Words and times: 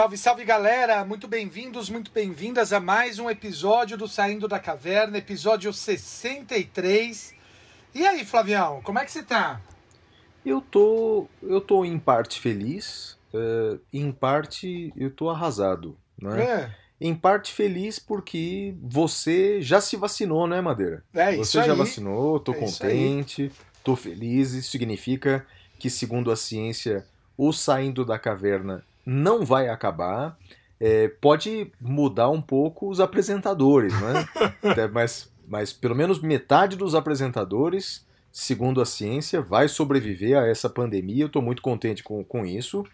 Salve, 0.00 0.16
salve 0.16 0.44
galera, 0.46 1.04
muito 1.04 1.28
bem-vindos, 1.28 1.90
muito 1.90 2.10
bem-vindas 2.10 2.72
a 2.72 2.80
mais 2.80 3.18
um 3.18 3.28
episódio 3.28 3.98
do 3.98 4.08
Saindo 4.08 4.48
da 4.48 4.58
Caverna, 4.58 5.18
episódio 5.18 5.70
63. 5.74 7.34
E 7.94 8.06
aí, 8.06 8.24
Flavião, 8.24 8.80
como 8.82 8.98
é 8.98 9.04
que 9.04 9.12
você 9.12 9.22
tá? 9.22 9.60
Eu 10.42 10.62
tô, 10.62 11.26
eu 11.42 11.60
tô 11.60 11.84
em 11.84 11.98
parte 11.98 12.40
feliz, 12.40 13.18
eh, 13.34 13.78
em 13.92 14.10
parte 14.10 14.90
eu 14.96 15.10
tô 15.10 15.28
arrasado, 15.28 15.98
né? 16.18 16.44
É, 16.44 16.74
Em 16.98 17.14
parte 17.14 17.52
feliz 17.52 17.98
porque 17.98 18.74
você 18.80 19.60
já 19.60 19.82
se 19.82 19.96
vacinou, 19.96 20.46
né, 20.46 20.62
Madeira? 20.62 21.04
é 21.12 21.36
você 21.36 21.58
isso 21.58 21.66
já 21.66 21.72
aí. 21.72 21.78
vacinou, 21.78 22.40
tô 22.40 22.52
É 22.52 22.54
contente, 22.54 23.52
tô 23.84 23.94
feliz. 23.94 24.54
Isso 24.54 24.70
significa 24.70 25.46
que, 25.78 25.90
segundo 25.90 26.30
a 26.30 26.36
ciência, 26.36 27.04
o 27.36 27.52
saindo 27.52 28.02
da 28.02 28.18
caverna 28.18 28.82
não 29.10 29.44
vai 29.44 29.68
acabar. 29.68 30.38
É, 30.78 31.08
pode 31.20 31.70
mudar 31.80 32.30
um 32.30 32.40
pouco 32.40 32.88
os 32.88 33.00
apresentadores, 33.00 33.92
né? 34.00 34.24
Até, 34.62 34.86
mas, 34.88 35.30
mas 35.48 35.72
pelo 35.72 35.96
menos 35.96 36.22
metade 36.22 36.76
dos 36.76 36.94
apresentadores, 36.94 38.06
segundo 38.30 38.80
a 38.80 38.86
ciência, 38.86 39.42
vai 39.42 39.66
sobreviver 39.66 40.38
a 40.38 40.46
essa 40.46 40.70
pandemia. 40.70 41.24
Eu 41.24 41.28
tô 41.28 41.42
muito 41.42 41.60
contente 41.60 42.04
com, 42.04 42.22
com 42.22 42.46
isso. 42.46 42.86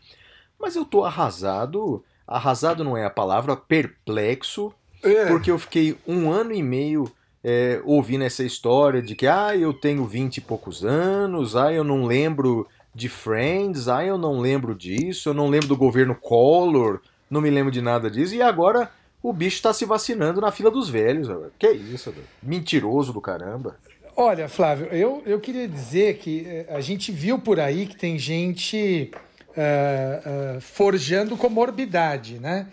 Mas 0.59 0.75
eu 0.75 0.87
tô 0.87 1.05
arrasado. 1.05 2.03
Arrasado 2.27 2.83
não 2.83 2.97
é 2.97 3.05
a 3.05 3.11
palavra, 3.11 3.55
perplexo 3.55 4.75
É, 5.03 5.27
porque 5.27 5.51
eu 5.51 5.59
fiquei 5.59 5.97
um 6.09 6.31
ano 6.31 6.53
e 6.53 6.63
meio 6.63 7.13
é, 7.45 7.81
ouvindo 7.85 8.25
essa 8.25 8.43
história 8.43 9.01
de 9.01 9.15
que 9.15 9.27
ah, 9.27 9.55
eu 9.55 9.73
tenho 9.73 10.05
vinte 10.05 10.39
e 10.39 10.41
poucos 10.41 10.85
anos, 10.85 11.55
ah, 11.55 11.73
eu 11.73 11.85
não 11.85 12.05
lembro 12.05 12.67
de 12.97 13.09
Friends, 13.11 13.89
ah, 13.89 14.03
eu 14.05 14.17
não 14.17 14.41
lembro 14.41 14.75
disso, 14.75 15.29
eu 15.29 15.35
não 15.35 15.49
lembro 15.49 15.69
do 15.69 15.77
governo 15.77 16.15
Collor, 16.15 17.01
não 17.31 17.41
me 17.43 17.51
lembro 17.51 17.71
de 17.71 17.83
nada 17.83 18.11
disso, 18.11 18.35
e 18.35 18.41
agora 18.41 18.91
o 19.23 19.33
bicho 19.33 19.61
tá 19.61 19.73
se 19.75 19.85
vacinando 19.85 20.41
na 20.41 20.51
fila 20.51 20.71
dos 20.71 20.89
velhos. 20.89 21.29
velho. 21.29 21.53
Que 21.59 21.69
isso, 21.71 22.11
velho? 22.11 22.27
mentiroso 22.43 23.13
do 23.13 23.21
caramba. 23.21 23.77
Olha, 24.17 24.49
Flávio, 24.49 24.87
eu, 24.87 25.23
eu 25.27 25.39
queria 25.39 25.69
dizer 25.69 26.17
que 26.17 26.47
eh, 26.47 26.67
a 26.71 26.81
gente 26.81 27.13
viu 27.13 27.39
por 27.39 27.61
aí 27.61 27.85
que 27.87 27.97
tem 27.97 28.19
gente 28.19 29.11
ah, 29.55 30.55
ah, 30.57 30.61
forjando 30.61 31.37
comorbidade, 31.37 32.39
né? 32.39 32.67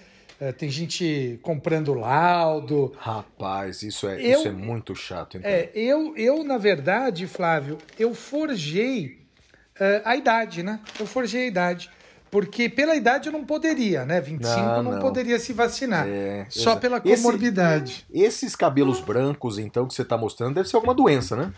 Tem 0.57 0.69
gente 0.69 1.39
comprando 1.41 1.93
laudo, 1.93 2.91
Rapaz, 2.97 3.81
isso 3.81 4.07
é, 4.09 4.15
Eu- 4.19 4.39
isso 4.39 4.47
é 4.49 4.51
muito 4.51 4.93
chato. 4.93 5.37
Então. 5.37 5.49
É, 5.49 5.69
eu, 5.73 6.13
eu, 6.17 6.43
na 6.43 6.57
verdade, 6.57 7.27
Flávio, 7.27 7.77
eu 7.97 8.13
forjei 8.13 9.22
a 10.05 10.15
idade, 10.15 10.63
né? 10.63 10.79
Eu 10.99 11.05
forjei 11.07 11.43
a 11.43 11.47
idade. 11.47 11.89
Porque 12.29 12.67
pela 12.67 12.95
idade 12.95 13.27
eu 13.27 13.33
não 13.33 13.45
poderia, 13.45 14.05
né? 14.05 14.19
25 14.19 14.59
Ah, 14.59 14.81
não, 14.81 14.93
não. 14.93 14.99
poderia 14.99 15.37
se 15.37 15.53
vacinar. 15.53 16.07
É, 16.07 16.47
Só 16.49 16.75
pela 16.75 16.99
Esse- 17.05 17.21
comorbidade. 17.23 18.05
Esses 18.11 18.55
cabelos 18.55 18.99
brancos, 18.99 19.59
então, 19.59 19.87
que 19.87 19.93
você 19.93 20.03
tá 20.03 20.17
mostrando, 20.17 20.55
deve 20.55 20.67
ser 20.67 20.75
alguma 20.75 20.95
doença, 20.95 21.35
né? 21.35 21.53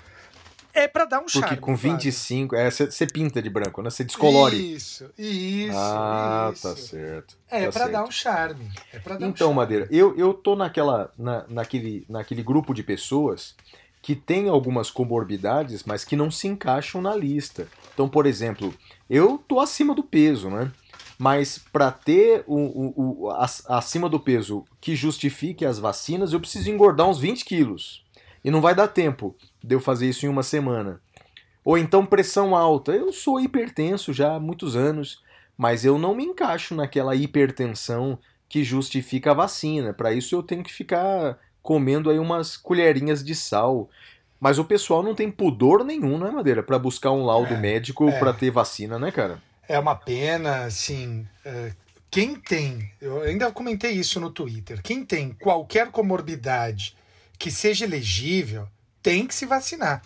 É 0.73 0.89
pra 0.89 1.05
dar 1.05 1.19
um 1.19 1.22
Porque 1.23 1.39
charme. 1.39 1.55
com 1.57 1.77
Flávio. 1.77 1.91
25, 1.97 2.53
é, 2.57 2.69
você 2.69 3.07
pinta 3.07 3.41
de 3.41 3.49
branco, 3.49 3.81
né? 3.81 3.89
Você 3.89 4.03
descolore. 4.03 4.75
Isso, 4.75 5.09
isso. 5.18 5.72
ah, 5.78 6.51
isso. 6.53 6.62
tá 6.63 6.75
certo. 6.75 7.38
É 7.50 7.66
tá 7.68 7.72
certo. 7.72 7.91
dar 7.94 8.03
um 8.03 8.12
charme. 8.12 8.69
É 8.91 9.00
dar 9.00 9.13
um 9.13 9.29
Então, 9.29 9.34
charme. 9.47 9.53
Madeira, 9.56 9.88
eu, 9.89 10.13
eu 10.18 10.34
tô 10.34 10.53
naquela, 10.57 11.09
na, 11.18 11.45
naquele, 11.47 12.06
naquele 12.09 12.44
grupo 12.44 12.73
de 12.73 12.84
pessoas 12.84 13.56
que 14.01 14.13
tem 14.13 14.50
algumas 14.50 14.91
comorbidades, 14.91 15.85
mas 15.85 16.03
que 16.03 16.18
não 16.18 16.29
se 16.29 16.50
encaixam 16.50 17.01
na 17.01 17.16
lista. 17.16 17.69
Então, 17.95 18.07
por 18.07 18.28
exemplo, 18.28 18.72
eu 19.09 19.39
tô 19.47 19.59
acima 19.59 19.95
do 19.95 20.03
peso, 20.03 20.50
né? 20.50 20.72
Mas 21.17 21.57
para 21.57 21.89
ter 21.91 22.44
o, 22.45 22.57
o, 22.57 23.23
o- 23.23 23.29
ac- 23.31 23.63
acima 23.69 24.07
do 24.09 24.19
peso 24.19 24.66
que 24.81 24.95
justifique 24.95 25.66
as 25.66 25.79
vacinas, 25.79 26.33
eu 26.33 26.39
preciso 26.41 26.69
engordar 26.69 27.07
uns 27.07 27.17
20 27.17 27.44
quilos. 27.45 28.03
E 28.44 28.51
não 28.51 28.61
vai 28.61 28.75
dar 28.75 28.89
tempo 28.89 29.35
de 29.63 29.73
eu 29.73 29.79
fazer 29.79 30.07
isso 30.09 30.25
em 30.25 30.29
uma 30.29 30.44
semana. 30.44 31.01
Ou 31.63 31.78
então 31.78 32.06
pressão 32.06 32.56
alta. 32.56 32.91
Eu 32.91 33.11
sou 33.13 33.39
hipertenso 33.39 34.13
já 34.13 34.35
há 34.35 34.39
muitos 34.39 34.75
anos, 34.75 35.23
mas 35.57 35.83
eu 35.85 35.97
não 35.97 36.13
me 36.13 36.25
encaixo 36.25 36.75
naquela 36.75 37.16
hipertensão 37.16 38.19
que 38.50 38.63
justifica 38.63 39.31
a 39.31 39.35
vacina. 39.35 39.94
Para 39.94 40.13
isso 40.13 40.35
eu 40.35 40.44
tenho 40.44 40.63
que 40.63 40.72
ficar 40.73 41.39
comendo 41.63 42.09
aí 42.09 42.19
umas 42.19 42.56
colherinhas 42.57 43.23
de 43.23 43.33
sal. 43.33 43.89
Mas 44.45 44.59
o 44.59 44.63
pessoal 44.63 45.01
não 45.01 45.16
tem 45.16 45.31
pudor 45.31 45.83
nenhum, 45.83 46.19
não 46.19 46.28
é, 46.28 46.31
Madeira? 46.31 46.61
Para 46.61 46.78
buscar 46.78 47.09
um 47.11 47.25
laudo 47.25 47.56
É, 47.56 47.57
médico 47.57 48.07
é. 48.07 48.19
para 48.19 48.31
ter 48.31 48.51
vacina, 48.51 49.00
né, 49.00 49.11
cara? 49.11 49.41
É 49.67 49.79
uma 49.79 49.95
pena, 49.95 50.66
assim. 50.66 51.28
é, 51.44 51.72
quem 52.11 52.35
tem, 52.35 52.91
eu 53.01 53.23
ainda 53.23 53.51
comentei 53.51 53.94
isso 53.94 54.19
no 54.19 54.29
Twitter, 54.29 54.83
quem 54.83 55.03
tem 55.03 55.31
qualquer 55.31 55.89
comorbidade 55.89 56.95
que 57.39 57.50
seja 57.50 57.85
elegível 57.85 58.67
tem 59.01 59.25
que 59.25 59.33
se 59.33 59.47
vacinar. 59.47 60.03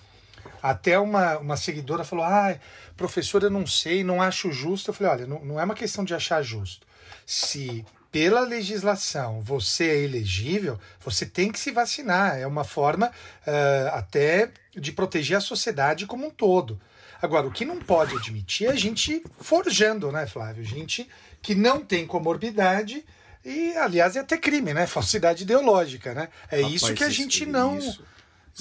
Até 0.63 0.97
uma, 0.97 1.37
uma 1.39 1.57
seguidora 1.57 2.05
falou: 2.05 2.23
ah, 2.23 2.55
professor, 2.95 3.43
eu 3.43 3.49
não 3.49 3.67
sei, 3.67 4.05
não 4.05 4.21
acho 4.21 4.53
justo. 4.53 4.91
Eu 4.91 4.93
falei: 4.93 5.11
olha, 5.11 5.27
não, 5.27 5.43
não 5.43 5.59
é 5.59 5.65
uma 5.65 5.75
questão 5.75 6.05
de 6.05 6.15
achar 6.15 6.41
justo. 6.41 6.87
Se 7.25 7.83
pela 8.11 8.41
legislação 8.41 9.41
você 9.41 9.85
é 9.85 9.97
elegível, 9.97 10.79
você 10.99 11.25
tem 11.25 11.51
que 11.51 11.59
se 11.59 11.71
vacinar. 11.71 12.37
É 12.37 12.47
uma 12.47 12.63
forma 12.63 13.11
eh, 13.45 13.89
até 13.93 14.51
de 14.75 14.91
proteger 14.91 15.37
a 15.37 15.41
sociedade 15.41 16.05
como 16.05 16.27
um 16.27 16.31
todo. 16.31 16.79
Agora, 17.21 17.47
o 17.47 17.51
que 17.51 17.65
não 17.65 17.77
pode 17.79 18.15
admitir 18.15 18.67
é 18.67 18.71
a 18.71 18.75
gente 18.75 19.21
forjando, 19.41 20.11
né, 20.11 20.25
Flávio? 20.25 20.63
Gente 20.63 21.07
que 21.41 21.53
não 21.53 21.81
tem 21.83 22.07
comorbidade 22.07 23.05
e, 23.43 23.73
aliás, 23.77 24.15
é 24.15 24.19
até 24.21 24.37
crime, 24.37 24.73
né? 24.73 24.87
Falsidade 24.87 25.43
ideológica, 25.43 26.13
né? 26.13 26.29
É 26.51 26.61
isso 26.61 26.85
Rapaz, 26.85 26.97
que 26.97 27.03
a 27.03 27.07
isso- 27.07 27.17
gente 27.17 27.45
não. 27.45 27.77
isso. 27.77 28.03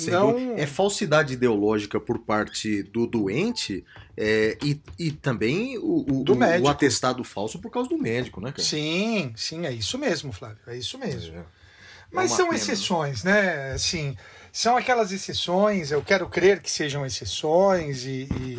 Não-. 0.06 0.56
É 0.56 0.66
falsidade 0.66 1.34
ideológica 1.34 1.98
por 2.00 2.18
parte 2.20 2.82
do 2.84 3.06
doente 3.06 3.84
é, 4.16 4.56
e, 4.62 4.80
e 4.98 5.10
também 5.10 5.78
o, 5.78 6.04
o, 6.08 6.24
o- 6.28 6.62
o 6.62 6.68
atestado 6.68 7.22
falso 7.24 7.58
por 7.58 7.70
causa 7.70 7.88
do 7.88 7.98
médico, 7.98 8.40
né, 8.40 8.50
cara? 8.52 8.62
Sim, 8.62 9.32
sim, 9.36 9.66
é 9.66 9.72
isso 9.72 9.98
mesmo, 9.98 10.32
Flávio. 10.32 10.58
É 10.66 10.76
isso 10.76 10.98
mesmo. 10.98 11.36
É. 11.36 11.44
Mas 12.10 12.30
uma 12.30 12.36
são 12.36 12.46
pena, 12.46 12.56
exceções, 12.58 13.22
né? 13.24 13.72
Assim, 13.72 14.16
são 14.52 14.76
aquelas 14.76 15.12
exceções, 15.12 15.90
eu 15.90 16.02
quero 16.02 16.26
crer 16.28 16.60
que 16.62 16.70
sejam 16.70 17.04
exceções 17.04 18.04
e, 18.06 18.26
e 18.40 18.58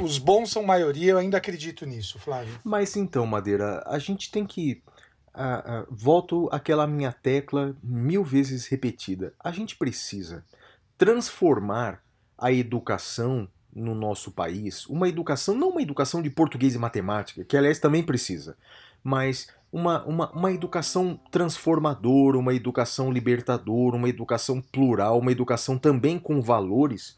os 0.00 0.16
bons 0.16 0.50
são 0.50 0.62
maioria, 0.62 1.12
eu 1.12 1.18
ainda 1.18 1.36
acredito 1.38 1.84
nisso, 1.84 2.18
Flávio. 2.18 2.54
Mas 2.64 2.96
então, 2.96 3.26
Madeira, 3.26 3.82
a 3.86 3.98
gente 3.98 4.30
tem 4.30 4.46
que. 4.46 4.80
Volto 5.90 6.48
àquela 6.52 6.86
minha 6.86 7.12
tecla 7.12 7.76
mil 7.82 8.24
vezes 8.24 8.66
repetida. 8.66 9.34
A 9.40 9.50
gente 9.50 9.76
precisa 9.76 10.44
transformar 10.98 12.02
a 12.36 12.52
educação 12.52 13.48
no 13.74 13.94
nosso 13.94 14.30
país, 14.30 14.86
uma 14.86 15.08
educação, 15.08 15.54
não 15.54 15.70
uma 15.70 15.80
educação 15.80 16.20
de 16.20 16.28
português 16.28 16.74
e 16.74 16.78
matemática, 16.78 17.44
que 17.44 17.56
aliás 17.56 17.78
também 17.78 18.02
precisa, 18.02 18.56
mas 19.02 19.48
uma, 19.72 20.04
uma, 20.04 20.30
uma 20.32 20.52
educação 20.52 21.18
transformadora, 21.30 22.36
uma 22.36 22.54
educação 22.54 23.10
libertadora, 23.10 23.96
uma 23.96 24.08
educação 24.08 24.60
plural, 24.60 25.18
uma 25.18 25.32
educação 25.32 25.78
também 25.78 26.18
com 26.18 26.42
valores, 26.42 27.16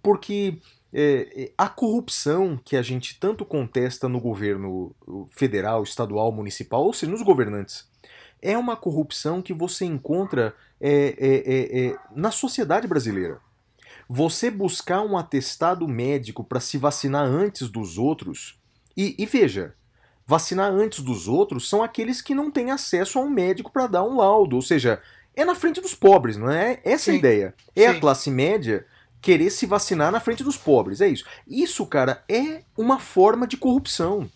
porque 0.00 0.60
é, 0.92 1.28
é, 1.34 1.52
a 1.58 1.68
corrupção 1.68 2.58
que 2.64 2.76
a 2.76 2.82
gente 2.82 3.18
tanto 3.18 3.44
contesta 3.44 4.08
no 4.08 4.20
governo 4.20 4.94
federal, 5.30 5.82
estadual, 5.82 6.32
municipal, 6.32 6.84
ou 6.84 6.92
seja, 6.92 7.12
nos 7.12 7.22
governantes, 7.22 7.88
é 8.40 8.56
uma 8.56 8.76
corrupção 8.76 9.42
que 9.42 9.52
você 9.52 9.84
encontra 9.84 10.54
é, 10.80 11.14
é, 11.18 11.36
é, 11.46 11.86
é, 11.86 11.96
na 12.14 12.30
sociedade 12.30 12.86
brasileira. 12.86 13.40
Você 14.08 14.50
buscar 14.50 15.02
um 15.02 15.16
atestado 15.18 15.88
médico 15.88 16.44
para 16.44 16.60
se 16.60 16.78
vacinar 16.78 17.24
antes 17.24 17.68
dos 17.68 17.98
outros, 17.98 18.58
e, 18.96 19.16
e 19.18 19.26
veja, 19.26 19.74
vacinar 20.26 20.70
antes 20.70 21.00
dos 21.00 21.26
outros 21.26 21.68
são 21.68 21.82
aqueles 21.82 22.22
que 22.22 22.34
não 22.34 22.50
têm 22.50 22.70
acesso 22.70 23.18
a 23.18 23.22
um 23.22 23.30
médico 23.30 23.72
para 23.72 23.86
dar 23.86 24.04
um 24.04 24.16
laudo, 24.16 24.56
ou 24.56 24.62
seja, 24.62 25.02
é 25.34 25.44
na 25.44 25.54
frente 25.54 25.80
dos 25.80 25.94
pobres, 25.94 26.36
não 26.36 26.50
é? 26.50 26.80
Essa 26.84 27.10
é 27.10 27.12
a 27.12 27.14
Sim. 27.14 27.18
ideia. 27.18 27.54
É 27.74 27.86
a 27.86 27.94
Sim. 27.94 28.00
classe 28.00 28.30
média 28.30 28.86
querer 29.26 29.50
se 29.50 29.66
vacinar 29.66 30.12
na 30.12 30.20
frente 30.20 30.44
dos 30.44 30.56
pobres, 30.56 31.00
é 31.00 31.08
isso. 31.08 31.24
Isso, 31.48 31.84
cara, 31.84 32.22
é 32.28 32.62
uma 32.78 33.00
forma 33.00 33.44
de 33.44 33.56
corrupção. 33.56 34.30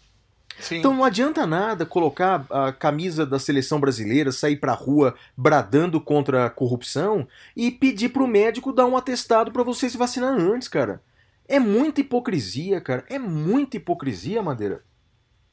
Sim. 0.58 0.78
Então 0.78 0.92
não 0.92 1.04
adianta 1.04 1.46
nada 1.46 1.86
colocar 1.86 2.44
a 2.50 2.72
camisa 2.72 3.24
da 3.24 3.38
seleção 3.38 3.78
brasileira, 3.78 4.32
sair 4.32 4.56
pra 4.56 4.72
rua 4.72 5.14
bradando 5.36 6.00
contra 6.00 6.46
a 6.46 6.50
corrupção 6.50 7.24
e 7.56 7.70
pedir 7.70 8.08
pro 8.08 8.26
médico 8.26 8.72
dar 8.72 8.84
um 8.86 8.96
atestado 8.96 9.52
para 9.52 9.62
você 9.62 9.88
se 9.88 9.96
vacinar 9.96 10.32
antes, 10.36 10.66
cara. 10.66 11.00
É 11.46 11.60
muita 11.60 12.00
hipocrisia, 12.00 12.80
cara. 12.80 13.04
É 13.08 13.16
muita 13.18 13.76
hipocrisia, 13.76 14.42
Madeira. 14.42 14.82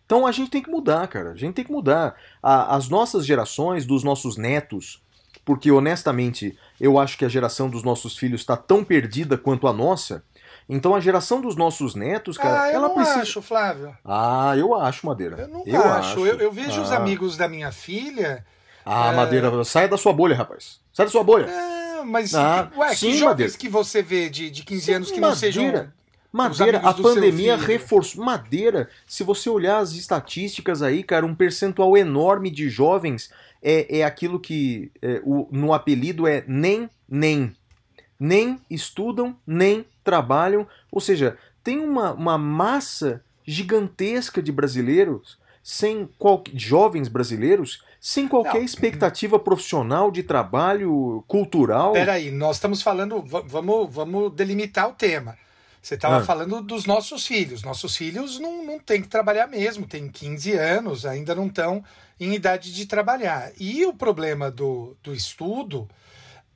Então 0.08 0.26
a 0.26 0.32
gente 0.32 0.50
tem 0.50 0.64
que 0.64 0.70
mudar, 0.72 1.08
cara. 1.08 1.30
A 1.32 1.36
gente 1.36 1.54
tem 1.54 1.64
que 1.66 1.72
mudar. 1.72 2.16
A- 2.42 2.76
as 2.76 2.90
nossas 2.90 3.24
gerações, 3.24 3.86
dos 3.86 4.04
nossos 4.04 4.36
netos, 4.36 5.00
porque 5.48 5.72
honestamente 5.72 6.58
eu 6.78 7.00
acho 7.00 7.18
que 7.18 7.24
a 7.24 7.30
geração 7.30 7.70
dos 7.70 7.82
nossos 7.82 8.18
filhos 8.18 8.42
está 8.42 8.58
tão 8.58 8.84
perdida 8.84 9.38
quanto 9.38 9.66
a 9.66 9.72
nossa. 9.72 10.22
Então 10.68 10.94
a 10.94 11.00
geração 11.00 11.40
dos 11.40 11.56
nossos 11.56 11.96
netos, 11.96 12.38
cara, 12.38 12.64
ah, 12.64 12.68
eu 12.70 12.76
ela 12.76 12.88
não 12.90 12.96
precisa. 12.96 13.22
acho, 13.22 13.42
Flávio. 13.42 13.96
Ah, 14.04 14.54
eu 14.58 14.76
acho, 14.76 15.08
Madeira. 15.08 15.38
Eu 15.40 15.48
não 15.48 15.92
acho. 15.94 16.20
Eu, 16.28 16.38
eu 16.38 16.52
vejo 16.52 16.82
os 16.82 16.92
Ah. 16.92 16.98
amigos 16.98 17.38
da 17.38 17.48
minha 17.48 17.72
filha. 17.72 18.46
Ah, 18.86 19.14
É. 19.14 19.16
Madeira, 19.16 19.64
sai 19.64 19.88
da 19.88 19.98
sua 19.98 20.12
bolha, 20.12 20.36
rapaz. 20.36 20.82
Sai 20.92 21.06
da 21.06 21.12
sua 21.12 21.24
bolha. 21.24 21.48
Não, 21.48 22.06
mas. 22.06 22.36
Ah, 22.36 22.70
ué, 22.76 22.94
sim, 22.94 23.12
que 23.12 23.18
jovens 23.18 23.30
Madeira. 23.30 23.54
que 23.54 23.70
você 23.70 24.02
vê 24.04 24.30
de, 24.30 24.50
de 24.52 24.64
15 24.64 24.82
Sim, 24.82 24.94
anos 24.96 25.12
que 25.12 25.20
não 25.22 25.34
sejam. 25.34 25.64
Madeira. 25.64 25.94
Madeira, 26.30 26.80
a 26.80 26.94
pandemia 26.94 27.56
reforçou. 27.56 28.24
Madeira, 28.24 28.90
se 29.08 29.24
você 29.24 29.50
olhar 29.50 29.78
as 29.80 29.94
estatísticas 29.94 30.82
aí, 30.84 31.02
cara, 31.02 31.26
um 31.26 31.34
percentual 31.34 31.96
enorme 31.98 32.52
de 32.52 32.70
jovens 32.70 33.32
é, 33.62 34.00
é 34.00 34.04
aquilo 34.04 34.40
que 34.40 34.92
é, 35.02 35.22
o- 35.24 35.48
no 35.52 35.74
apelido 35.74 36.28
é 36.28 36.44
nem, 36.48 36.90
nem. 37.08 37.56
Nem 38.20 38.60
estudam, 38.70 39.36
nem 39.46 39.86
trabalham. 40.04 40.68
Ou 40.92 41.00
seja, 41.00 41.38
tem 41.64 41.80
uma, 41.80 42.14
uma 42.14 42.38
massa 42.38 43.24
gigantesca 43.46 44.42
de 44.42 44.52
brasileiros, 44.52 45.38
sem 45.64 46.10
qual, 46.18 46.44
jovens 46.54 47.08
brasileiros, 47.08 47.84
sem 48.00 48.28
qualquer 48.28 48.60
Não. 48.60 48.64
expectativa 48.64 49.38
profissional 49.38 50.10
de 50.12 50.24
trabalho 50.24 51.24
cultural. 51.28 51.94
Peraí, 51.94 52.32
nós 52.32 52.56
estamos 52.58 52.82
falando. 52.82 53.22
va- 53.22 53.44
Vamos, 53.46 53.94
vamos 53.94 54.34
delimitar 54.34 54.90
o 54.90 54.94
tema. 54.94 55.38
Você 55.82 55.96
estava 55.96 56.18
Ah. 56.18 56.24
falando 56.24 56.62
dos 56.62 56.86
nossos 56.86 57.26
filhos. 57.28 57.64
Nossos 57.64 57.96
filhos 57.96 58.40
não, 58.40 58.64
não 58.66 58.80
têm 58.80 59.02
que 59.02 59.08
trabalhar 59.08 59.48
mesmo, 59.48 59.86
têm 59.86 60.10
15 60.10 60.54
anos, 60.54 61.06
ainda 61.06 61.34
não 61.36 61.48
estão 61.48 61.84
em 62.20 62.34
idade 62.34 62.74
de 62.74 62.86
trabalhar. 62.86 63.52
E 63.60 63.86
o 63.86 63.94
problema 63.94 64.50
do, 64.50 64.96
do 65.04 65.14
estudo, 65.14 65.88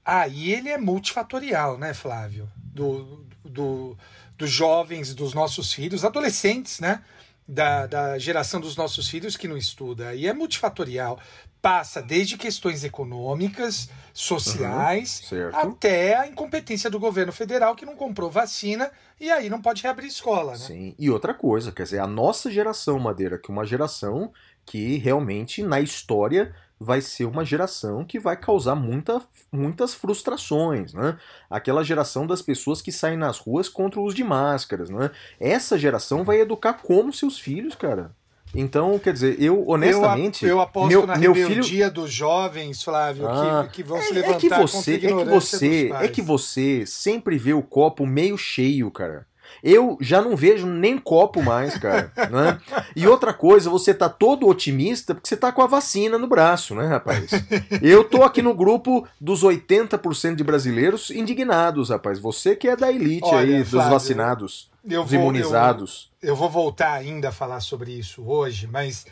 aí 0.03 0.51
ele 0.51 0.69
é 0.69 0.77
multifatorial, 0.77 1.77
né, 1.77 1.93
Flávio? 1.93 2.49
Do, 2.57 3.25
do, 3.43 3.97
dos 4.37 4.49
jovens, 4.49 5.13
dos 5.13 5.33
nossos 5.33 5.73
filhos, 5.73 6.03
adolescentes, 6.03 6.79
né? 6.79 7.03
Da, 7.47 7.85
da 7.85 8.17
geração 8.17 8.61
dos 8.61 8.75
nossos 8.75 9.09
filhos 9.09 9.35
que 9.35 9.47
não 9.47 9.57
estuda. 9.57 10.15
E 10.15 10.27
é 10.27 10.33
multifatorial. 10.33 11.19
Passa 11.61 12.01
desde 12.01 12.37
questões 12.37 12.83
econômicas, 12.83 13.87
sociais, 14.13 15.21
certo. 15.29 15.55
até 15.55 16.17
a 16.17 16.27
incompetência 16.27 16.89
do 16.89 16.99
governo 16.99 17.31
federal 17.31 17.75
que 17.75 17.85
não 17.85 17.95
comprou 17.95 18.31
vacina 18.31 18.91
e 19.19 19.29
aí 19.29 19.49
não 19.49 19.61
pode 19.61 19.83
reabrir 19.83 20.07
escola, 20.07 20.53
né? 20.53 20.57
Sim, 20.57 20.95
e 20.97 21.09
outra 21.09 21.33
coisa, 21.33 21.71
quer 21.71 21.83
dizer, 21.83 21.99
a 21.99 22.07
nossa 22.07 22.49
geração, 22.49 22.97
Madeira, 22.97 23.37
que 23.37 23.51
é 23.51 23.53
uma 23.53 23.65
geração 23.65 24.33
que 24.65 24.97
realmente 24.97 25.63
na 25.63 25.79
história 25.81 26.53
vai 26.79 26.99
ser 26.99 27.25
uma 27.25 27.45
geração 27.45 28.03
que 28.03 28.19
vai 28.19 28.35
causar 28.35 28.73
muita, 28.75 29.21
muitas 29.51 29.93
frustrações, 29.93 30.93
né? 30.93 31.17
Aquela 31.49 31.83
geração 31.83 32.25
das 32.25 32.41
pessoas 32.41 32.81
que 32.81 32.91
saem 32.91 33.17
nas 33.17 33.37
ruas 33.37 33.69
contra 33.69 33.99
o 33.99 34.03
uso 34.03 34.15
de 34.15 34.23
máscaras, 34.23 34.89
né? 34.89 35.11
Essa 35.39 35.77
geração 35.77 36.23
vai 36.23 36.39
educar 36.41 36.73
como 36.73 37.13
seus 37.13 37.37
filhos, 37.37 37.75
cara. 37.75 38.15
Então, 38.53 38.99
quer 38.99 39.13
dizer, 39.13 39.41
eu 39.41 39.63
honestamente, 39.67 40.45
eu, 40.45 40.51
eu 40.57 40.59
aposto 40.61 40.89
meu- 40.89 41.07
na 41.07 41.15
meu 41.15 41.33
rebeldia 41.33 41.89
dos 41.89 42.11
jovens, 42.11 42.83
Flávio, 42.83 43.27
Ah, 43.27 43.65
que, 43.69 43.77
que 43.77 43.83
vão 43.83 44.01
se 44.01 44.11
é, 44.11 44.15
levantar 44.15 44.35
é 44.35 44.39
que 44.39 44.49
contra 44.49 44.65
a 44.65 44.67
você, 44.67 44.93
é 44.95 44.97
que 44.99 45.25
você, 45.25 45.95
é 46.01 46.07
que 46.07 46.21
você 46.21 46.85
sempre 46.85 47.37
vê 47.37 47.53
o 47.53 47.61
copo 47.61 48.05
meio 48.05 48.37
cheio, 48.37 48.91
cara. 48.91 49.25
Eu 49.63 49.97
já 50.01 50.21
não 50.21 50.35
vejo 50.35 50.65
nem 50.65 50.97
copo 50.97 51.41
mais, 51.41 51.77
cara, 51.77 52.11
né? 52.31 52.59
E 52.95 53.07
outra 53.07 53.33
coisa, 53.33 53.69
você 53.69 53.93
tá 53.93 54.09
todo 54.09 54.47
otimista 54.47 55.13
porque 55.13 55.27
você 55.29 55.37
tá 55.37 55.51
com 55.51 55.61
a 55.61 55.67
vacina 55.67 56.17
no 56.17 56.27
braço, 56.27 56.73
né, 56.75 56.87
rapaz? 56.87 57.29
Eu 57.81 58.03
tô 58.03 58.23
aqui 58.23 58.41
no 58.41 58.53
grupo 58.53 59.07
dos 59.19 59.43
80% 59.43 60.35
de 60.35 60.43
brasileiros 60.43 61.09
indignados, 61.11 61.89
rapaz. 61.89 62.19
Você 62.19 62.55
que 62.55 62.67
é 62.67 62.75
da 62.75 62.91
elite 62.91 63.25
Olha, 63.25 63.57
aí, 63.57 63.61
dos 63.61 63.71
Flávio, 63.71 63.91
vacinados, 63.91 64.69
eu 64.83 65.03
dos 65.03 65.11
vou- 65.11 65.19
imunizados. 65.21 66.11
Eu, 66.21 66.29
eu 66.29 66.35
vou 66.35 66.49
voltar 66.49 66.93
ainda 66.93 67.29
a 67.29 67.31
falar 67.31 67.59
sobre 67.59 67.91
isso 67.91 68.23
hoje, 68.25 68.67
mas 68.67 69.05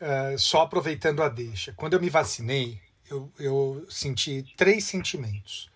ah, 0.00 0.34
só 0.38 0.62
aproveitando 0.62 1.22
a 1.22 1.28
deixa. 1.28 1.72
Quando 1.76 1.94
eu 1.94 2.00
me 2.00 2.08
vacinei, 2.10 2.78
eu, 3.10 3.30
eu 3.38 3.84
senti 3.88 4.44
três 4.56 4.84
sentimentos. 4.84 5.70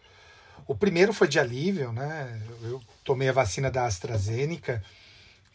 O 0.67 0.75
primeiro 0.75 1.12
foi 1.12 1.29
de 1.29 1.38
alívio, 1.38 1.93
né? 1.93 2.41
Eu 2.62 2.81
tomei 3.05 3.29
a 3.29 3.32
vacina 3.32 3.70
da 3.70 3.85
AstraZeneca 3.87 4.82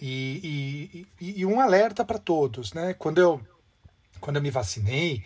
e, 0.02 1.08
e, 1.20 1.42
e- 1.42 1.46
um 1.46 1.60
alerta 1.60 2.04
para 2.06 2.20
todos, 2.20 2.74
né? 2.74 2.94
Quando 2.94 3.20
eu, 3.20 3.42
quando 4.20 4.36
eu 4.38 4.42
me 4.42 4.52
vacinei, 4.52 5.24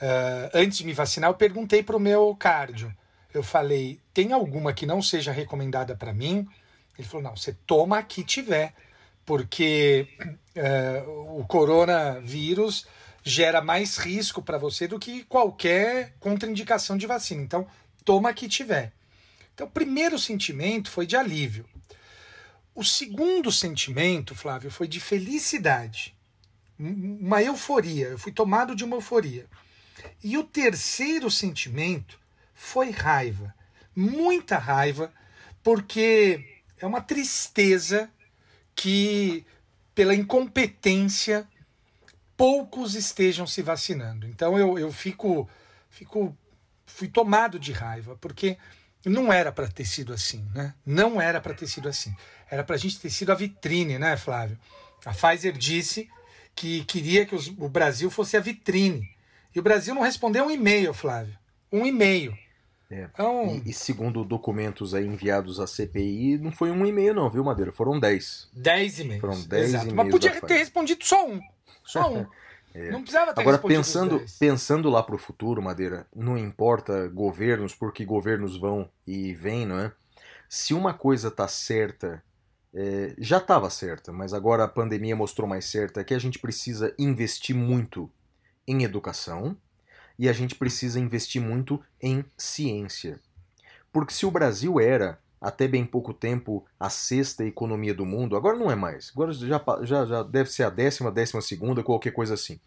ah, 0.00 0.50
antes 0.54 0.78
de 0.78 0.84
me 0.86 0.92
vacinar, 0.92 1.30
eu 1.30 1.34
perguntei 1.34 1.82
para 1.82 1.96
o 1.96 2.00
meu 2.00 2.34
cardio. 2.38 2.92
Eu 3.32 3.42
falei: 3.42 4.00
tem 4.14 4.32
alguma 4.32 4.72
que 4.72 4.86
não 4.86 5.02
seja 5.02 5.32
recomendada 5.32 5.94
para 5.96 6.12
mim? 6.12 6.46
Ele 6.98 7.06
falou: 7.08 7.22
não, 7.24 7.36
você 7.36 7.54
toma 7.66 7.98
a 7.98 8.02
que 8.02 8.24
tiver, 8.24 8.74
porque 9.24 10.08
eh, 10.54 11.02
o 11.06 11.44
coronavírus 11.46 12.86
gera 13.22 13.60
mais 13.60 13.96
risco 13.98 14.40
para 14.40 14.56
você 14.58 14.86
do 14.88 14.98
que 14.98 15.24
qualquer 15.24 16.14
contraindicação 16.20 16.96
de 16.96 17.06
vacina. 17.06 17.42
Então, 17.42 17.66
toma 18.04 18.30
a 18.30 18.34
que 18.34 18.48
tiver. 18.48 18.92
Então, 19.56 19.66
o 19.66 19.70
primeiro 19.70 20.18
sentimento 20.18 20.90
foi 20.90 21.06
de 21.06 21.16
alívio. 21.16 21.64
O 22.74 22.84
segundo 22.84 23.50
sentimento, 23.50 24.34
Flávio, 24.34 24.70
foi 24.70 24.86
de 24.86 25.00
felicidade. 25.00 26.14
Um- 26.78 27.16
Uma 27.22 27.42
euforia. 27.42 28.08
Eu 28.08 28.18
fui 28.18 28.32
tomado 28.32 28.76
de 28.76 28.84
uma 28.84 28.96
euforia. 28.96 29.46
E 30.22 30.36
o 30.36 30.44
terceiro 30.44 31.30
sentimento 31.30 32.20
foi 32.52 32.90
raiva. 32.90 33.54
Muita 33.96 34.58
raiva, 34.58 35.10
porque 35.62 36.60
é 36.78 36.84
uma 36.86 37.00
tristeza 37.00 38.10
que, 38.74 39.46
pela 39.94 40.14
incompetência, 40.14 41.48
poucos 42.36 42.94
estejam 42.94 43.46
se 43.46 43.62
vacinando. 43.62 44.26
Então 44.26 44.58
eu, 44.58 44.78
eu 44.78 44.92
fico, 44.92 45.48
fico. 45.88 46.36
Fui 46.84 47.08
tomado 47.08 47.58
de 47.58 47.72
raiva, 47.72 48.16
porque 48.20 48.58
não 49.10 49.32
era 49.32 49.50
para 49.52 49.68
ter 49.68 49.84
sido 49.84 50.12
assim, 50.12 50.44
né? 50.54 50.74
Não 50.84 51.20
era 51.20 51.40
para 51.40 51.54
ter 51.54 51.66
sido 51.66 51.88
assim. 51.88 52.14
Era 52.50 52.62
para 52.64 52.74
a 52.76 52.78
gente 52.78 52.98
ter 53.00 53.10
sido 53.10 53.30
a 53.32 53.34
vitrine, 53.34 53.98
né, 53.98 54.16
Flávio? 54.16 54.58
A 55.04 55.12
Pfizer 55.12 55.52
disse 55.52 56.08
que 56.54 56.84
queria 56.84 57.24
que 57.26 57.34
os- 57.34 57.48
o 57.58 57.68
Brasil 57.68 58.10
fosse 58.10 58.36
a 58.36 58.40
vitrine. 58.40 59.08
E 59.54 59.60
o 59.60 59.62
Brasil 59.62 59.94
não 59.94 60.02
respondeu 60.02 60.46
um 60.46 60.50
e-mail, 60.50 60.92
Flávio. 60.92 61.36
Um 61.72 61.86
e-mail. 61.86 62.36
É. 62.90 63.08
Então, 63.12 63.60
E, 63.64 63.70
e 63.70 63.72
segundo 63.72 64.24
documentos 64.24 64.94
aí 64.94 65.04
enviados 65.06 65.58
à 65.58 65.66
CPI, 65.66 66.38
não 66.38 66.52
foi 66.52 66.70
um 66.70 66.86
e-mail 66.86 67.12
não, 67.14 67.28
viu, 67.28 67.42
Madeira? 67.42 67.72
Foram 67.72 67.98
10. 67.98 68.48
10 68.52 69.00
e-mails. 69.00 69.20
Foram 69.20 69.40
10 69.42 69.64
Exato. 69.70 69.84
e-mails 69.88 69.96
Mas 69.96 70.10
podia 70.10 70.40
ter 70.40 70.58
respondido 70.58 71.04
só 71.04 71.26
um. 71.26 71.40
Só 71.84 72.12
um. 72.12 72.26
É. 72.76 72.90
Não 72.90 73.00
precisava 73.00 73.32
ter 73.32 73.40
Agora, 73.40 73.56
pensando, 73.58 74.18
10. 74.18 74.38
pensando 74.38 74.90
lá 74.90 75.02
pro 75.02 75.16
futuro, 75.16 75.62
Madeira, 75.62 76.06
não 76.14 76.36
importa 76.36 77.08
governos, 77.08 77.74
porque 77.74 78.04
governos 78.04 78.58
vão 78.58 78.90
e 79.06 79.32
vêm, 79.32 79.64
não 79.64 79.78
é? 79.78 79.92
Se 80.46 80.74
uma 80.74 80.92
coisa 80.92 81.30
tá 81.30 81.48
certa, 81.48 82.22
é, 82.74 83.14
já 83.16 83.38
estava 83.38 83.70
certa, 83.70 84.12
mas 84.12 84.34
agora 84.34 84.64
a 84.64 84.68
pandemia 84.68 85.16
mostrou 85.16 85.48
mais 85.48 85.64
certa, 85.64 86.02
é 86.02 86.04
que 86.04 86.12
a 86.12 86.18
gente 86.18 86.38
precisa 86.38 86.94
investir 86.98 87.56
muito 87.56 88.10
em 88.68 88.82
educação 88.82 89.56
e 90.18 90.28
a 90.28 90.32
gente 90.34 90.54
precisa 90.54 91.00
investir 91.00 91.40
muito 91.40 91.82
em 91.98 92.26
ciência. 92.36 93.18
Porque 93.90 94.12
se 94.12 94.26
o 94.26 94.30
Brasil 94.30 94.78
era, 94.78 95.18
até 95.40 95.68
bem 95.68 95.84
pouco 95.84 96.14
tempo, 96.14 96.64
a 96.78 96.88
sexta 96.88 97.44
economia 97.44 97.94
do 97.94 98.06
mundo, 98.06 98.36
agora 98.36 98.56
não 98.56 98.70
é 98.70 98.74
mais. 98.74 99.10
Agora 99.14 99.32
já, 99.32 99.62
já, 99.82 100.06
já 100.06 100.22
deve 100.22 100.50
ser 100.50 100.64
a 100.64 100.70
décima, 100.70 101.10
décima 101.10 101.40
segunda, 101.40 101.82
qualquer 101.82 102.12
coisa 102.12 102.34
assim. 102.34 102.58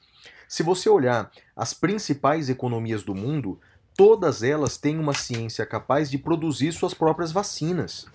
Se 0.47 0.63
você 0.63 0.89
olhar 0.89 1.31
as 1.55 1.73
principais 1.73 2.49
economias 2.49 3.03
do 3.03 3.13
mundo, 3.13 3.59
todas 3.95 4.43
elas 4.43 4.77
têm 4.77 4.97
uma 4.97 5.13
ciência 5.13 5.65
capaz 5.65 6.09
de 6.09 6.17
produzir 6.17 6.71
suas 6.71 6.93
próprias 6.93 7.31
vacinas. 7.31 8.05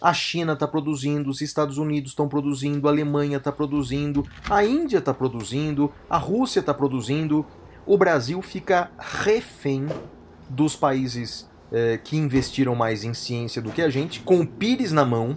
A 0.00 0.12
China 0.12 0.54
está 0.54 0.66
produzindo, 0.66 1.30
os 1.30 1.40
Estados 1.40 1.78
Unidos 1.78 2.10
estão 2.10 2.28
produzindo, 2.28 2.88
a 2.88 2.90
Alemanha 2.90 3.36
está 3.36 3.52
produzindo, 3.52 4.26
a 4.50 4.64
Índia 4.64 4.98
está 4.98 5.14
produzindo, 5.14 5.92
a 6.10 6.18
Rússia 6.18 6.60
está 6.60 6.74
produzindo. 6.74 7.46
O 7.86 7.96
Brasil 7.96 8.42
fica 8.42 8.90
refém 8.98 9.86
dos 10.50 10.74
países 10.74 11.48
eh, 11.72 11.98
que 12.02 12.16
investiram 12.16 12.74
mais 12.74 13.02
em 13.02 13.14
ciência 13.14 13.62
do 13.62 13.72
que 13.72 13.80
a 13.80 13.88
gente, 13.88 14.20
com 14.20 14.40
o 14.40 14.46
pires 14.46 14.92
na 14.92 15.04
mão, 15.04 15.36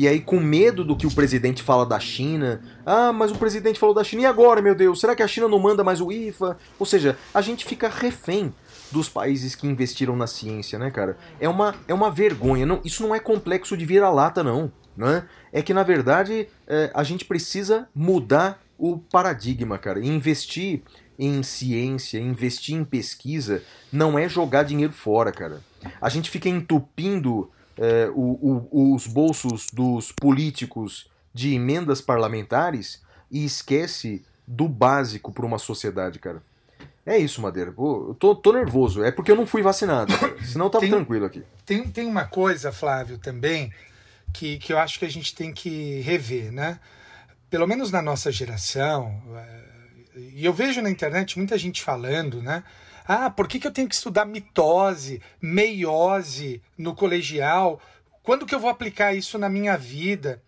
E 0.00 0.06
aí, 0.06 0.20
com 0.20 0.38
medo 0.38 0.84
do 0.84 0.94
que 0.96 1.08
o 1.08 1.10
presidente 1.10 1.60
fala 1.60 1.84
da 1.84 1.98
China, 1.98 2.62
ah, 2.86 3.12
mas 3.12 3.32
o 3.32 3.34
presidente 3.34 3.80
falou 3.80 3.92
da 3.92 4.04
China, 4.04 4.22
e 4.22 4.26
agora, 4.26 4.62
meu 4.62 4.72
Deus? 4.72 5.00
Será 5.00 5.16
que 5.16 5.24
a 5.24 5.26
China 5.26 5.48
não 5.48 5.58
manda 5.58 5.82
mais 5.82 6.00
o 6.00 6.12
IFA? 6.12 6.56
Ou 6.78 6.86
seja, 6.86 7.18
a 7.34 7.42
gente 7.42 7.64
fica 7.64 7.88
refém 7.88 8.54
dos 8.92 9.08
países 9.08 9.56
que 9.56 9.66
investiram 9.66 10.14
na 10.14 10.28
ciência, 10.28 10.78
né, 10.78 10.88
cara? 10.92 11.18
É 11.40 11.48
uma, 11.48 11.74
é 11.88 11.92
uma 11.92 12.12
vergonha. 12.12 12.64
Não, 12.64 12.80
isso 12.84 13.02
não 13.02 13.12
é 13.12 13.18
complexo 13.18 13.76
de 13.76 13.84
vira-lata, 13.84 14.44
não. 14.44 14.70
Né? 14.96 15.24
É 15.52 15.62
que, 15.62 15.74
na 15.74 15.82
verdade, 15.82 16.46
é, 16.68 16.92
a 16.94 17.02
gente 17.02 17.24
precisa 17.24 17.88
mudar 17.92 18.62
o 18.78 18.98
paradigma, 18.98 19.78
cara. 19.78 19.98
E 19.98 20.06
investir 20.06 20.82
em 21.18 21.42
ciência, 21.42 22.18
investir 22.18 22.76
em 22.76 22.84
pesquisa, 22.84 23.62
não 23.92 24.18
é 24.18 24.28
jogar 24.28 24.62
dinheiro 24.62 24.92
fora, 24.92 25.32
cara. 25.32 25.60
A 26.00 26.08
gente 26.08 26.30
fica 26.30 26.48
entupindo 26.48 27.50
é, 27.76 28.08
o, 28.14 28.66
o, 28.70 28.94
os 28.94 29.06
bolsos 29.06 29.66
dos 29.72 30.12
políticos 30.12 31.10
de 31.34 31.54
emendas 31.54 32.00
parlamentares 32.00 33.02
e 33.30 33.44
esquece 33.44 34.24
do 34.46 34.68
básico 34.68 35.32
para 35.32 35.44
uma 35.44 35.58
sociedade, 35.58 36.18
cara. 36.18 36.42
É 37.04 37.16
isso, 37.16 37.40
Madeira. 37.40 37.72
Eu 37.76 38.16
tô, 38.18 38.34
tô 38.34 38.52
nervoso. 38.52 39.02
É 39.02 39.10
porque 39.10 39.30
eu 39.30 39.36
não 39.36 39.46
fui 39.46 39.62
vacinado. 39.62 40.12
Senão 40.44 40.66
eu 40.66 40.70
tava 40.70 40.82
tem, 40.82 40.90
tranquilo 40.90 41.24
aqui. 41.24 41.42
Tem, 41.64 41.88
tem 41.88 42.06
uma 42.06 42.26
coisa, 42.26 42.70
Flávio, 42.70 43.18
também, 43.18 43.72
que, 44.32 44.58
que 44.58 44.72
eu 44.72 44.78
acho 44.78 44.98
que 44.98 45.06
a 45.06 45.10
gente 45.10 45.34
tem 45.34 45.52
que 45.52 46.00
rever, 46.00 46.52
né? 46.52 46.78
Pelo 47.48 47.66
menos 47.66 47.90
na 47.90 48.02
nossa 48.02 48.30
geração, 48.30 49.22
é, 49.34 49.67
e 50.34 50.44
eu 50.44 50.52
vejo 50.52 50.82
na 50.82 50.90
internet 50.90 51.38
muita 51.38 51.56
gente 51.56 51.82
falando, 51.82 52.42
né? 52.42 52.64
Ah, 53.06 53.30
por 53.30 53.48
que, 53.48 53.58
que 53.58 53.66
eu 53.66 53.72
tenho 53.72 53.88
que 53.88 53.94
estudar 53.94 54.26
mitose, 54.26 55.22
meiose 55.40 56.62
no 56.76 56.94
colegial? 56.94 57.80
Quando 58.22 58.44
que 58.44 58.54
eu 58.54 58.60
vou 58.60 58.68
aplicar 58.68 59.14
isso 59.14 59.38
na 59.38 59.48
minha 59.48 59.76
vida? 59.76 60.42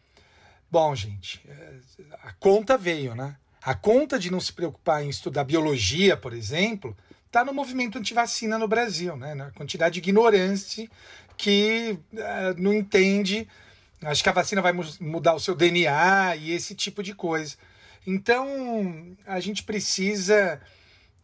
Bom, 0.70 0.94
gente, 0.94 1.40
é, 1.48 1.74
a 2.22 2.32
conta 2.32 2.76
veio, 2.76 3.14
né? 3.14 3.36
A 3.62 3.74
conta 3.74 4.18
de 4.18 4.30
não 4.30 4.40
se 4.40 4.52
preocupar 4.52 5.02
em 5.02 5.08
estudar 5.08 5.44
biologia, 5.44 6.16
por 6.16 6.32
exemplo, 6.32 6.96
está 7.26 7.44
no 7.44 7.54
movimento 7.54 7.98
antivacina 7.98 8.58
no 8.58 8.68
Brasil, 8.68 9.16
né? 9.16 9.34
Na 9.34 9.50
quantidade 9.52 9.94
de 9.94 10.00
ignorância 10.00 10.88
que 11.36 11.98
uh, 12.12 12.60
não 12.60 12.72
entende. 12.72 13.48
Acho 14.02 14.22
que 14.22 14.28
a 14.28 14.32
vacina 14.32 14.60
vai 14.60 14.72
mudar 15.00 15.34
o 15.34 15.40
seu 15.40 15.54
DNA 15.54 16.36
e 16.36 16.52
esse 16.52 16.74
tipo 16.74 17.02
de 17.02 17.14
coisa. 17.14 17.56
Então, 18.06 19.16
a 19.26 19.40
gente 19.40 19.62
precisa 19.62 20.60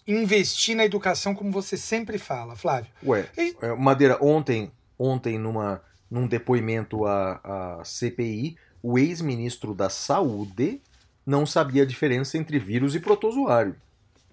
investir 0.06 0.76
na 0.76 0.85
educação 0.85 1.35
como 1.35 1.50
você 1.50 1.76
sempre 1.76 2.18
fala, 2.18 2.54
Flávio. 2.54 2.90
Ué, 3.04 3.28
e... 3.37 3.56
É, 3.61 3.75
Madeira, 3.75 4.18
ontem, 4.23 4.71
ontem 4.99 5.38
numa, 5.38 5.83
num 6.11 6.26
depoimento 6.26 7.04
à, 7.04 7.78
à 7.80 7.85
CPI, 7.85 8.56
o 8.83 8.99
ex-ministro 8.99 9.75
da 9.75 9.90
Saúde 9.90 10.80
não 11.25 11.45
sabia 11.45 11.83
a 11.83 11.87
diferença 11.87 12.38
entre 12.38 12.59
vírus 12.59 12.95
e 12.95 13.00
protozoário. 13.00 13.75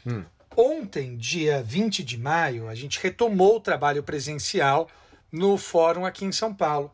Hum. 0.08 0.24
Ontem, 0.56 1.18
dia 1.18 1.62
20 1.62 2.02
de 2.02 2.18
maio, 2.18 2.70
a 2.70 2.76
gente 2.76 3.02
retomou 3.02 3.58
o 3.58 3.60
trabalho 3.60 4.02
presencial 4.02 4.88
no 5.32 5.58
fórum 5.58 6.06
aqui 6.06 6.26
em 6.26 6.32
São 6.32 6.54
Paulo. 6.54 6.92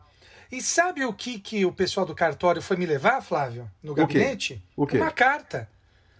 E 0.51 0.61
sabe 0.61 1.05
o 1.05 1.13
que, 1.13 1.39
que 1.39 1.65
o 1.65 1.71
pessoal 1.71 2.05
do 2.05 2.13
cartório 2.13 2.61
foi 2.61 2.75
me 2.75 2.85
levar, 2.85 3.21
Flávio? 3.21 3.71
No 3.81 3.93
gabinete? 3.93 4.61
O 4.75 4.85
quê? 4.85 4.93
O 4.95 4.97
quê? 4.97 4.97
Uma 4.97 5.11
carta. 5.11 5.69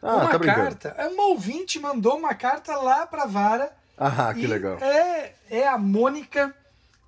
Ah, 0.02 0.16
uma 0.16 0.30
tá 0.30 0.40
carta. 0.40 0.96
Uma 1.12 1.28
ouvinte 1.28 1.80
mandou 1.80 2.18
uma 2.18 2.34
carta 2.34 2.76
lá 2.78 3.06
para 3.06 3.24
a 3.24 3.28
vara. 3.28 3.72
Ah, 3.98 4.34
que 4.34 4.48
legal. 4.48 4.80
É, 4.80 5.34
é 5.50 5.68
a 5.68 5.78
Mônica 5.78 6.56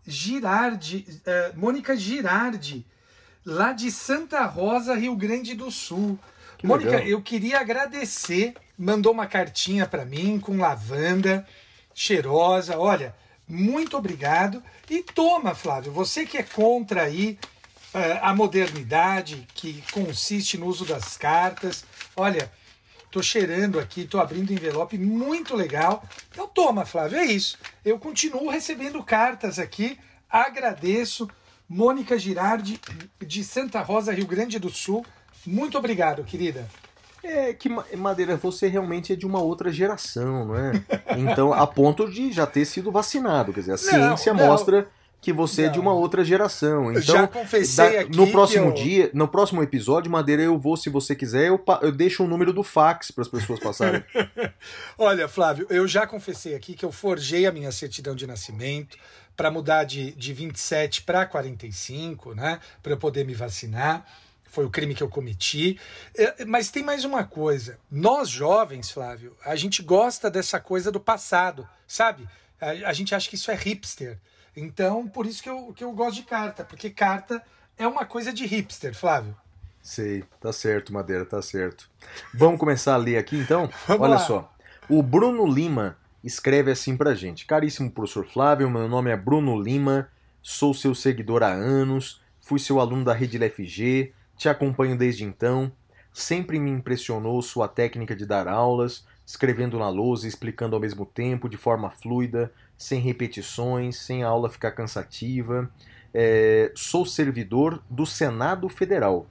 Girardi. 0.05 1.21
É, 1.25 1.51
Mônica 1.55 1.95
Girardi, 1.95 2.85
lá 3.45 3.71
de 3.71 3.89
Santa 3.89 4.45
Rosa, 4.45 4.93
Rio 4.93 5.15
Grande 5.15 5.55
do 5.55 5.71
Sul. 5.71 6.19
Que 6.57 6.67
Mônica, 6.67 6.91
legal. 6.91 7.07
eu 7.07 7.21
queria 7.21 7.59
agradecer. 7.59 8.53
Mandou 8.77 9.11
uma 9.11 9.27
cartinha 9.27 9.87
para 9.87 10.05
mim 10.05 10.39
com 10.39 10.57
lavanda, 10.57 11.47
cheirosa. 11.95 12.77
Olha, 12.77 13.15
muito 13.53 13.95
obrigado. 13.95 14.61
E 14.89 15.03
toma, 15.03 15.53
Flávio, 15.53 15.91
você 15.91 16.25
que 16.25 16.37
é 16.37 16.43
contra 16.43 17.03
aí 17.03 17.37
uh, 17.93 18.19
a 18.21 18.35
modernidade 18.35 19.47
que 19.53 19.83
consiste 19.91 20.57
no 20.57 20.65
uso 20.65 20.85
das 20.85 21.17
cartas. 21.17 21.85
Olha, 22.15 22.51
tô 23.11 23.21
cheirando 23.21 23.79
aqui, 23.79 24.05
tô 24.05 24.19
abrindo 24.19 24.51
envelope, 24.51 24.97
muito 24.97 25.55
legal. 25.55 26.03
Então 26.31 26.47
toma, 26.47 26.85
Flávio, 26.85 27.19
é 27.19 27.25
isso. 27.25 27.57
Eu 27.85 27.99
continuo 27.99 28.49
recebendo 28.49 29.01
cartas 29.03 29.59
aqui, 29.59 29.97
agradeço. 30.29 31.29
Mônica 31.69 32.19
Girardi, 32.19 32.79
de 33.19 33.43
Santa 33.43 33.81
Rosa, 33.81 34.13
Rio 34.13 34.27
Grande 34.27 34.59
do 34.59 34.69
Sul. 34.69 35.03
Muito 35.45 35.77
obrigado, 35.77 36.23
querida. 36.23 36.69
É 37.23 37.53
que 37.53 37.69
Madeira, 37.95 38.35
você 38.35 38.67
realmente 38.67 39.13
é 39.13 39.15
de 39.15 39.25
uma 39.25 39.41
outra 39.41 39.71
geração, 39.71 40.45
não 40.45 40.57
é? 40.57 40.83
Então, 41.17 41.53
a 41.53 41.65
ponto 41.65 42.11
de 42.11 42.31
já 42.33 42.45
ter 42.45 42.65
sido 42.65 42.91
vacinado. 42.91 43.53
Quer 43.53 43.61
dizer, 43.61 43.73
a 43.73 43.77
ciência 43.77 44.33
não, 44.33 44.45
mostra 44.45 44.87
que 45.21 45.31
você 45.31 45.61
não. 45.61 45.69
é 45.69 45.71
de 45.71 45.79
uma 45.79 45.93
outra 45.93 46.23
geração. 46.25 46.91
Então, 46.91 47.01
já 47.01 47.27
confessei 47.27 47.93
da, 47.93 48.01
aqui 48.01 48.17
no 48.17 48.29
próximo 48.29 48.67
eu... 48.67 48.73
dia, 48.73 49.09
no 49.13 49.25
próximo 49.25 49.63
episódio, 49.63 50.11
Madeira, 50.11 50.41
eu 50.41 50.59
vou, 50.59 50.75
se 50.75 50.89
você 50.89 51.15
quiser, 51.15 51.47
eu, 51.47 51.63
eu 51.81 51.93
deixo 51.93 52.25
o 52.25 52.27
número 52.27 52.51
do 52.51 52.61
fax 52.61 53.09
para 53.09 53.21
as 53.21 53.29
pessoas 53.29 53.59
passarem. 53.61 54.03
Olha, 54.99 55.29
Flávio, 55.29 55.65
eu 55.69 55.87
já 55.87 56.05
confessei 56.05 56.55
aqui 56.55 56.73
que 56.73 56.83
eu 56.83 56.91
forjei 56.91 57.45
a 57.47 57.53
minha 57.53 57.71
certidão 57.71 58.13
de 58.13 58.27
nascimento 58.27 58.97
para 59.35 59.49
mudar 59.49 59.85
de, 59.85 60.11
de 60.11 60.33
27 60.33 61.03
para 61.03 61.25
45, 61.25 62.35
né? 62.35 62.59
Para 62.83 62.91
eu 62.91 62.97
poder 62.97 63.25
me 63.25 63.33
vacinar 63.33 64.05
foi 64.53 64.65
o 64.65 64.69
crime 64.69 64.93
que 64.93 65.01
eu 65.01 65.09
cometi. 65.09 65.79
É, 66.15 66.45
mas 66.45 66.69
tem 66.69 66.83
mais 66.83 67.03
uma 67.03 67.23
coisa. 67.23 67.79
Nós 67.91 68.29
jovens, 68.29 68.91
Flávio, 68.91 69.35
a 69.43 69.55
gente 69.55 69.81
gosta 69.81 70.29
dessa 70.29 70.59
coisa 70.59 70.91
do 70.91 70.99
passado, 70.99 71.67
sabe? 71.87 72.29
A, 72.61 72.89
a 72.89 72.93
gente 72.93 73.15
acha 73.15 73.27
que 73.27 73.35
isso 73.35 73.49
é 73.49 73.55
hipster. 73.55 74.19
Então, 74.55 75.07
por 75.07 75.25
isso 75.25 75.41
que 75.41 75.49
eu, 75.49 75.73
que 75.73 75.83
eu 75.83 75.91
gosto 75.91 76.17
de 76.17 76.23
carta, 76.23 76.63
porque 76.63 76.91
carta 76.91 77.41
é 77.79 77.87
uma 77.87 78.05
coisa 78.05 78.31
de 78.31 78.45
hipster, 78.45 78.95
Flávio. 78.95 79.35
Sei, 79.81 80.23
tá 80.39 80.53
certo, 80.53 80.93
Madeira, 80.93 81.25
tá 81.25 81.41
certo. 81.41 81.89
Vamos 82.31 82.59
começar 82.59 82.93
a 82.93 82.97
ler 82.97 83.17
aqui 83.17 83.35
então? 83.35 83.67
Vamos 83.87 84.03
Olha 84.03 84.13
lá. 84.13 84.19
só. 84.19 84.53
O 84.87 85.01
Bruno 85.01 85.47
Lima 85.47 85.97
escreve 86.23 86.69
assim 86.69 86.95
pra 86.95 87.15
gente: 87.15 87.47
Caríssimo 87.47 87.89
professor 87.89 88.23
Flávio, 88.23 88.69
meu 88.69 88.87
nome 88.87 89.09
é 89.09 89.17
Bruno 89.17 89.59
Lima, 89.59 90.09
sou 90.43 90.75
seu 90.75 90.93
seguidor 90.93 91.41
há 91.41 91.51
anos, 91.51 92.21
fui 92.39 92.59
seu 92.59 92.79
aluno 92.79 93.03
da 93.03 93.13
Rede 93.13 93.37
LFG, 93.39 94.13
te 94.43 94.49
acompanho 94.49 94.97
desde 94.97 95.23
então. 95.23 95.71
Sempre 96.11 96.59
me 96.59 96.69
impressionou 96.69 97.41
sua 97.41 97.67
técnica 97.67 98.13
de 98.13 98.25
dar 98.25 98.47
aulas, 98.47 99.05
escrevendo 99.25 99.79
na 99.79 99.89
lousa 99.89 100.25
e 100.25 100.29
explicando 100.29 100.75
ao 100.75 100.81
mesmo 100.81 101.05
tempo, 101.05 101.47
de 101.47 101.55
forma 101.55 101.89
fluida, 101.89 102.51
sem 102.77 102.99
repetições, 102.99 103.95
sem 103.97 104.21
a 104.21 104.27
aula 104.27 104.49
ficar 104.49 104.71
cansativa. 104.71 105.71
É, 106.13 106.71
sou 106.75 107.05
servidor 107.05 107.81
do 107.89 108.05
Senado 108.05 108.67
Federal. 108.67 109.25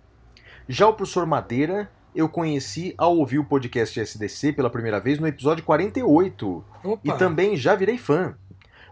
Já 0.67 0.89
o 0.89 0.95
professor 0.95 1.27
Madeira 1.27 1.91
eu 2.15 2.29
conheci 2.29 2.95
ao 2.97 3.17
ouvir 3.17 3.39
o 3.39 3.45
podcast 3.45 4.01
SDC 4.01 4.55
pela 4.55 4.71
primeira 4.71 4.99
vez 4.99 5.19
no 5.19 5.27
episódio 5.27 5.63
48. 5.63 6.65
Opa. 6.83 7.01
E 7.05 7.19
também 7.19 7.55
já 7.55 7.75
virei 7.75 7.99
fã. 7.99 8.35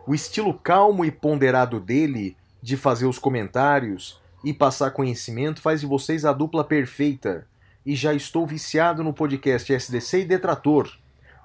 O 0.06 0.14
estilo 0.14 0.52
calmo 0.52 1.02
e 1.02 1.10
ponderado 1.10 1.80
dele 1.80 2.36
de 2.62 2.76
fazer 2.76 3.06
os 3.06 3.18
comentários 3.18 4.19
e 4.44 4.52
passar 4.52 4.90
conhecimento 4.90 5.60
faz 5.60 5.80
de 5.80 5.86
vocês 5.86 6.24
a 6.24 6.32
dupla 6.32 6.64
perfeita. 6.64 7.46
E 7.84 7.94
já 7.94 8.12
estou 8.14 8.46
viciado 8.46 9.02
no 9.02 9.12
podcast 9.12 9.72
SDC 9.72 10.20
e 10.20 10.24
Detrator, 10.24 10.90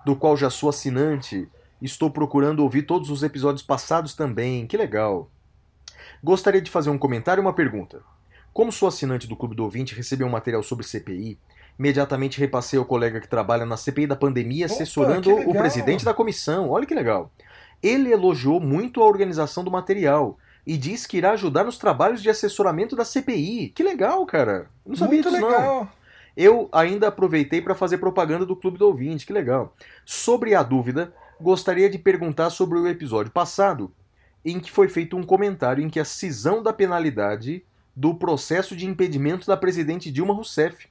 do 0.05 0.15
qual 0.15 0.35
já 0.35 0.49
sou 0.49 0.69
assinante. 0.69 1.47
Estou 1.81 2.09
procurando 2.09 2.61
ouvir 2.61 2.83
todos 2.83 3.09
os 3.09 3.23
episódios 3.23 3.63
passados 3.63 4.13
também. 4.13 4.65
Que 4.67 4.77
legal. 4.77 5.29
Gostaria 6.23 6.61
de 6.61 6.71
fazer 6.71 6.89
um 6.89 6.97
comentário 6.97 7.41
e 7.41 7.45
uma 7.45 7.53
pergunta. 7.53 8.01
Como 8.53 8.71
sou 8.71 8.87
assinante 8.87 9.27
do 9.27 9.35
Clube 9.35 9.55
do 9.55 9.63
Ouvinte 9.63 9.93
e 9.93 9.97
recebi 9.97 10.23
um 10.23 10.29
material 10.29 10.63
sobre 10.63 10.85
CPI, 10.85 11.37
imediatamente 11.77 12.39
repassei 12.39 12.79
ao 12.79 12.85
colega 12.85 13.19
que 13.19 13.27
trabalha 13.27 13.65
na 13.65 13.75
CPI 13.75 14.07
da 14.07 14.15
pandemia, 14.15 14.65
Opa, 14.65 14.75
assessorando 14.75 15.29
o 15.31 15.53
presidente 15.53 16.05
da 16.05 16.13
comissão. 16.13 16.69
Olha 16.69 16.85
que 16.85 16.95
legal. 16.95 17.31
Ele 17.83 18.11
elogiou 18.11 18.59
muito 18.61 19.01
a 19.01 19.05
organização 19.05 19.63
do 19.63 19.69
material 19.71 20.37
e 20.65 20.77
diz 20.77 21.05
que 21.05 21.17
irá 21.17 21.31
ajudar 21.31 21.63
nos 21.63 21.77
trabalhos 21.77 22.21
de 22.21 22.29
assessoramento 22.29 22.95
da 22.95 23.05
CPI. 23.05 23.69
Que 23.69 23.83
legal, 23.83 24.25
cara. 24.25 24.69
Eu 24.85 24.89
Não 24.89 24.95
sabia 24.95 25.21
Muito 25.21 25.29
disso, 25.29 25.41
não. 25.41 25.49
legal. 25.49 25.91
Eu 26.35 26.67
ainda 26.71 27.07
aproveitei 27.07 27.61
para 27.61 27.75
fazer 27.75 27.97
propaganda 27.97 28.45
do 28.45 28.55
Clube 28.55 28.77
do 28.77 28.87
Ouvinte, 28.87 29.25
que 29.25 29.31
legal. 29.31 29.73
Sobre 30.03 30.53
a 30.53 30.63
dúvida, 30.63 31.13
gostaria 31.39 31.89
de 31.89 31.97
perguntar 31.97 32.49
sobre 32.49 32.77
o 32.77 32.87
episódio 32.87 33.31
passado, 33.31 33.91
em 34.43 34.59
que 34.59 34.71
foi 34.71 34.87
feito 34.89 35.15
um 35.15 35.23
comentário 35.23 35.83
em 35.83 35.89
que 35.89 35.99
a 35.99 36.05
cisão 36.05 36.61
da 36.61 36.73
penalidade 36.73 37.63
do 37.95 38.13
processo 38.13 38.75
de 38.75 38.85
impedimento 38.85 39.47
da 39.47 39.55
presidente 39.55 40.11
Dilma 40.11 40.33
Rousseff 40.33 40.87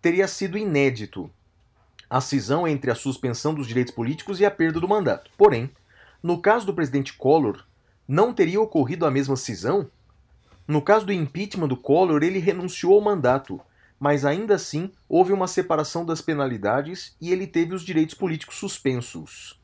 teria 0.00 0.28
sido 0.28 0.56
inédito. 0.56 1.28
A 2.08 2.20
cisão 2.20 2.68
entre 2.68 2.90
a 2.90 2.94
suspensão 2.94 3.52
dos 3.52 3.66
direitos 3.66 3.92
políticos 3.92 4.38
e 4.38 4.44
a 4.46 4.50
perda 4.50 4.78
do 4.78 4.86
mandato. 4.88 5.30
Porém, 5.36 5.68
no 6.22 6.40
caso 6.40 6.64
do 6.64 6.72
presidente 6.72 7.12
Collor, 7.14 7.64
não 8.06 8.32
teria 8.32 8.60
ocorrido 8.60 9.06
a 9.06 9.10
mesma 9.10 9.36
cisão? 9.36 9.88
No 10.66 10.82
caso 10.82 11.06
do 11.06 11.12
impeachment 11.12 11.68
do 11.68 11.76
Collor, 11.76 12.22
ele 12.22 12.38
renunciou 12.38 12.94
ao 12.94 13.00
mandato, 13.00 13.60
mas 14.00 14.24
ainda 14.24 14.54
assim 14.54 14.90
houve 15.08 15.32
uma 15.32 15.46
separação 15.46 16.04
das 16.04 16.20
penalidades 16.20 17.14
e 17.20 17.32
ele 17.32 17.46
teve 17.46 17.74
os 17.74 17.82
direitos 17.82 18.14
políticos 18.14 18.56
suspensos. 18.56 19.58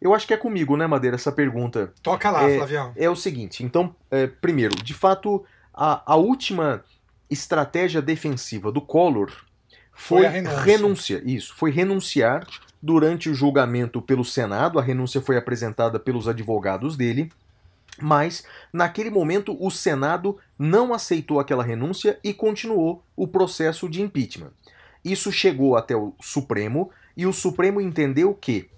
Eu 0.00 0.12
acho 0.14 0.26
que 0.26 0.34
é 0.34 0.36
comigo, 0.36 0.76
né, 0.76 0.86
Madeira, 0.86 1.14
essa 1.16 1.30
pergunta. 1.32 1.92
Toca 2.02 2.30
lá, 2.30 2.48
É, 2.48 2.56
Flavião. 2.56 2.92
É 2.96 3.08
o 3.08 3.16
seguinte, 3.16 3.64
então, 3.64 3.94
é, 4.10 4.26
primeiro, 4.26 4.74
de 4.76 4.92
fato, 4.94 5.44
a, 5.72 6.02
a 6.12 6.16
última 6.16 6.84
estratégia 7.30 8.02
defensiva 8.02 8.70
do 8.70 8.80
Collor 8.80 9.30
Foi 9.92 10.18
foi, 10.18 10.26
a 10.26 10.30
renúncia. 10.30 10.60
renúncia. 10.64 11.22
Isso, 11.24 11.54
foi 11.54 11.70
renunciar 11.70 12.46
durante 12.82 13.30
o 13.30 13.34
julgamento 13.34 14.02
pelo 14.02 14.24
Senado. 14.24 14.78
A 14.78 14.82
renúncia 14.82 15.20
foi 15.20 15.36
apresentada 15.36 15.98
pelos 16.00 16.26
advogados 16.28 16.96
dele, 16.96 17.30
mas 18.00 18.44
naquele 18.72 19.10
momento 19.10 19.56
o 19.60 19.70
Senado 19.70 20.38
não 20.58 20.94
aceitou 20.94 21.38
aquela 21.38 21.64
renúncia 21.64 22.18
e 22.22 22.32
continuou 22.32 23.04
o 23.16 23.26
processo 23.26 23.88
de 23.88 24.00
impeachment. 24.00 24.52
Isso 25.04 25.32
chegou 25.32 25.76
até 25.76 25.96
o 25.96 26.14
Supremo 26.20 26.90
e 27.16 27.26
o 27.26 27.32
Supremo 27.32 27.80
entendeu 27.80 28.34
que 28.34 28.70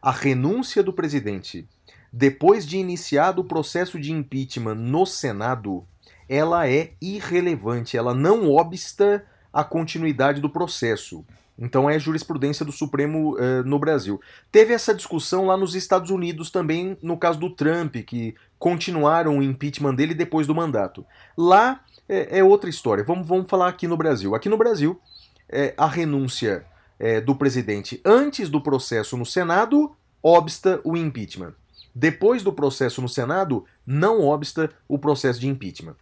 a 0.00 0.10
renúncia 0.10 0.82
do 0.82 0.92
presidente, 0.92 1.66
depois 2.12 2.66
de 2.66 2.76
iniciado 2.76 3.42
o 3.42 3.44
processo 3.44 3.98
de 3.98 4.12
impeachment 4.12 4.76
no 4.76 5.04
Senado, 5.04 5.84
ela 6.28 6.68
é 6.68 6.92
irrelevante, 7.00 7.96
ela 7.96 8.14
não 8.14 8.50
obsta 8.50 9.24
a 9.52 9.64
continuidade 9.64 10.40
do 10.40 10.48
processo. 10.48 11.24
Então 11.58 11.88
é 11.88 11.98
jurisprudência 11.98 12.64
do 12.64 12.72
Supremo 12.72 13.36
eh, 13.38 13.62
no 13.62 13.78
Brasil. 13.78 14.20
Teve 14.50 14.72
essa 14.72 14.94
discussão 14.94 15.46
lá 15.46 15.56
nos 15.56 15.74
Estados 15.74 16.10
Unidos 16.10 16.50
também, 16.50 16.98
no 17.00 17.16
caso 17.16 17.38
do 17.38 17.50
Trump, 17.50 17.94
que 17.96 18.34
continuaram 18.58 19.38
o 19.38 19.42
impeachment 19.42 19.94
dele 19.94 20.14
depois 20.14 20.46
do 20.46 20.54
mandato. 20.54 21.06
Lá 21.36 21.80
é, 22.08 22.38
é 22.40 22.44
outra 22.44 22.68
história. 22.68 23.04
Vamos, 23.04 23.28
vamos 23.28 23.48
falar 23.48 23.68
aqui 23.68 23.86
no 23.86 23.96
Brasil. 23.96 24.34
Aqui 24.34 24.48
no 24.48 24.58
Brasil, 24.58 25.00
eh, 25.48 25.74
a 25.76 25.86
renúncia 25.86 26.66
eh, 26.98 27.20
do 27.20 27.36
presidente 27.36 28.00
antes 28.04 28.48
do 28.48 28.60
processo 28.60 29.16
no 29.16 29.24
Senado 29.24 29.94
obsta 30.22 30.80
o 30.82 30.96
impeachment. 30.96 31.54
Depois 31.94 32.42
do 32.42 32.52
processo 32.52 33.00
no 33.00 33.08
Senado, 33.08 33.64
não 33.86 34.22
obsta 34.22 34.70
o 34.88 34.98
processo 34.98 35.38
de 35.38 35.46
impeachment. 35.46 35.94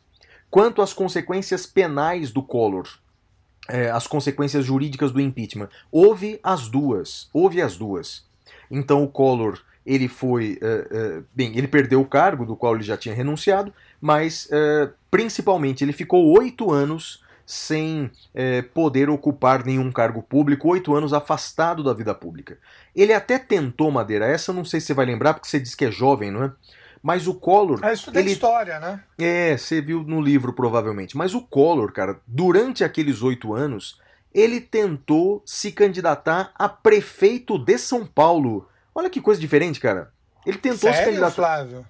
Quanto 0.49 0.81
às 0.81 0.93
consequências 0.93 1.67
penais 1.67 2.31
do 2.31 2.43
Collor, 2.43 2.87
é, 3.69 3.91
as 3.91 4.07
consequências 4.07 4.65
jurídicas 4.65 5.11
do 5.13 5.21
impeachment. 5.21 5.69
Houve 5.91 6.41
as 6.43 6.69
duas. 6.69 7.29
Houve 7.33 7.61
as 7.63 7.77
duas. 7.77 8.25
Então 8.71 9.03
o 9.03 9.09
Collor, 9.09 9.61
ele 9.85 10.09
foi. 10.09 10.59
é, 10.61 10.67
é, 10.91 11.23
bem, 11.35 11.57
ele 11.57 11.69
perdeu 11.69 12.01
o 12.01 12.07
cargo 12.07 12.45
do 12.45 12.57
qual 12.57 12.75
ele 12.75 12.85
já 12.85 12.97
tinha 12.97 13.15
renunciado, 13.15 13.73
mas 14.01 14.49
é, 14.51 14.91
principalmente 15.11 15.85
ele 15.85 15.93
ficou 15.93 16.37
oito 16.39 16.71
anos 16.71 17.23
sem 17.45 18.11
poder 18.73 19.11
ocupar 19.11 19.67
nenhum 19.67 19.93
cargo 19.93 20.23
público, 20.23 20.69
oito 20.69 20.95
anos 20.95 21.13
afastado 21.13 21.83
da 21.83 21.93
vida 21.93 22.15
pública. 22.15 22.57
Ele 22.97 23.13
até 23.13 23.39
tentou, 23.39 23.91
Madeira, 23.91 24.25
essa 24.25 24.53
não 24.53 24.65
sei 24.65 24.81
se 24.81 24.87
você 24.87 24.95
vai 24.95 25.05
lembrar, 25.05 25.35
porque 25.35 25.49
você 25.49 25.61
disse 25.61 25.77
que 25.77 25.85
é 25.85 25.91
jovem, 25.91 26.31
não 26.31 26.45
é? 26.45 26.53
Mas 27.03 27.27
o 27.27 27.35
Collor. 27.35 27.81
Ah, 27.83 27.93
estudei 27.93 28.23
ele- 28.23 28.33
história, 28.33 28.79
né? 28.79 29.03
é, 29.19 29.57
você 29.57 29.81
viu 29.81 30.03
no 30.05 30.21
livro 30.21 30.53
provavelmente. 30.53 31.17
Mas 31.17 31.35
o 31.35 31.41
Collor, 31.43 31.93
cara, 31.93 32.21
durante 32.27 32.85
aqueles 32.85 33.23
oito 33.23 33.53
anos, 33.55 34.01
ele 34.33 34.61
tentou 34.61 35.43
se 35.45 35.73
candidatar 35.73 36.53
a 36.55 36.69
prefeito 36.69 37.59
de 37.59 37.77
São 37.77 38.07
Paulo. 38.07 38.69
Olha 38.95 39.11
que 39.11 39.21
coisa 39.21 39.41
diferente, 39.41 39.81
cara. 39.81 40.13
Ele 40.47 40.59
tentou 40.59 40.91
se 40.91 40.97
Sério, 40.97 41.07
candidatar. 41.07 41.35
Flávio? 41.35 41.87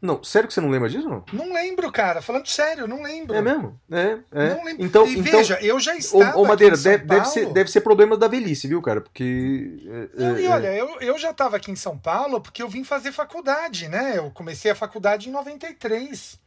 Não, 0.00 0.22
sério 0.22 0.46
que 0.46 0.54
você 0.54 0.60
não 0.60 0.70
lembra 0.70 0.88
disso? 0.88 1.08
Não? 1.08 1.24
Não 1.32 1.52
lembro, 1.52 1.90
cara. 1.90 2.22
Falando 2.22 2.46
sério, 2.46 2.86
não 2.86 3.02
lembro. 3.02 3.34
É 3.34 3.42
mesmo? 3.42 3.80
É, 3.90 4.18
é. 4.30 4.54
Não 4.54 4.64
lembro. 4.64 4.84
Então, 4.84 5.06
e 5.08 5.18
então 5.18 5.38
veja, 5.38 5.58
eu 5.60 5.80
já 5.80 5.96
estava 5.96 6.38
ô, 6.38 6.44
Madeira, 6.46 6.74
aqui 6.74 6.80
em 6.80 6.82
São 6.84 6.92
deve, 6.92 7.04
deve 7.04 7.20
Paulo. 7.20 7.34
ser, 7.34 7.52
deve 7.52 7.70
ser 7.70 7.80
problema 7.80 8.16
da 8.16 8.28
velhice, 8.28 8.68
viu, 8.68 8.80
cara? 8.80 9.00
Porque. 9.00 9.82
é, 9.86 10.22
Não, 10.22 10.36
é, 10.36 10.40
e 10.40 10.46
é. 10.46 10.50
olha, 10.50 10.74
eu, 10.76 11.00
eu 11.00 11.18
já 11.18 11.30
estava 11.30 11.56
aqui 11.56 11.72
em 11.72 11.76
São 11.76 11.98
Paulo 11.98 12.40
porque 12.40 12.62
eu 12.62 12.68
vim 12.68 12.84
fazer 12.84 13.10
faculdade, 13.10 13.88
né? 13.88 14.18
Eu 14.18 14.30
comecei 14.30 14.70
a 14.70 14.76
faculdade 14.76 15.28
em 15.28 15.32
93. 15.32 16.38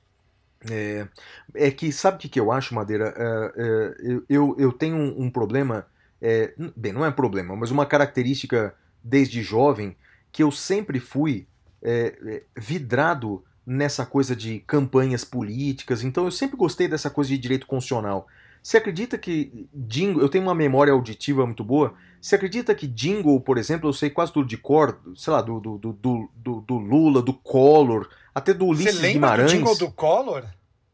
É, 0.70 1.08
é 1.54 1.72
que, 1.72 1.92
sabe 1.92 2.18
o 2.18 2.20
que, 2.20 2.30
que 2.30 2.40
eu 2.40 2.52
acho, 2.54 2.74
Madeira? 2.74 3.14
É, 3.18 3.62
é, 3.62 3.96
eu, 4.02 4.24
eu, 4.30 4.56
eu 4.58 4.72
tenho 4.72 4.96
um, 4.96 5.24
um 5.24 5.30
problema, 5.30 5.88
é, 6.22 6.54
bem, 6.76 6.94
não 6.94 7.06
é 7.06 7.12
problema, 7.12 7.54
mas 7.56 7.70
uma 7.70 7.86
característica 7.86 8.74
desde 9.04 9.42
jovem 9.42 9.98
que 10.32 10.44
eu 10.44 10.52
sempre 10.52 11.00
fui 11.00 11.48
é, 11.84 12.16
é, 12.26 12.44
vidrado 12.60 13.44
nessa 13.66 14.06
coisa 14.06 14.36
de 14.36 14.60
campanhas 14.62 15.24
políticas, 15.24 16.04
então 16.04 16.26
eu 16.26 16.32
sempre 16.32 16.58
gostei 16.58 16.88
dessa 16.88 17.10
coisa 17.10 17.30
de 17.30 17.38
direito 17.38 17.68
constitucional. 17.68 18.28
Você 18.62 18.78
acredita 18.78 19.18
que 19.18 19.68
jingle, 19.74 20.22
eu 20.22 20.30
tenho 20.30 20.44
uma 20.44 20.54
memória 20.54 20.94
auditiva 20.94 21.46
muito 21.46 21.64
boa, 21.64 21.94
você 22.20 22.36
acredita 22.36 22.76
que 22.76 22.86
jingle, 22.88 23.40
por 23.42 23.58
exemplo, 23.58 23.90
eu 23.90 23.94
sei 23.94 24.10
quase 24.10 24.32
tudo 24.32 24.48
de 24.48 24.58
cor, 24.58 25.00
sei 25.16 25.34
lá, 25.34 25.42
do, 25.42 25.60
do, 25.60 25.78
do, 25.78 26.30
do, 26.36 26.62
do- 26.62 26.78
Lula, 26.78 27.22
do 27.22 27.34
Collor, 27.34 28.08
até 28.36 28.54
do 28.54 28.68
Você 28.68 28.84
Ulisses 28.84 28.96
lembra 29.02 29.14
Guimarães. 29.14 29.52
do 29.52 29.58
jingle 29.58 29.78
do 29.78 29.92
Collor? 29.92 30.44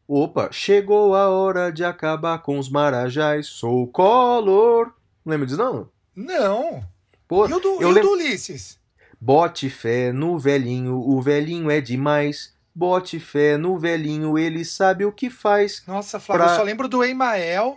Opa, 0.06 0.48
chegou 0.50 1.14
a 1.14 1.28
hora 1.28 1.70
de 1.70 1.84
acabar 1.84 2.38
com 2.38 2.58
os 2.58 2.70
marajás, 2.70 3.46
sou 3.46 3.82
o 3.82 3.86
Collor. 3.86 4.86
Não 5.22 5.32
lembra 5.32 5.46
disso 5.46 5.58
não? 5.58 5.88
Não. 6.16 6.82
Pô, 7.26 7.46
e 7.46 7.52
o 7.52 7.60
do, 7.60 7.82
eu 7.82 7.90
e 7.90 7.92
lem- 7.92 8.02
do 8.02 8.12
Ulisses? 8.12 8.77
Bote 9.20 9.68
fé 9.70 10.12
no 10.12 10.38
velhinho, 10.38 10.96
o 10.96 11.20
velhinho 11.20 11.70
é 11.70 11.80
demais. 11.80 12.52
Bote 12.74 13.18
fé 13.18 13.56
no 13.56 13.76
velhinho, 13.78 14.38
ele 14.38 14.64
sabe 14.64 15.04
o 15.04 15.10
que 15.12 15.28
faz. 15.28 15.82
Nossa, 15.86 16.20
Flávio, 16.20 16.44
Pra- 16.44 16.54
eu 16.54 16.56
só 16.58 16.62
lembro 16.62 16.86
do 16.88 17.02
Emael. 17.02 17.76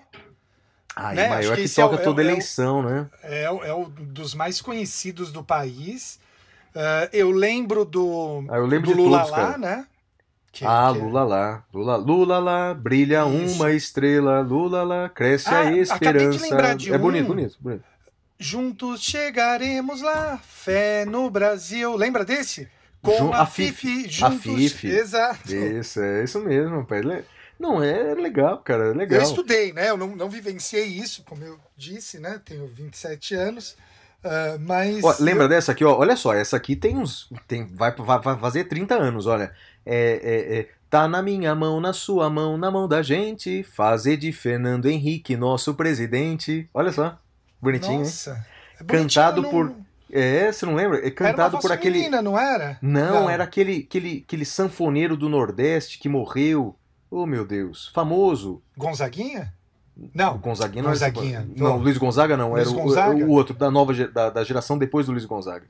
Ai, 0.96 1.16
Né, 1.16 1.22
acho 1.24 1.30
maior 1.36 1.56
que 1.56 1.64
que, 1.64 1.72
é 1.82 1.84
toca 1.84 1.96
é 1.96 2.00
o- 2.00 2.04
toda 2.04 2.22
é 2.22 2.26
o- 2.26 2.30
eleição, 2.30 2.84
né? 2.84 3.10
É, 3.24 3.50
o- 3.50 3.64
é 3.64 3.74
um 3.74 3.86
dos 3.90 4.36
mais 4.36 4.62
conhecidos 4.62 5.32
do 5.32 5.44
país. 5.44 6.20
Ah, 6.76 7.10
eu 7.12 7.32
lembro 7.32 7.84
do, 7.86 8.44
Ah, 8.50 8.58
eu 8.58 8.66
lembro 8.66 8.92
do 8.92 8.96
de 8.96 9.02
Lula 9.02 9.18
todos, 9.20 9.32
lá, 9.32 9.38
cara. 9.38 9.58
né? 9.58 9.86
Que- 10.52 10.66
ah, 10.66 10.92
que- 10.94 11.00
Lula 11.00 11.24
lá, 11.24 11.64
Lula, 11.74 11.96
Lula 11.96 12.40
lá, 12.40 12.74
brilha 12.74 13.26
Isso. 13.26 13.56
uma 13.56 13.72
estrela, 13.72 14.42
Lula 14.42 14.84
lá, 14.84 15.08
cresce 15.10 15.48
Ah, 15.50 15.60
a 15.60 15.62
acabei 15.62 15.80
de 15.80 15.82
esperança. 16.36 16.44
lembrar 16.46 16.76
de 16.76 16.94
é 16.94 16.96
um. 16.98 17.00
bonito, 17.00 17.28
bonito, 17.28 17.58
bonito. 17.60 17.84
Juntos 18.42 19.04
chegaremos 19.04 20.02
lá, 20.02 20.40
fé 20.44 21.06
no 21.06 21.30
Brasil. 21.30 21.96
Lembra 21.96 22.26
desse? 22.26 22.68
Com 23.00 23.16
Jun- 23.16 23.34
a, 23.34 23.42
a 23.42 23.46
Fifi, 23.46 24.10
juntos. 24.10 24.22
A 24.24 24.32
Fifi. 24.32 24.88
Exato. 24.88 25.54
Isso, 25.54 26.02
é 26.02 26.24
isso 26.24 26.40
mesmo. 26.40 26.86
Le- 26.90 27.24
Não, 27.60 27.84
é 27.84 28.16
legal, 28.16 28.58
cara, 28.58 28.90
é 28.90 28.94
legal. 28.94 29.20
Eu 29.20 29.24
estudei, 29.24 29.72
né? 29.74 29.92
Eu 29.92 29.98
não, 29.98 30.16
não 30.16 30.28
vivenciei 30.28 30.86
isso, 30.86 31.24
como 31.24 31.44
eu 31.44 31.60
disse, 31.78 32.18
né? 32.18 32.42
Tenho 32.44 32.66
27 32.66 33.36
anos. 33.36 33.78
Uh, 34.24 34.58
mas. 34.60 35.04
Ó, 35.04 35.16
lembra 35.20 35.44
eu... 35.44 35.50
dessa 35.50 35.72
aqui, 35.72 35.86
ó? 35.86 35.96
Olha 35.96 36.16
só, 36.16 36.34
essa 36.34 36.58
aqui 36.58 36.76
tem 36.76 36.98
uns. 36.98 37.30
Tem, 37.48 37.68
vai, 37.76 37.94
vai, 37.96 38.20
vai 38.20 38.40
fazer 38.40 38.64
30 38.64 38.96
anos, 38.96 39.28
olha. 39.28 39.54
É, 39.86 40.20
é, 40.24 40.60
é, 40.60 40.70
tá 40.90 41.08
na 41.08 41.22
minha 41.22 41.54
mão, 41.54 41.80
na 41.80 41.94
sua 41.94 42.28
mão, 42.28 42.58
na 42.58 42.72
mão 42.72 42.88
da 42.88 43.04
gente. 43.04 43.62
Fazer 43.62 44.18
de 44.18 44.32
Fernando 44.32 44.88
Henrique, 44.88 45.38
nosso 45.38 45.76
presidente. 45.76 46.68
Olha 46.74 46.92
só. 46.92 47.21
Bonitinho, 47.62 48.00
Nossa, 48.00 48.45
é 48.80 48.84
Cantado 48.84 49.41
não... 49.41 49.50
por. 49.50 49.74
É, 50.13 50.52
você 50.52 50.65
não 50.65 50.76
lembra? 50.76 51.06
É 51.06 51.10
cantado 51.10 51.58
por 51.60 51.71
aquele. 51.71 52.00
Menina, 52.00 52.21
não 52.21 52.38
era? 52.38 52.78
Não, 52.82 53.21
não, 53.21 53.30
era 53.30 53.45
aquele, 53.45 53.86
aquele, 53.88 54.24
aquele 54.28 54.43
sanfoneiro 54.43 55.15
do 55.15 55.30
Nordeste 55.30 55.97
que 56.00 56.10
morreu. 56.10 56.76
Oh, 57.10 57.26
meu 57.26 57.45
Deus. 57.45 57.89
Famoso. 57.93 58.62
Gonzaguinha? 58.76 59.54
Não. 60.13 60.36
O 60.36 60.39
Gonzaguinha 60.39 60.84
não 60.84 60.89
Gonzaguinha. 60.89 61.38
Era 61.39 61.47
não, 61.56 61.78
Luiz 61.78 61.97
Gonzaga 61.97 62.36
não. 62.36 62.52
Luiz 62.52 62.67
era 62.67 62.78
Gonzaga? 62.78 63.26
O, 63.26 63.28
o, 63.28 63.32
outro, 63.32 63.54
da 63.54 63.71
nova 63.71 63.93
da, 64.08 64.30
da 64.30 64.43
geração 64.43 64.78
depois 64.78 65.06
do 65.06 65.13
Luiz 65.13 65.24
Gonzaga. 65.24 65.65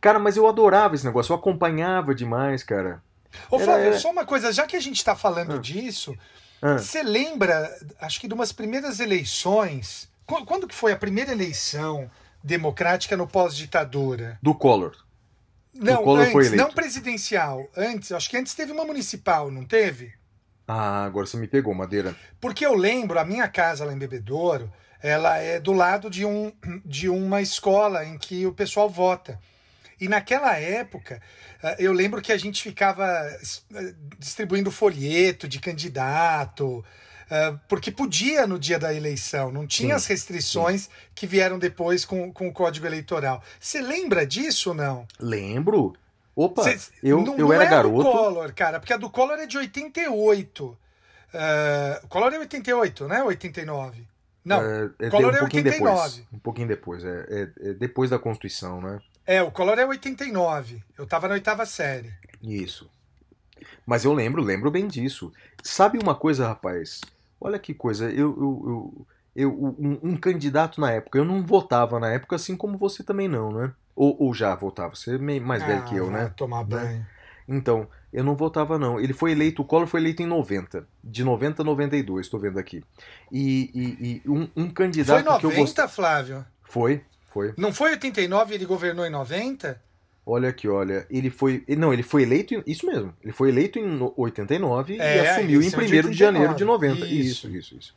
Cara, 0.00 0.18
mas 0.18 0.36
eu 0.36 0.46
adorava 0.46 0.94
esse 0.94 1.04
negócio. 1.04 1.32
Eu 1.32 1.36
acompanhava 1.36 2.14
demais, 2.14 2.62
cara. 2.62 3.02
Ô, 3.50 3.58
Flávio, 3.58 3.86
era... 3.86 3.98
só 3.98 4.10
uma 4.10 4.24
coisa. 4.24 4.52
Já 4.52 4.66
que 4.66 4.76
a 4.76 4.80
gente 4.80 5.04
tá 5.04 5.14
falando 5.14 5.54
ah. 5.54 5.58
disso, 5.58 6.16
ah. 6.62 6.78
você 6.78 7.02
lembra, 7.02 7.70
acho 8.00 8.20
que 8.20 8.28
de 8.28 8.34
umas 8.34 8.52
primeiras 8.52 9.00
eleições... 9.00 10.08
Quando 10.26 10.66
que 10.66 10.74
foi 10.74 10.92
a 10.92 10.96
primeira 10.96 11.32
eleição 11.32 12.10
democrática 12.42 13.16
no 13.16 13.26
pós-ditadura? 13.26 14.38
Do 14.42 14.54
Collor. 14.54 14.96
Não, 15.74 16.04
Collor 16.04 16.26
antes, 16.26 16.52
não 16.52 16.70
presidencial. 16.70 17.68
Antes, 17.76 18.12
acho 18.12 18.30
que 18.30 18.36
antes 18.36 18.54
teve 18.54 18.72
uma 18.72 18.84
municipal, 18.84 19.50
não 19.50 19.64
teve? 19.64 20.12
Ah, 20.66 21.04
agora 21.04 21.26
você 21.26 21.36
me 21.36 21.48
pegou, 21.48 21.74
Madeira. 21.74 22.14
Porque 22.40 22.64
eu 22.64 22.74
lembro, 22.74 23.18
a 23.18 23.24
minha 23.24 23.48
casa 23.48 23.84
lá 23.84 23.92
em 23.92 23.98
Bebedouro, 23.98 24.72
ela 25.02 25.36
é 25.36 25.60
do 25.60 25.72
lado 25.72 26.08
de, 26.08 26.24
um, 26.24 26.52
de 26.84 27.08
uma 27.08 27.42
escola 27.42 28.04
em 28.04 28.16
que 28.16 28.46
o 28.46 28.54
pessoal 28.54 28.88
vota. 28.88 29.38
E 30.00 30.08
naquela 30.08 30.56
época, 30.56 31.20
eh, 31.62 31.76
eu 31.78 31.92
lembro 31.92 32.22
que 32.22 32.32
a 32.32 32.36
gente 32.38 32.62
ficava 32.62 33.04
eh, 33.74 33.94
distribuindo 34.18 34.70
folheto 34.70 35.46
de 35.46 35.60
candidato, 35.60 36.84
porque 37.68 37.90
podia 37.90 38.46
no 38.46 38.58
dia 38.58 38.78
da 38.78 38.94
eleição, 38.94 39.50
não 39.50 39.66
tinha 39.66 39.90
sim, 39.90 39.94
as 39.94 40.06
restrições 40.06 40.82
sim. 40.82 40.90
que 41.14 41.26
vieram 41.26 41.58
depois 41.58 42.04
com, 42.04 42.32
com 42.32 42.48
o 42.48 42.52
Código 42.52 42.86
Eleitoral. 42.86 43.42
Você 43.58 43.80
lembra 43.80 44.26
disso 44.26 44.70
ou 44.70 44.74
não? 44.74 45.06
Lembro. 45.18 45.94
Opa, 46.36 46.62
eu, 47.02 47.22
não, 47.22 47.34
eu 47.34 47.46
não 47.46 47.52
era 47.52 47.64
é 47.64 47.68
garoto. 47.68 48.02
do 48.02 48.10
Collor, 48.10 48.52
cara, 48.54 48.80
porque 48.80 48.92
a 48.92 48.96
do 48.96 49.08
Collor 49.08 49.38
é 49.38 49.46
de 49.46 49.56
88. 49.56 50.64
Uh, 50.64 50.76
o 52.02 52.08
Collor 52.08 52.32
é 52.32 52.38
88, 52.38 53.08
né? 53.08 53.22
89. 53.22 54.04
Não, 54.44 54.60
é, 54.60 54.90
é, 54.98 55.10
Collor 55.10 55.32
um 55.32 55.36
é 55.36 55.42
89. 55.42 55.80
Depois, 55.80 56.22
um 56.32 56.38
pouquinho 56.38 56.68
depois, 56.68 57.04
é, 57.04 57.26
é, 57.28 57.68
é, 57.70 57.72
depois 57.74 58.10
da 58.10 58.18
Constituição, 58.18 58.80
né? 58.80 59.00
É, 59.26 59.42
o 59.42 59.50
Collor 59.50 59.78
é 59.78 59.86
89. 59.86 60.82
Eu 60.98 61.06
tava 61.06 61.28
na 61.28 61.34
oitava 61.34 61.64
série. 61.64 62.12
Isso. 62.42 62.90
Mas 63.86 64.04
eu 64.04 64.12
lembro, 64.12 64.42
lembro 64.42 64.70
bem 64.70 64.86
disso. 64.86 65.32
Sabe 65.62 65.98
uma 65.98 66.14
coisa, 66.14 66.48
rapaz? 66.48 67.00
Olha 67.40 67.58
que 67.58 67.74
coisa, 67.74 68.10
eu, 68.10 68.34
eu, 68.36 68.64
eu, 68.66 69.06
eu 69.36 69.76
um, 69.78 69.98
um, 70.02 70.16
candidato 70.16 70.80
na 70.80 70.90
época, 70.92 71.18
eu 71.18 71.24
não 71.24 71.44
votava 71.44 72.00
na 72.00 72.10
época, 72.10 72.36
assim 72.36 72.56
como 72.56 72.78
você 72.78 73.02
também 73.02 73.28
não, 73.28 73.52
né? 73.52 73.72
Ou, 73.94 74.16
ou 74.20 74.34
já 74.34 74.54
votava, 74.54 74.94
você 74.94 75.16
é 75.16 75.40
mais 75.40 75.62
ah, 75.62 75.66
velho 75.66 75.84
que 75.84 75.96
eu, 75.96 76.10
né? 76.10 76.32
Tomar 76.36 76.66
né? 76.66 76.76
banho. 76.76 77.06
Então, 77.46 77.86
eu 78.12 78.24
não 78.24 78.34
votava 78.34 78.78
não. 78.78 78.98
Ele 78.98 79.12
foi 79.12 79.32
eleito, 79.32 79.62
o 79.62 79.64
Collor 79.64 79.86
foi 79.86 80.00
eleito 80.00 80.22
em 80.22 80.26
90, 80.26 80.86
de 81.02 81.22
90 81.22 81.62
a 81.62 81.64
92, 81.64 82.26
estou 82.26 82.40
vendo 82.40 82.58
aqui. 82.58 82.82
E, 83.30 83.70
e, 83.74 84.22
e 84.24 84.30
um, 84.30 84.48
um, 84.56 84.70
candidato 84.70 85.22
foi 85.22 85.32
90, 85.32 85.40
que 85.40 85.46
eu 85.46 85.60
gostava... 85.60 85.88
Flávio? 85.88 86.46
Foi, 86.62 87.02
foi. 87.30 87.52
Não 87.58 87.72
foi 87.72 87.90
89 87.90 88.54
ele 88.54 88.64
governou 88.64 89.04
em 89.04 89.10
90? 89.10 89.80
Olha 90.26 90.48
aqui, 90.48 90.66
olha, 90.66 91.06
ele 91.10 91.28
foi, 91.28 91.62
não, 91.76 91.92
ele 91.92 92.02
foi 92.02 92.22
eleito, 92.22 92.62
isso 92.66 92.86
mesmo, 92.86 93.14
ele 93.22 93.32
foi 93.32 93.50
eleito 93.50 93.78
em 93.78 94.12
89 94.16 94.98
é, 94.98 95.16
e 95.16 95.20
assumiu 95.20 95.60
em 95.60 95.66
1 95.66 95.68
é 95.68 95.84
de, 95.84 96.10
de, 96.10 96.12
janeiro 96.14 96.54
de 96.54 96.64
90. 96.64 97.06
Isso, 97.06 97.10
isso, 97.10 97.48
isso. 97.48 97.76
isso. 97.76 97.94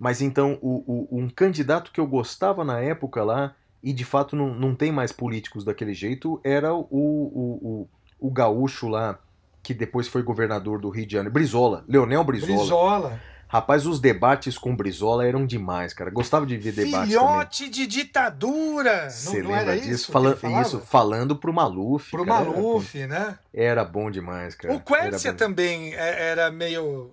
Mas 0.00 0.20
então, 0.20 0.58
o, 0.62 1.06
o, 1.10 1.18
um 1.18 1.28
candidato 1.28 1.92
que 1.92 2.00
eu 2.00 2.06
gostava 2.06 2.64
na 2.64 2.80
época 2.80 3.22
lá, 3.22 3.54
e 3.82 3.92
de 3.92 4.04
fato 4.04 4.34
não, 4.34 4.54
não 4.54 4.74
tem 4.74 4.90
mais 4.90 5.12
políticos 5.12 5.62
daquele 5.62 5.94
jeito, 5.94 6.40
era 6.42 6.74
o, 6.74 6.86
o, 6.90 7.60
o, 7.62 7.88
o 8.18 8.30
gaúcho 8.30 8.88
lá, 8.88 9.20
que 9.62 9.74
depois 9.74 10.08
foi 10.08 10.22
governador 10.22 10.80
do 10.80 10.88
Rio 10.88 11.06
de 11.06 11.12
Janeiro, 11.12 11.32
Brizola, 11.32 11.84
Leonel 11.86 12.24
Brizola. 12.24 12.58
Brizola. 12.58 13.20
Rapaz, 13.52 13.84
os 13.84 13.98
debates 13.98 14.56
com 14.56 14.76
Brizola 14.76 15.26
eram 15.26 15.44
demais, 15.44 15.92
cara. 15.92 16.08
Gostava 16.08 16.46
de 16.46 16.56
ver 16.56 16.70
debates 16.70 17.08
Filhote 17.08 17.68
de 17.68 17.84
ditadura! 17.84 19.10
Você 19.10 19.42
lembra 19.42 19.76
disso? 19.76 19.90
Isso? 19.90 20.12
Fala, 20.12 20.38
isso, 20.62 20.78
falando 20.78 21.34
pro 21.34 21.52
Maluf. 21.52 22.12
Pro 22.12 22.24
cara, 22.24 22.44
Maluf, 22.44 22.96
era, 22.96 23.08
né? 23.08 23.38
Era 23.52 23.84
bom 23.84 24.08
demais, 24.08 24.54
cara. 24.54 24.72
O 24.72 24.80
Quercia 24.80 25.32
também 25.32 25.92
é, 25.94 26.30
era 26.30 26.48
meio 26.52 27.10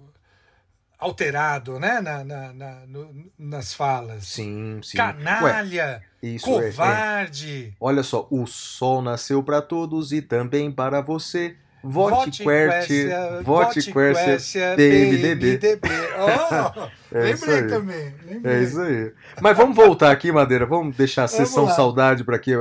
alterado, 0.99 1.79
né? 1.79 1.99
Na, 2.01 2.23
na, 2.23 2.53
na 2.53 2.85
no, 2.85 3.31
nas 3.39 3.73
falas. 3.73 4.27
Sim, 4.27 4.79
sim. 4.83 4.95
Canalha, 4.95 6.03
Ué, 6.21 6.27
isso 6.35 6.45
covarde. 6.45 7.63
É, 7.65 7.67
é. 7.69 7.71
Olha 7.79 8.03
só, 8.03 8.27
o 8.29 8.45
sol 8.45 9.01
nasceu 9.01 9.41
para 9.41 9.59
todos 9.59 10.11
e 10.11 10.21
também 10.21 10.71
para 10.71 11.01
você. 11.01 11.55
Vote 11.89 12.43
Quercia, 12.43 13.41
vote 13.43 13.93
Quercia, 13.93 14.75
PMDB. 14.75 15.79
Oh, 16.19 16.89
é 17.15 17.21
lembrei 17.21 17.67
também. 17.67 18.13
Lembrei. 18.25 18.55
É 18.55 18.63
isso 18.63 18.81
aí. 18.81 19.13
Mas 19.41 19.55
vamos 19.55 19.73
voltar 19.73 20.11
aqui, 20.11 20.29
Madeira. 20.29 20.65
Vamos 20.65 20.97
deixar 20.97 21.23
a 21.23 21.27
sessão 21.27 21.63
vamos 21.63 21.77
saudade 21.77 22.25
para 22.25 22.35
aqui. 22.35 22.51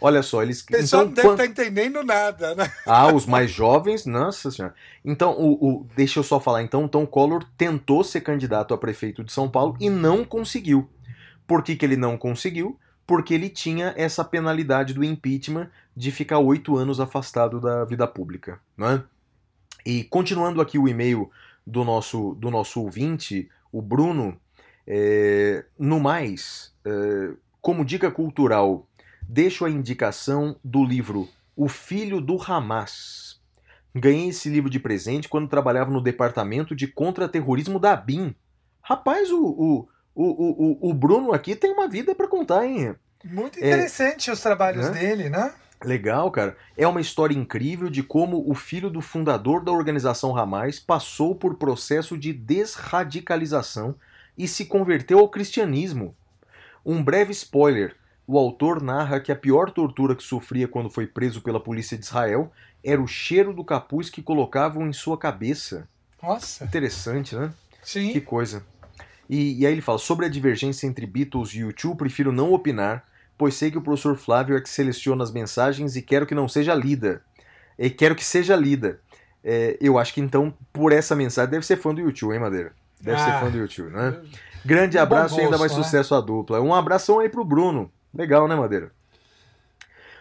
Olha 0.00 0.22
só, 0.22 0.40
eles. 0.42 0.60
O 0.60 0.66
pessoal 0.66 1.02
então, 1.02 1.24
não 1.24 1.34
deve 1.34 1.48
estar 1.48 1.62
tá 1.62 1.62
entendendo 1.64 2.04
nada, 2.04 2.54
né? 2.54 2.70
Ah, 2.86 3.12
os 3.12 3.26
mais 3.26 3.50
jovens, 3.50 4.06
nossa 4.06 4.50
senhora. 4.52 4.74
Então, 5.04 5.32
o, 5.32 5.52
o, 5.52 5.86
deixa 5.96 6.20
eu 6.20 6.22
só 6.22 6.38
falar. 6.38 6.62
Então, 6.62 6.86
Tom 6.86 7.06
Collor 7.06 7.44
tentou 7.58 8.04
ser 8.04 8.20
candidato 8.20 8.72
a 8.72 8.78
prefeito 8.78 9.24
de 9.24 9.32
São 9.32 9.48
Paulo 9.48 9.76
e 9.80 9.90
não 9.90 10.24
conseguiu. 10.24 10.88
Por 11.44 11.64
que, 11.64 11.74
que 11.74 11.84
ele 11.84 11.96
não 11.96 12.16
conseguiu? 12.16 12.78
Porque 13.10 13.34
ele 13.34 13.48
tinha 13.48 13.92
essa 13.96 14.24
penalidade 14.24 14.94
do 14.94 15.02
impeachment 15.02 15.68
de 15.96 16.12
ficar 16.12 16.38
oito 16.38 16.76
anos 16.76 17.00
afastado 17.00 17.60
da 17.60 17.84
vida 17.84 18.06
pública, 18.06 18.60
né? 18.76 19.02
E 19.84 20.04
continuando 20.04 20.60
aqui 20.60 20.78
o 20.78 20.86
e-mail 20.86 21.28
do 21.66 21.82
nosso, 21.82 22.36
do 22.36 22.52
nosso 22.52 22.80
ouvinte, 22.80 23.50
o 23.72 23.82
Bruno, 23.82 24.40
é, 24.86 25.64
no 25.76 25.98
mais, 25.98 26.72
é, 26.84 27.32
como 27.60 27.84
dica 27.84 28.12
cultural 28.12 28.86
deixo 29.28 29.64
a 29.64 29.70
indicação 29.70 30.54
do 30.62 30.84
livro 30.84 31.28
O 31.56 31.66
Filho 31.66 32.20
do 32.20 32.40
Hamas. 32.40 33.40
Ganhei 33.92 34.28
esse 34.28 34.48
livro 34.48 34.70
de 34.70 34.78
presente 34.78 35.28
quando 35.28 35.48
trabalhava 35.48 35.90
no 35.90 36.00
departamento 36.00 36.76
de 36.76 36.86
contra-terrorismo 36.86 37.80
da 37.80 37.96
BIM. 37.96 38.36
Rapaz, 38.80 39.32
o, 39.32 39.44
o, 39.44 39.88
o, 40.14 40.24
o, 40.24 40.90
o 40.90 40.94
Bruno 40.94 41.32
aqui 41.32 41.54
tem 41.54 41.72
uma 41.72 41.88
vida 41.88 42.14
para 42.14 42.28
contar, 42.28 42.66
hein? 42.66 42.94
Muito 43.24 43.58
é, 43.58 43.66
interessante 43.66 44.30
é, 44.30 44.32
os 44.32 44.40
trabalhos 44.40 44.90
né? 44.90 44.98
dele, 44.98 45.30
né? 45.30 45.52
Legal, 45.84 46.30
cara. 46.30 46.56
É 46.76 46.86
uma 46.86 47.00
história 47.00 47.34
incrível 47.34 47.88
de 47.88 48.02
como 48.02 48.48
o 48.50 48.54
filho 48.54 48.90
do 48.90 49.00
fundador 49.00 49.64
da 49.64 49.72
organização 49.72 50.36
Hamas 50.36 50.78
passou 50.78 51.34
por 51.34 51.56
processo 51.56 52.18
de 52.18 52.32
desradicalização 52.32 53.94
e 54.36 54.46
se 54.46 54.66
converteu 54.66 55.18
ao 55.18 55.28
cristianismo. 55.28 56.14
Um 56.84 57.02
breve 57.02 57.32
spoiler: 57.32 57.96
o 58.26 58.38
autor 58.38 58.82
narra 58.82 59.20
que 59.20 59.32
a 59.32 59.36
pior 59.36 59.70
tortura 59.70 60.14
que 60.14 60.22
sofria 60.22 60.68
quando 60.68 60.90
foi 60.90 61.06
preso 61.06 61.40
pela 61.40 61.60
polícia 61.60 61.96
de 61.96 62.04
Israel 62.04 62.52
era 62.84 63.00
o 63.00 63.06
cheiro 63.06 63.52
do 63.52 63.64
capuz 63.64 64.10
que 64.10 64.22
colocavam 64.22 64.86
em 64.86 64.92
sua 64.92 65.16
cabeça. 65.16 65.88
Nossa. 66.22 66.64
Interessante, 66.64 67.34
né? 67.34 67.52
Sim. 67.82 68.12
Que 68.12 68.20
coisa. 68.20 68.64
E, 69.30 69.60
e 69.60 69.66
aí 69.66 69.72
ele 69.72 69.80
fala: 69.80 69.96
sobre 69.96 70.26
a 70.26 70.28
divergência 70.28 70.88
entre 70.88 71.06
Beatles 71.06 71.54
e 71.54 71.60
YouTube, 71.60 71.98
prefiro 71.98 72.32
não 72.32 72.52
opinar, 72.52 73.04
pois 73.38 73.54
sei 73.54 73.70
que 73.70 73.78
o 73.78 73.80
professor 73.80 74.16
Flávio 74.16 74.56
é 74.56 74.60
que 74.60 74.68
seleciona 74.68 75.22
as 75.22 75.30
mensagens 75.30 75.94
e 75.94 76.02
quero 76.02 76.26
que 76.26 76.34
não 76.34 76.48
seja 76.48 76.74
lida. 76.74 77.22
E 77.78 77.88
quero 77.88 78.16
que 78.16 78.24
seja 78.24 78.56
lida. 78.56 79.00
É, 79.44 79.78
eu 79.80 79.98
acho 79.98 80.12
que 80.12 80.20
então, 80.20 80.52
por 80.72 80.92
essa 80.92 81.14
mensagem, 81.14 81.48
deve 81.48 81.64
ser 81.64 81.76
fã 81.76 81.94
do 81.94 82.00
YouTube, 82.00 82.34
hein, 82.34 82.40
Madeira? 82.40 82.72
Deve 83.00 83.18
ah, 83.20 83.24
ser 83.24 83.40
fã 83.40 83.50
do 83.50 83.56
YouTube, 83.56 83.90
né? 83.92 84.20
Grande 84.64 84.98
abraço 84.98 85.36
gosto, 85.36 85.40
e 85.40 85.44
ainda 85.44 85.56
mais 85.56 85.72
né? 85.74 85.82
sucesso 85.82 86.14
à 86.14 86.20
dupla. 86.20 86.60
Um 86.60 86.74
abração 86.74 87.20
aí 87.20 87.28
pro 87.28 87.44
Bruno. 87.44 87.90
Legal, 88.12 88.48
né, 88.48 88.56
Madeira? 88.56 88.90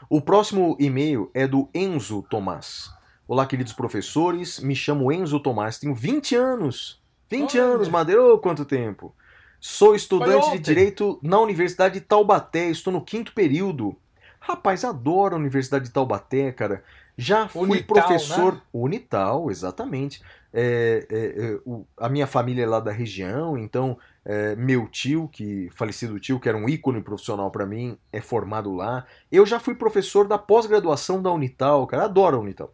O 0.07 0.21
próximo 0.21 0.77
e-mail 0.79 1.31
é 1.33 1.47
do 1.47 1.67
Enzo 1.73 2.23
Tomás. 2.29 2.91
Olá, 3.27 3.45
queridos 3.45 3.73
professores. 3.73 4.59
Me 4.59 4.75
chamo 4.75 5.11
Enzo 5.11 5.39
Tomás, 5.39 5.79
tenho 5.79 5.95
20 5.95 6.35
anos. 6.35 7.01
20 7.29 7.59
Olha. 7.59 7.63
anos, 7.73 7.89
Madeira, 7.89 8.23
oh, 8.23 8.39
quanto 8.39 8.65
tempo. 8.65 9.13
Sou 9.59 9.93
estudante 9.93 10.51
de 10.51 10.59
Direito 10.59 11.19
na 11.21 11.39
Universidade 11.39 11.95
de 11.95 12.01
Taubaté, 12.01 12.69
estou 12.69 12.93
no 12.93 13.01
quinto 13.03 13.33
período. 13.33 13.95
Rapaz, 14.39 14.85
adoro 14.85 15.35
a 15.35 15.39
Universidade 15.39 15.85
de 15.85 15.91
Taubaté, 15.91 16.51
cara. 16.51 16.83
Já 17.17 17.49
fui 17.49 17.63
Unital, 17.69 17.85
professor 17.85 18.53
né? 18.53 18.61
Unital, 18.73 19.51
exatamente. 19.51 20.21
É, 20.53 21.05
é, 21.09 21.17
é, 21.17 21.59
o- 21.65 21.85
a 21.97 22.07
minha 22.07 22.25
família 22.25 22.63
é 22.63 22.65
lá 22.65 22.79
da 22.79 22.91
região, 22.91 23.57
então 23.57 23.97
é, 24.25 24.55
meu 24.55 24.87
tio, 24.87 25.27
que 25.27 25.69
falecido 25.75 26.19
tio, 26.19 26.39
que 26.39 26.47
era 26.47 26.57
um 26.57 26.67
ícone 26.69 27.01
profissional 27.01 27.51
para 27.51 27.65
mim, 27.65 27.97
é 28.13 28.21
formado 28.21 28.73
lá. 28.73 29.05
Eu 29.31 29.45
já 29.45 29.59
fui 29.59 29.75
professor 29.75 30.27
da 30.27 30.37
pós-graduação 30.37 31.21
da 31.21 31.31
Unital, 31.31 31.85
cara, 31.85 32.05
adoro 32.05 32.37
a 32.37 32.39
Unital. 32.39 32.73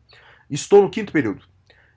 Estou 0.49 0.83
no 0.83 0.89
quinto 0.89 1.11
período. 1.11 1.43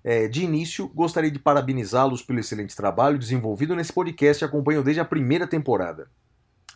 É, 0.05 0.29
de 0.29 0.43
início, 0.45 0.89
gostaria 0.95 1.31
de 1.31 1.39
parabenizá-los 1.39 2.23
pelo 2.23 2.39
excelente 2.39 2.75
trabalho 2.77 3.19
desenvolvido 3.19 3.75
nesse 3.75 3.93
podcast 3.93 4.43
e 4.43 4.47
acompanho 4.47 4.83
desde 4.83 5.01
a 5.01 5.05
primeira 5.05 5.47
temporada. 5.47 6.09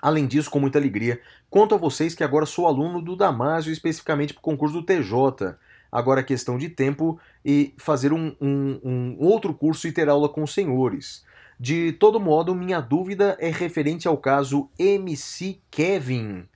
Além 0.01 0.27
disso, 0.27 0.51
com 0.51 0.59
muita 0.59 0.79
alegria, 0.79 1.21
conto 1.49 1.75
a 1.75 1.79
vocês 1.79 2.15
que 2.15 2.25
agora 2.25 2.45
sou 2.45 2.67
aluno 2.67 3.01
do 3.01 3.15
Damásio, 3.15 3.73
especificamente 3.73 4.35
para 4.35 4.41
o 4.41 4.43
concurso 4.43 4.75
do 4.75 4.83
TJ. 4.85 5.55
Agora 5.91 6.21
é 6.21 6.25
questão 6.25 6.59
de 6.59 6.69
tempo 6.69 7.21
e 7.45 7.73
fazer 7.79 8.13
um, 8.13 8.35
um- 8.41 8.81
um 8.85 9.17
outro 9.21 9.55
curso 9.55 9.87
e 9.87 9.93
ter 9.93 10.09
aula 10.09 10.29
com 10.29 10.43
os 10.43 10.53
senhores. 10.53 11.25
De 11.61 11.93
todo 11.93 12.19
modo, 12.19 12.55
minha 12.55 12.81
dúvida 12.81 13.37
é 13.39 13.51
referente 13.51 14.09
ao 14.09 14.17
caso 14.17 14.69
MC 14.79 15.61
Kevin. 15.71 16.49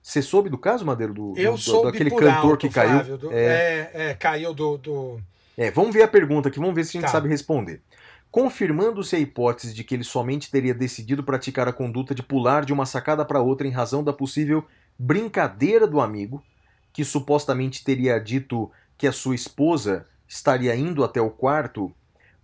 Você 0.00 0.22
soube 0.22 0.48
do 0.48 0.56
caso, 0.56 0.86
Madeiro? 0.86 1.12
Do, 1.12 1.34
Eu 1.36 1.52
do- 1.52 1.58
sou 1.58 1.84
daquele 1.84 2.10
cantor 2.10 2.50
alto, 2.52 2.56
que 2.58 2.70
caiu? 2.70 2.90
Flávio, 2.92 3.18
do- 3.18 3.32
é, 3.32 3.90
é, 3.92 4.14
caiu 4.14 4.54
do, 4.54 4.78
do... 4.78 5.20
É, 5.56 5.70
vamos 5.70 5.94
ver 5.94 6.02
a 6.02 6.08
pergunta 6.08 6.48
aqui, 6.48 6.58
vamos 6.58 6.74
ver 6.74 6.84
se 6.84 6.90
a 6.90 7.00
gente 7.00 7.08
Tá. 7.08 7.12
sabe 7.12 7.28
responder. 7.28 7.80
Confirmando-se 8.30 9.14
a 9.14 9.18
hipótese 9.18 9.72
de 9.72 9.84
que 9.84 9.94
ele 9.94 10.02
somente 10.02 10.50
teria 10.50 10.74
decidido 10.74 11.22
praticar 11.22 11.68
a 11.68 11.72
conduta 11.72 12.14
de 12.14 12.22
pular 12.22 12.64
de 12.64 12.72
uma 12.72 12.84
sacada 12.84 13.24
para 13.24 13.40
outra 13.40 13.66
em 13.66 13.70
razão 13.70 14.02
da 14.02 14.12
possível 14.12 14.64
brincadeira 14.98 15.86
do 15.86 16.00
amigo, 16.00 16.42
que 16.92 17.04
supostamente 17.04 17.84
teria 17.84 18.18
dito 18.18 18.70
que 18.98 19.06
a 19.06 19.12
sua 19.12 19.34
esposa 19.34 20.06
estaria 20.26 20.74
indo 20.74 21.04
até 21.04 21.20
o 21.20 21.30
quarto, 21.30 21.92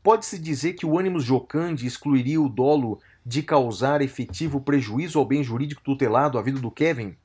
pode-se 0.02 0.38
dizer 0.38 0.74
que 0.74 0.86
o 0.86 0.98
ânimos 0.98 1.24
jocandi 1.24 1.86
excluiria 1.86 2.40
o 2.40 2.48
dolo 2.48 3.00
de 3.26 3.42
causar 3.42 4.00
efetivo 4.00 4.60
prejuízo 4.60 5.18
ao 5.18 5.24
bem 5.24 5.42
jurídico 5.42 5.82
tutelado 5.82 6.38
à 6.38 6.42
vida 6.42 6.60
do 6.60 6.70
Kevin? 6.70 7.16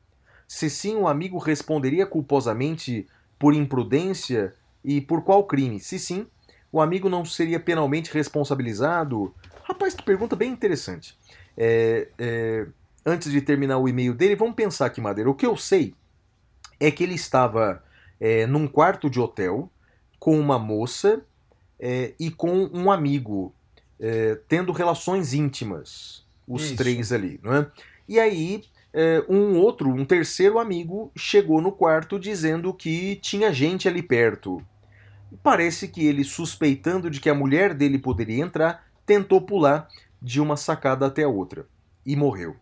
Se 0.47 0.69
sim, 0.69 0.95
o 0.95 1.07
amigo 1.07 1.37
responderia 1.37 2.05
culposamente 2.05 3.07
por 3.37 3.53
imprudência 3.53 4.53
e 4.85 5.01
por 5.01 5.23
qual 5.23 5.43
crime? 5.43 5.79
Se 5.79 5.97
sim, 5.97 6.27
o 6.71 6.79
amigo 6.79 7.09
não 7.09 7.25
seria 7.25 7.59
penalmente 7.59 8.13
responsabilizado? 8.13 9.33
Rapaz, 9.63 9.95
que 9.95 10.03
pergunta 10.03 10.35
bem 10.35 10.51
interessante. 10.51 11.17
É, 11.57 12.07
é, 12.19 12.67
antes 13.05 13.31
de 13.31 13.41
terminar 13.41 13.79
o 13.79 13.89
e-mail 13.89 14.13
dele, 14.13 14.35
vamos 14.35 14.55
pensar 14.55 14.85
aqui, 14.85 15.01
Madeira. 15.01 15.29
O 15.29 15.33
que 15.33 15.45
eu 15.45 15.57
sei 15.57 15.95
é 16.79 16.91
que 16.91 17.03
ele 17.03 17.15
estava 17.15 17.83
é, 18.19 18.45
num 18.45 18.67
quarto 18.67 19.09
de 19.09 19.19
hotel 19.19 19.69
com 20.19 20.39
uma 20.39 20.59
moça 20.59 21.25
é, 21.79 22.13
e 22.19 22.29
com 22.29 22.69
um 22.71 22.91
amigo, 22.91 23.53
é, 23.99 24.39
tendo 24.47 24.71
relações 24.71 25.33
íntimas, 25.33 26.23
os 26.47 26.65
Isso. 26.65 26.75
três 26.75 27.11
ali, 27.11 27.39
não 27.43 27.55
é? 27.55 27.71
E 28.07 28.19
aí 28.19 28.63
é, 28.93 29.23
um 29.27 29.57
outro, 29.57 29.89
um 29.89 30.05
terceiro 30.05 30.57
amigo 30.57 31.11
chegou 31.17 31.61
no 31.61 31.71
quarto 31.71 32.17
dizendo 32.17 32.73
que 32.73 33.17
tinha 33.17 33.51
gente 33.51 33.89
ali 33.89 34.01
perto. 34.01 34.65
Parece 35.41 35.87
que 35.87 36.05
ele, 36.05 36.23
suspeitando 36.23 37.09
de 37.09 37.19
que 37.19 37.29
a 37.29 37.35
mulher 37.35 37.73
dele 37.73 37.99
poderia 37.99 38.43
entrar, 38.43 38.85
tentou 39.05 39.41
pular 39.41 39.87
de 40.21 40.41
uma 40.41 40.57
sacada 40.57 41.05
até 41.05 41.23
a 41.23 41.27
outra 41.27 41.67
e 42.05 42.15
morreu. 42.15 42.55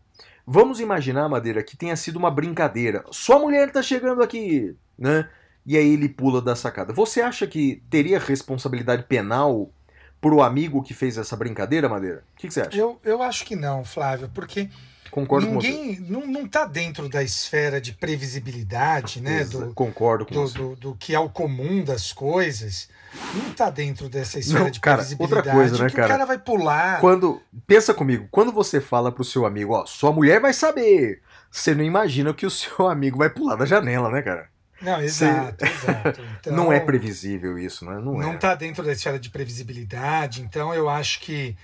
Vamos 0.46 0.80
imaginar, 0.80 1.30
Madeira, 1.30 1.64
que 1.64 1.78
tenha 1.78 1.96
sido 1.96 2.18
uma 2.18 2.30
brincadeira. 2.30 3.06
Sua 3.12 3.40
mulher 3.40 3.72
tá 3.72 3.82
chegando 3.82 4.22
aqui, 4.22 4.76
né? 4.98 5.30
E 5.66 5.78
aí 5.78 5.94
ele 5.94 6.10
pula 6.10 6.42
da 6.42 6.56
sacada. 6.56 6.92
Você 6.92 7.22
acha 7.22 7.48
que 7.48 7.82
teria 7.90 8.20
responsabilidade 8.20 9.04
penal 9.04 9.72
pro 10.20 10.42
amigo 10.42 10.84
que 10.84 10.94
fez 10.94 11.18
essa 11.18 11.38
brincadeira, 11.38 11.88
Madeira? 11.88 12.24
O 12.34 12.38
que, 12.38 12.48
que 12.48 12.54
você 12.54 12.62
acha? 12.62 12.78
Eu, 12.78 13.00
eu 13.04 13.22
acho 13.22 13.46
que 13.46 13.56
não, 13.56 13.86
Flávio, 13.86 14.30
porque 14.34 14.70
Concordo 15.12 15.46
com 15.48 15.54
ninguém 15.54 16.00
não, 16.02 16.26
não 16.26 16.48
tá 16.48 16.66
dentro 16.66 17.08
da 17.08 17.22
esfera 17.24 17.80
de 17.80 17.94
previsibilidade, 17.94 19.14
você. 19.14 19.22
né? 19.22 19.42
Exa- 19.42 19.66
Do, 19.68 19.74
Concordo 19.74 20.26
com 20.26 20.34
do, 20.34 20.42
você. 20.42 20.58
do, 20.58 20.76
do 20.76 20.96
que 20.96 21.14
é 21.14 21.20
o 21.20 21.30
comum 21.30 21.84
das 21.84 22.12
coisas. 22.12 22.88
Não 23.36 23.52
tá 23.54 23.70
dentro 23.70 24.10
dessa 24.10 24.40
esfera 24.40 24.64
Não, 24.64 24.70
de 24.72 24.80
cara, 24.80 24.98
previsibilidade. 24.98 25.38
outra 25.40 25.54
coisa, 25.54 25.84
né, 25.84 25.90
que 25.90 25.96
cara? 25.96 26.08
o 26.08 26.10
cara 26.12 26.26
vai 26.26 26.40
pular. 26.40 27.00
Quando 27.00 27.42
pensa 27.68 27.94
comigo, 27.94 28.28
quando 28.32 28.52
você 28.52 28.82
fala 28.82 29.12
pro 29.12 29.24
seu 29.24 29.46
amigo, 29.46 29.74
ó, 29.74 29.86
sua 29.86 30.12
mulher 30.12 30.42
vai 30.42 30.52
saber, 30.54 31.22
você 31.52 31.76
não 31.76 31.84
imagina 31.84 32.34
que 32.34 32.46
o 32.46 32.50
seu 32.52 32.88
amigo 32.88 33.20
vai 33.20 33.30
pular 33.30 33.56
da 33.56 33.66
janela, 33.66 34.10
né, 34.10 34.22
cara? 34.24 34.50
Não, 34.82 35.00
exato, 35.02 35.64
exato. 35.64 36.22
Então, 36.40 36.52
não 36.58 36.74
é 36.74 36.80
previsível 36.80 37.58
isso, 37.58 37.86
né? 37.86 37.94
Não, 37.96 38.14
não 38.18 38.34
é. 38.34 38.38
tá 38.38 38.54
dentro 38.56 38.84
da 38.84 38.92
esfera 38.92 39.18
de 39.20 39.30
previsibilidade, 39.30 40.42
então 40.42 40.74
eu 40.74 40.90
acho 40.90 41.20
que 41.22 41.56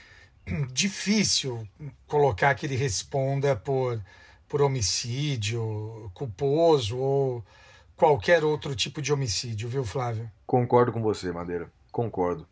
difícil 0.72 1.68
colocar 2.08 2.54
que 2.56 2.66
ele 2.66 2.76
responda 2.76 3.56
por, 3.56 4.02
por 4.48 4.62
homicídio 4.62 6.12
culposo 6.14 6.98
ou 6.98 7.44
qualquer 7.96 8.44
outro 8.44 8.76
tipo 8.76 9.02
de 9.02 9.12
homicídio, 9.12 9.70
viu, 9.70 9.84
Flávio? 9.84 10.30
Concordo 10.46 10.92
com 10.92 11.02
você, 11.02 11.32
Madeira. 11.32 11.72
Concordo. 11.92 12.48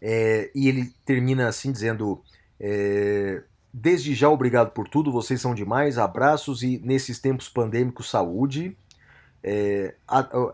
É, 0.00 0.50
e 0.54 0.68
ele 0.68 0.92
termina 1.04 1.48
assim 1.48 1.72
dizendo: 1.72 2.22
é, 2.60 3.42
Desde 3.76 4.14
já, 4.14 4.28
obrigado 4.28 4.70
por 4.70 4.86
tudo, 4.86 5.10
vocês 5.10 5.40
são 5.40 5.52
demais, 5.52 5.98
abraços 5.98 6.62
e 6.62 6.80
nesses 6.84 7.18
tempos 7.18 7.48
pandêmicos, 7.48 8.08
saúde. 8.08 8.76
É, 9.42 9.96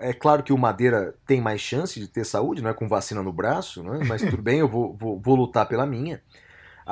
é 0.00 0.14
claro 0.14 0.42
que 0.42 0.55
o 0.55 0.59
Madeira 0.59 1.14
tem 1.26 1.38
mais 1.38 1.61
chance 1.61 2.00
de 2.00 2.09
ter 2.09 2.24
saúde, 2.24 2.62
não 2.62 2.70
é 2.70 2.74
com 2.74 2.88
vacina 2.88 3.22
no 3.22 3.31
braço, 3.31 3.83
né? 3.83 4.00
mas 4.07 4.22
tudo 4.22 4.40
bem, 4.42 4.61
eu 4.61 4.68
vou, 4.68 4.96
vou, 4.96 5.20
vou 5.20 5.37
lutar 5.37 5.68
pela 5.68 5.85
minha. 5.85 6.22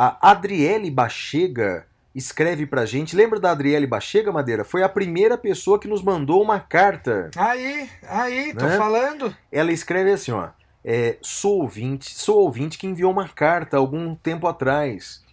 A 0.00 0.30
Adriele 0.30 0.92
Bachega 0.92 1.84
escreve 2.14 2.66
pra 2.66 2.86
gente. 2.86 3.16
Lembra 3.16 3.40
da 3.40 3.50
Adriele 3.50 3.84
Bachega, 3.84 4.30
Madeira? 4.30 4.64
Foi 4.64 4.84
a 4.84 4.88
primeira 4.88 5.36
pessoa 5.36 5.76
que 5.76 5.88
nos 5.88 6.02
mandou 6.04 6.40
uma 6.40 6.60
carta 6.60 7.32
Aí, 7.36 7.90
aí, 8.08 8.54
tô 8.54 8.64
Né? 8.64 8.76
falando. 8.76 9.34
ela 9.50 9.72
escreve 9.72 10.12
assim, 10.12 10.30
ó. 10.30 10.50
é, 10.84 11.18
sou 11.20 11.62
ouvinte, 11.62 12.16
sou 12.16 12.38
ouvinte 12.42 12.78
que 12.78 12.86
enviou 12.86 13.10
uma 13.10 13.28
carta 13.28 13.76
algum 13.76 14.14
tempo 14.14 14.46
atrás. 14.46 15.24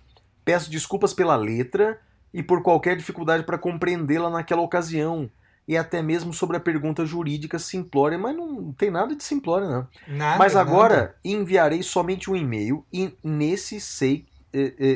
Peço 0.44 0.72
desculpas 0.72 1.14
pela 1.14 1.36
letra 1.36 2.00
e 2.34 2.42
por 2.42 2.64
qualquer 2.64 2.98
dificuldade 2.98 3.44
para 3.44 3.60
compreendê-la 3.60 4.32
naquela 4.32 4.62
ocasião. 4.64 5.30
E 5.68 5.78
até 5.78 6.02
mesmo 6.02 6.34
sobre 6.34 6.58
a 6.58 6.60
pergunta 6.60 7.06
jurídica 7.06 7.60
simplória, 7.60 8.18
mas 8.18 8.36
não 8.36 8.72
tem 8.74 8.90
nada 8.90 9.16
de 9.16 9.24
simplória, 9.24 9.68
não. 9.68 9.88
Nada, 10.08 10.40
mas 10.40 10.56
nada. 10.56 10.68
agora 10.70 11.16
enviarei 11.24 11.84
somente 11.84 12.32
um 12.32 12.36
e-mail 12.36 12.84
e 12.92 13.16
nesse 13.24 13.80
sei, 13.80 14.26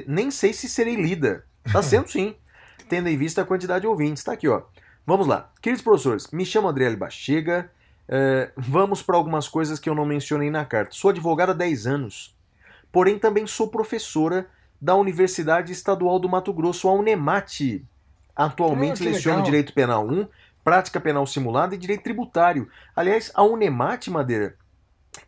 nem 0.07 0.31
sei 0.31 0.53
se 0.53 0.67
serei 0.69 0.95
lida. 0.95 1.43
Tá 1.71 1.81
sendo 1.83 2.09
sim, 2.09 2.35
tendo 2.87 3.09
em 3.09 3.17
vista 3.17 3.41
a 3.41 3.45
quantidade 3.45 3.81
de 3.81 3.87
ouvintes. 3.87 4.23
Tá 4.23 4.33
aqui, 4.33 4.47
ó. 4.47 4.63
Vamos 5.05 5.27
lá. 5.27 5.51
Queridos 5.61 5.83
professores, 5.83 6.27
me 6.31 6.45
chamo 6.45 6.67
Adriele 6.67 6.95
Bachega. 6.95 7.71
eh, 8.07 8.51
vamos 8.55 9.03
para 9.03 9.15
algumas 9.15 9.47
coisas 9.47 9.79
que 9.79 9.89
eu 9.89 9.93
não 9.95 10.05
mencionei 10.05 10.49
na 10.49 10.65
carta. 10.65 10.95
Sou 10.95 11.09
advogada 11.11 11.51
há 11.51 11.55
10 11.55 11.85
anos, 11.87 12.35
porém 12.91 13.19
também 13.19 13.45
sou 13.45 13.67
professora 13.67 14.47
da 14.81 14.95
Universidade 14.95 15.71
Estadual 15.71 16.19
do 16.19 16.29
Mato 16.29 16.53
Grosso, 16.53 16.87
a 16.87 16.93
Unemate. 16.93 17.85
Atualmente 18.35 19.03
que 19.03 19.09
leciono. 19.09 19.43
Direito 19.43 19.73
Penal 19.73 20.07
1, 20.07 20.27
Prática 20.63 20.99
Penal 20.99 21.27
Simulada 21.27 21.75
e 21.75 21.77
Direito 21.77 22.03
Tributário. 22.03 22.69
Aliás, 22.95 23.31
a 23.35 23.43
Unemate, 23.43 24.09
Madeira, 24.09 24.55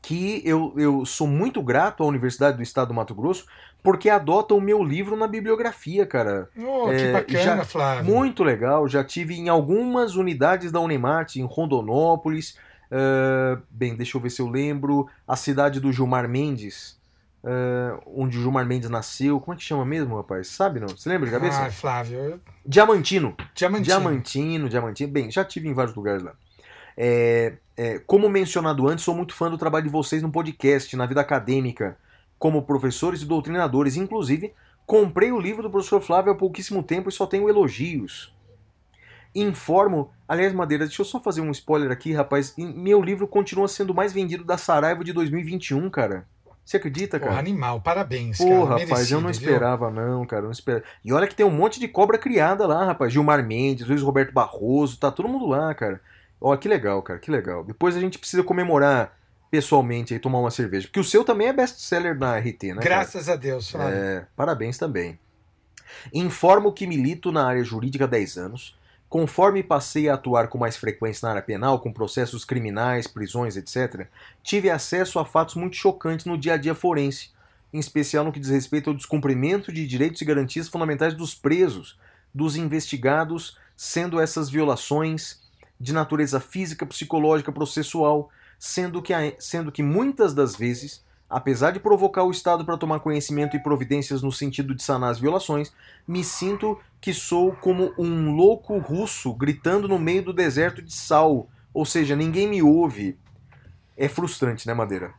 que 0.01 0.41
eu, 0.45 0.73
eu 0.77 1.05
sou 1.05 1.25
muito 1.27 1.61
grato 1.61 2.03
à 2.03 2.05
Universidade 2.05 2.57
do 2.57 2.63
Estado 2.63 2.89
do 2.89 2.93
Mato 2.93 3.15
Grosso, 3.15 3.45
porque 3.83 4.09
adota 4.09 4.53
o 4.53 4.61
meu 4.61 4.83
livro 4.83 5.15
na 5.15 5.25
bibliografia, 5.27 6.05
cara. 6.05 6.47
Oh, 6.55 6.89
que 6.89 6.95
É, 6.95 7.11
bacana, 7.13 7.43
já- 7.57 7.63
Flávio. 7.65 8.05
Muito 8.13 8.43
legal, 8.43 8.87
já 8.87 9.03
tive 9.03 9.35
em 9.35 9.49
algumas 9.49 10.15
unidades 10.15 10.71
da 10.71 10.79
Unemate, 10.79 11.41
em 11.41 11.45
Rondonópolis, 11.45 12.57
ah, 12.91 13.57
bem, 13.69 13.95
deixa 13.95 14.17
eu 14.17 14.21
ver 14.21 14.29
se 14.29 14.41
eu 14.41 14.47
lembro, 14.47 15.07
a 15.27 15.35
cidade 15.35 15.79
do 15.79 15.91
Gilmar 15.91 16.27
Mendes, 16.29 16.99
ah, 17.43 17.97
onde 18.05 18.37
o 18.37 18.41
Gilmar 18.41 18.65
Mendes 18.67 18.89
nasceu, 18.89 19.39
como 19.39 19.53
é 19.55 19.57
que 19.57 19.63
chama 19.63 19.85
mesmo, 19.85 20.15
rapaz? 20.15 20.47
Sabe 20.47 20.79
não? 20.79 20.89
Você 20.89 21.09
lembra 21.09 21.27
de 21.27 21.33
cabeça? 21.33 21.63
Ah, 21.65 21.71
Flávio, 21.71 22.39
Diamantino. 22.65 23.35
Diamantino. 23.55 23.85
Diamantino, 23.85 24.69
Diamantino. 24.69 25.11
Bem, 25.11 25.31
já 25.31 25.43
tive 25.43 25.67
em 25.67 25.73
vários 25.73 25.95
lugares 25.95 26.21
lá. 26.21 26.33
É, 27.03 27.53
é, 27.75 27.97
como 27.97 28.29
mencionado 28.29 28.87
antes, 28.87 29.03
sou 29.03 29.15
muito 29.15 29.33
fã 29.33 29.49
do 29.49 29.57
trabalho 29.57 29.85
de 29.85 29.89
vocês 29.89 30.21
no 30.21 30.31
podcast, 30.31 30.95
na 30.95 31.07
vida 31.07 31.19
acadêmica, 31.19 31.97
como 32.37 32.61
professores 32.61 33.23
e 33.23 33.25
doutrinadores. 33.25 33.95
Inclusive, 33.97 34.53
comprei 34.85 35.31
o 35.31 35.39
livro 35.39 35.63
do 35.63 35.69
professor 35.71 35.99
Flávio 35.99 36.31
há 36.31 36.35
pouquíssimo 36.35 36.83
tempo 36.83 37.09
e 37.09 37.11
só 37.11 37.25
tenho 37.25 37.49
elogios. 37.49 38.31
Informo, 39.33 40.11
aliás, 40.27 40.53
Madeira, 40.53 40.85
deixa 40.85 41.01
eu 41.01 41.05
só 41.05 41.19
fazer 41.19 41.41
um 41.41 41.49
spoiler 41.49 41.89
aqui, 41.89 42.13
rapaz. 42.13 42.53
Meu 42.55 43.01
livro 43.01 43.27
continua 43.27 43.67
sendo 43.67 43.93
o 43.93 43.95
mais 43.95 44.13
vendido 44.13 44.43
da 44.43 44.59
Saraiva 44.59 45.03
de 45.03 45.11
2021, 45.11 45.89
cara. 45.89 46.27
Você 46.63 46.77
acredita, 46.77 47.19
cara? 47.19 47.31
Porra, 47.31 47.39
animal, 47.39 47.81
parabéns, 47.81 48.37
Pô, 48.37 48.67
cara. 48.67 48.79
rapaz, 48.79 49.09
eu 49.09 49.19
não 49.19 49.31
viu? 49.31 49.39
esperava, 49.39 49.89
não, 49.89 50.23
cara. 50.27 50.43
Não 50.43 50.51
esperava. 50.51 50.85
E 51.03 51.11
olha 51.11 51.25
que 51.25 51.33
tem 51.33 51.45
um 51.47 51.49
monte 51.49 51.79
de 51.79 51.87
cobra 51.87 52.19
criada 52.19 52.67
lá, 52.67 52.85
rapaz. 52.85 53.11
Gilmar 53.11 53.43
Mendes, 53.43 53.87
Luiz 53.87 54.03
Roberto 54.03 54.31
Barroso, 54.31 54.99
tá 54.99 55.09
todo 55.09 55.27
mundo 55.27 55.47
lá, 55.47 55.73
cara. 55.73 55.99
Ó, 56.41 56.57
que 56.57 56.67
legal, 56.67 57.03
cara, 57.03 57.19
que 57.19 57.29
legal. 57.29 57.63
Depois 57.63 57.95
a 57.95 57.99
gente 57.99 58.17
precisa 58.17 58.41
comemorar 58.43 59.15
pessoalmente 59.51 60.15
e 60.15 60.19
tomar 60.19 60.39
uma 60.39 60.49
cerveja. 60.49 60.87
Porque 60.87 60.99
o 60.99 61.03
seu 61.03 61.23
também 61.23 61.47
é 61.47 61.53
best-seller 61.53 62.17
na 62.17 62.37
RT, 62.39 62.63
né? 62.63 62.73
cara? 62.75 62.81
Graças 62.81 63.29
a 63.29 63.35
Deus, 63.35 63.69
Flávio. 63.69 63.95
É, 63.95 64.25
parabéns 64.35 64.77
também. 64.77 65.19
Informo 66.11 66.71
que 66.71 66.87
milito 66.87 67.31
na 67.31 67.45
área 67.45 67.63
jurídica 67.63 68.05
há 68.05 68.07
10 68.07 68.37
anos. 68.37 68.79
Conforme 69.07 69.61
passei 69.61 70.07
a 70.07 70.13
atuar 70.13 70.47
com 70.47 70.57
mais 70.57 70.77
frequência 70.77 71.25
na 71.25 71.31
área 71.31 71.43
penal, 71.43 71.79
com 71.79 71.91
processos 71.91 72.45
criminais, 72.45 73.07
prisões, 73.07 73.57
etc., 73.57 74.07
tive 74.41 74.69
acesso 74.69 75.19
a 75.19 75.25
fatos 75.25 75.55
muito 75.55 75.75
chocantes 75.75 76.25
no 76.25 76.37
dia 76.37 76.53
a 76.53 76.57
dia 76.57 76.73
forense, 76.73 77.29
em 77.73 77.77
especial 77.77 78.23
no 78.23 78.31
que 78.31 78.39
diz 78.39 78.49
respeito 78.49 78.89
ao 78.89 78.95
descumprimento 78.95 79.71
de 79.71 79.85
direitos 79.85 80.21
e 80.21 80.25
garantias 80.25 80.69
fundamentais 80.69 81.13
dos 81.13 81.35
presos, 81.35 81.99
dos 82.33 82.55
investigados, 82.55 83.57
sendo 83.75 84.17
essas 84.17 84.49
violações 84.49 85.41
de 85.81 85.93
natureza 85.93 86.39
física, 86.39 86.85
psicológica, 86.85 87.51
processual, 87.51 88.29
sendo 88.59 89.01
que, 89.01 89.13
a- 89.13 89.33
sendo 89.39 89.71
que 89.71 89.81
muitas 89.81 90.33
das 90.33 90.55
vezes, 90.55 91.03
apesar 91.27 91.71
de 91.71 91.79
provocar 91.79 92.23
o 92.23 92.31
Estado 92.31 92.63
para 92.63 92.77
tomar 92.77 92.99
conhecimento 92.99 93.55
e 93.57 93.63
providências 93.63 94.21
no 94.21 94.31
sentido 94.31 94.75
de 94.75 94.83
sanar 94.83 95.09
as 95.11 95.19
violações, 95.19 95.73
me 96.07 96.23
sinto 96.23 96.79
que 96.99 97.13
sou 97.13 97.53
como 97.53 97.91
um 97.97 98.35
louco 98.35 98.77
russo 98.77 99.33
gritando 99.33 99.87
no 99.87 99.97
meio 99.97 100.23
do 100.23 100.33
deserto 100.33 100.81
de 100.81 100.93
sal, 100.93 101.49
ou 101.73 101.85
seja, 101.85 102.15
ninguém 102.15 102.47
me 102.47 102.61
ouve. 102.61 103.17
É 103.97 104.07
frustrante, 104.07 104.67
né, 104.67 104.73
Madeira? 104.73 105.13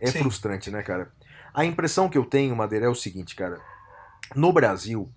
É 0.00 0.10
Sim. 0.10 0.18
frustrante, 0.18 0.70
né, 0.70 0.82
cara? 0.82 1.12
A 1.54 1.64
impressão 1.64 2.08
que 2.08 2.18
eu 2.18 2.24
tenho, 2.24 2.56
Madeira, 2.56 2.86
é 2.86 2.88
o 2.88 2.94
seguinte, 2.94 3.36
cara. 3.36 3.60
No 4.34 4.52
Brasil, 4.52 5.08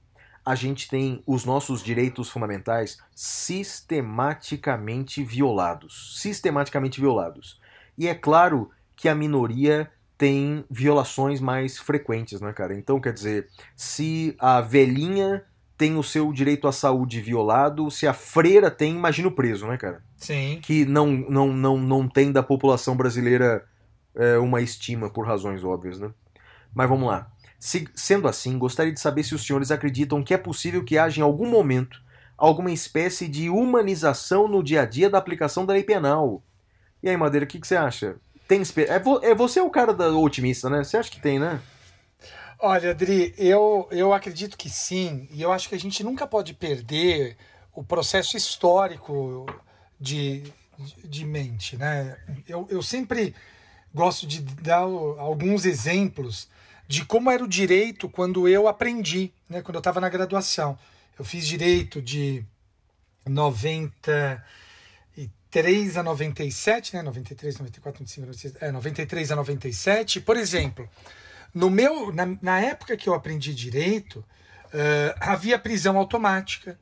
a 0.45 0.55
gente 0.55 0.89
tem 0.89 1.21
os 1.25 1.45
nossos 1.45 1.83
direitos 1.83 2.29
fundamentais 2.29 2.97
sistematicamente 3.15 5.23
violados. 5.23 6.19
Sistematicamente 6.19 6.99
violados. 6.99 7.59
E 7.97 8.07
é 8.07 8.15
claro 8.15 8.71
que 8.95 9.07
a 9.07 9.15
minoria 9.15 9.89
tem 10.17 10.65
violações 10.69 11.39
mais 11.39 11.79
frequentes, 11.79 12.41
né, 12.41 12.53
cara? 12.53 12.75
Então, 12.75 12.99
quer 12.99 13.13
dizer, 13.13 13.47
se 13.75 14.35
a 14.39 14.61
velhinha 14.61 15.43
tem 15.77 15.97
o 15.97 16.03
seu 16.03 16.31
direito 16.31 16.67
à 16.67 16.71
saúde 16.71 17.19
violado, 17.19 17.89
se 17.89 18.05
a 18.05 18.13
freira 18.13 18.69
tem, 18.69 18.95
imagina 18.95 19.27
o 19.27 19.31
preso, 19.31 19.65
né, 19.65 19.77
cara? 19.77 20.03
Sim. 20.15 20.59
Que 20.61 20.85
não, 20.85 21.07
não, 21.07 21.51
não, 21.51 21.77
não 21.77 22.07
tem 22.07 22.31
da 22.31 22.43
população 22.43 22.95
brasileira 22.95 23.65
é, 24.13 24.37
uma 24.37 24.61
estima 24.61 25.09
por 25.09 25.25
razões 25.25 25.63
óbvias, 25.63 25.99
né? 25.99 26.11
Mas 26.71 26.87
vamos 26.87 27.07
lá. 27.07 27.31
Se- 27.61 27.87
sendo 27.93 28.27
assim, 28.27 28.57
gostaria 28.57 28.91
de 28.91 28.99
saber 28.99 29.23
se 29.23 29.35
os 29.35 29.45
senhores 29.45 29.69
acreditam 29.69 30.23
que 30.23 30.33
é 30.33 30.37
possível 30.37 30.83
que 30.83 30.97
haja 30.97 31.19
em 31.19 31.23
algum 31.23 31.47
momento 31.47 32.01
alguma 32.35 32.71
espécie 32.71 33.27
de 33.27 33.51
humanização 33.51 34.47
no 34.47 34.63
dia 34.63 34.81
a 34.81 34.85
dia 34.85 35.11
da 35.11 35.19
aplicação 35.19 35.63
da 35.63 35.73
lei 35.73 35.83
penal. 35.83 36.41
E 37.03 37.07
aí, 37.07 37.15
Madeira, 37.15 37.45
o 37.45 37.47
que, 37.47 37.59
que 37.59 37.67
você 37.67 37.75
acha? 37.75 38.15
Tem 38.47 38.63
é, 38.87 38.97
vo- 38.99 39.19
é 39.23 39.35
você 39.35 39.61
o 39.61 39.69
cara 39.69 39.93
da 39.93 40.09
otimista, 40.09 40.71
né? 40.71 40.83
Você 40.83 40.97
acha 40.97 41.11
que 41.11 41.21
tem, 41.21 41.37
né? 41.37 41.61
Olha, 42.59 42.91
Adri, 42.91 43.33
eu, 43.37 43.87
eu 43.91 44.11
acredito 44.11 44.57
que 44.57 44.69
sim, 44.69 45.27
e 45.31 45.41
eu 45.41 45.51
acho 45.51 45.69
que 45.69 45.75
a 45.75 45.79
gente 45.79 46.03
nunca 46.03 46.25
pode 46.25 46.55
perder 46.55 47.37
o 47.75 47.83
processo 47.83 48.35
histórico 48.35 49.45
de, 49.99 50.43
de, 50.77 51.07
de 51.07 51.25
mente, 51.25 51.77
né? 51.77 52.17
Eu, 52.47 52.67
eu 52.71 52.81
sempre 52.81 53.35
gosto 53.93 54.25
de 54.25 54.41
dar 54.41 54.79
alguns 54.79 55.65
exemplos 55.65 56.49
de 56.91 57.05
como 57.05 57.31
era 57.31 57.41
o 57.41 57.47
direito 57.47 58.09
quando 58.09 58.49
eu 58.49 58.67
aprendi, 58.67 59.31
né? 59.47 59.61
Quando 59.61 59.75
eu 59.75 59.79
estava 59.79 60.01
na 60.01 60.09
graduação. 60.09 60.77
Eu 61.17 61.23
fiz 61.23 61.47
direito 61.47 62.01
de 62.01 62.43
93 63.25 65.95
a 65.95 66.03
97, 66.03 66.97
né? 66.97 67.01
93, 67.01 67.59
94, 67.59 68.01
95, 68.01 68.27
96, 68.27 68.61
é, 68.61 68.73
93 68.73 69.31
a 69.31 69.35
97. 69.37 70.19
Por 70.19 70.35
exemplo, 70.35 70.89
no 71.53 71.69
meu, 71.69 72.11
na, 72.11 72.25
na 72.41 72.59
época 72.59 72.97
que 72.97 73.07
eu 73.07 73.13
aprendi 73.13 73.55
direito, 73.55 74.21
eh, 74.73 75.15
havia 75.17 75.57
prisão 75.57 75.97
automática. 75.97 76.77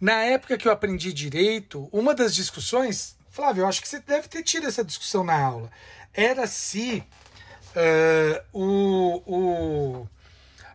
Na 0.00 0.24
época 0.24 0.56
que 0.56 0.66
eu 0.66 0.72
aprendi 0.72 1.12
direito, 1.12 1.90
uma 1.92 2.14
das 2.14 2.34
discussões, 2.34 3.18
Flávio, 3.28 3.60
eu 3.62 3.66
acho 3.66 3.82
que 3.82 3.88
você 3.88 4.00
deve 4.00 4.28
ter 4.28 4.42
tido 4.42 4.66
essa 4.66 4.82
discussão 4.82 5.22
na 5.22 5.38
aula, 5.38 5.70
era 6.14 6.46
se 6.46 7.04
eh, 7.74 8.42
o, 8.52 9.22
o, 9.26 10.08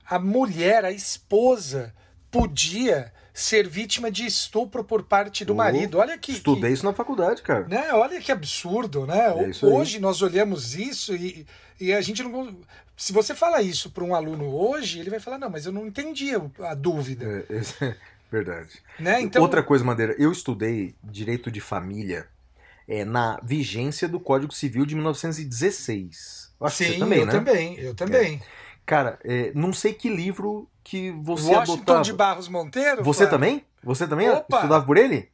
a 0.10 0.18
mulher, 0.20 0.86
a 0.86 0.92
esposa, 0.92 1.94
podia 2.32 3.12
ser 3.34 3.68
vítima 3.68 4.10
de 4.10 4.26
estupro 4.26 4.84
por 4.84 5.04
parte 5.04 5.46
do 5.46 5.54
Oh, 5.54 5.58
marido. 5.58 6.00
Olha 6.00 6.18
que. 6.18 6.32
Estudei 6.32 6.70
que- 6.70 6.74
isso 6.76 6.86
na 6.86 6.94
faculdade, 6.94 7.42
cara. 7.42 7.68
né? 7.68 7.94
Olha 7.94 8.20
que 8.20 8.32
absurdo, 8.32 9.06
né? 9.06 9.34
É 9.46 9.50
isso 9.50 9.66
aí. 9.66 9.72
hoje 9.72 10.00
nós 10.00 10.22
olhamos 10.22 10.76
isso 10.76 11.16
e, 11.16 11.46
e 11.80 11.94
a 11.94 12.02
gente 12.02 12.24
não. 12.24 12.58
Se 12.96 13.14
você 13.14 13.36
fala 13.36 13.62
isso 13.62 13.92
para 13.92 14.04
um 14.04 14.16
aluno 14.16 14.46
hoje, 14.50 15.00
ele 15.00 15.12
vai 15.12 15.20
falar: 15.20 15.38
não, 15.38 15.50
mas 15.52 15.66
eu 15.68 15.72
não 15.72 15.86
entendi 15.86 16.32
a 16.62 16.74
dúvida. 16.74 17.46
É, 17.50 17.86
é, 17.86 17.96
verdade. 18.32 18.82
Né? 19.00 19.22
Então, 19.22 19.42
Outra 19.44 19.62
coisa, 19.62 19.86
Madeira, 19.86 20.16
eu 20.18 20.32
estudei 20.32 20.96
direito 21.04 21.52
de 21.52 21.62
família 21.62 22.28
é, 22.88 23.06
na 23.06 23.40
vigência 23.44 24.08
do 24.08 24.20
Código 24.20 24.52
Civil 24.52 24.84
de 24.84 24.96
1916. 24.96 26.47
Acho 26.60 26.78
sim, 26.78 27.00
também, 27.00 27.20
eu 27.20 27.26
né? 27.26 27.32
também, 27.32 27.76
eu 27.80 27.96
também. 27.96 28.42
Cara, 28.86 29.20
é, 29.24 29.52
não 29.54 29.74
sei 29.74 29.94
que 29.94 30.10
livro 30.10 30.68
que 30.84 31.12
você 31.12 31.54
Washington 31.56 31.74
adotava. 31.74 32.02
de 32.04 32.14
Barros 32.14 32.48
Monteiro. 32.48 33.04
Você 33.04 33.20
Flávio, 33.26 33.32
também? 33.32 33.66
Você 33.84 34.08
também 34.08 34.30
Opa! 34.30 34.56
estudava 34.56 34.86
por 34.86 34.98
ele? 34.98 35.30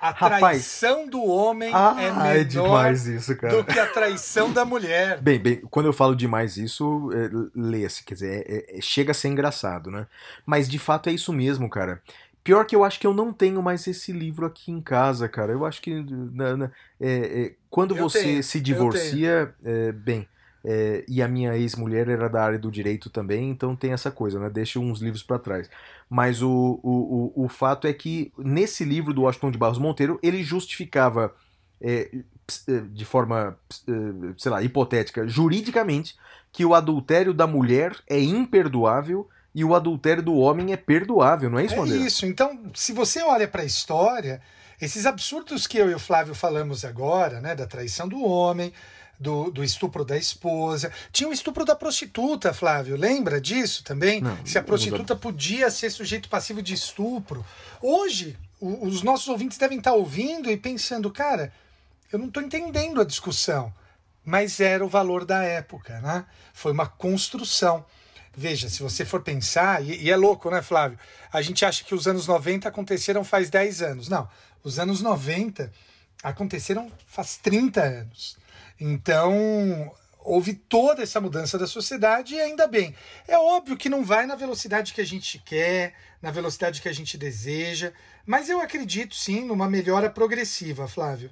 A 0.00 0.10
Rapaz. 0.12 0.40
traição 0.40 1.06
do 1.06 1.22
homem 1.22 1.72
Ah, 1.74 1.94
é 1.98 2.06
é, 2.08 2.10
menor 2.12 2.44
demais 2.44 3.06
isso, 3.06 3.36
cara. 3.36 3.56
do 3.58 3.64
que 3.64 3.78
a 3.78 3.86
traição 3.86 4.50
da 4.50 4.64
mulher. 4.64 5.20
Bem, 5.20 5.38
bem, 5.38 5.60
quando 5.70 5.86
eu 5.86 5.92
falo 5.92 6.16
demais 6.16 6.56
isso, 6.56 7.10
é, 7.12 7.30
lê-se, 7.54 8.02
quer 8.02 8.14
dizer, 8.14 8.44
é- 8.48 8.78
é- 8.78 8.80
chega 8.80 9.10
a 9.10 9.14
ser 9.14 9.28
engraçado, 9.28 9.90
né? 9.90 10.06
Mas 10.46 10.68
de 10.68 10.78
fato 10.78 11.08
é 11.10 11.12
isso 11.12 11.32
mesmo, 11.32 11.68
cara. 11.68 12.02
Pior 12.42 12.64
que 12.64 12.74
eu 12.74 12.82
acho 12.82 12.98
que 12.98 13.06
eu 13.06 13.12
não 13.12 13.32
tenho 13.32 13.62
mais 13.62 13.86
esse 13.86 14.10
livro 14.12 14.46
aqui 14.46 14.72
em 14.72 14.80
casa, 14.80 15.28
cara. 15.28 15.52
Eu 15.52 15.66
acho 15.66 15.82
que 15.82 16.02
na- 16.32 16.56
na- 16.56 16.70
é, 16.98 17.42
é, 17.42 17.54
quando 17.68 17.94
Eu 17.94 18.04
você 18.04 18.22
tenho, 18.22 18.42
se 18.42 18.58
divorcia, 18.58 19.54
é, 19.62 19.92
bem, 19.92 20.26
é, 20.64 21.04
e 21.08 21.22
a 21.22 21.28
minha 21.28 21.56
ex-mulher 21.56 22.08
era 22.08 22.28
da 22.28 22.42
área 22.42 22.58
do 22.58 22.70
direito 22.70 23.08
também, 23.08 23.50
então 23.50 23.74
tem 23.74 23.92
essa 23.92 24.10
coisa, 24.10 24.38
né? 24.38 24.50
Deixa 24.50 24.78
uns 24.78 25.00
livros 25.00 25.22
pra 25.22 25.38
trás. 25.38 25.70
Mas 26.08 26.42
o, 26.42 26.80
o, 26.82 27.32
o, 27.36 27.44
o 27.44 27.48
fato 27.48 27.86
é 27.86 27.92
que 27.92 28.32
nesse 28.38 28.84
livro 28.84 29.14
do 29.14 29.22
Washington 29.22 29.50
de 29.50 29.58
Barros 29.58 29.78
Monteiro, 29.78 30.18
ele 30.22 30.42
justificava 30.42 31.34
é, 31.80 32.10
é, 32.68 32.80
de 32.92 33.04
forma, 33.04 33.56
é, 33.88 34.34
sei 34.36 34.50
lá, 34.50 34.62
hipotética, 34.62 35.26
juridicamente, 35.26 36.16
que 36.52 36.64
o 36.64 36.74
adultério 36.74 37.32
da 37.32 37.46
mulher 37.46 37.96
é 38.08 38.20
imperdoável 38.20 39.28
e 39.54 39.64
o 39.64 39.74
adultério 39.74 40.22
do 40.22 40.34
homem 40.34 40.72
é 40.72 40.76
perdoável, 40.76 41.48
não 41.48 41.58
é 41.58 41.64
isso, 41.64 41.74
É 41.74 41.78
Madeira? 41.78 42.04
isso. 42.04 42.26
Então, 42.26 42.60
se 42.74 42.92
você 42.92 43.22
olha 43.22 43.48
para 43.48 43.62
a 43.62 43.64
história, 43.64 44.42
esses 44.80 45.06
absurdos 45.06 45.66
que 45.66 45.78
eu 45.78 45.90
e 45.90 45.94
o 45.94 45.98
Flávio 45.98 46.34
falamos 46.34 46.84
agora, 46.84 47.40
né, 47.40 47.54
da 47.54 47.66
traição 47.66 48.08
do 48.08 48.22
homem, 48.22 48.72
do, 49.20 49.50
do 49.50 49.62
estupro 49.62 50.02
da 50.02 50.16
esposa, 50.16 50.90
tinha 51.12 51.28
o 51.28 51.32
estupro 51.32 51.62
da 51.64 51.76
prostituta, 51.76 52.54
Flávio. 52.54 52.96
Lembra 52.96 53.38
disso 53.38 53.84
também? 53.84 54.22
Não, 54.22 54.34
se 54.46 54.56
a 54.56 54.62
os 54.62 54.66
prostituta 54.66 55.14
podia 55.14 55.70
ser 55.70 55.90
sujeito 55.90 56.28
passivo 56.30 56.62
de 56.62 56.72
estupro. 56.72 57.44
Hoje, 57.82 58.36
o- 58.58 58.86
os 58.86 59.02
nossos 59.02 59.28
ouvintes 59.28 59.58
devem 59.58 59.76
estar 59.76 59.92
ouvindo 59.92 60.50
e 60.50 60.56
pensando, 60.56 61.10
cara, 61.10 61.52
eu 62.10 62.18
não 62.18 62.28
estou 62.28 62.42
entendendo 62.42 62.98
a 63.00 63.04
discussão. 63.04 63.72
Mas 64.24 64.58
era 64.60 64.84
o 64.84 64.88
valor 64.88 65.24
da 65.24 65.42
época, 65.42 65.98
né? 66.00 66.24
Foi 66.52 66.72
uma 66.72 66.86
construção. 66.86 67.84
Veja, 68.36 68.68
se 68.68 68.82
você 68.82 69.04
for 69.04 69.22
pensar, 69.22 69.82
e, 69.82 70.02
e 70.04 70.10
é 70.10 70.16
louco, 70.16 70.50
né, 70.50 70.60
Flávio? 70.62 70.98
A 71.32 71.40
gente 71.42 71.64
acha 71.64 71.82
que 71.84 71.94
os 71.94 72.06
anos 72.06 72.26
90 72.26 72.68
aconteceram 72.68 73.24
faz 73.24 73.48
10 73.50 73.82
anos. 73.82 74.08
Não, 74.08 74.28
os 74.62 74.78
anos 74.78 75.00
90 75.00 75.72
aconteceram 76.22 76.90
faz 77.06 77.36
30 77.38 77.82
anos. 77.82 78.36
Então, 78.80 79.92
houve 80.24 80.54
toda 80.54 81.02
essa 81.02 81.20
mudança 81.20 81.58
da 81.58 81.66
sociedade 81.66 82.34
e 82.34 82.40
ainda 82.40 82.66
bem. 82.66 82.94
É 83.26 83.38
óbvio 83.38 83.76
que 83.76 83.88
não 83.88 84.04
vai 84.04 84.26
na 84.26 84.34
velocidade 84.34 84.94
que 84.94 85.00
a 85.00 85.06
gente 85.06 85.38
quer, 85.44 85.94
na 86.22 86.30
velocidade 86.30 86.80
que 86.80 86.88
a 86.88 86.92
gente 86.92 87.16
deseja, 87.18 87.92
mas 88.26 88.48
eu 88.48 88.60
acredito 88.60 89.14
sim 89.14 89.44
numa 89.44 89.68
melhora 89.68 90.10
progressiva, 90.10 90.86
Flávio. 90.86 91.30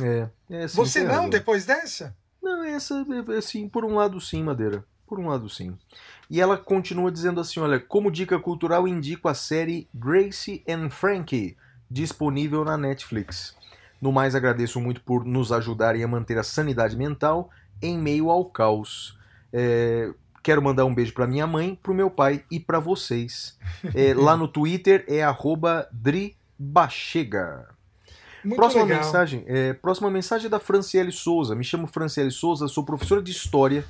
É, 0.00 0.28
é 0.50 0.66
Você 0.68 1.00
não, 1.00 1.14
razão. 1.14 1.30
depois 1.30 1.64
dessa? 1.64 2.16
Não, 2.42 2.64
essa, 2.64 3.04
assim, 3.36 3.68
por 3.68 3.84
um 3.84 3.94
lado 3.94 4.20
sim, 4.20 4.42
Madeira. 4.42 4.84
Por 5.06 5.18
um 5.18 5.28
lado 5.28 5.48
sim. 5.48 5.76
E 6.30 6.40
ela 6.40 6.56
continua 6.56 7.10
dizendo 7.10 7.40
assim, 7.40 7.60
olha, 7.60 7.80
como 7.80 8.10
dica 8.10 8.38
cultural 8.38 8.86
indico 8.86 9.28
a 9.28 9.34
série 9.34 9.88
Gracie 9.92 10.62
and 10.68 10.90
Frankie, 10.90 11.56
disponível 11.90 12.64
na 12.64 12.76
Netflix. 12.76 13.56
No 14.00 14.12
mais, 14.12 14.34
agradeço 14.34 14.80
muito 14.80 15.00
por 15.02 15.24
nos 15.24 15.50
ajudarem 15.50 16.04
a 16.04 16.08
manter 16.08 16.38
a 16.38 16.42
sanidade 16.42 16.96
mental 16.96 17.50
em 17.82 17.98
meio 17.98 18.30
ao 18.30 18.44
caos. 18.44 19.18
É, 19.52 20.12
quero 20.42 20.62
mandar 20.62 20.84
um 20.84 20.94
beijo 20.94 21.12
para 21.12 21.26
minha 21.26 21.46
mãe, 21.46 21.78
para 21.82 21.92
o 21.92 21.94
meu 21.94 22.10
pai 22.10 22.44
e 22.50 22.60
para 22.60 22.78
vocês. 22.78 23.58
É, 23.94 24.14
lá 24.18 24.36
no 24.36 24.48
Twitter 24.48 25.04
é 25.08 25.22
dribachega. 25.92 27.68
Muito 28.44 28.56
próxima 28.56 28.84
legal. 28.84 29.00
mensagem, 29.02 29.44
é, 29.46 29.72
próxima 29.72 30.10
mensagem 30.10 30.46
é 30.46 30.50
da 30.50 30.60
Franciele 30.60 31.12
Souza. 31.12 31.54
Me 31.54 31.64
chamo 31.64 31.86
Franciele 31.86 32.30
Souza, 32.30 32.68
sou 32.68 32.84
professora 32.84 33.20
de 33.20 33.32
história, 33.32 33.84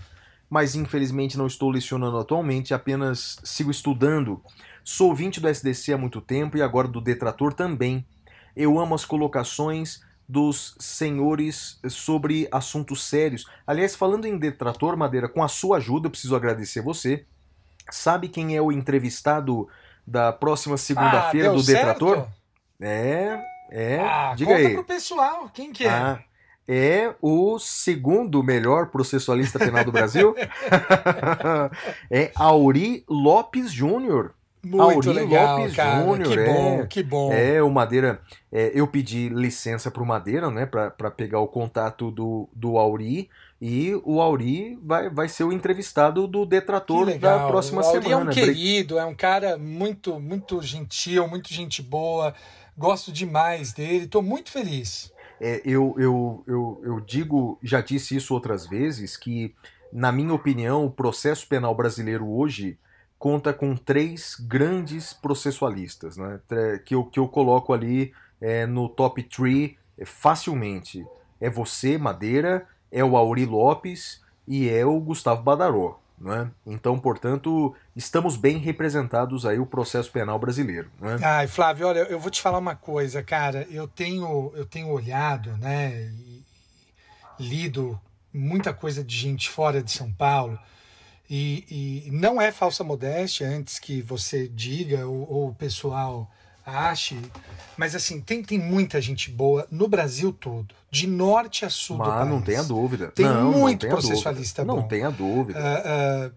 mas 0.48 0.74
infelizmente 0.74 1.36
não 1.36 1.46
estou 1.46 1.70
lecionando 1.70 2.16
atualmente, 2.16 2.72
apenas 2.72 3.38
sigo 3.44 3.70
estudando. 3.70 4.42
Sou 4.82 5.10
ouvinte 5.10 5.38
do 5.38 5.48
SDC 5.48 5.92
há 5.92 5.98
muito 5.98 6.20
tempo 6.20 6.56
e 6.56 6.62
agora 6.62 6.88
do 6.88 7.00
Detrator 7.00 7.52
também. 7.52 8.06
Eu 8.58 8.78
amo 8.78 8.94
as 8.94 9.04
colocações 9.04 10.00
dos 10.28 10.74
senhores 10.80 11.78
sobre 11.88 12.48
assuntos 12.52 13.04
sérios. 13.04 13.46
Aliás, 13.66 13.94
falando 13.94 14.26
em 14.26 14.36
Detrator, 14.36 14.96
Madeira, 14.96 15.28
com 15.28 15.42
a 15.42 15.48
sua 15.48 15.78
ajuda, 15.78 16.08
eu 16.08 16.10
preciso 16.10 16.34
agradecer 16.36 16.82
você. 16.82 17.24
Sabe 17.90 18.28
quem 18.28 18.56
é 18.56 18.60
o 18.60 18.72
entrevistado 18.72 19.68
da 20.06 20.32
próxima 20.32 20.76
segunda-feira 20.76 21.50
Ah, 21.50 21.54
do 21.54 21.62
Detrator? 21.62 22.16
certo? 22.16 22.32
É, 22.80 23.40
é. 23.70 24.00
Ah, 24.00 24.34
diga 24.36 24.50
conta 24.52 24.68
aí. 24.68 24.74
pro 24.74 24.84
pessoal, 24.84 25.48
quem 25.54 25.72
que 25.72 25.86
é? 25.86 25.90
Ah, 25.90 26.18
é 26.66 27.14
o 27.22 27.58
segundo 27.58 28.42
melhor 28.42 28.88
processualista 28.88 29.58
penal 29.58 29.84
do 29.84 29.92
Brasil. 29.92 30.34
é 32.10 32.30
Auri 32.34 33.04
Lopes 33.08 33.70
Júnior. 33.72 34.34
Muito 34.62 35.12
legal, 35.12 35.58
Lopes 35.58 35.76
cara. 35.76 36.04
Júnior, 36.04 36.32
que 36.32 36.38
é. 36.38 36.46
bom, 36.46 36.86
que 36.86 37.02
bom. 37.02 37.32
É, 37.32 37.62
o 37.62 37.70
Madeira. 37.70 38.20
é, 38.50 38.72
eu 38.74 38.86
pedi 38.86 39.28
licença 39.28 39.90
pro 39.90 40.04
Madeira, 40.04 40.50
né, 40.50 40.66
pra 40.66 41.10
pegar 41.10 41.40
o 41.40 41.48
contato 41.48 42.10
do, 42.10 42.48
do 42.52 42.76
Auri. 42.78 43.28
E 43.60 43.92
o 44.04 44.20
Auri 44.20 44.78
vai, 44.82 45.10
vai 45.10 45.28
ser 45.28 45.44
o 45.44 45.52
entrevistado 45.52 46.28
do 46.28 46.46
detrator 46.46 47.04
legal. 47.04 47.40
da 47.40 47.46
próxima 47.48 47.82
o 47.82 47.84
Auri 47.84 48.04
semana. 48.04 48.30
é 48.30 48.30
um 48.30 48.34
querido, 48.34 48.98
é 48.98 49.04
um 49.04 49.14
cara 49.14 49.58
muito, 49.58 50.20
muito 50.20 50.62
gentil, 50.62 51.26
muito 51.26 51.52
gente 51.52 51.82
boa. 51.82 52.34
Gosto 52.76 53.10
demais 53.10 53.72
dele, 53.72 54.06
tô 54.06 54.22
muito 54.22 54.52
feliz. 54.52 55.12
É, 55.40 55.60
eu, 55.64 55.94
eu, 55.98 56.44
eu, 56.46 56.80
eu 56.84 57.00
digo, 57.00 57.58
já 57.62 57.80
disse 57.80 58.16
isso 58.16 58.34
outras 58.34 58.66
vezes, 58.66 59.16
que, 59.16 59.54
na 59.92 60.10
minha 60.12 60.34
opinião, 60.34 60.84
o 60.84 60.90
processo 60.90 61.46
penal 61.48 61.74
brasileiro 61.74 62.28
hoje 62.28 62.78
conta 63.18 63.52
com 63.52 63.76
três 63.76 64.36
grandes 64.40 65.12
processualistas, 65.12 66.16
né? 66.16 66.40
Que, 66.84 66.94
eu, 66.94 67.04
que 67.04 67.18
eu 67.18 67.28
coloco 67.28 67.72
ali 67.72 68.12
é, 68.40 68.66
no 68.66 68.88
top 68.88 69.22
3 69.22 69.76
facilmente. 70.04 71.04
É 71.40 71.50
você, 71.50 71.98
Madeira, 71.98 72.66
é 72.90 73.04
o 73.04 73.16
Auri 73.16 73.44
Lopes 73.44 74.22
e 74.46 74.68
é 74.68 74.84
o 74.84 74.98
Gustavo 75.00 75.42
Badaró. 75.42 76.00
Né? 76.20 76.50
Então, 76.66 76.98
portanto, 76.98 77.74
estamos 77.94 78.36
bem 78.36 78.58
representados 78.58 79.46
aí 79.46 79.58
o 79.58 79.66
processo 79.66 80.10
penal 80.10 80.38
brasileiro. 80.38 80.90
Né? 81.00 81.16
Ai, 81.22 81.46
Flávio, 81.46 81.86
olha, 81.86 82.00
eu 82.00 82.18
vou 82.18 82.30
te 82.30 82.42
falar 82.42 82.58
uma 82.58 82.74
coisa, 82.74 83.22
cara. 83.22 83.66
Eu 83.70 83.86
tenho, 83.86 84.52
eu 84.56 84.66
tenho 84.66 84.88
olhado, 84.88 85.56
né, 85.58 86.10
e 86.10 86.44
lido 87.38 88.00
muita 88.34 88.74
coisa 88.74 89.04
de 89.04 89.16
gente 89.16 89.48
fora 89.48 89.80
de 89.80 89.92
São 89.92 90.12
Paulo. 90.12 90.58
E, 91.30 92.04
e 92.06 92.10
não 92.10 92.40
é 92.40 92.50
falsa 92.50 92.82
modéstia, 92.82 93.46
antes 93.48 93.78
que 93.78 94.00
você 94.00 94.48
diga 94.48 95.06
ou, 95.06 95.30
ou 95.30 95.48
o 95.50 95.54
pessoal 95.54 96.30
ache, 96.64 97.18
mas 97.78 97.94
assim, 97.94 98.20
tem, 98.20 98.42
tem 98.42 98.58
muita 98.58 99.00
gente 99.00 99.30
boa 99.30 99.66
no 99.70 99.88
Brasil 99.88 100.30
todo, 100.32 100.74
de 100.90 101.06
norte 101.06 101.64
a 101.64 101.70
sul 101.70 101.96
do 101.96 102.04
Mas 102.04 102.14
país. 102.14 102.28
não 102.30 102.42
tenha 102.42 102.62
dúvida. 102.62 103.10
Tem 103.14 103.24
não, 103.26 103.44
não 103.52 103.58
muito 103.60 103.80
tenha 103.80 103.92
processualista 103.92 104.62
dúvida. 104.62 104.74
bom. 104.76 104.82
Não 104.82 104.88
tenha 104.88 105.10
dúvida. 105.10 105.58
Ah, 105.58 105.82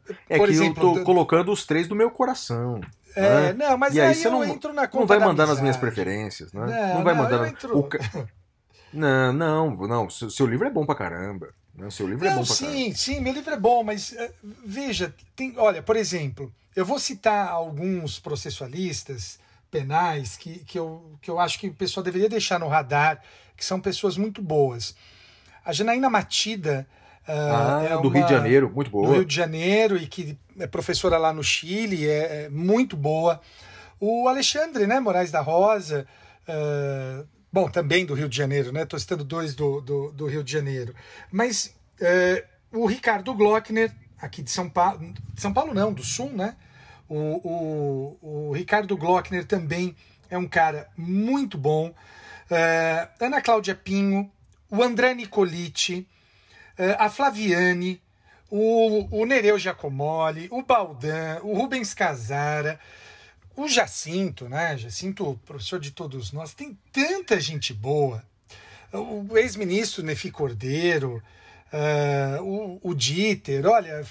ah, 0.08 0.14
É 0.30 0.40
que 0.40 0.46
exemplo, 0.52 0.84
eu 0.90 0.94
tô 0.94 1.00
do- 1.00 1.06
colocando 1.06 1.52
os 1.52 1.66
três 1.66 1.86
do 1.88 1.96
meu 1.96 2.10
coração. 2.12 2.80
é, 3.14 3.52
né? 3.52 3.54
não, 3.54 3.78
mas 3.78 3.94
E 3.94 4.00
aí 4.00 4.08
aí, 4.10 4.16
você 4.16 4.28
eu 4.28 4.32
não- 4.32 4.44
entro 4.46 4.72
na 4.74 4.88
conta 4.88 5.00
Não 5.02 5.08
vai 5.08 5.20
da 5.20 5.26
mandar 5.26 5.48
nas 5.48 5.60
minhas 5.60 5.76
preferências, 5.76 6.54
né? 6.54 6.94
Não, 6.96 7.04
vai 7.04 7.14
não, 7.14 7.24
mandar. 7.24 7.36
eu 7.36 7.42
na- 7.42 7.50
entro- 7.50 7.78
o 7.78 7.90
Não, 8.94 9.34
não, 9.34 9.88
não. 9.88 10.10
Seu, 10.10 10.30
seu 10.30 10.46
livro 10.46 10.68
é 10.68 10.70
bom 10.70 10.86
pra 10.86 10.96
caramba. 10.96 11.50
Né? 11.82 11.90
Seu 11.90 12.08
livro 12.08 12.26
é 12.28 12.30
Não, 12.30 12.38
bom 12.38 12.46
pra 12.46 12.56
sim, 12.56 12.94
sim, 12.94 13.20
meu 13.20 13.34
livro 13.34 13.52
é 13.52 13.58
bom, 13.60 13.84
mas 13.84 14.14
eh, 14.14 14.32
veja, 14.64 15.14
tem, 15.36 15.56
olha, 15.58 15.82
por 15.82 15.96
exemplo, 15.96 16.54
eu 16.76 16.86
vou 16.86 17.00
citar 17.00 17.48
alguns 17.50 18.20
processualistas 18.20 19.40
penais 19.72 20.38
que, 20.38 20.60
que, 20.60 20.78
eu, 20.78 21.18
que 21.22 21.30
eu 21.32 21.40
acho 21.40 21.58
que 21.60 21.68
o 21.70 21.74
pessoal 21.74 22.04
deveria 22.04 22.30
deixar 22.30 22.60
no 22.60 22.68
radar, 22.68 23.20
que 23.58 23.66
são 23.66 23.82
pessoas 23.82 24.16
muito 24.16 24.42
boas. 24.44 24.96
A 25.66 25.74
Janaína 25.74 26.10
Matida 26.10 26.88
ah, 27.28 27.80
Ah, 27.80 27.84
é 27.84 27.90
do 28.02 28.10
Rio 28.10 28.22
uma- 28.22 28.28
de 28.28 28.34
Janeiro, 28.34 28.72
muito 28.74 28.88
do 28.90 28.92
boa. 28.92 29.14
Rio 29.16 29.26
de 29.26 29.34
Janeiro 29.36 29.98
e 29.98 30.06
que 30.06 30.38
é 30.60 30.68
professora 30.68 31.18
lá 31.18 31.34
no 31.34 31.44
Chile, 31.44 32.08
é, 32.08 32.44
é 32.46 32.50
muito 32.50 32.96
boa. 32.96 33.42
O 34.00 34.28
Alexandre, 34.28 34.86
né, 34.86 35.00
Moraes 35.00 35.32
da 35.32 35.42
Rosa, 35.42 36.06
eh, 36.48 37.24
bom, 37.52 37.70
também 37.70 38.06
do 38.06 38.14
Rio 38.14 38.30
de 38.30 38.38
Janeiro, 38.38 38.72
né? 38.72 38.84
Estou 38.84 39.00
citando 39.00 39.24
dois 39.24 39.54
do, 39.54 39.82
do, 39.82 40.12
do 40.12 40.26
Rio 40.28 40.44
de 40.44 40.52
Janeiro. 40.52 40.96
Mas 41.32 41.76
eh, 42.00 42.46
o 42.72 42.86
Ricardo 42.86 43.34
Glockner, 43.34 43.92
aqui 44.20 44.42
de 44.42 44.50
São 44.52 44.70
Paulo, 44.70 45.14
São 45.36 45.54
Paulo 45.54 45.74
não, 45.74 45.92
do 45.92 46.04
Sul, 46.04 46.32
né? 46.32 46.56
O, 47.10 47.18
o, 47.18 48.50
o 48.50 48.52
Ricardo 48.54 48.96
Glockner 48.96 49.46
também 49.46 49.96
é 50.30 50.38
um 50.38 50.48
cara 50.48 50.90
muito 50.96 51.58
bom. 51.58 51.94
Eh, 52.50 53.08
Ana 53.20 53.42
Cláudia 53.42 53.76
Pinho, 53.76 54.32
o 54.70 54.82
André 54.82 55.14
Nicolitti, 55.14 56.08
eh, 56.78 56.96
a 56.98 57.10
Flaviane, 57.10 58.02
o, 58.50 59.22
o 59.22 59.26
Nereu 59.26 59.60
Giacomoli, 59.60 60.48
o 60.52 60.62
Baldan, 60.64 61.40
o 61.44 61.54
Rubens 61.54 61.94
Casara, 61.94 62.80
o 63.56 63.68
Jacinto, 63.68 64.48
né? 64.48 64.78
Jacinto, 64.78 65.40
professor 65.46 65.80
de 65.80 65.92
todos 65.92 66.32
nós, 66.32 66.54
tem 66.54 66.78
tanta 66.92 67.40
gente 67.40 67.74
boa. 67.74 68.24
O 68.94 69.38
ex-ministro 69.38 70.04
Nefi 70.04 70.32
Cordeiro, 70.32 71.24
eh, 71.72 72.38
o, 72.42 72.80
o 72.84 72.94
Dieter, 72.94 73.66
olha, 73.66 74.06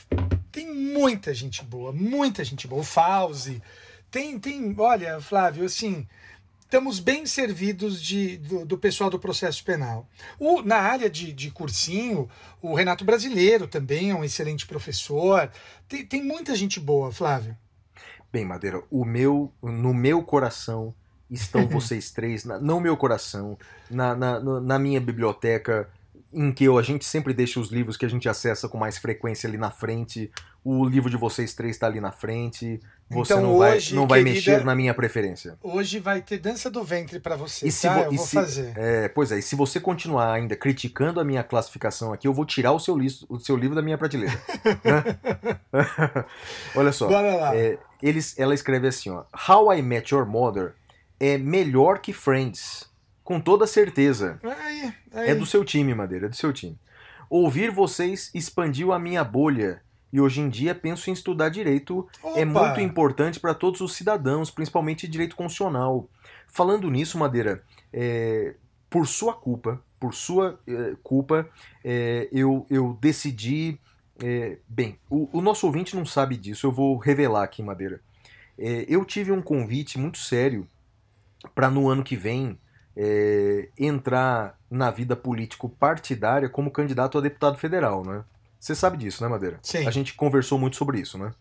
tem 0.50 0.72
muita 0.72 1.34
gente 1.34 1.62
boa, 1.62 1.92
muita 1.92 2.42
gente 2.44 2.66
boa. 2.66 2.80
O 2.80 2.84
Fauzi, 2.84 3.62
tem, 4.10 4.38
tem, 4.38 4.74
olha, 4.78 5.20
Flávio, 5.20 5.64
assim, 5.64 6.06
estamos 6.60 6.98
bem 6.98 7.26
servidos 7.26 8.02
de, 8.02 8.38
do, 8.38 8.64
do 8.64 8.78
pessoal 8.78 9.10
do 9.10 9.18
processo 9.18 9.62
penal. 9.64 10.08
O, 10.38 10.62
na 10.62 10.76
área 10.76 11.10
de, 11.10 11.32
de 11.32 11.50
cursinho, 11.50 12.28
o 12.62 12.74
Renato 12.74 13.04
Brasileiro 13.04 13.66
também 13.66 14.10
é 14.10 14.14
um 14.14 14.24
excelente 14.24 14.66
professor. 14.66 15.50
Tem, 15.88 16.06
tem 16.06 16.22
muita 16.22 16.54
gente 16.54 16.80
boa, 16.80 17.12
Flávio. 17.12 17.56
Bem, 18.32 18.44
Madeira, 18.44 18.82
o 18.90 19.04
meu, 19.04 19.52
no 19.62 19.92
meu 19.92 20.22
coração 20.22 20.94
estão 21.30 21.66
vocês 21.68 22.10
três, 22.10 22.44
na, 22.44 22.58
no 22.58 22.80
meu 22.80 22.96
coração, 22.96 23.58
na, 23.90 24.14
na, 24.14 24.40
na 24.40 24.78
minha 24.78 25.00
biblioteca, 25.00 25.88
em 26.32 26.52
que 26.52 26.62
eu, 26.64 26.78
a 26.78 26.82
gente 26.82 27.04
sempre 27.04 27.34
deixa 27.34 27.58
os 27.58 27.70
livros 27.70 27.96
que 27.96 28.06
a 28.06 28.08
gente 28.08 28.28
acessa 28.28 28.68
com 28.68 28.78
mais 28.78 28.98
frequência 28.98 29.48
ali 29.48 29.58
na 29.58 29.70
frente. 29.70 30.30
O 30.62 30.84
livro 30.84 31.10
de 31.10 31.16
vocês 31.16 31.54
três 31.54 31.74
está 31.74 31.86
ali 31.88 32.00
na 32.00 32.12
frente. 32.12 32.78
Você 33.10 33.32
Então, 33.32 33.42
não 33.42 33.58
vai, 33.58 33.76
hoje, 33.76 33.94
não 33.96 34.06
vai 34.06 34.22
querida, 34.22 34.34
mexer 34.52 34.64
na 34.64 34.76
minha 34.76 34.94
preferência. 34.94 35.58
Hoje 35.60 35.98
vai 35.98 36.20
ter 36.22 36.38
dança 36.38 36.70
do 36.70 36.84
ventre 36.84 37.18
para 37.18 37.34
você, 37.34 37.66
E 37.66 37.72
se 37.72 37.88
tá? 37.88 37.94
vo- 37.94 38.00
Eu 38.04 38.12
vou 38.12 38.24
se- 38.24 38.34
fazer. 38.36 38.72
É, 38.76 39.08
pois 39.08 39.32
é, 39.32 39.38
e 39.38 39.42
se 39.42 39.56
você 39.56 39.80
continuar 39.80 40.32
ainda 40.32 40.54
criticando 40.54 41.18
a 41.18 41.24
minha 41.24 41.42
classificação 41.42 42.12
aqui, 42.12 42.28
eu 42.28 42.34
vou 42.34 42.44
tirar 42.44 42.70
o 42.70 42.78
seu, 42.78 42.96
o 43.28 43.40
seu 43.40 43.56
livro 43.56 43.74
da 43.74 43.82
minha 43.82 43.98
prateleira. 43.98 44.40
né? 44.84 45.58
Olha 46.76 46.92
só. 46.92 47.08
Bora 47.08 47.34
lá. 47.34 47.56
É, 47.56 47.78
eles, 48.02 48.38
ela 48.38 48.54
escreve 48.54 48.88
assim, 48.88 49.10
ó. 49.10 49.24
How 49.48 49.72
I 49.72 49.82
Met 49.82 50.14
Your 50.14 50.26
Mother 50.26 50.74
é 51.18 51.36
melhor 51.36 51.98
que 51.98 52.12
Friends. 52.12 52.88
Com 53.22 53.40
toda 53.40 53.66
certeza. 53.66 54.40
É 55.12 55.34
do 55.34 55.46
seu 55.46 55.64
time, 55.64 55.94
Madeira, 55.94 56.26
é 56.26 56.28
do 56.28 56.36
seu 56.36 56.52
time. 56.52 56.76
Ouvir 57.28 57.70
vocês 57.70 58.30
expandiu 58.34 58.92
a 58.92 58.98
minha 58.98 59.22
bolha. 59.22 59.82
E 60.12 60.20
hoje 60.20 60.40
em 60.40 60.48
dia 60.48 60.74
penso 60.74 61.08
em 61.08 61.12
estudar 61.12 61.48
direito. 61.48 62.08
É 62.34 62.44
Opa! 62.44 62.44
muito 62.44 62.80
importante 62.80 63.38
para 63.38 63.54
todos 63.54 63.80
os 63.80 63.94
cidadãos, 63.94 64.50
principalmente 64.50 65.06
direito 65.06 65.36
constitucional. 65.36 66.08
Falando 66.48 66.90
nisso, 66.90 67.16
Madeira, 67.16 67.62
é, 67.92 68.56
por 68.88 69.06
sua 69.06 69.32
culpa, 69.32 69.80
por 70.00 70.12
sua 70.12 70.58
é, 70.66 70.96
culpa, 71.02 71.48
é, 71.84 72.28
eu, 72.32 72.66
eu 72.68 72.98
decidi. 73.00 73.78
É, 74.22 74.58
bem, 74.68 74.98
o, 75.08 75.28
o 75.32 75.40
nosso 75.40 75.66
ouvinte 75.66 75.96
não 75.96 76.04
sabe 76.04 76.36
disso, 76.36 76.66
eu 76.66 76.72
vou 76.72 76.96
revelar 76.96 77.42
aqui, 77.42 77.62
Madeira. 77.62 78.00
É, 78.58 78.84
eu 78.88 79.04
tive 79.04 79.32
um 79.32 79.40
convite 79.42 79.98
muito 79.98 80.18
sério 80.18 80.66
para 81.54 81.70
no 81.70 81.88
ano 81.88 82.02
que 82.02 82.16
vem 82.16 82.58
é, 82.96 83.68
entrar 83.78 84.58
na 84.70 84.90
vida 84.90 85.16
político-partidária 85.16 86.48
como 86.48 86.70
candidato 86.70 87.16
a 87.16 87.20
deputado 87.20 87.56
federal, 87.56 88.04
né? 88.04 88.24
Você 88.58 88.74
sabe 88.74 88.98
disso, 88.98 89.22
né, 89.22 89.28
Madeira? 89.28 89.58
Sim. 89.62 89.86
A 89.86 89.90
gente 89.90 90.14
conversou 90.14 90.58
muito 90.58 90.76
sobre 90.76 91.00
isso, 91.00 91.16
né? 91.16 91.32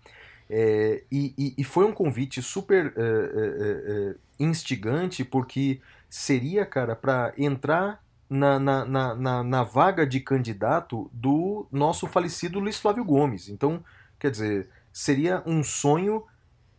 É, 0.49 1.03
e, 1.11 1.53
e- 1.57 1.63
foi 1.63 1.85
um 1.85 1.91
convite 1.91 2.41
super 2.41 2.93
é, 2.95 3.01
é, 3.01 3.03
é, 3.03 4.09
é, 4.11 4.15
instigante, 4.39 5.23
porque 5.23 5.79
seria, 6.09 6.65
cara, 6.65 6.95
para 6.95 7.33
entrar 7.37 8.01
na, 8.29 8.59
na, 8.59 8.85
na, 9.15 9.43
na, 9.43 9.63
vaga 9.63 10.05
de 10.05 10.19
candidato 10.19 11.09
do 11.11 11.67
nosso 11.71 12.07
falecido 12.07 12.59
Luiz 12.59 12.77
Flávio 12.79 13.03
Gomes. 13.03 13.49
Então, 13.49 13.83
quer 14.19 14.29
dizer, 14.29 14.69
seria 14.93 15.41
um 15.45 15.63
sonho 15.63 16.23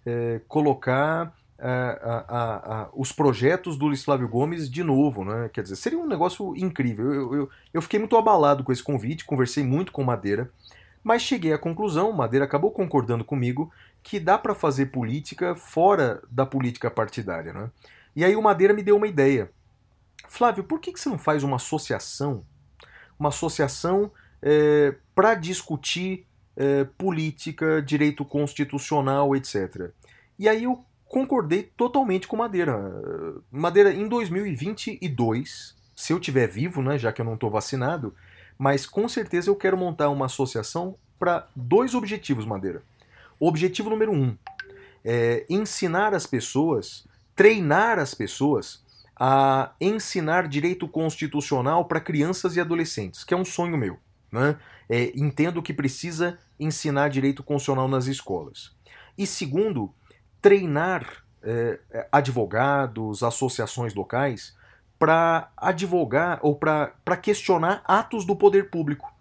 é, 0.07 0.41
colocar 0.47 1.35
os 2.95 3.13
projetos 3.13 3.77
do 3.77 3.87
Luiz 3.87 4.03
Flávio 4.03 4.29
Gomes 4.29 4.71
de 4.71 4.83
novo, 4.83 5.25
né? 5.25 5.51
Quer 5.53 5.63
dizer, 5.63 5.77
seria 5.77 5.99
um 5.99 6.07
negócio 6.07 6.57
incrível. 6.57 7.13
Eu, 7.13 7.35
eu, 7.35 7.51
eu 7.75 7.83
fiquei 7.83 7.99
muito 7.99 8.17
abalado 8.17 8.65
com 8.65 8.73
esse 8.73 8.83
convite, 8.83 9.27
conversei 9.27 9.63
muito 9.63 9.93
com 9.93 10.03
Madeira, 10.03 10.51
mas 11.05 11.23
cheguei 11.23 11.53
à 11.53 11.59
conclusão, 11.59 12.13
Madeira 12.13 12.47
acabou 12.47 12.71
concordando 12.71 13.25
comigo, 13.25 13.71
que 14.03 14.19
dá 14.19 14.39
para 14.39 14.55
fazer 14.55 14.87
política 14.87 15.55
fora 15.55 16.23
da 16.31 16.47
política 16.47 16.91
partidária, 16.91 17.53
né? 17.53 17.71
E 18.17 18.25
aí 18.25 18.35
o 18.35 18.43
Madeira 18.43 18.73
me 18.73 18.83
deu 18.83 18.97
uma 18.97 19.07
ideia. 19.07 19.51
Flávio, 20.31 20.63
por 20.63 20.79
que, 20.79 20.93
que 20.93 21.01
você 21.01 21.09
não 21.09 21.19
faz 21.19 21.43
uma 21.43 21.57
associação? 21.57 22.45
Uma 23.19 23.31
associação 23.31 24.13
é, 24.41 24.95
para 25.13 25.35
discutir 25.35 26.25
é, 26.57 26.85
política, 26.85 27.83
direito 27.83 28.25
constitucional, 28.25 29.35
etc. 29.35 29.91
E 30.39 30.49
aí 30.49 30.63
eu 30.63 30.85
concordei 31.05 31.65
totalmente 31.65 32.29
com 32.29 32.37
Madeira. 32.37 32.79
Madeira, 33.51 33.93
em 33.93 34.07
2022, 34.07 35.75
se 35.97 36.13
eu 36.13 36.21
tiver 36.21 36.47
vivo, 36.47 36.81
né, 36.81 36.97
já 36.97 37.13
que 37.13 37.21
eu 37.21 37.25
não 37.25 37.35
estou 37.35 37.51
vacinado, 37.51 38.15
mas 38.57 38.87
com 38.87 39.09
certeza 39.09 39.51
eu 39.51 39.57
quero 39.57 39.77
montar 39.77 40.11
uma 40.11 40.27
associação 40.27 40.95
para 41.19 41.49
dois 41.57 41.93
objetivos, 41.93 42.47
Madeira. 42.47 42.85
Objetivo 43.41 43.91
número 43.91 44.13
um 44.13 44.39
é 45.05 45.45
ensinar 45.51 46.15
as 46.15 46.25
pessoas, 46.25 47.05
treinar 47.35 47.99
as 47.99 48.15
pessoas 48.15 48.89
a 49.23 49.73
ensinar 49.79 50.49
direito 50.49 50.89
constitucional 50.89 51.85
para 51.85 52.01
crianças 52.01 52.57
e 52.57 52.61
adolescentes, 52.61 53.23
que 53.23 53.35
é 53.35 53.37
um 53.37 53.45
sonho 53.45 53.77
meu. 53.77 53.99
Né? 54.33 54.57
É, 54.89 55.13
entendo 55.15 55.63
que 55.63 55.75
precisa 55.75 56.39
ensinar 56.59 57.11
direito 57.11 57.43
constitucional 57.43 57.87
nas 57.87 58.07
escolas. 58.07 58.73
E 59.19 59.27
segundo, 59.27 59.93
treinar 60.41 61.23
é, 61.43 61.79
advogados, 62.11 63.23
associações 63.23 63.95
locais 63.95 64.57
para 64.99 65.51
advogar 65.55 66.39
ou 66.43 66.55
para 66.55 67.17
questionar 67.21 67.83
atos 67.85 68.25
do 68.25 68.35
poder 68.35 68.71
público, 68.71 69.13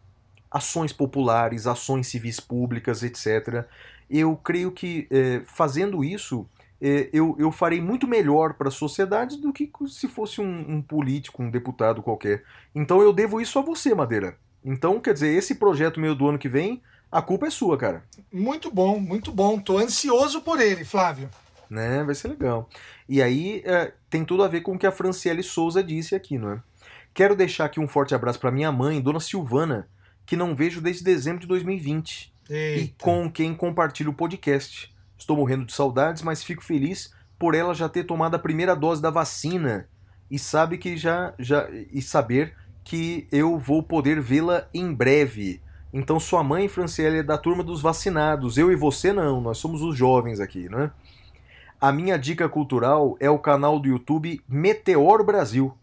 ações 0.50 0.94
populares, 0.94 1.68
ações 1.68 2.08
civis 2.08 2.40
públicas, 2.40 3.04
etc. 3.04 3.66
Eu 4.10 4.38
creio 4.38 4.72
que 4.72 5.10
é, 5.12 5.42
fazendo 5.46 6.06
isso 6.06 6.48
eu, 6.82 7.36
eu 7.38 7.52
farei 7.52 7.82
muito 7.82 8.08
melhor 8.08 8.54
para 8.54 8.70
a 8.70 8.72
sociedade 8.72 9.38
do 9.38 9.52
que 9.52 9.70
se 9.88 10.08
fosse 10.08 10.40
um, 10.40 10.76
um, 10.76 10.82
político, 10.82 11.44
um 11.44 11.50
deputado 11.50 12.02
qualquer. 12.02 12.44
Então 12.74 13.02
eu 13.02 13.12
devo 13.12 13.42
isso 13.42 13.60
a 13.60 13.62
você, 13.62 13.94
Madeira. 13.94 14.38
Então, 14.64 15.00
quer 15.00 15.14
dizer, 15.14 15.34
esse 15.34 15.56
projeto 15.56 16.00
meu 16.00 16.14
do 16.14 16.28
ano 16.28 16.38
que 16.38 16.50
vem 16.50 16.82
a 17.12 17.22
culpa 17.22 17.48
é 17.48 17.50
sua, 17.50 17.78
cara. 17.78 18.04
Muito 18.32 18.72
bom, 18.72 19.00
muito 19.00 19.32
bom. 19.32 19.60
Tô 19.60 19.78
ansioso 19.78 20.42
por 20.42 20.62
ele, 20.62 20.86
Flávio. 20.86 21.30
Né, 21.70 22.04
vai 22.04 22.16
ser 22.16 22.30
legal. 22.30 22.70
E 23.08 23.22
aí 23.22 23.62
é, 23.66 23.94
tem 24.10 24.26
tudo 24.26 24.44
a 24.44 24.48
ver 24.48 24.62
com 24.62 24.74
o 24.74 24.80
que 24.80 24.88
a 24.88 24.92
Franciele 24.92 25.44
Souza 25.44 25.84
disse 25.84 26.16
aqui, 26.16 26.38
não 26.38 26.54
é? 26.54 26.64
Quero 27.14 27.36
deixar 27.36 27.66
aqui 27.66 27.80
um 27.80 27.88
forte 27.88 28.16
abraço 28.16 28.40
para 28.40 28.52
minha 28.52 28.72
mãe, 28.72 29.02
Dona 29.02 29.20
Silvana, 29.20 29.88
que 30.26 30.36
não 30.36 30.56
vejo 30.56 30.82
desde 30.82 31.04
dezembro 31.04 31.42
de 31.42 31.48
2020 31.48 32.34
Eita. 32.50 32.82
e 32.82 32.88
com 33.02 33.30
quem 33.30 33.54
compartilho 33.54 34.12
o 34.12 34.14
podcast. 34.14 34.94
Estou 35.20 35.36
morrendo 35.36 35.66
de 35.66 35.74
saudades, 35.74 36.24
mas 36.24 36.42
fico 36.42 36.64
feliz 36.64 37.14
por 37.38 37.54
ela 37.54 37.76
já 37.76 37.88
ter 37.90 38.06
tomado 38.06 38.36
a 38.36 38.40
primeira 38.40 38.76
dose 38.76 39.02
da 39.02 39.10
vacina 39.10 39.88
e 40.32 40.40
sabe 40.40 40.78
que 40.78 40.96
já 40.96 41.34
já 41.38 41.70
e 41.70 42.02
saber 42.02 42.56
que 42.84 43.28
eu 43.32 43.60
vou 43.60 43.84
poder 43.84 44.22
vê-la 44.22 44.68
em 44.74 44.94
breve. 44.94 45.62
Então 45.94 46.20
sua 46.20 46.44
mãe, 46.44 46.68
Franciele, 46.68 47.20
é 47.20 47.24
da 47.24 47.38
turma 47.38 47.64
dos 47.64 47.82
vacinados. 47.82 48.58
Eu 48.58 48.72
e 48.72 48.76
você 48.76 49.12
não, 49.12 49.42
nós 49.42 49.58
somos 49.58 49.82
os 49.82 49.96
jovens 49.96 50.40
aqui, 50.40 50.70
né? 50.70 50.92
A 51.82 51.92
minha 51.92 52.18
dica 52.18 52.48
cultural 52.50 53.16
é 53.20 53.30
o 53.30 53.40
canal 53.40 53.80
do 53.80 53.88
YouTube 53.88 54.42
Meteor 54.48 55.24
Brasil. 55.24 55.74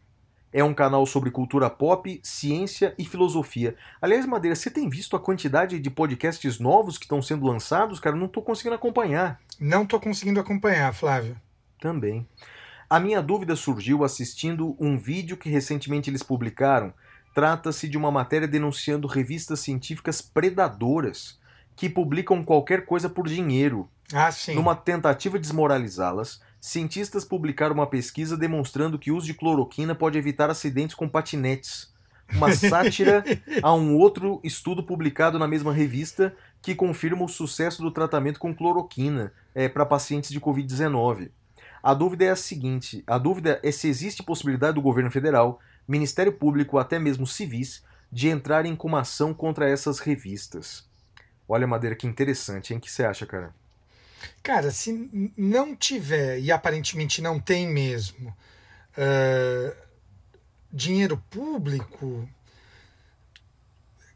É 0.57 0.65
um 0.65 0.73
canal 0.73 1.05
sobre 1.05 1.31
cultura 1.31 1.69
pop, 1.69 2.19
ciência 2.23 2.95
e 2.97 3.05
filosofia. 3.05 3.77
Aliás, 4.01 4.25
Madeira, 4.25 4.55
você 4.55 4.71
tem 4.71 4.89
visto 4.89 5.15
a 5.15 5.21
quantidade 5.21 5.79
de 5.79 5.91
podcasts 5.91 6.59
novos 6.59 6.97
que 6.97 7.05
estão 7.05 7.21
sendo 7.21 7.45
lançados? 7.45 8.01
Cara, 8.01 8.17
não 8.17 8.25
estou 8.25 8.43
conseguindo 8.43 8.75
acompanhar. 8.75 9.39
Não 9.61 9.83
estou 9.83 10.01
conseguindo 10.01 10.41
acompanhar, 10.41 10.95
Flávio. 10.95 11.37
Também. 11.79 12.27
A 12.89 12.99
minha 12.99 13.21
dúvida 13.21 13.55
surgiu 13.55 14.03
assistindo 14.03 14.75
um 14.81 14.97
vídeo 14.97 15.37
que 15.37 15.51
recentemente 15.51 16.09
eles 16.09 16.23
publicaram 16.23 16.95
Trata-se 17.37 17.87
de 17.87 17.99
uma 17.99 18.11
matéria 18.11 18.49
denunciando 18.49 19.07
revistas 19.07 19.61
científicas 19.61 20.23
predadoras 20.23 21.39
que 21.77 21.87
publicam 21.87 22.43
qualquer 22.43 22.87
coisa 22.87 23.11
por 23.11 23.29
dinheiro. 23.29 23.91
Ah, 24.11 24.33
sim. 24.33 24.55
Numa 24.55 24.75
tentativa 24.75 25.39
de 25.39 25.43
desmoralizá-las, 25.43 26.41
cientistas 26.61 27.25
publicaram 27.25 27.75
uma 27.75 27.87
pesquisa 27.87 28.37
demonstrando 28.37 28.99
que 28.99 29.11
o 29.11 29.17
uso 29.17 29.27
de 29.27 29.35
cloroquina 29.35 29.95
pode 29.95 30.19
evitar 30.19 30.51
acidentes 30.51 30.95
com 30.95 31.09
patinetes. 31.09 31.95
Uma 32.33 32.51
sátira 32.55 33.25
a 33.63 33.73
um 33.73 33.97
outro 33.97 34.41
estudo 34.43 34.83
publicado 34.83 35.39
na 35.39 35.47
mesma 35.47 35.73
revista 35.73 36.35
que 36.61 36.75
confirma 36.75 37.25
o 37.25 37.29
sucesso 37.29 37.83
do 37.83 37.91
tratamento 37.91 38.41
com 38.41 38.55
cloroquina 38.55 39.33
é, 39.55 39.69
para 39.69 39.87
pacientes 39.87 40.31
de 40.31 40.41
Covid-19. 40.41 41.31
A 41.83 41.95
dúvida 41.95 42.25
é 42.25 42.31
a 42.31 42.37
seguinte: 42.37 43.05
a 43.07 43.17
dúvida 43.17 43.61
é 43.63 43.71
se 43.71 43.89
existe 43.89 44.23
possibilidade 44.23 44.75
do 44.75 44.83
governo 44.83 45.11
federal 45.11 45.61
Ministério 45.87 46.33
Público, 46.33 46.79
até 46.79 46.99
mesmo 46.99 47.27
civis, 47.27 47.85
de 48.11 48.29
entrarem 48.29 48.75
com 48.75 48.89
uma 48.89 49.01
ação 49.01 49.33
contra 49.33 49.69
essas 49.69 50.01
revistas. 50.01 50.85
Olha, 51.49 51.67
Madeira, 51.67 51.95
que 51.95 52.07
interessante, 52.07 52.73
hein? 52.73 52.79
O 52.79 52.81
que 52.81 52.91
você 52.91 53.05
acha, 53.05 53.25
cara? 53.25 53.55
Cara, 54.43 54.71
se 54.71 55.33
não 55.37 55.75
tiver, 55.75 56.39
e 56.39 56.53
aparentemente 56.53 57.21
não 57.21 57.41
tem 57.41 57.67
mesmo, 57.67 58.35
uh, 58.97 59.77
dinheiro 60.73 61.23
público, 61.31 62.29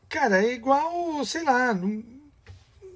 cara, 0.09 0.45
é 0.45 0.53
igual, 0.53 1.25
sei 1.25 1.43
lá, 1.45 1.75
não, 1.75 2.05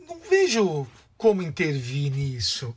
não 0.08 0.18
vejo 0.20 0.86
como 1.16 1.42
intervir 1.42 2.12
nisso. 2.12 2.76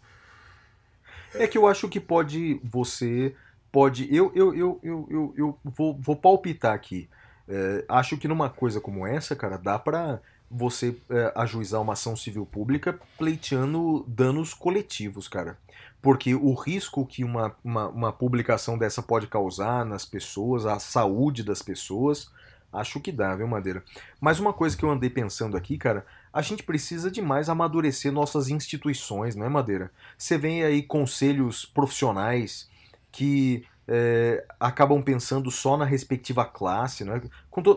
É 1.34 1.47
que 1.47 1.57
eu 1.57 1.67
acho 1.67 1.89
que 1.89 1.99
pode 1.99 2.59
você 2.63 3.36
pode. 3.71 4.13
Eu, 4.13 4.32
eu, 4.34 4.55
eu, 4.55 4.80
eu, 4.82 5.07
eu, 5.09 5.34
eu 5.38 5.59
vou, 5.63 5.97
vou 5.99 6.15
palpitar 6.15 6.73
aqui. 6.73 7.09
É, 7.47 7.86
acho 7.88 8.17
que 8.17 8.28
numa 8.28 8.49
coisa 8.49 8.82
como 8.82 9.05
essa, 9.05 9.36
cara, 9.36 9.57
dá 9.57 9.78
para 9.78 10.21
você 10.50 10.95
é, 11.10 11.32
ajuizar 11.36 11.82
uma 11.82 11.93
ação 11.93 12.16
civil 12.16 12.45
pública 12.45 13.00
pleiteando 13.18 14.06
danos 14.08 14.54
coletivos, 14.54 15.28
cara. 15.28 15.58
Porque 16.02 16.34
o 16.36 16.54
risco 16.54 17.06
que 17.06 17.24
uma, 17.24 17.56
uma, 17.64 17.88
uma, 17.89 18.14
publicação 18.14 18.78
dessa 18.78 19.02
pode 19.02 19.28
causar 19.28 19.84
nas 19.86 20.06
pessoas, 20.06 20.66
a 20.66 20.80
saúde 20.80 21.43
das 21.43 21.62
pessoas, 21.62 22.32
acho 22.72 23.00
que 23.00 23.12
dá, 23.12 23.36
viu, 23.36 23.48
Madeira? 23.48 23.84
Mas 24.22 24.39
uma 24.39 24.54
coisa 24.54 24.78
que 24.78 24.84
eu 24.84 24.91
andei 24.91 25.10
pensando 25.10 25.58
aqui, 25.58 25.78
cara, 25.78 26.06
a 26.32 26.41
gente 26.41 26.64
precisa 26.64 27.10
demais 27.10 27.50
amadurecer 27.50 28.12
nossas 28.12 28.50
instituições, 28.50 29.36
não 29.36 29.45
é, 29.45 29.50
Madeira? 29.50 29.91
Você 30.18 30.38
vê 30.38 30.64
aí 30.64 30.84
conselhos 30.84 31.66
profissionais 31.66 32.70
que 33.12 33.66
é, 33.88 34.45
acabam 34.59 35.01
pensando 35.01 35.49
só 35.49 35.77
na 35.77 35.85
respectiva 35.85 36.43
classe. 36.45 37.03
Né? 37.03 37.21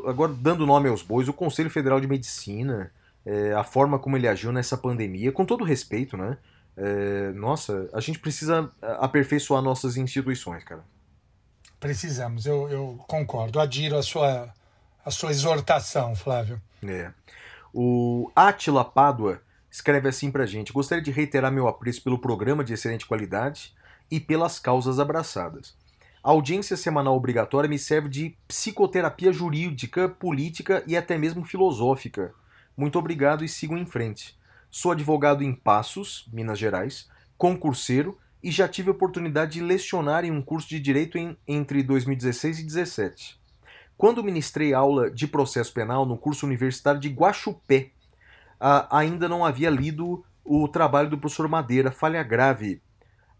Agora, 0.07 0.33
dando 0.33 0.67
nome 0.67 0.89
aos 0.89 1.03
bois, 1.03 1.29
o 1.29 1.33
Conselho 1.33 1.71
Federal 1.71 2.01
de 2.01 2.09
Medicina, 2.09 2.93
é, 3.25 3.53
a 3.53 3.63
forma 3.63 3.99
como 3.99 4.17
ele 4.17 4.27
agiu 4.27 4.51
nessa 4.51 4.77
pandemia, 4.77 5.31
com 5.31 5.45
todo 5.45 5.65
respeito, 5.65 6.17
né? 6.17 6.37
É, 6.77 7.33
nossa, 7.33 7.89
a 7.93 8.01
gente 8.01 8.19
precisa 8.19 8.71
aperfeiçoar 8.81 9.63
nossas 9.63 9.97
instituições, 9.97 10.65
cara. 10.65 10.83
Precisamos, 11.79 12.47
eu, 12.47 12.69
eu 12.69 13.05
concordo, 13.07 13.61
adiro 13.61 13.97
a 13.97 14.03
sua, 14.03 14.53
a 15.05 15.11
sua 15.11 15.31
exortação, 15.31 16.15
Flávio. 16.15 16.61
É. 16.87 17.13
O 17.73 18.31
Atila 18.35 18.85
Pádua 18.85 19.41
escreve 19.71 20.09
assim 20.09 20.31
pra 20.31 20.47
gente: 20.47 20.73
Gostaria 20.73 21.03
de 21.03 21.11
reiterar 21.11 21.53
meu 21.53 21.69
apreço 21.69 22.03
pelo 22.03 22.19
programa 22.19 22.65
de 22.65 22.73
excelente 22.73 23.07
qualidade 23.07 23.75
e 24.11 24.19
pelas 24.19 24.59
causas 24.59 24.99
abraçadas. 24.99 25.75
A 26.23 26.31
audiência 26.31 26.77
semanal 26.77 27.17
obrigatória 27.17 27.69
me 27.69 27.79
serve 27.79 28.07
de 28.11 28.37
psicoterapia 28.47 29.33
jurídica, 29.33 30.07
política 30.07 30.85
e 30.87 30.95
até 30.95 31.17
mesmo 31.17 31.43
filosófica. 31.43 32.35
Muito 32.77 32.99
obrigado 32.99 33.43
e 33.43 33.49
sigo 33.49 33.75
em 33.75 33.87
frente. 33.87 34.39
Sou 34.71 34.93
advogado 34.93 35.43
em 35.43 35.55
Passos, 35.55 36.29
Minas 36.31 36.59
Gerais, 36.59 37.09
concurseiro 37.39 38.19
e 38.43 38.51
já 38.51 38.69
tive 38.69 38.91
a 38.91 38.93
oportunidade 38.93 39.53
de 39.53 39.63
lecionar 39.63 40.23
em 40.27 40.31
um 40.31 40.43
curso 40.43 40.69
de 40.69 40.79
direito 40.79 41.17
em, 41.17 41.39
entre 41.49 41.83
2016 41.83 42.59
e 42.59 42.63
2017. 42.65 43.41
Quando 43.97 44.23
ministrei 44.23 44.75
aula 44.75 45.11
de 45.11 45.27
processo 45.27 45.73
penal 45.73 46.05
no 46.05 46.19
curso 46.19 46.45
universitário 46.45 47.01
de 47.01 47.09
Guaxupé, 47.09 47.93
ainda 48.91 49.27
não 49.27 49.43
havia 49.43 49.71
lido 49.71 50.23
o 50.45 50.69
trabalho 50.69 51.09
do 51.09 51.19
professor 51.19 51.49
Madeira, 51.49 51.91
Falha 51.91 52.23
Grave, 52.23 52.83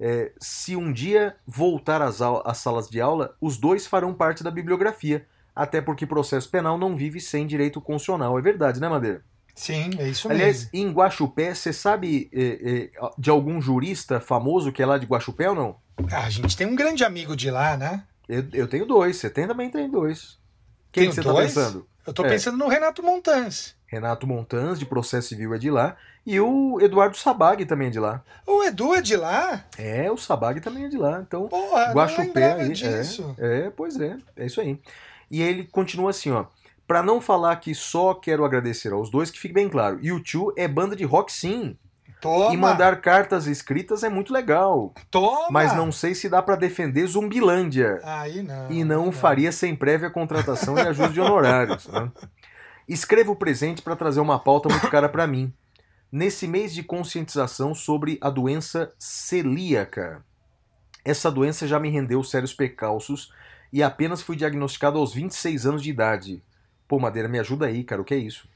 é, 0.01 0.33
se 0.41 0.75
um 0.75 0.91
dia 0.93 1.37
voltar 1.47 2.01
às, 2.01 2.21
às 2.23 2.59
salas 2.59 2.89
de 2.89 3.01
aula, 3.01 3.37
os 3.41 3.59
dois 3.59 3.87
farão 3.87 4.15
parte 4.15 4.43
da 4.43 4.51
bibliografia, 4.51 5.27
até 5.55 5.81
porque 5.81 6.07
processo 6.07 6.49
penal 6.49 6.79
não 6.79 6.97
vive 6.97 7.21
sem 7.21 7.47
direito 7.47 7.81
constitucional. 7.81 8.39
É 8.39 8.43
verdade, 8.43 8.81
né, 8.81 8.89
Madeira? 8.89 9.23
Sim, 9.55 9.91
é 9.99 10.09
isso 10.09 10.31
Aliás, 10.31 10.71
mesmo. 10.73 10.89
em 10.89 10.93
Guaxupé, 10.93 11.53
você 11.55 11.73
sabe 11.73 12.31
é, 12.33 12.91
é, 12.97 13.11
de 13.19 13.29
algum 13.29 13.61
jurista 13.61 14.19
famoso 14.19 14.73
que 14.73 14.83
é 14.83 14.87
lá 14.87 14.97
de 14.97 15.05
Guaxupé 15.07 15.51
ou 15.51 15.55
não? 15.55 15.77
Ah, 16.11 16.25
a 16.25 16.31
gente 16.31 16.57
tem 16.57 16.67
um 16.67 16.75
grande 16.75 17.05
amigo 17.05 17.37
de 17.37 17.51
lá, 17.51 17.77
né? 17.77 18.05
Eu, 18.27 18.45
eu 18.55 18.69
tenho 18.69 18.87
dois, 18.87 19.17
você 19.17 19.29
tem, 19.29 19.47
também 19.47 19.69
tem 19.71 19.91
dois. 19.91 20.39
Quem 20.91 21.09
que 21.09 21.15
você 21.15 21.23
tá 21.23 21.33
dois? 21.33 21.53
pensando? 21.53 21.87
Eu 22.07 22.15
tô 22.15 22.25
É. 22.25 22.29
pensando 22.31 22.57
no 22.57 22.69
Renato 22.69 23.03
Montans. 23.03 23.77
Renato 23.87 24.27
Montans, 24.27 24.79
de 24.79 24.87
Processo 24.87 25.29
Civil, 25.29 25.53
é 25.53 25.59
de 25.59 25.71
lá. 25.71 25.97
E 26.27 26.39
o 26.39 26.79
Eduardo 26.81 27.17
Sabag 27.17 27.65
também 27.65 27.89
é 27.89 27.91
de 27.91 27.99
lá. 27.99 28.23
O 28.47 28.63
Edu 28.63 28.95
é 28.95 29.01
de 29.01 29.17
lá? 29.17 29.65
É, 29.79 30.11
o 30.11 30.17
Sabag 30.17 30.61
também 30.61 30.85
é 30.85 30.89
de 30.89 30.99
lá. 30.99 31.23
Então, 31.27 31.49
Porra, 31.49 31.87
não 31.87 31.95
Guaxupé 31.95 32.23
lembrava 32.25 32.63
aí, 32.63 32.73
disso. 32.73 33.35
É, 33.39 33.71
pois 33.71 33.99
é, 33.99 34.17
é 34.37 34.47
isso 34.47 34.61
aí. 34.61 34.79
E 35.31 35.43
ele 35.43 35.65
continua 35.65 36.11
assim, 36.11 36.31
ó. 36.31 36.45
Pra 36.87 37.03
não 37.03 37.21
falar 37.21 37.57
que 37.57 37.75
só 37.75 38.15
quero 38.15 38.45
agradecer 38.45 38.93
aos 38.93 39.11
dois, 39.11 39.31
que 39.31 39.39
fique 39.39 39.55
bem 39.55 39.69
claro. 39.69 39.99
YouTube 40.03 40.53
é 40.57 40.67
banda 40.67 40.95
de 40.95 41.05
rock 41.05 41.33
sim. 41.33 41.77
Toma, 42.21 42.53
E 42.53 42.57
mandar 42.57 43.01
cartas 43.01 43.47
escritas 43.47 44.03
é 44.03 44.09
muito 44.11 44.33
legal. 44.33 44.93
toma. 45.11 45.49
Mas 45.51 45.75
não 45.75 45.91
sei 45.91 46.15
se 46.15 46.29
dá 46.29 46.43
pra 46.43 46.55
defender 46.55 47.07
Zumbilândia. 47.07 47.99
Aí 48.05 48.43
não. 48.43 48.71
e 48.71 48.85
não 48.85 49.05
aí 49.07 49.13
faria 49.13 49.51
sem 49.53 49.75
prévia 49.75 50.11
contratação 50.11 50.77
e 50.77 50.81
ajuste 50.83 51.15
de 51.15 51.21
honorários. 51.21 51.87
Né? 51.89 52.11
Escrevo 52.87 53.33
o 53.33 53.37
presente 53.37 53.81
para 53.81 53.97
trazer 53.97 54.21
uma 54.21 54.39
pauta 54.39 54.69
muito 54.69 54.89
cara 54.91 55.09
para 55.09 55.27
mim. 55.27 55.53
Nesse 56.13 56.47
mês 56.49 56.75
de 56.75 56.83
conscientização 56.83 57.75
sobre 57.75 58.19
a 58.21 58.29
doença 58.31 58.93
celíaca. 58.99 60.25
Essa 61.05 61.31
doença 61.31 61.67
já 61.69 61.79
me 61.79 61.89
rendeu 61.89 62.23
sérios 62.25 62.53
percalços 62.53 63.33
e 63.73 63.83
apenas 63.83 64.21
fui 64.21 64.37
diagnosticado 64.37 64.99
aos 64.99 65.15
26 65.15 65.67
anos 65.67 65.83
de 65.83 65.91
idade. 65.91 66.43
Pô, 66.89 66.99
Madeira, 66.99 67.29
me 67.29 67.39
ajuda 67.39 67.67
aí, 67.67 67.85
cara, 67.85 68.03
o 68.03 68.05
que 68.05 68.15
é 68.15 68.19
isso? 68.19 68.49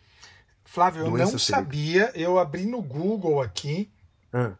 Flávio, 0.64 1.02
eu 1.04 1.10
Doença 1.10 1.32
não 1.32 1.38
celíaca. 1.38 1.64
sabia. 1.64 2.12
Eu 2.14 2.38
abri 2.38 2.66
no 2.66 2.82
Google 2.82 3.40
aqui. 3.40 3.88
Ah, 4.32 4.52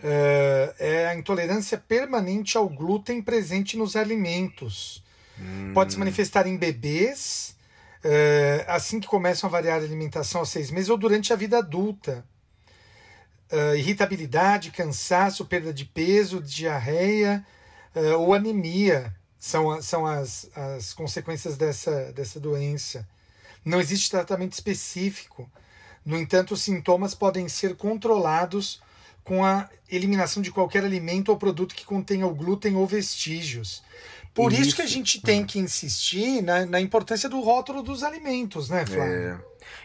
É, 0.00 0.74
é 0.78 1.06
a 1.08 1.14
intolerância 1.14 1.78
permanente 1.78 2.56
ao 2.58 2.68
glúten 2.68 3.22
presente 3.22 3.76
nos 3.76 3.94
alimentos. 3.96 5.02
hum, 5.40 5.72
Pode 5.74 5.92
se 5.92 5.98
manifestar 5.98 6.46
em 6.46 6.56
bebês, 6.56 7.56
é, 8.04 8.64
assim 8.68 9.00
que 9.00 9.06
começam 9.06 9.48
a 9.48 9.50
variar 9.50 9.80
a 9.80 9.84
alimentação 9.84 10.40
aos 10.40 10.50
seis 10.50 10.70
meses 10.70 10.88
ou 10.88 10.96
durante 10.96 11.32
a 11.32 11.36
vida 11.36 11.58
adulta. 11.58 12.24
É, 13.50 13.76
irritabilidade, 13.76 14.70
cansaço, 14.70 15.46
perda 15.46 15.72
de 15.72 15.84
peso, 15.84 16.42
diarreia 16.42 17.44
é, 17.94 18.14
ou 18.14 18.34
anemia 18.34 19.14
são, 19.38 19.80
são 19.80 20.06
as, 20.06 20.50
as 20.54 20.92
consequências 20.92 21.56
dessa, 21.56 22.12
dessa 22.12 22.38
doença. 22.38 23.08
Não 23.64 23.80
existe 23.80 24.10
tratamento 24.10 24.52
específico. 24.52 25.50
No 26.04 26.16
entanto, 26.16 26.54
os 26.54 26.62
sintomas 26.62 27.14
podem 27.14 27.48
ser 27.48 27.76
controlados 27.76 28.80
com 29.24 29.44
a 29.44 29.68
eliminação 29.90 30.42
de 30.42 30.50
qualquer 30.50 30.84
alimento 30.84 31.28
ou 31.28 31.36
produto 31.36 31.74
que 31.74 31.84
contenha 31.84 32.26
o 32.26 32.34
glúten 32.34 32.76
ou 32.76 32.86
vestígios. 32.86 33.82
Por 34.42 34.52
isso, 34.52 34.74
que 34.76 34.82
a 34.82 34.84
Isso. 34.84 34.94
gente 34.94 35.20
tem 35.20 35.44
que 35.44 35.58
insistir 35.58 36.42
na, 36.42 36.64
na 36.66 36.80
importância 36.80 37.28
do 37.28 37.40
rótulo 37.40 37.82
dos 37.82 38.02
alimentos, 38.02 38.70
né, 38.70 38.86
Flávio? 38.86 39.12
É. 39.14 39.38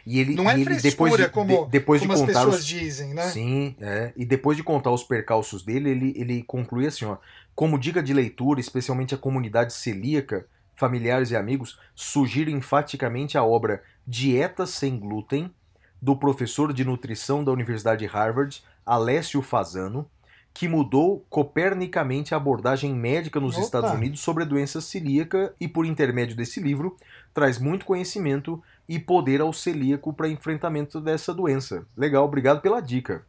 E 0.06 0.20
ele, 0.20 0.36
Não 0.36 0.50
é 0.50 0.58
e 0.58 0.62
ele 0.62 0.66
frescura 0.80 0.92
depois 1.12 1.18
de, 1.18 1.30
como, 1.30 1.66
de- 1.66 1.72
depois 1.72 2.02
de 2.02 2.08
como 2.08 2.14
as 2.20 2.26
contar 2.26 2.40
pessoas 2.46 2.60
os, 2.60 2.66
dizem, 2.66 3.14
né? 3.14 3.30
Sim, 3.30 3.76
é. 3.82 4.14
E 4.16 4.26
depois 4.26 4.56
de 4.56 4.64
contar 4.64 4.92
os 4.92 5.04
percalços 5.04 5.64
dele, 5.64 5.90
ele, 5.90 6.14
ele 6.16 6.44
conclui 6.44 6.88
assim, 6.88 7.06
ó. 7.06 7.18
Como 7.56 7.78
dica 7.78 8.02
de 8.02 8.14
leitura, 8.14 8.60
especialmente 8.60 9.14
a 9.14 9.18
comunidade 9.18 9.74
celíaca, 9.74 10.46
familiares 10.76 11.32
e 11.32 11.36
amigos, 11.36 11.78
sugiro 11.94 12.50
enfaticamente 12.50 13.38
a 13.38 13.44
obra 13.44 13.84
Dieta 14.08 14.66
Sem 14.66 14.98
Glúten, 14.98 15.54
do 16.02 16.16
professor 16.16 16.74
de 16.74 16.84
nutrição 16.84 17.44
da 17.44 17.52
Universidade 17.52 18.00
de 18.00 18.06
Harvard, 18.08 18.62
Alessio 18.86 19.42
Fasano, 19.42 20.10
que 20.54 20.68
mudou 20.68 21.26
copernicamente 21.30 22.34
a 22.34 22.38
abordagem 22.38 22.94
médica 22.94 23.40
nos 23.40 23.56
Opa! 23.56 23.64
Estados 23.66 23.92
Unidos 23.92 24.20
sobre 24.20 24.44
a 24.44 24.46
doença 24.46 24.80
celíaca 24.80 25.54
e, 25.60 25.68
por 25.68 25.86
intermédio 25.86 26.36
desse 26.36 26.60
livro, 26.60 26.96
traz 27.34 27.58
muito 27.58 27.86
conhecimento 27.86 28.62
e 28.88 29.00
poder 29.00 29.42
ao 29.42 29.52
celíaco 29.52 30.14
para 30.14 30.30
enfrentamento 30.30 31.02
dessa 31.02 31.34
doença. 31.34 31.88
Legal, 31.98 32.24
obrigado 32.24 32.62
pela 32.62 32.82
dica. 32.82 33.26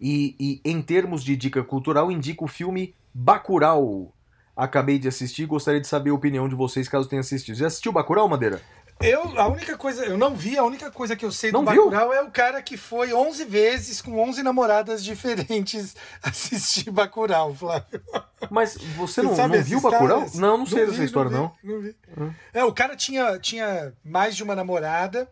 E, 0.00 0.34
e 0.40 0.60
em 0.64 0.82
termos 0.82 1.22
de 1.22 1.36
dica 1.36 1.62
cultural, 1.62 2.10
indico 2.10 2.46
o 2.46 2.48
filme 2.48 2.94
Bacurau. 3.14 4.12
Acabei 4.56 4.98
de 4.98 5.08
assistir, 5.08 5.46
gostaria 5.46 5.80
de 5.80 5.86
saber 5.86 6.10
a 6.10 6.14
opinião 6.14 6.48
de 6.48 6.54
vocês 6.54 6.88
caso 6.88 7.08
tenham 7.08 7.20
assistido. 7.20 7.56
Já 7.56 7.68
assistiu 7.68 7.92
Bacurau, 7.92 8.28
Madeira? 8.28 8.60
Eu, 9.02 9.38
a 9.40 9.48
única 9.48 9.78
coisa, 9.78 10.04
eu 10.04 10.18
não 10.18 10.34
vi, 10.34 10.58
a 10.58 10.64
única 10.64 10.90
coisa 10.90 11.16
que 11.16 11.24
eu 11.24 11.32
sei 11.32 11.50
Não 11.50 11.64
do 11.64 11.70
viu? 11.70 11.84
Bacurau 11.88 12.12
é 12.12 12.22
o 12.22 12.30
cara 12.30 12.60
que 12.60 12.76
foi 12.76 13.14
11 13.14 13.46
vezes 13.46 14.02
com 14.02 14.18
11 14.20 14.42
namoradas 14.42 15.02
diferentes 15.02 15.96
assistir 16.22 16.90
Bacurau, 16.90 17.54
Flávio. 17.54 18.02
Mas 18.50 18.76
você 18.96 19.22
não, 19.22 19.34
sabe 19.34 19.54
não 19.54 19.60
essa 19.60 19.68
viu? 19.68 19.80
Bacurau? 19.80 20.26
Não, 20.34 20.58
não 20.58 20.66
sei 20.66 20.84
dessa 20.84 21.02
história, 21.02 21.30
vi, 21.30 21.36
não. 21.36 21.52
não 21.64 21.80
vi. 21.80 21.96
Hum. 22.18 22.30
É, 22.52 22.62
o 22.62 22.72
cara 22.74 22.94
tinha, 22.94 23.38
tinha 23.38 23.94
mais 24.04 24.36
de 24.36 24.42
uma 24.42 24.54
namorada 24.54 25.26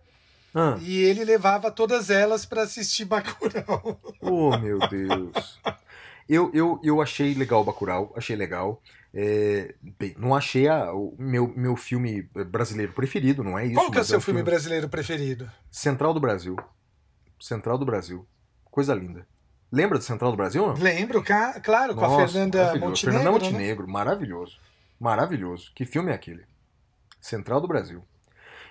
Ah, 0.55 0.79
e 0.81 1.03
ele 1.03 1.23
levava 1.23 1.71
todas 1.71 2.09
elas 2.09 2.47
pra 2.47 2.63
assistir 2.63 3.05
Bacurau. 3.05 4.01
oh, 4.23 4.57
meu 4.57 4.79
Deus. 4.89 5.61
Eu, 6.27 6.51
eu, 6.55 6.81
eu 6.83 7.03
achei 7.03 7.35
legal 7.35 7.63
Bacurau, 7.63 8.15
achei 8.17 8.35
legal. 8.35 8.81
É, 9.15 9.75
bem, 9.99 10.15
não 10.19 10.35
achei 10.35 10.69
a- 10.69 10.93
o 10.93 11.15
meu, 11.19 11.49
meu 11.57 11.77
filme 11.77 12.23
brasileiro 12.51 12.93
preferido, 12.93 13.43
não 13.43 13.59
é 13.59 13.65
isso. 13.67 13.75
Qual 13.75 13.91
que 13.91 13.97
é 13.97 14.01
o 14.01 14.01
mas 14.01 14.07
seu 14.09 14.19
um 14.19 14.21
filme 14.21 14.43
brasileiro 14.43 14.89
preferido? 14.89 15.51
Central 15.71 16.13
do 16.13 16.21
Brasil. 16.21 16.57
Central 17.41 17.79
do 17.79 17.87
Brasil. 17.87 18.27
Coisa 18.71 18.95
linda. 18.95 19.27
Lembra 19.73 19.99
de 19.99 20.05
Central 20.05 20.31
do 20.31 20.37
Brasil, 20.37 20.67
não? 20.67 20.75
Lembro, 20.75 21.23
claro, 21.23 21.95
com 21.95 22.05
a 22.05 22.09
Nossa, 22.09 22.29
Fernanda. 22.29 22.65
Montenegro. 22.77 22.97
Fernanda 22.97 23.25
né? 23.25 23.31
Montenegro, 23.31 23.89
maravilhoso. 23.89 24.59
Maravilhoso. 25.01 25.73
Que 25.75 25.85
filme 25.85 26.11
é 26.11 26.15
aquele? 26.15 26.45
Central 27.21 27.61
do 27.61 27.69
Brasil. 27.69 28.03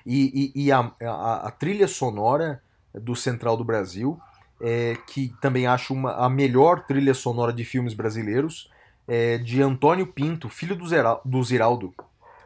E, 0.06 0.52
e- 0.56 0.66
e 0.66 0.72
a, 0.72 0.92
a- 1.02 1.48
a 1.48 1.52
trilha 1.52 1.88
sonora 1.88 2.62
do 2.94 3.16
Central 3.16 3.58
do 3.58 3.64
Brasil, 3.64 4.20
é, 4.62 4.96
que 5.08 5.34
também 5.42 5.68
acho 5.68 5.94
uma, 5.94 6.14
a 6.14 6.30
melhor 6.30 6.86
trilha 6.86 7.14
sonora 7.14 7.52
de 7.54 7.64
filmes 7.64 7.94
brasileiros, 7.94 8.70
é 9.08 9.38
de 9.38 9.62
Antônio 9.62 10.08
Pinto, 10.08 10.50
filho 10.50 10.76
do, 10.76 10.88
Zera, 10.88 11.20
do 11.24 11.44
Ziraldo. 11.44 11.94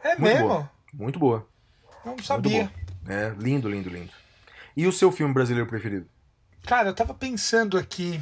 É 0.02 0.16
Muito 0.16 0.22
mesmo? 0.22 0.48
boa. 0.48 0.70
Muito 0.92 1.18
boa. 1.18 1.48
Não 2.04 2.18
sabia. 2.18 2.70
É, 3.08 3.32
lindo, 3.38 3.68
lindo, 3.68 3.88
lindo. 3.88 4.12
E 4.76 4.86
o 4.86 4.92
seu 4.92 5.10
filme 5.12 5.34
brasileiro 5.34 5.68
preferido? 5.68 6.06
Cara, 6.64 6.88
eu 6.90 6.94
tava 6.94 7.12
pensando 7.12 7.76
aqui, 7.76 8.20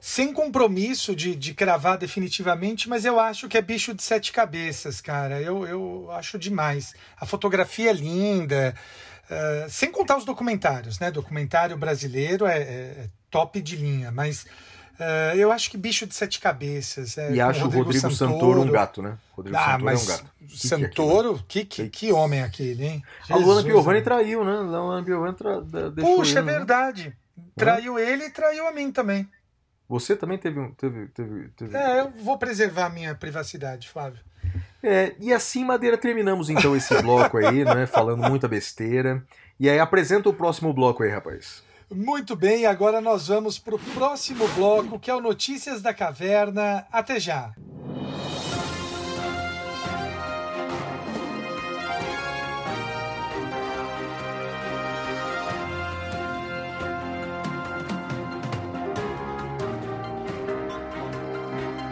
sem 0.00 0.32
compromisso 0.32 1.14
de, 1.14 1.34
de 1.34 1.54
cravar 1.54 1.96
definitivamente, 1.98 2.88
mas 2.88 3.04
eu 3.04 3.18
acho 3.20 3.48
que 3.48 3.56
é 3.56 3.62
Bicho 3.62 3.94
de 3.94 4.02
Sete 4.02 4.32
Cabeças, 4.32 5.00
cara. 5.00 5.40
Eu, 5.40 5.66
eu 5.66 6.10
acho 6.12 6.38
demais. 6.38 6.94
A 7.18 7.24
fotografia 7.26 7.90
é 7.90 7.92
linda, 7.92 8.74
eh, 9.30 9.66
sem 9.68 9.90
contar 9.90 10.16
os 10.16 10.24
documentários, 10.24 10.98
né? 10.98 11.10
Documentário 11.10 11.76
brasileiro 11.76 12.46
é, 12.46 12.58
é- 12.58 12.62
é 12.64 13.08
top 13.30 13.60
de 13.60 13.76
linha, 13.76 14.10
mas 14.10 14.46
eh, 14.98 15.34
eu 15.36 15.50
acho 15.50 15.70
que 15.70 15.76
Bicho 15.76 16.06
de 16.06 16.14
Sete 16.14 16.40
Cabeças. 16.40 17.18
É, 17.18 17.32
e 17.32 17.40
acho 17.40 17.64
o 17.66 17.68
Rodrigo 17.68 18.10
Santoro 18.10 18.60
um 18.60 18.70
gato, 18.70 19.02
né? 19.02 19.18
Rodrigo 19.32 19.56
Ah, 19.56 19.72
Santoro 19.72 19.80
é 19.80 19.84
mas 19.84 20.02
um 20.02 20.06
gato. 20.06 20.24
Santoro, 20.54 21.44
que, 21.48 21.64
que, 21.64 21.88
que 21.88 22.12
homem 22.12 22.40
é 22.40 22.44
aquele, 22.44 22.86
hein? 22.86 23.02
A 23.28 23.36
Luana 23.36 23.62
Jesus, 23.62 23.64
Piovani 23.64 23.98
né? 23.98 24.04
traiu, 24.04 24.44
né? 24.44 24.52
A 24.52 24.60
Luana 24.60 25.04
Piovani 25.04 25.34
tra... 25.34 25.60
deixou 25.60 26.16
Puxa, 26.16 26.38
é 26.38 26.42
ele, 26.42 26.46
né? 26.46 26.52
verdade. 26.52 27.16
Traiu 27.56 27.98
ele 27.98 28.26
e 28.26 28.30
traiu 28.30 28.68
a 28.68 28.72
mim 28.72 28.92
também. 28.92 29.28
Você 29.88 30.14
também 30.16 30.38
teve 30.38 30.60
um. 30.60 30.70
Teve, 30.72 31.08
teve, 31.08 31.48
teve... 31.56 31.76
É, 31.76 32.00
eu 32.00 32.12
vou 32.22 32.38
preservar 32.38 32.86
a 32.86 32.90
minha 32.90 33.14
privacidade, 33.14 33.88
Flávio. 33.88 34.20
É, 34.82 35.14
e 35.18 35.32
assim, 35.32 35.64
Madeira, 35.64 35.96
terminamos 35.96 36.50
então 36.50 36.76
esse 36.76 37.00
bloco 37.02 37.38
aí, 37.38 37.64
né? 37.64 37.86
Falando 37.86 38.22
muita 38.28 38.46
besteira. 38.46 39.24
E 39.58 39.68
aí, 39.68 39.78
apresenta 39.78 40.28
o 40.28 40.34
próximo 40.34 40.72
bloco 40.72 41.02
aí, 41.02 41.10
rapaz. 41.10 41.63
Muito 41.90 42.34
bem, 42.34 42.66
agora 42.66 43.00
nós 43.00 43.28
vamos 43.28 43.58
para 43.58 43.74
o 43.74 43.78
próximo 43.78 44.46
bloco, 44.48 44.98
que 44.98 45.10
é 45.10 45.14
o 45.14 45.20
Notícias 45.20 45.82
da 45.82 45.92
Caverna. 45.92 46.86
Até 46.90 47.20
já. 47.20 47.52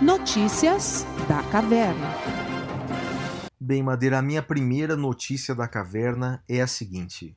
Notícias 0.01 1.07
da 1.29 1.43
Caverna. 1.45 2.09
Bem, 3.65 3.81
Madeira, 3.81 4.19
a 4.19 4.23
minha 4.23 4.43
primeira 4.43 4.97
notícia 4.97 5.55
da 5.55 5.69
caverna 5.69 6.43
é 6.49 6.61
a 6.61 6.67
seguinte: 6.67 7.37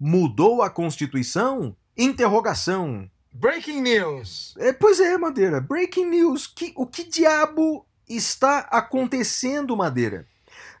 Mudou 0.00 0.62
a 0.62 0.70
Constituição? 0.70 1.76
Interrogação. 1.96 3.10
Breaking 3.32 3.82
news. 3.82 4.54
É, 4.58 4.72
pois 4.72 4.98
é, 4.98 5.18
Madeira. 5.18 5.60
Breaking 5.60 6.06
news. 6.06 6.46
Que, 6.46 6.72
o 6.74 6.86
que 6.86 7.04
diabo 7.04 7.86
está 8.08 8.60
acontecendo, 8.70 9.76
Madeira? 9.76 10.26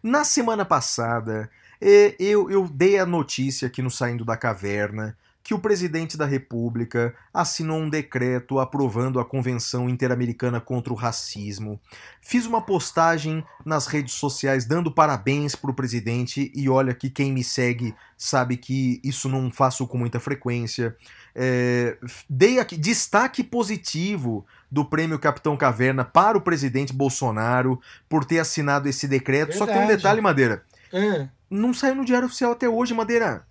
Na 0.02 0.24
semana 0.24 0.64
passada, 0.64 1.50
É, 1.82 2.14
eu, 2.18 2.50
eu 2.50 2.68
dei 2.68 2.98
a 2.98 3.06
notícia 3.06 3.66
aqui 3.66 3.80
no 3.80 3.90
Saindo 3.90 4.22
da 4.24 4.36
Caverna 4.36 5.16
que 5.50 5.54
o 5.54 5.58
presidente 5.58 6.16
da 6.16 6.26
República 6.26 7.12
assinou 7.34 7.80
um 7.80 7.90
decreto 7.90 8.60
aprovando 8.60 9.18
a 9.18 9.24
Convenção 9.24 9.88
Interamericana 9.88 10.60
contra 10.60 10.92
o 10.92 10.96
Racismo. 10.96 11.80
Fiz 12.22 12.46
uma 12.46 12.62
postagem 12.62 13.44
nas 13.66 13.88
redes 13.88 14.14
sociais 14.14 14.64
dando 14.64 14.92
parabéns 14.92 15.56
para 15.56 15.72
o 15.72 15.74
presidente 15.74 16.52
e 16.54 16.68
olha 16.68 16.94
que 16.94 17.10
quem 17.10 17.32
me 17.32 17.42
segue 17.42 17.96
sabe 18.16 18.56
que 18.56 19.00
isso 19.02 19.28
não 19.28 19.50
faço 19.50 19.88
com 19.88 19.98
muita 19.98 20.20
frequência. 20.20 20.96
É, 21.34 21.98
dei 22.28 22.60
aqui 22.60 22.76
destaque 22.76 23.42
positivo 23.42 24.46
do 24.70 24.84
prêmio 24.84 25.18
Capitão 25.18 25.56
Caverna 25.56 26.04
para 26.04 26.38
o 26.38 26.40
presidente 26.40 26.92
Bolsonaro 26.92 27.80
por 28.08 28.24
ter 28.24 28.38
assinado 28.38 28.88
esse 28.88 29.08
decreto. 29.08 29.48
Verdade. 29.48 29.58
Só 29.58 29.66
que 29.66 29.72
tem 29.72 29.82
um 29.82 29.88
detalhe, 29.88 30.20
Madeira. 30.20 30.62
É. 30.92 31.26
Não 31.50 31.74
saiu 31.74 31.96
no 31.96 32.04
Diário 32.04 32.26
Oficial 32.26 32.52
até 32.52 32.68
hoje, 32.68 32.94
Madeira. 32.94 33.49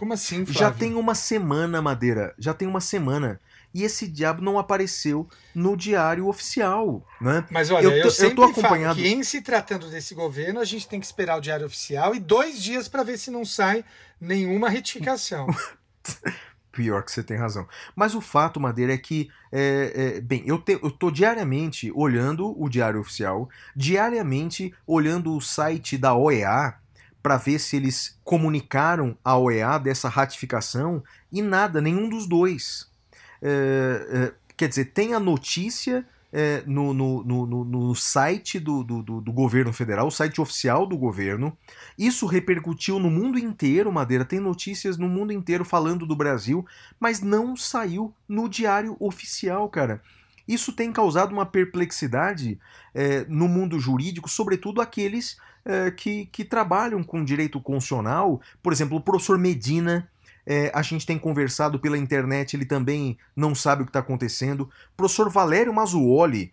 Como 0.00 0.14
assim, 0.14 0.46
Flávio? 0.46 0.54
Já 0.54 0.70
tem 0.70 0.94
uma 0.94 1.14
semana, 1.14 1.82
Madeira. 1.82 2.34
Já 2.38 2.54
tem 2.54 2.66
uma 2.66 2.80
semana. 2.80 3.38
E 3.74 3.82
esse 3.82 4.08
diabo 4.08 4.40
não 4.40 4.58
apareceu 4.58 5.28
no 5.54 5.76
diário 5.76 6.26
oficial, 6.26 7.06
né? 7.20 7.44
Mas 7.50 7.70
olha, 7.70 7.84
eu, 7.84 7.92
eu 7.92 8.10
sempre 8.10 8.30
eu 8.30 8.36
tô 8.36 8.44
acompanhado... 8.44 8.94
falo 8.94 9.06
que 9.06 9.12
em 9.12 9.22
se 9.22 9.42
tratando 9.42 9.90
desse 9.90 10.14
governo, 10.14 10.58
a 10.58 10.64
gente 10.64 10.88
tem 10.88 10.98
que 10.98 11.04
esperar 11.04 11.36
o 11.36 11.40
diário 11.42 11.66
oficial 11.66 12.14
e 12.14 12.18
dois 12.18 12.62
dias 12.62 12.88
para 12.88 13.02
ver 13.02 13.18
se 13.18 13.30
não 13.30 13.44
sai 13.44 13.84
nenhuma 14.18 14.70
retificação. 14.70 15.46
Pior 16.72 17.02
que 17.02 17.12
você 17.12 17.22
tem 17.22 17.36
razão. 17.36 17.68
Mas 17.94 18.14
o 18.14 18.22
fato, 18.22 18.58
Madeira, 18.58 18.94
é 18.94 18.98
que, 18.98 19.28
é, 19.52 19.92
é, 20.16 20.20
bem, 20.22 20.42
eu, 20.46 20.56
te, 20.56 20.80
eu 20.82 20.90
tô 20.90 21.10
diariamente 21.10 21.92
olhando 21.94 22.58
o 22.58 22.70
diário 22.70 23.00
oficial, 23.00 23.50
diariamente 23.76 24.72
olhando 24.86 25.36
o 25.36 25.42
site 25.42 25.98
da 25.98 26.14
OEA, 26.14 26.79
para 27.22 27.36
ver 27.36 27.58
se 27.58 27.76
eles 27.76 28.18
comunicaram 28.24 29.16
à 29.24 29.36
OEA 29.36 29.78
dessa 29.78 30.08
ratificação 30.08 31.02
e 31.30 31.42
nada, 31.42 31.80
nenhum 31.80 32.08
dos 32.08 32.26
dois. 32.26 32.88
É, 33.42 34.06
é, 34.10 34.32
quer 34.56 34.68
dizer, 34.68 34.86
tem 34.86 35.14
a 35.14 35.20
notícia 35.20 36.06
é, 36.32 36.62
no, 36.66 36.94
no, 36.94 37.24
no, 37.24 37.64
no, 37.64 37.94
site 37.94 38.60
do, 38.60 38.84
do, 38.84 39.02
do, 39.02 39.32
governo 39.32 39.72
federal, 39.72 40.06
o 40.06 40.10
site 40.10 40.40
oficial 40.40 40.86
do 40.86 40.96
governo. 40.96 41.56
Isso 41.98 42.26
repercutiu 42.26 42.98
no 42.98 43.10
mundo 43.10 43.38
inteiro, 43.38 43.90
Madeira. 43.90 44.24
Tem 44.24 44.38
notícias 44.38 44.96
no 44.96 45.08
mundo 45.08 45.32
inteiro 45.32 45.64
falando 45.64 46.06
do 46.06 46.14
Brasil, 46.14 46.64
mas 47.00 47.20
não 47.20 47.56
saiu 47.56 48.14
no 48.28 48.48
diário 48.48 48.96
oficial, 49.00 49.68
cara. 49.68 50.00
Isso 50.46 50.72
tem 50.72 50.92
causado 50.92 51.32
uma 51.32 51.46
perplexidade 51.46 52.58
é, 52.94 53.24
no 53.28 53.48
mundo 53.48 53.78
jurídico, 53.78 54.28
sobretudo 54.28 54.80
aqueles 54.80 55.36
é, 55.64 55.90
que, 55.90 56.26
que 56.26 56.44
trabalham 56.44 57.02
com 57.02 57.24
direito 57.24 57.60
constitucional. 57.60 58.40
Por 58.62 58.72
exemplo, 58.72 58.96
o 58.96 59.00
professor 59.00 59.38
Medina. 59.38 60.08
É, 60.46 60.72
a 60.74 60.80
gente 60.80 61.06
tem 61.06 61.18
conversado 61.18 61.78
pela 61.78 61.98
internet, 61.98 62.56
ele 62.56 62.64
também 62.64 63.16
não 63.36 63.54
sabe 63.54 63.82
o 63.82 63.84
que 63.84 63.90
está 63.90 64.00
acontecendo. 64.00 64.62
O 64.62 64.96
professor 64.96 65.30
Valério 65.30 65.72
Mazzuoli, 65.72 66.52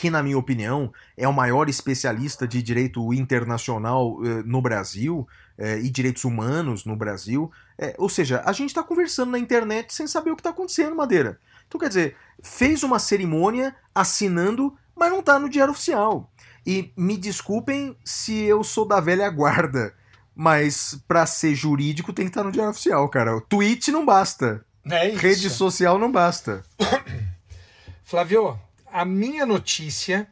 que, 0.00 0.08
na 0.08 0.22
minha 0.22 0.38
opinião, 0.38 0.90
é 1.14 1.28
o 1.28 1.32
maior 1.32 1.68
especialista 1.68 2.48
de 2.48 2.62
direito 2.62 3.12
internacional 3.12 4.16
eh, 4.24 4.42
no 4.46 4.62
Brasil 4.62 5.28
eh, 5.58 5.80
e 5.80 5.90
direitos 5.90 6.24
humanos 6.24 6.86
no 6.86 6.96
Brasil. 6.96 7.52
Eh, 7.76 7.94
ou 7.98 8.08
seja, 8.08 8.42
a 8.46 8.52
gente 8.52 8.70
está 8.70 8.82
conversando 8.82 9.32
na 9.32 9.38
internet 9.38 9.92
sem 9.92 10.06
saber 10.06 10.30
o 10.30 10.36
que 10.36 10.40
está 10.40 10.50
acontecendo, 10.50 10.96
Madeira. 10.96 11.38
Então, 11.68 11.78
quer 11.78 11.88
dizer, 11.88 12.16
fez 12.42 12.82
uma 12.82 12.98
cerimônia 12.98 13.76
assinando, 13.94 14.74
mas 14.96 15.10
não 15.10 15.20
está 15.20 15.38
no 15.38 15.50
diário 15.50 15.72
oficial. 15.72 16.29
E 16.66 16.92
me 16.96 17.16
desculpem 17.16 17.96
se 18.04 18.42
eu 18.42 18.62
sou 18.62 18.84
da 18.84 19.00
velha 19.00 19.28
guarda, 19.30 19.94
mas 20.34 20.98
para 21.08 21.26
ser 21.26 21.54
jurídico 21.54 22.12
tem 22.12 22.26
que 22.26 22.30
estar 22.30 22.44
no 22.44 22.52
diário 22.52 22.70
oficial, 22.70 23.08
cara. 23.08 23.36
O 23.36 23.40
tweet 23.40 23.90
não 23.90 24.04
basta. 24.04 24.64
É 24.90 25.08
isso. 25.08 25.18
Rede 25.18 25.50
social 25.50 25.98
não 25.98 26.10
basta. 26.10 26.62
Flávio, 28.04 28.58
a 28.90 29.04
minha 29.04 29.46
notícia 29.46 30.26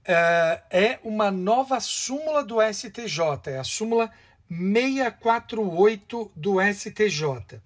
uh, 0.00 0.62
é 0.70 0.98
uma 1.04 1.30
nova 1.30 1.80
súmula 1.80 2.44
do 2.44 2.56
STJ, 2.60 3.20
é 3.46 3.58
a 3.58 3.64
súmula 3.64 4.10
648 4.48 6.32
do 6.34 6.56
STJ. 6.60 7.60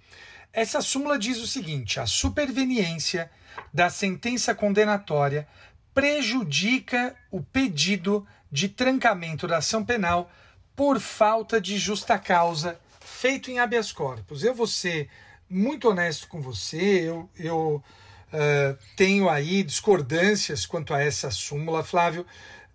Essa 0.52 0.80
súmula 0.80 1.18
diz 1.18 1.38
o 1.38 1.46
seguinte: 1.46 2.00
a 2.00 2.06
superveniência 2.06 3.30
da 3.72 3.88
sentença 3.88 4.54
condenatória 4.54 5.46
prejudica 5.95 7.14
o 7.30 7.43
pedido 7.43 8.26
de 8.51 8.68
trancamento 8.68 9.47
da 9.47 9.59
ação 9.59 9.84
penal 9.84 10.30
por 10.74 11.01
falta 11.01 11.61
de 11.61 11.78
justa 11.78 12.18
causa 12.18 12.78
feito 13.01 13.51
em 13.51 13.59
habeas 13.59 13.93
corpus. 13.93 14.43
Eu 14.43 14.55
vou 14.55 14.66
ser 14.66 15.09
muito 15.49 15.88
honesto 15.88 16.28
com 16.28 16.40
você, 16.40 17.09
eu, 17.09 17.28
eu 17.38 17.84
uh, 18.32 18.78
tenho 18.97 19.28
aí 19.28 19.62
discordâncias 19.62 20.64
quanto 20.64 20.95
a 20.95 21.01
essa 21.01 21.30
súmula, 21.30 21.84
Flávio. 21.84 22.26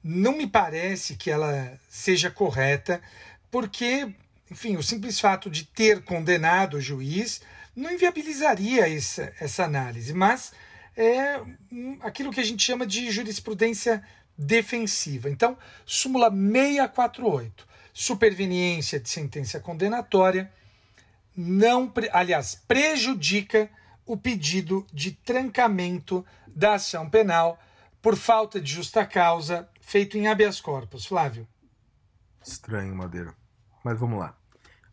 Não 0.03 0.37
me 0.37 0.47
parece 0.47 1.15
que 1.15 1.31
ela 1.31 1.73
seja 1.89 2.29
correta, 2.29 3.01
porque, 3.49 4.09
enfim, 4.49 4.77
o 4.77 4.83
simples 4.83 5.19
fato 5.19 5.49
de 5.49 5.65
ter 5.65 6.03
condenado 6.03 6.77
o 6.77 6.81
juiz 6.81 7.41
não 7.75 7.91
inviabilizaria 7.91 8.87
essa, 8.87 9.33
essa 9.39 9.63
análise, 9.63 10.13
mas 10.13 10.53
é 10.97 11.39
aquilo 12.01 12.31
que 12.31 12.39
a 12.39 12.43
gente 12.43 12.63
chama 12.63 12.85
de 12.85 13.11
jurisprudência 13.11 14.03
defensiva. 14.35 15.29
Então, 15.29 15.55
súmula 15.85 16.31
648, 16.31 17.67
superveniência 17.93 18.99
de 18.99 19.07
sentença 19.07 19.59
condenatória, 19.59 20.51
não, 21.35 21.93
aliás, 22.11 22.55
prejudica 22.67 23.69
o 24.05 24.17
pedido 24.17 24.87
de 24.91 25.11
trancamento 25.11 26.25
da 26.47 26.73
ação 26.73 27.07
penal 27.07 27.59
por 28.01 28.15
falta 28.15 28.59
de 28.59 28.71
justa 28.71 29.05
causa 29.05 29.69
feito 29.81 30.17
em 30.17 30.27
habeas 30.27 30.59
corpus. 30.59 31.05
Flávio. 31.05 31.47
Estranho, 32.43 32.95
Madeira. 32.95 33.35
Mas 33.83 33.99
vamos 33.99 34.17
lá. 34.17 34.35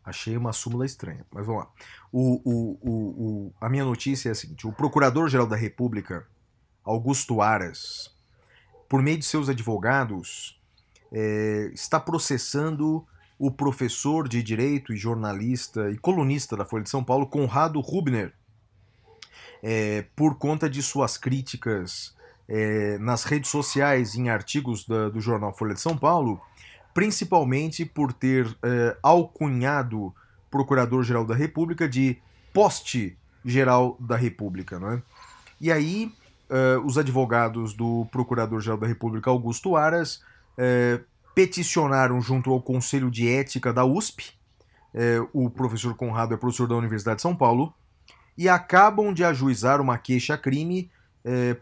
Achei 0.05 0.37
uma 0.37 0.53
súmula 0.53 0.85
estranha, 0.85 1.25
mas 1.31 1.45
vamos 1.45 1.63
lá. 1.63 1.69
O, 2.11 2.41
o, 2.43 2.77
o, 2.83 3.53
a 3.59 3.67
minha 3.67 3.83
notícia 3.83 4.29
é 4.29 4.31
a 4.33 4.35
seguinte: 4.35 4.67
o 4.67 4.71
Procurador-Geral 4.71 5.47
da 5.47 5.55
República, 5.55 6.27
Augusto 6.83 7.41
Aras, 7.41 8.13
por 8.87 9.01
meio 9.01 9.17
de 9.17 9.25
seus 9.25 9.49
advogados, 9.49 10.61
é, 11.11 11.71
está 11.73 11.99
processando 11.99 13.05
o 13.37 13.51
professor 13.51 14.27
de 14.27 14.43
direito 14.43 14.93
e 14.93 14.97
jornalista 14.97 15.89
e 15.89 15.97
colunista 15.97 16.55
da 16.55 16.65
Folha 16.65 16.83
de 16.83 16.89
São 16.89 17.03
Paulo, 17.03 17.27
Conrado 17.27 17.79
Rubner, 17.79 18.31
é, 19.63 20.05
por 20.15 20.37
conta 20.37 20.69
de 20.69 20.81
suas 20.83 21.17
críticas 21.17 22.15
é, 22.47 22.97
nas 22.99 23.23
redes 23.23 23.49
sociais, 23.49 24.15
em 24.15 24.29
artigos 24.29 24.85
da, 24.85 25.09
do 25.09 25.19
jornal 25.19 25.51
Folha 25.51 25.73
de 25.73 25.81
São 25.81 25.97
Paulo, 25.97 26.39
principalmente 26.95 27.85
por 27.85 28.13
ter 28.13 28.47
eh, 28.63 28.95
alcunhado 29.03 30.15
Procurador-Geral 30.49 31.25
da 31.25 31.35
República 31.35 31.89
de 31.89 32.17
poste-geral 32.53 33.97
da 33.99 34.15
República. 34.15 34.79
Não 34.79 34.93
é? 34.93 35.01
E 35.59 35.69
aí, 35.73 36.09
eh, 36.49 36.77
os 36.85 36.97
advogados 36.97 37.73
do 37.73 38.07
Procurador-Geral 38.13 38.77
da 38.77 38.87
República, 38.87 39.29
Augusto 39.29 39.75
Aras, 39.75 40.23
eh, 40.57 41.01
peticionaram 41.35 42.21
junto 42.21 42.49
ao 42.49 42.61
Conselho 42.61 43.11
de 43.11 43.27
Ética 43.29 43.73
da 43.73 43.83
USP, 43.83 44.33
o 45.33 45.49
professor 45.49 45.93
Conrado 45.93 46.33
é 46.33 46.37
professor 46.37 46.69
da 46.69 46.75
Universidade 46.77 47.17
de 47.17 47.21
São 47.21 47.35
Paulo, 47.35 47.73
e 48.37 48.47
acabam 48.47 49.13
de 49.13 49.25
ajuizar 49.25 49.81
uma 49.81 49.97
queixa-crime 49.97 50.89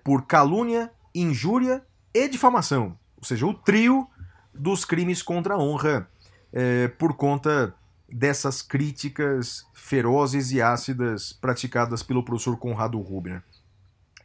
por 0.03 0.27
calúnia, 0.27 0.91
injúria 1.15 1.83
e 2.13 2.27
difamação. 2.27 2.95
Ou 3.17 3.23
seja, 3.23 3.47
o 3.47 3.53
trio 3.55 4.07
dos 4.53 4.85
crimes 4.85 5.21
contra 5.21 5.55
a 5.55 5.57
honra 5.57 6.07
é, 6.51 6.87
por 6.87 7.15
conta 7.15 7.73
dessas 8.07 8.61
críticas 8.61 9.65
ferozes 9.73 10.51
e 10.51 10.61
ácidas 10.61 11.33
praticadas 11.33 12.03
pelo 12.03 12.23
professor 12.23 12.57
Conrado 12.57 12.99
Rubner. 12.99 13.43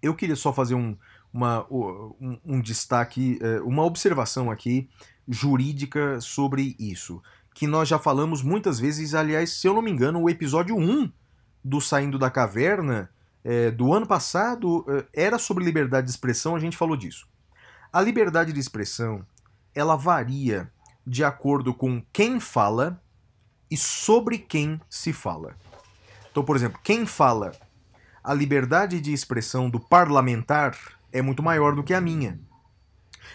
Eu 0.03 0.15
queria 0.15 0.37
só 0.37 0.53
fazer 0.53 0.75
um, 0.75 0.97
uma, 1.33 1.67
um, 1.71 2.39
um 2.45 2.61
destaque, 2.61 3.39
é, 3.41 3.61
uma 3.63 3.85
observação 3.85 4.51
aqui 4.51 4.89
jurídica 5.27 6.21
sobre 6.21 6.77
isso, 6.79 7.23
que 7.55 7.67
nós 7.67 7.89
já 7.89 7.99
falamos 7.99 8.43
muitas 8.43 8.79
vezes, 8.79 9.15
aliás, 9.15 9.51
se 9.51 9.67
eu 9.67 9.75
não 9.75 9.83
me 9.83 9.91
engano, 9.91 10.23
o 10.23 10.31
episódio 10.31 10.77
1 10.77 11.11
do 11.65 11.81
Saindo 11.81 12.19
da 12.19 12.31
Caverna 12.31 13.11
é, 13.43 13.71
do 13.71 13.93
ano 13.93 14.07
passado 14.07 14.85
é, 14.89 15.27
era 15.27 15.39
sobre 15.39 15.65
liberdade 15.65 16.07
de 16.07 16.11
expressão, 16.11 16.55
a 16.55 16.61
gente 16.61 16.77
falou 16.77 16.97
disso. 16.97 17.27
A 17.93 18.01
liberdade 18.01 18.53
de 18.53 18.61
expressão 18.61 19.25
ela 19.79 19.97
varia 19.97 20.71
de 21.07 21.23
acordo 21.23 21.73
com 21.73 22.03
quem 22.13 22.41
fala 22.41 23.01
e 23.71 23.77
sobre 23.77 24.39
quem 24.39 24.81
se 24.91 25.13
fala. 25.13 25.55
Então, 26.31 26.45
por 26.45 26.57
exemplo, 26.57 26.81
quem 26.83 27.07
fala 27.07 27.53
a 28.23 28.35
liberdade 28.35 29.01
de 29.01 29.13
expressão 29.13 29.71
do 29.71 29.79
parlamentar 29.79 30.77
é 31.13 31.23
muito 31.23 31.43
maior 31.43 31.75
do 31.75 31.85
que 31.85 31.95
a 31.95 32.01
minha. 32.01 32.41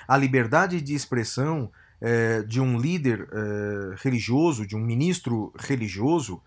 A 0.08 0.18
liberdade 0.18 0.82
de 0.82 0.94
expressão 0.94 1.72
é, 2.02 2.42
de 2.44 2.60
um 2.60 2.78
líder 2.78 3.28
é, 3.32 3.96
religioso, 4.04 4.68
de 4.68 4.76
um 4.76 4.82
ministro 4.82 5.54
religioso, 5.58 6.42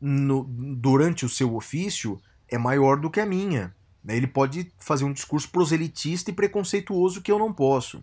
no, 0.00 0.44
durante 0.44 1.26
o 1.26 1.28
seu 1.28 1.54
ofício 1.54 2.20
é 2.48 2.56
maior 2.56 2.98
do 2.98 3.10
que 3.10 3.20
a 3.20 3.26
minha. 3.26 3.74
Ele 4.08 4.26
pode 4.26 4.72
fazer 4.78 5.04
um 5.04 5.12
discurso 5.12 5.48
proselitista 5.50 6.30
e 6.30 6.34
preconceituoso 6.34 7.20
que 7.20 7.30
eu 7.30 7.38
não 7.38 7.52
posso. 7.52 8.02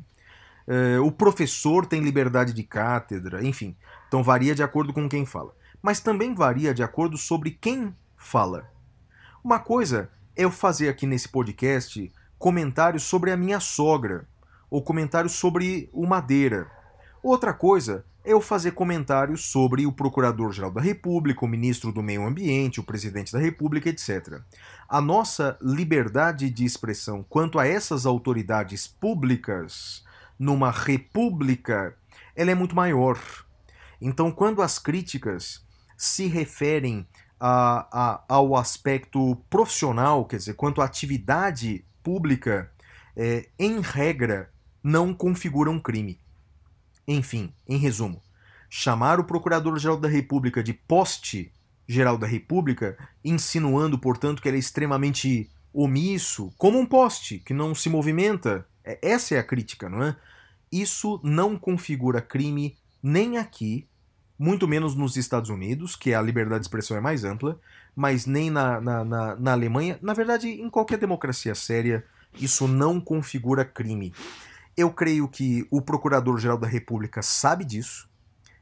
É, 0.72 1.00
o 1.00 1.12
professor 1.12 1.88
tem 1.88 2.00
liberdade 2.00 2.54
de 2.54 2.62
cátedra, 2.62 3.44
enfim. 3.44 3.76
Então 4.08 4.22
varia 4.22 4.54
de 4.54 4.62
acordo 4.62 4.94
com 4.94 5.10
quem 5.10 5.26
fala. 5.26 5.52
Mas 5.82 6.00
também 6.00 6.36
varia 6.36 6.76
de 6.76 6.84
acordo 6.84 7.18
sobre 7.18 7.50
quem 7.50 7.96
fala. 8.16 8.70
Uma 9.44 9.58
coisa 9.58 10.12
é 10.36 10.46
eu 10.46 10.52
fazer 10.52 10.88
aqui 10.88 11.08
nesse 11.08 11.28
podcast 11.28 12.14
comentários 12.38 13.02
sobre 13.02 13.32
a 13.32 13.38
minha 13.38 13.60
sogra, 13.60 14.28
ou 14.70 14.84
comentários 14.84 15.34
sobre 15.34 15.90
o 15.92 16.06
Madeira. 16.06 16.70
Outra 17.24 17.52
coisa 17.52 18.06
é 18.24 18.32
eu 18.32 18.40
fazer 18.40 18.74
comentários 18.74 19.52
sobre 19.52 19.88
o 19.88 19.92
Procurador-Geral 19.92 20.70
da 20.70 20.82
República, 20.82 21.44
o 21.44 21.48
Ministro 21.48 21.92
do 21.92 22.04
Meio 22.04 22.28
Ambiente, 22.28 22.80
o 22.80 22.84
Presidente 22.84 23.34
da 23.34 23.40
República, 23.40 23.90
etc. 23.90 24.40
A 24.88 25.02
nossa 25.02 25.58
liberdade 25.62 26.48
de 26.52 26.64
expressão 26.64 27.26
quanto 27.28 27.58
a 27.58 27.66
essas 27.66 28.06
autoridades 28.06 28.88
públicas 28.88 30.08
numa 30.40 30.72
república, 30.72 31.96
ela 32.36 32.52
é 32.52 32.56
muito 32.56 32.76
maior. 32.76 33.20
Então, 34.02 34.32
quando 34.32 34.62
as 34.62 34.80
críticas 34.80 35.64
se 35.98 36.28
referem 36.28 37.06
a, 37.38 37.88
a, 37.92 38.24
ao 38.30 38.56
aspecto 38.56 39.36
profissional, 39.50 40.26
quer 40.26 40.38
dizer, 40.38 40.54
quanto 40.54 40.82
à 40.82 40.86
atividade 40.86 41.86
pública, 42.02 42.72
é, 43.16 43.50
em 43.60 43.82
regra, 43.82 44.50
não 44.82 45.14
configura 45.14 45.70
um 45.70 45.80
crime. 45.80 46.20
Enfim, 47.06 47.54
em 47.68 47.78
resumo, 47.78 48.22
chamar 48.70 49.20
o 49.20 49.26
Procurador-Geral 49.26 49.98
da 49.98 50.08
República 50.08 50.64
de 50.64 50.74
poste 50.74 51.52
geral 51.88 52.18
da 52.18 52.28
República, 52.28 52.96
insinuando, 53.26 53.98
portanto, 53.98 54.42
que 54.42 54.48
ele 54.48 54.58
é 54.58 54.60
extremamente 54.60 55.50
omisso, 55.74 56.54
como 56.56 56.80
um 56.80 56.86
poste 56.86 57.40
que 57.40 57.54
não 57.54 57.74
se 57.74 57.90
movimenta. 57.90 58.66
É, 58.84 59.00
essa 59.02 59.36
é 59.36 59.40
a 59.40 59.44
crítica, 59.44 59.90
não 59.90 60.04
é? 60.04 60.16
Isso 60.72 61.20
não 61.24 61.58
configura 61.58 62.22
crime 62.22 62.78
nem 63.02 63.38
aqui, 63.38 63.88
muito 64.38 64.68
menos 64.68 64.96
nos 64.96 65.18
Estados 65.18 65.50
Unidos, 65.50 65.96
que 65.96 66.14
a 66.14 66.22
liberdade 66.22 66.62
de 66.62 66.68
expressão 66.68 66.96
é 66.96 67.02
mais 67.02 67.24
ampla, 67.24 67.60
mas 67.96 68.26
nem 68.26 68.50
na, 68.50 68.80
na, 68.80 69.04
na, 69.04 69.36
na 69.36 69.52
Alemanha. 69.52 70.00
Na 70.02 70.14
verdade, 70.14 70.50
em 70.50 70.70
qualquer 70.70 70.98
democracia 70.98 71.54
séria, 71.56 72.06
isso 72.36 72.68
não 72.68 73.02
configura 73.02 73.66
crime. 73.66 74.14
Eu 74.78 74.92
creio 74.92 75.28
que 75.28 75.68
o 75.70 75.82
Procurador-Geral 75.82 76.58
da 76.58 76.68
República 76.68 77.22
sabe 77.22 77.66
disso. 77.66 78.08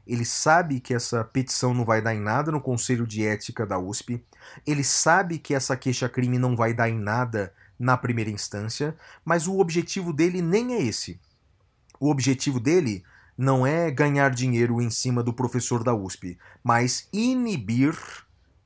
Ele 0.04 0.24
sabe 0.24 0.80
que 0.80 0.94
essa 0.94 1.22
petição 1.22 1.74
não 1.74 1.84
vai 1.84 2.00
dar 2.00 2.14
em 2.14 2.20
nada 2.20 2.50
no 2.50 2.60
Conselho 2.60 3.06
de 3.06 3.24
Ética 3.24 3.66
da 3.66 3.78
USP. 3.78 4.24
Ele 4.66 4.82
sabe 4.82 5.38
que 5.38 5.54
essa 5.54 5.76
queixa-crime 5.76 6.38
não 6.38 6.56
vai 6.56 6.72
dar 6.72 6.88
em 6.88 6.98
nada 6.98 7.52
na 7.78 7.96
primeira 7.96 8.30
instância, 8.30 8.96
mas 9.24 9.46
o 9.46 9.58
objetivo 9.58 10.12
dele 10.12 10.42
nem 10.42 10.74
é 10.74 10.82
esse. 10.82 11.20
O 12.00 12.10
objetivo 12.10 12.58
dele 12.58 13.04
não 13.36 13.66
é 13.66 13.90
ganhar 13.90 14.30
dinheiro 14.30 14.82
em 14.82 14.90
cima 14.90 15.22
do 15.22 15.32
professor 15.32 15.84
da 15.84 15.94
USP, 15.94 16.36
mas 16.62 17.08
inibir 17.12 17.96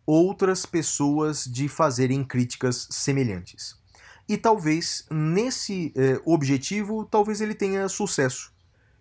outras 0.06 0.64
pessoas 0.64 1.44
de 1.44 1.68
fazerem 1.68 2.24
críticas 2.24 2.88
semelhantes. 2.90 3.76
E 4.28 4.36
talvez 4.36 5.04
nesse 5.10 5.92
eh, 5.94 6.20
objetivo, 6.24 7.04
talvez 7.04 7.40
ele 7.40 7.54
tenha 7.54 7.88
sucesso. 7.88 8.52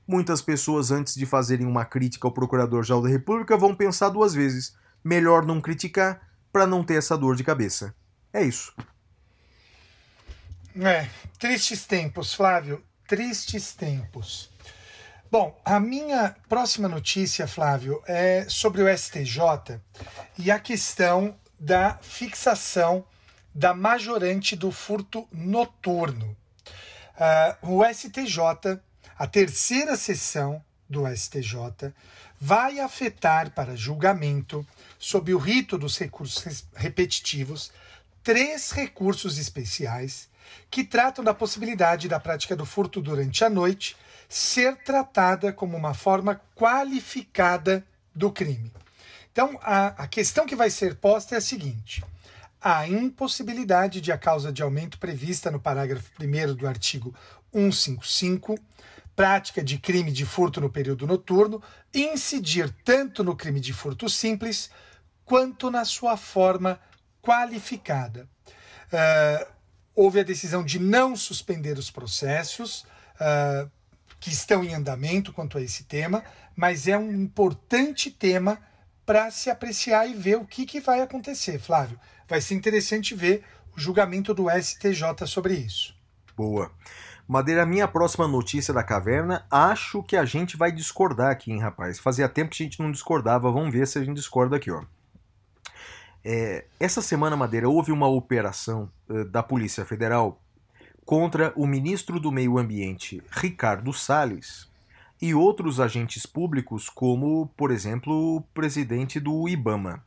Muitas 0.06 0.42
pessoas, 0.42 0.92
antes 0.92 1.16
de 1.16 1.26
fazerem 1.26 1.66
uma 1.66 1.86
crítica 1.86 2.28
ao 2.28 2.34
Procurador-Geral 2.34 3.02
da 3.02 3.10
República, 3.10 3.56
vão 3.56 3.74
pensar 3.74 4.10
duas 4.10 4.34
vezes. 4.34 4.76
Melhor 5.04 5.46
não 5.46 5.62
criticar 5.62 6.22
para 6.52 6.68
não 6.68 6.84
ter 6.84 6.96
essa 6.96 7.18
dor 7.18 7.36
de 7.36 7.44
cabeça. 7.44 7.96
É 8.34 8.44
isso. 8.44 8.74
É, 10.80 11.10
tristes 11.38 11.86
tempos, 11.86 12.34
Flávio. 12.34 12.82
Tristes 13.06 13.74
tempos. 13.74 14.50
Bom, 15.30 15.60
a 15.66 15.80
minha 15.82 16.36
próxima 16.48 16.88
notícia, 16.88 17.46
Flávio, 17.46 18.02
é 18.08 18.46
sobre 18.48 18.82
o 18.82 18.98
STJ 18.98 19.80
e 20.38 20.50
a 20.50 20.60
questão 20.60 21.36
da 21.60 21.98
fixação 22.02 23.06
da 23.54 23.74
majorante 23.74 24.56
do 24.56 24.72
furto 24.72 25.28
noturno. 25.32 26.38
Uh, 27.64 27.80
o 27.80 27.94
STJ, 27.94 28.80
a 29.18 29.28
terceira 29.28 29.98
sessão 29.98 30.64
do 30.90 31.06
STJ, 31.14 31.94
vai 32.40 32.80
afetar 32.80 33.52
para 33.52 33.76
julgamento, 33.76 34.66
sob 34.98 35.34
o 35.34 35.38
rito 35.38 35.78
dos 35.78 35.98
recursos 35.98 36.66
repetitivos, 36.74 37.72
três 38.24 38.72
recursos 38.72 39.38
especiais 39.38 40.31
que 40.70 40.84
tratam 40.84 41.24
da 41.24 41.34
possibilidade 41.34 42.08
da 42.08 42.20
prática 42.20 42.56
do 42.56 42.66
furto 42.66 43.02
durante 43.02 43.44
a 43.44 43.50
noite 43.50 43.96
ser 44.30 44.78
tratada 44.78 45.52
como 45.52 45.76
uma 45.76 45.94
forma 45.94 46.42
qualificada 46.56 47.86
do 48.16 48.32
crime. 48.32 48.72
Então, 49.32 49.60
a, 49.62 49.88
a 50.04 50.08
questão 50.08 50.46
que 50.46 50.56
vai 50.56 50.70
ser 50.70 50.96
posta 50.96 51.36
é 51.36 51.38
a 51.38 51.42
seguinte: 51.42 52.04
a 52.62 52.88
impossibilidade 52.88 54.00
de 54.00 54.12
a 54.12 54.18
causa 54.18 54.52
de 54.52 54.62
aumento 54.62 54.98
prevista 55.00 55.50
no 55.50 55.60
parágrafo 55.60 56.10
1 56.20 56.54
do 56.54 56.68
artigo 56.68 57.14
155, 57.54 58.58
prática 59.16 59.64
de 59.64 59.78
crime 59.78 60.12
de 60.12 60.26
furto 60.26 60.62
no 60.62 60.70
período 60.70 61.08
noturno, 61.08 61.62
incidir 61.94 62.74
tanto 62.86 63.24
no 63.24 63.36
crime 63.36 63.60
de 63.60 63.74
furto 63.74 64.10
simples 64.10 64.70
quanto 65.26 65.70
na 65.70 65.86
sua 65.86 66.16
forma 66.18 66.80
qualificada. 67.22 68.28
Uh, 68.92 69.61
houve 70.02 70.20
a 70.20 70.24
decisão 70.24 70.64
de 70.64 70.80
não 70.80 71.16
suspender 71.16 71.78
os 71.78 71.92
processos 71.92 72.86
uh, 73.16 73.70
que 74.20 74.30
estão 74.30 74.64
em 74.64 74.74
andamento 74.74 75.34
quanto 75.34 75.58
a 75.58 75.62
esse 75.62 75.84
tema, 75.84 76.24
mas 76.56 76.88
é 76.88 76.98
um 76.98 77.12
importante 77.12 78.10
tema 78.10 78.60
para 79.06 79.30
se 79.32 79.50
apreciar 79.50 80.08
e 80.08 80.14
ver 80.14 80.38
o 80.38 80.46
que, 80.46 80.66
que 80.66 80.80
vai 80.80 81.02
acontecer, 81.02 81.60
Flávio 81.60 82.00
vai 82.32 82.40
ser 82.40 82.56
interessante 82.56 83.14
ver 83.14 83.44
o 83.76 83.80
julgamento 83.80 84.34
do 84.34 84.50
STJ 84.50 85.28
sobre 85.28 85.54
isso. 85.54 85.94
Boa. 86.34 86.72
Madeira, 87.28 87.66
minha 87.66 87.90
próxima 87.90 88.26
notícia 88.26 88.74
da 88.74 88.82
caverna, 88.82 89.46
acho 89.52 90.02
que 90.02 90.16
a 90.16 90.24
gente 90.24 90.56
vai 90.56 90.72
discordar 90.72 91.30
aqui, 91.30 91.52
hein, 91.52 91.60
rapaz? 91.60 92.00
Fazia 92.00 92.30
tempo 92.30 92.52
que 92.52 92.64
a 92.64 92.66
gente 92.66 92.80
não 92.80 92.90
discordava, 92.90 93.52
vamos 93.52 93.74
ver 93.74 93.86
se 93.86 94.00
a 94.00 94.04
gente 94.04 94.16
discorda 94.16 94.56
aqui, 94.56 94.72
ó. 94.72 94.82
É, 96.24 96.66
essa 96.80 97.02
semana, 97.02 97.36
Madeira, 97.36 97.68
houve 97.68 97.92
uma 97.92 98.08
operação 98.08 98.92
uh, 99.10 99.26
da 99.26 99.42
Polícia 99.42 99.84
Federal 99.84 100.40
contra 101.06 101.52
o 101.56 101.66
ministro 101.66 102.20
do 102.20 102.32
Meio 102.32 102.58
Ambiente, 102.58 103.22
Ricardo 103.32 103.92
Salles, 103.92 104.70
e 105.22 105.36
outros 105.36 105.80
agentes 105.80 106.26
públicos, 106.26 106.90
como, 106.90 107.48
por 107.56 107.70
exemplo, 107.70 108.38
o 108.38 108.42
presidente 108.54 109.20
do 109.20 109.48
IBAMA. 109.48 110.04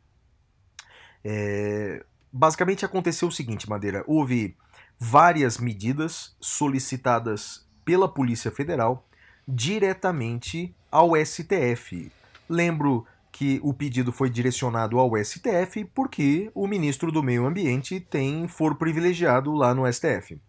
É, 1.22 2.04
basicamente 2.32 2.84
aconteceu 2.84 3.28
o 3.28 3.32
seguinte, 3.32 3.68
Madeira: 3.68 4.02
houve 4.06 4.56
várias 4.98 5.58
medidas 5.58 6.36
solicitadas 6.40 7.66
pela 7.84 8.08
Polícia 8.08 8.50
Federal 8.50 9.06
diretamente 9.46 10.74
ao 10.90 11.12
STF. 11.16 12.10
Lembro 12.48 13.06
que 13.34 13.58
o 13.64 13.74
pedido 13.74 14.12
foi 14.12 14.30
direcionado 14.30 14.96
ao 14.96 15.16
STF 15.16 15.84
porque 15.92 16.52
o 16.54 16.68
ministro 16.68 17.10
do 17.10 17.20
Meio 17.20 17.44
Ambiente 17.44 17.98
tem 17.98 18.46
foro 18.46 18.76
privilegiado 18.76 19.52
lá 19.52 19.74
no 19.74 19.92
STF. 19.92 20.40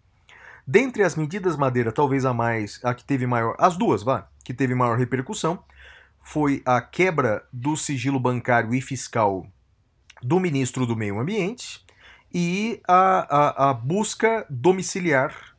Dentre 0.67 1.01
as 1.01 1.15
medidas 1.15 1.57
Madeira, 1.57 1.91
talvez 1.91 2.25
a 2.25 2.33
mais, 2.33 2.79
a 2.83 2.93
que 2.93 3.03
teve 3.03 3.25
maior, 3.25 3.55
as 3.57 3.75
duas, 3.75 4.03
vá, 4.03 4.29
que 4.43 4.53
teve 4.53 4.75
maior 4.75 4.99
repercussão, 4.99 5.63
foi 6.21 6.61
a 6.63 6.79
quebra 6.79 7.43
do 7.51 7.75
sigilo 7.75 8.19
bancário 8.19 8.71
e 8.75 8.79
fiscal 8.79 9.47
do 10.21 10.39
ministro 10.39 10.86
do 10.86 10.95
Meio 10.95 11.19
Ambiente 11.19 11.83
e 12.31 12.79
a, 12.88 13.63
a, 13.65 13.69
a 13.71 13.73
busca 13.73 14.45
domiciliar 14.47 15.54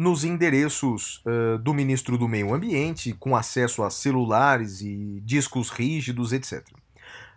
nos 0.00 0.24
endereços 0.24 1.22
uh, 1.26 1.58
do 1.58 1.74
ministro 1.74 2.16
do 2.16 2.26
Meio 2.26 2.54
Ambiente, 2.54 3.12
com 3.12 3.36
acesso 3.36 3.82
a 3.82 3.90
celulares 3.90 4.80
e 4.80 5.20
discos 5.22 5.68
rígidos, 5.68 6.32
etc. 6.32 6.66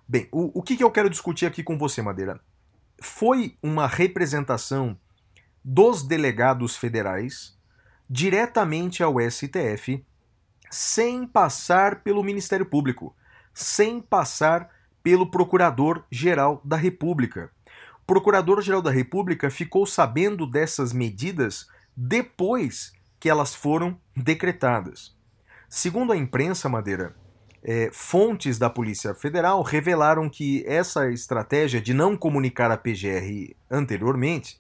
Bem, 0.08 0.30
o, 0.32 0.60
o 0.60 0.64
que, 0.64 0.78
que 0.78 0.84
eu 0.84 0.90
quero 0.90 1.10
discutir 1.10 1.46
aqui 1.46 1.62
com 1.62 1.78
você, 1.78 2.02
Madeira? 2.02 2.40
Foi 3.02 3.58
uma 3.62 3.86
representação 3.86 4.98
dos 5.62 6.04
delegados 6.04 6.78
federais 6.78 7.54
diretamente 8.10 9.04
ao 9.04 9.16
STF, 9.20 10.02
sem 10.72 11.28
passar 11.28 12.02
pelo 12.02 12.24
Ministério 12.24 12.66
Público, 12.66 13.14
sem 13.54 14.00
passar 14.00 14.70
pelo 15.04 15.30
Procurador-Geral 15.30 16.62
da 16.64 16.78
República. 16.78 17.52
O 18.04 18.06
Procurador-Geral 18.06 18.82
da 18.82 18.90
República 18.90 19.52
ficou 19.52 19.86
sabendo 19.86 20.48
dessas 20.48 20.94
medidas 20.94 21.68
depois 21.96 22.92
que 23.20 23.30
elas 23.30 23.54
foram 23.54 24.00
decretadas. 24.16 25.16
Segundo 25.70 26.12
a 26.12 26.18
imprensa, 26.18 26.70
Madeira, 26.70 27.16
é, 27.64 27.90
fontes 27.94 28.60
da 28.60 28.70
Polícia 28.70 29.16
Federal 29.16 29.62
revelaram 29.62 30.30
que 30.30 30.64
essa 30.68 31.10
estratégia 31.10 31.82
de 31.82 31.94
não 31.94 32.18
comunicar 32.18 32.70
a 32.70 32.78
PGR 32.78 33.56
anteriormente 33.72 34.60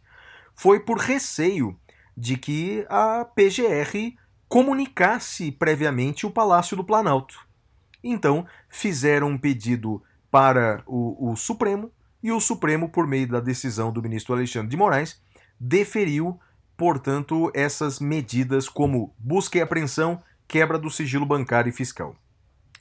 foi 0.55 0.79
por 0.79 0.97
receio 0.97 1.77
de 2.15 2.37
que 2.37 2.85
a 2.89 3.25
PGR 3.25 4.15
comunicasse 4.47 5.51
previamente 5.51 6.25
o 6.25 6.31
Palácio 6.31 6.77
do 6.77 6.83
Planalto. 6.83 7.39
Então, 8.03 8.45
fizeram 8.69 9.29
um 9.29 9.37
pedido 9.37 10.01
para 10.29 10.83
o, 10.85 11.31
o 11.31 11.35
Supremo 11.35 11.91
e 12.21 12.31
o 12.31 12.39
Supremo, 12.39 12.87
por 12.89 13.05
meio 13.05 13.27
da 13.27 13.39
decisão 13.39 13.91
do 13.91 14.01
ministro 14.01 14.33
Alexandre 14.33 14.69
de 14.69 14.77
Moraes, 14.77 15.21
deferiu, 15.59 16.39
portanto, 16.77 17.51
essas 17.53 17.99
medidas 17.99 18.67
como 18.67 19.13
busca 19.17 19.57
e 19.57 19.61
apreensão, 19.61 20.21
quebra 20.47 20.77
do 20.77 20.89
sigilo 20.89 21.25
bancário 21.25 21.69
e 21.69 21.73
fiscal. 21.73 22.15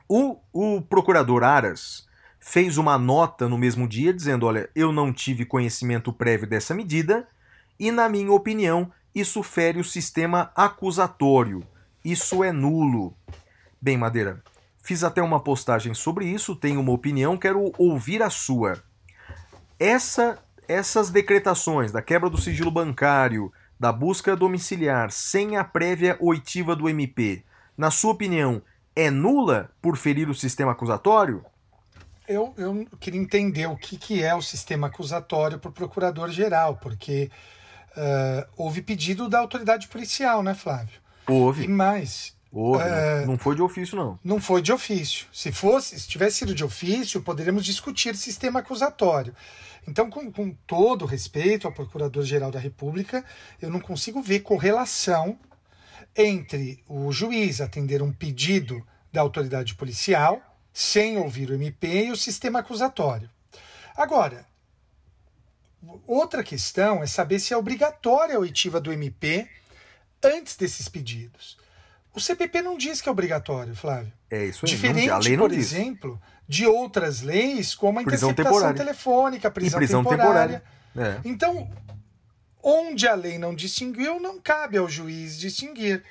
O, 0.08 0.38
o 0.52 0.82
procurador 0.82 1.42
Aras 1.42 2.06
fez 2.38 2.76
uma 2.76 2.98
nota 2.98 3.48
no 3.48 3.56
mesmo 3.56 3.88
dia 3.88 4.12
dizendo: 4.12 4.46
olha, 4.46 4.68
eu 4.74 4.92
não 4.92 5.12
tive 5.12 5.44
conhecimento 5.44 6.12
prévio 6.12 6.46
dessa 6.46 6.74
medida 6.74 7.26
e, 7.78 7.90
na 7.90 8.08
minha 8.08 8.32
opinião, 8.32 8.90
isso 9.14 9.42
fere 9.42 9.78
o 9.78 9.84
sistema 9.84 10.50
acusatório. 10.54 11.62
Isso 12.04 12.42
é 12.42 12.50
nulo. 12.50 13.16
Bem, 13.80 13.96
Madeira, 13.96 14.42
fiz 14.82 15.04
até 15.04 15.22
uma 15.22 15.40
postagem 15.40 15.94
sobre 15.94 16.26
isso, 16.26 16.56
tenho 16.56 16.80
uma 16.80 16.92
opinião, 16.92 17.36
quero 17.36 17.72
ouvir 17.78 18.22
a 18.22 18.30
sua. 18.30 18.82
Essa, 19.78 20.38
essas 20.68 21.10
decretações 21.10 21.92
da 21.92 22.02
quebra 22.02 22.28
do 22.28 22.38
sigilo 22.38 22.70
bancário, 22.70 23.52
da 23.82 23.90
busca 23.90 24.36
domiciliar 24.36 25.10
sem 25.10 25.56
a 25.56 25.64
prévia 25.64 26.16
oitiva 26.20 26.76
do 26.76 26.88
MP, 26.88 27.42
na 27.76 27.90
sua 27.90 28.12
opinião, 28.12 28.62
é 28.94 29.10
nula 29.10 29.72
por 29.82 29.96
ferir 29.96 30.30
o 30.30 30.34
sistema 30.36 30.70
acusatório? 30.70 31.44
Eu, 32.28 32.54
eu 32.56 32.86
queria 33.00 33.20
entender 33.20 33.66
o 33.66 33.76
que, 33.76 33.96
que 33.96 34.22
é 34.22 34.32
o 34.36 34.40
sistema 34.40 34.86
acusatório 34.86 35.58
para 35.58 35.68
o 35.68 35.72
procurador-geral, 35.72 36.76
porque 36.76 37.28
uh, 37.96 38.48
houve 38.56 38.82
pedido 38.82 39.28
da 39.28 39.40
autoridade 39.40 39.88
policial, 39.88 40.44
né, 40.44 40.54
Flávio? 40.54 41.00
Houve. 41.26 41.64
E 41.64 41.68
mais. 41.68 42.36
Houve, 42.52 42.84
não 43.26 43.36
foi 43.36 43.56
de 43.56 43.62
ofício, 43.62 43.96
não. 43.96 44.16
Não 44.22 44.40
foi 44.40 44.62
de 44.62 44.72
ofício. 44.72 45.26
Se 45.32 45.50
fosse, 45.50 45.98
se 45.98 46.06
tivesse 46.06 46.36
sido 46.36 46.54
de 46.54 46.62
ofício, 46.62 47.20
poderíamos 47.20 47.64
discutir 47.64 48.14
sistema 48.14 48.60
acusatório. 48.60 49.34
Então, 49.86 50.08
com, 50.08 50.30
com 50.30 50.52
todo 50.66 51.04
respeito 51.04 51.66
ao 51.66 51.72
Procurador-Geral 51.72 52.50
da 52.50 52.58
República, 52.58 53.24
eu 53.60 53.68
não 53.68 53.80
consigo 53.80 54.22
ver 54.22 54.40
correlação 54.40 55.38
entre 56.16 56.82
o 56.88 57.10
juiz 57.10 57.60
atender 57.60 58.02
um 58.02 58.12
pedido 58.12 58.86
da 59.12 59.20
autoridade 59.20 59.74
policial, 59.74 60.40
sem 60.72 61.18
ouvir 61.18 61.50
o 61.50 61.54
MP, 61.54 62.06
e 62.06 62.10
o 62.10 62.16
sistema 62.16 62.60
acusatório. 62.60 63.28
Agora, 63.96 64.46
outra 66.06 66.42
questão 66.42 67.02
é 67.02 67.06
saber 67.06 67.38
se 67.38 67.52
é 67.52 67.56
obrigatória 67.56 68.36
a 68.36 68.38
oitiva 68.38 68.80
do 68.80 68.92
MP 68.92 69.48
antes 70.22 70.56
desses 70.56 70.88
pedidos. 70.88 71.58
O 72.14 72.20
CPP 72.20 72.62
não 72.62 72.76
diz 72.76 73.00
que 73.00 73.08
é 73.08 73.12
obrigatório, 73.12 73.74
Flávio. 73.74 74.12
É 74.30 74.44
isso 74.46 74.64
aí. 74.64 74.70
Diferente, 74.70 75.08
não, 75.08 75.14
a 75.16 75.18
lei 75.18 75.36
por 75.36 75.48
não 75.48 75.56
diz. 75.56 75.72
exemplo, 75.72 76.20
de 76.48 76.66
outras 76.66 77.22
leis, 77.22 77.74
como 77.74 78.00
a 78.00 78.02
Prisão 78.02 78.30
interceptação 78.30 78.52
temporária. 78.52 78.78
telefônica, 78.78 79.50
prisão, 79.50 79.78
prisão 79.78 80.04
temporária. 80.04 80.62
temporária. 80.94 81.20
É. 81.24 81.28
Então, 81.28 81.70
onde 82.62 83.08
a 83.08 83.14
lei 83.14 83.38
não 83.38 83.54
distinguiu, 83.54 84.20
não 84.20 84.40
cabe 84.40 84.76
ao 84.76 84.88
juiz 84.88 85.38
distinguir. 85.38 86.02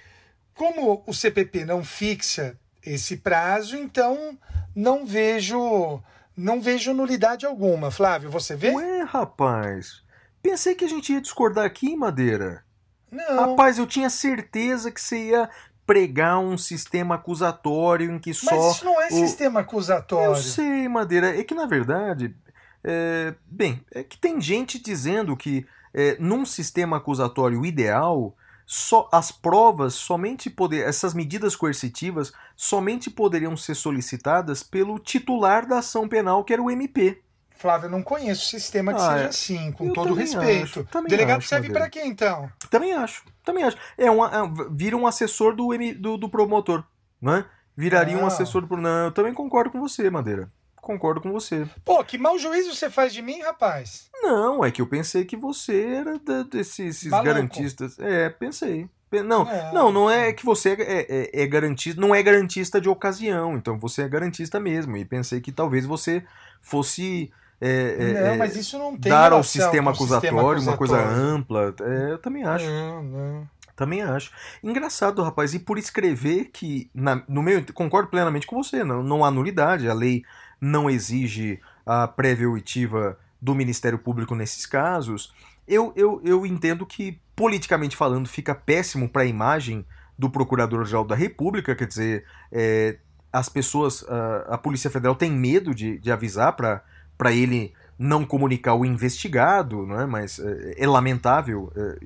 Como 0.53 1.03
o 1.05 1.13
CPP 1.13 1.65
não 1.65 1.83
fixa 1.83 2.57
esse 2.83 3.17
prazo, 3.17 3.77
então 3.77 4.37
não 4.75 5.05
vejo 5.05 6.01
não 6.35 6.61
vejo 6.61 6.93
nulidade 6.93 7.45
alguma. 7.45 7.91
Flávio, 7.91 8.29
você 8.29 8.55
vê? 8.55 8.71
Ué, 8.71 9.03
rapaz. 9.03 10.01
Pensei 10.41 10.73
que 10.73 10.85
a 10.85 10.89
gente 10.89 11.13
ia 11.13 11.21
discordar 11.21 11.65
aqui, 11.65 11.95
Madeira. 11.95 12.63
Não. 13.11 13.51
Rapaz, 13.51 13.77
eu 13.77 13.85
tinha 13.85 14.09
certeza 14.09 14.89
que 14.91 14.99
você 15.01 15.29
ia 15.29 15.49
pregar 15.85 16.39
um 16.39 16.57
sistema 16.57 17.15
acusatório 17.15 18.11
em 18.11 18.19
que 18.19 18.33
só. 18.33 18.55
Mas 18.55 18.75
isso 18.75 18.85
não 18.85 19.01
é 19.01 19.07
o- 19.07 19.11
sistema 19.11 19.59
acusatório. 19.61 20.25
Eu 20.31 20.35
sei, 20.35 20.87
Madeira. 20.87 21.37
É 21.39 21.43
que 21.43 21.53
na 21.55 21.65
verdade. 21.65 22.35
é, 22.83 23.33
Bem, 23.45 23.83
é 23.93 24.03
que 24.03 24.17
tem 24.17 24.39
gente 24.41 24.81
dizendo 24.81 25.35
que 25.37 25.65
é, 25.93 26.15
num 26.19 26.45
sistema 26.45 26.97
acusatório 26.97 27.65
ideal. 27.65 28.35
Só, 28.73 29.09
as 29.11 29.33
provas 29.33 29.93
somente 29.95 30.49
poder, 30.49 30.87
essas 30.87 31.13
medidas 31.13 31.57
coercitivas 31.57 32.31
somente 32.55 33.09
poderiam 33.09 33.57
ser 33.57 33.75
solicitadas 33.75 34.63
pelo 34.63 34.97
titular 34.97 35.65
da 35.67 35.79
ação 35.79 36.07
penal, 36.07 36.41
que 36.45 36.53
era 36.53 36.61
o 36.61 36.71
MP. 36.71 37.21
Flávio, 37.61 37.85
eu 37.85 37.91
não 37.91 38.01
conheço 38.01 38.45
sistema 38.49 38.93
que 38.93 38.99
Ah, 39.01 39.11
seja 39.11 39.23
é. 39.23 39.27
assim, 39.27 39.71
com 39.71 39.93
todo 39.93 40.13
respeito. 40.15 40.85
acho, 40.91 41.07
Delegado 41.07 41.37
acho, 41.39 41.47
serve 41.47 41.69
para 41.69 41.89
quê, 41.89 42.01
então? 42.03 42.51
Também 42.69 42.93
acho, 42.93 43.23
também 43.45 43.63
acho. 43.63 43.77
É 43.97 44.09
um, 44.09 44.25
é 44.25 44.29
vira 44.71 44.97
um 44.97 45.05
assessor 45.05 45.55
do, 45.55 45.69
do, 45.99 46.17
do 46.17 46.29
promotor, 46.29 46.83
né? 47.21 47.45
Viraria 47.77 48.17
um 48.17 48.21
Não. 48.21 48.27
assessor 48.27 48.61
do 48.61 48.67
pro- 48.67 48.77
Não, 48.81 49.05
eu 49.05 49.11
também 49.11 49.33
concordo 49.33 49.69
com 49.71 49.79
você, 49.79 50.09
Madeira. 50.09 50.51
Concordo 50.75 51.21
com 51.21 51.31
você. 51.31 51.67
Pô, 51.85 52.03
que 52.03 52.17
mau 52.17 52.39
juízo 52.39 52.73
você 52.73 52.89
faz 52.89 53.13
de 53.13 53.21
mim, 53.21 53.39
rapaz. 53.41 54.09
Não, 54.23 54.65
é 54.65 54.71
que 54.71 54.81
eu 54.81 54.87
pensei 54.87 55.23
que 55.23 55.37
você 55.37 55.85
era 55.85 56.17
da- 56.17 56.41
desses 56.43 57.03
garantistas. 57.03 57.97
É, 57.99 58.29
pensei. 58.29 58.89
Pe- 59.09 59.21
Não, 59.21 59.43
Não. 59.45 59.73
não, 59.73 59.91
não 59.91 60.09
é 60.09 60.33
que 60.33 60.43
você 60.45 60.69
é, 60.71 61.05
é, 61.39 61.43
é 61.43 61.47
garantista, 61.47 61.99
não 62.01 62.15
é 62.15 62.23
garantista 62.23 62.79
de 62.81 62.89
ocasião, 62.89 63.55
então 63.57 63.77
você 63.77 64.01
é 64.03 64.07
garantista 64.09 64.59
mesmo. 64.59 64.97
E 64.97 65.05
pensei 65.05 65.39
que 65.41 65.51
talvez 65.51 65.85
você 65.85 66.23
fosse 66.61 67.31
é, 67.61 67.95
é, 67.99 68.13
não, 68.13 68.19
é, 68.31 68.37
mas 68.37 68.55
isso 68.55 68.77
não 68.79 68.97
tem 68.97 69.11
dar 69.11 69.31
ao 69.31 69.43
sistema 69.43 69.93
com 69.93 70.03
o 70.03 70.07
sistema 70.07 70.41
acusatório 70.41 70.61
uma 70.63 70.75
coisa 70.77 70.97
acusatório. 70.97 71.23
ampla. 71.35 71.75
É, 71.81 72.11
eu 72.13 72.17
também 72.17 72.43
acho. 72.43 72.65
Não, 72.65 73.03
não. 73.03 73.49
Também 73.75 74.01
acho. 74.01 74.31
Engraçado, 74.63 75.21
rapaz, 75.23 75.53
e 75.53 75.59
por 75.59 75.77
escrever 75.77 76.49
que, 76.51 76.89
na- 76.93 77.23
no 77.27 77.41
meu, 77.41 77.63
concordo 77.73 78.09
plenamente 78.09 78.45
com 78.45 78.61
você, 78.61 78.83
não, 78.83 79.01
não 79.01 79.23
há 79.23 79.31
nulidade, 79.31 79.87
a 79.89 79.93
lei 79.93 80.23
não 80.59 80.89
exige 80.89 81.59
a 81.85 82.07
prévia 82.07 82.49
oitiva 82.49 83.17
do 83.41 83.55
Ministério 83.55 83.97
Público 83.97 84.35
nesses 84.35 84.65
casos. 84.65 85.33
Eu, 85.67 85.93
eu, 85.95 86.21
eu 86.23 86.45
entendo 86.45 86.85
que, 86.85 87.19
politicamente 87.35 87.95
falando, 87.95 88.27
fica 88.27 88.53
péssimo 88.53 89.07
para 89.09 89.23
a 89.23 89.25
imagem 89.25 89.85
do 90.17 90.29
Procurador-Geral 90.29 91.03
da 91.05 91.15
República, 91.15 91.75
quer 91.75 91.87
dizer, 91.87 92.25
é, 92.51 92.97
as 93.33 93.49
pessoas, 93.49 94.05
a, 94.07 94.55
a 94.55 94.57
Polícia 94.57 94.91
Federal 94.91 95.15
tem 95.15 95.31
medo 95.31 95.73
de, 95.73 95.97
de 95.97 96.11
avisar 96.11 96.53
para 96.55 96.83
ele 97.29 97.73
não 97.99 98.25
comunicar 98.25 98.73
o 98.73 98.83
investigado, 98.83 99.85
não 99.85 99.99
é? 99.99 100.05
mas 100.07 100.39
é, 100.39 100.83
é 100.83 100.87
lamentável 100.87 101.71
é, 101.75 101.97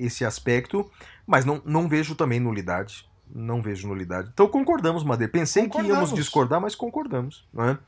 esse 0.00 0.24
aspecto, 0.24 0.90
mas 1.26 1.44
não, 1.44 1.62
não 1.64 1.88
vejo 1.88 2.16
também 2.16 2.40
nulidade. 2.40 3.08
Não 3.32 3.62
vejo 3.62 3.86
nulidade. 3.86 4.28
Então 4.34 4.48
concordamos, 4.48 5.04
Madeira. 5.04 5.30
Pensei 5.30 5.68
que 5.68 5.76
íamos 5.76 5.88
Concordamos. 5.88 6.14
discordar, 6.14 6.60
mas 6.60 6.74
concordamos. 6.74 7.46
Não 7.52 7.68
é? 7.68 7.78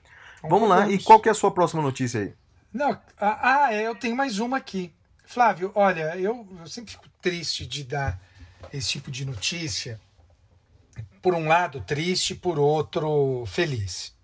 Vamos 0.48 0.68
lá, 0.68 0.76
e 0.76 0.98
Concordamos. 0.98 1.04
qual 1.04 1.20
que 1.20 1.28
é 1.28 1.32
a 1.32 1.34
sua 1.34 1.50
próxima 1.50 1.82
notícia 1.82 2.20
aí? 2.20 2.34
Não, 2.72 2.96
ah, 3.18 3.74
eu 3.74 3.94
tenho 3.96 4.14
mais 4.14 4.38
uma 4.38 4.56
aqui. 4.56 4.92
Flávio, 5.24 5.72
olha, 5.74 6.16
eu, 6.16 6.46
eu 6.60 6.66
sempre 6.66 6.92
fico 6.92 7.04
triste 7.20 7.66
de 7.66 7.84
dar 7.84 8.20
esse 8.72 8.88
tipo 8.90 9.10
de 9.10 9.24
notícia. 9.24 10.00
Por 11.20 11.34
um 11.34 11.48
lado, 11.48 11.80
triste, 11.80 12.34
por 12.34 12.58
outro, 12.58 13.44
feliz. 13.46 14.14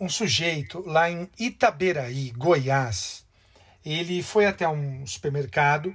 Um 0.00 0.08
sujeito 0.08 0.80
lá 0.86 1.10
em 1.10 1.28
Itaberaí, 1.38 2.30
Goiás, 2.30 3.26
ele 3.84 4.22
foi 4.22 4.46
até 4.46 4.68
um 4.68 5.04
supermercado, 5.04 5.92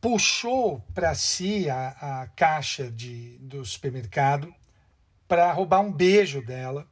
puxou 0.00 0.80
para 0.94 1.14
si 1.14 1.68
a, 1.68 1.88
a 1.88 2.26
caixa 2.28 2.90
de, 2.90 3.36
do 3.38 3.64
supermercado 3.64 4.54
para 5.26 5.52
roubar 5.52 5.80
um 5.80 5.92
beijo 5.92 6.40
dela 6.40 6.86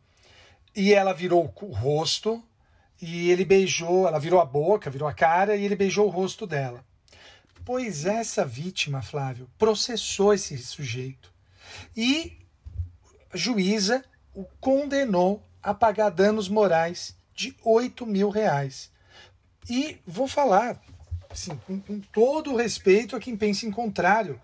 e 0.74 0.92
ela 0.92 1.12
virou 1.12 1.52
o 1.60 1.72
rosto 1.72 2.42
e 3.00 3.30
ele 3.30 3.44
beijou, 3.44 4.06
ela 4.06 4.18
virou 4.18 4.40
a 4.40 4.44
boca, 4.44 4.90
virou 4.90 5.08
a 5.08 5.14
cara 5.14 5.56
e 5.56 5.64
ele 5.64 5.76
beijou 5.76 6.06
o 6.06 6.10
rosto 6.10 6.46
dela. 6.46 6.84
Pois 7.64 8.06
essa 8.06 8.44
vítima, 8.44 9.02
Flávio, 9.02 9.48
processou 9.56 10.34
esse 10.34 10.58
sujeito 10.58 11.32
e 11.96 12.38
a 13.32 13.36
juíza 13.36 14.04
o 14.34 14.44
condenou 14.60 15.47
a 15.62 15.74
pagar 15.74 16.10
danos 16.10 16.48
morais 16.48 17.16
de 17.34 17.54
8 17.64 18.06
mil 18.06 18.30
reais. 18.30 18.90
E 19.68 19.98
vou 20.06 20.26
falar, 20.26 20.80
assim, 21.30 21.56
com, 21.66 21.80
com 21.80 22.00
todo 22.00 22.52
o 22.52 22.56
respeito 22.56 23.14
a 23.14 23.20
quem 23.20 23.36
pensa 23.36 23.66
em 23.66 23.70
contrário, 23.70 24.40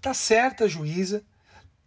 tá 0.00 0.14
certa 0.14 0.64
a 0.64 0.68
juíza, 0.68 1.22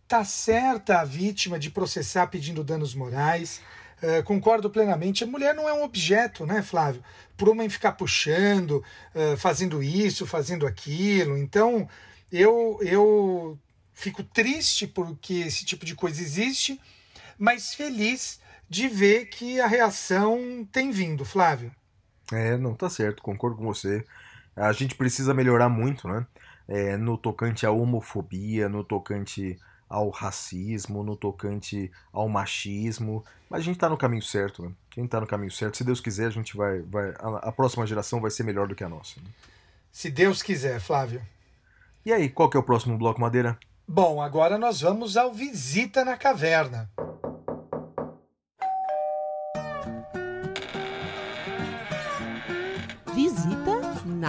tá 0.08 0.24
certa 0.24 1.00
a 1.00 1.04
vítima 1.06 1.58
de 1.60 1.70
processar 1.70 2.28
pedindo 2.28 2.64
danos 2.64 2.94
morais. 2.94 3.62
Uh, 4.02 4.24
concordo 4.24 4.70
plenamente. 4.70 5.24
A 5.24 5.28
mulher 5.28 5.54
não 5.54 5.68
é 5.68 5.74
um 5.74 5.84
objeto, 5.84 6.46
né, 6.46 6.62
Flávio? 6.62 7.04
Para 7.36 7.50
uma 7.50 7.70
ficar 7.70 7.94
puxando, 7.94 8.84
uh, 9.14 9.36
fazendo 9.38 9.84
isso, 9.84 10.26
fazendo 10.26 10.66
aquilo. 10.66 11.38
Então, 11.38 11.88
eu, 12.32 12.80
eu 12.82 13.60
Fico 14.00 14.24
triste 14.24 14.88
porque 14.88 15.34
esse 15.34 15.66
tipo 15.66 15.86
de 15.86 15.94
coisa 15.94 16.22
existe, 16.22 16.80
mas 17.38 17.74
feliz 17.74 18.40
de 18.70 18.88
ver 18.88 19.26
que 19.26 19.60
a 19.60 19.68
reação 19.68 20.68
tem 20.72 20.92
vindo, 20.92 21.26
Flávio. 21.26 21.72
É, 22.32 22.58
não, 22.58 22.76
tá 22.76 22.90
certo, 22.90 23.24
concordo 23.24 23.58
com 23.58 23.66
você. 23.66 24.06
A 24.56 24.72
gente 24.72 24.96
precisa 24.96 25.34
melhorar 25.34 25.70
muito, 25.70 26.08
né? 26.08 26.26
É, 26.68 26.96
no 26.96 27.18
tocante 27.18 27.66
à 27.66 27.72
homofobia, 27.72 28.70
no 28.70 28.84
tocante 28.84 29.58
ao 29.90 30.10
racismo, 30.10 31.04
no 31.04 31.16
tocante 31.16 31.92
ao 32.14 32.30
machismo. 32.30 33.26
Mas 33.50 33.62
a 33.62 33.64
gente 33.64 33.80
tá 33.80 33.90
no 33.90 33.98
caminho 33.98 34.22
certo, 34.22 34.64
né? 34.64 34.72
Quem 34.92 35.08
tá 35.08 35.20
no 35.20 35.26
caminho 35.26 35.52
certo, 35.52 35.78
se 35.78 35.84
Deus 35.84 36.00
quiser, 36.00 36.28
a 36.28 36.30
gente 36.30 36.56
vai. 36.56 36.82
vai 36.82 37.10
a, 37.18 37.50
a 37.50 37.52
próxima 37.52 37.88
geração 37.88 38.22
vai 38.22 38.30
ser 38.30 38.44
melhor 38.44 38.68
do 38.68 38.76
que 38.76 38.84
a 38.84 38.90
nossa. 38.90 39.20
Né? 39.20 39.28
Se 39.92 40.12
Deus 40.12 40.44
quiser, 40.44 40.80
Flávio. 40.80 41.22
E 42.06 42.14
aí, 42.14 42.30
qual 42.30 42.50
que 42.50 42.56
é 42.56 42.60
o 42.60 42.64
próximo 42.64 42.98
bloco, 42.98 43.20
Madeira? 43.20 43.58
Bom, 43.88 44.22
agora 44.22 44.58
nós 44.60 44.82
vamos 44.82 45.18
ao 45.18 45.34
Visita 45.34 46.06
na 46.06 46.16
Caverna. 46.16 46.90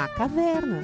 Na 0.01 0.09
Caverna. 0.09 0.83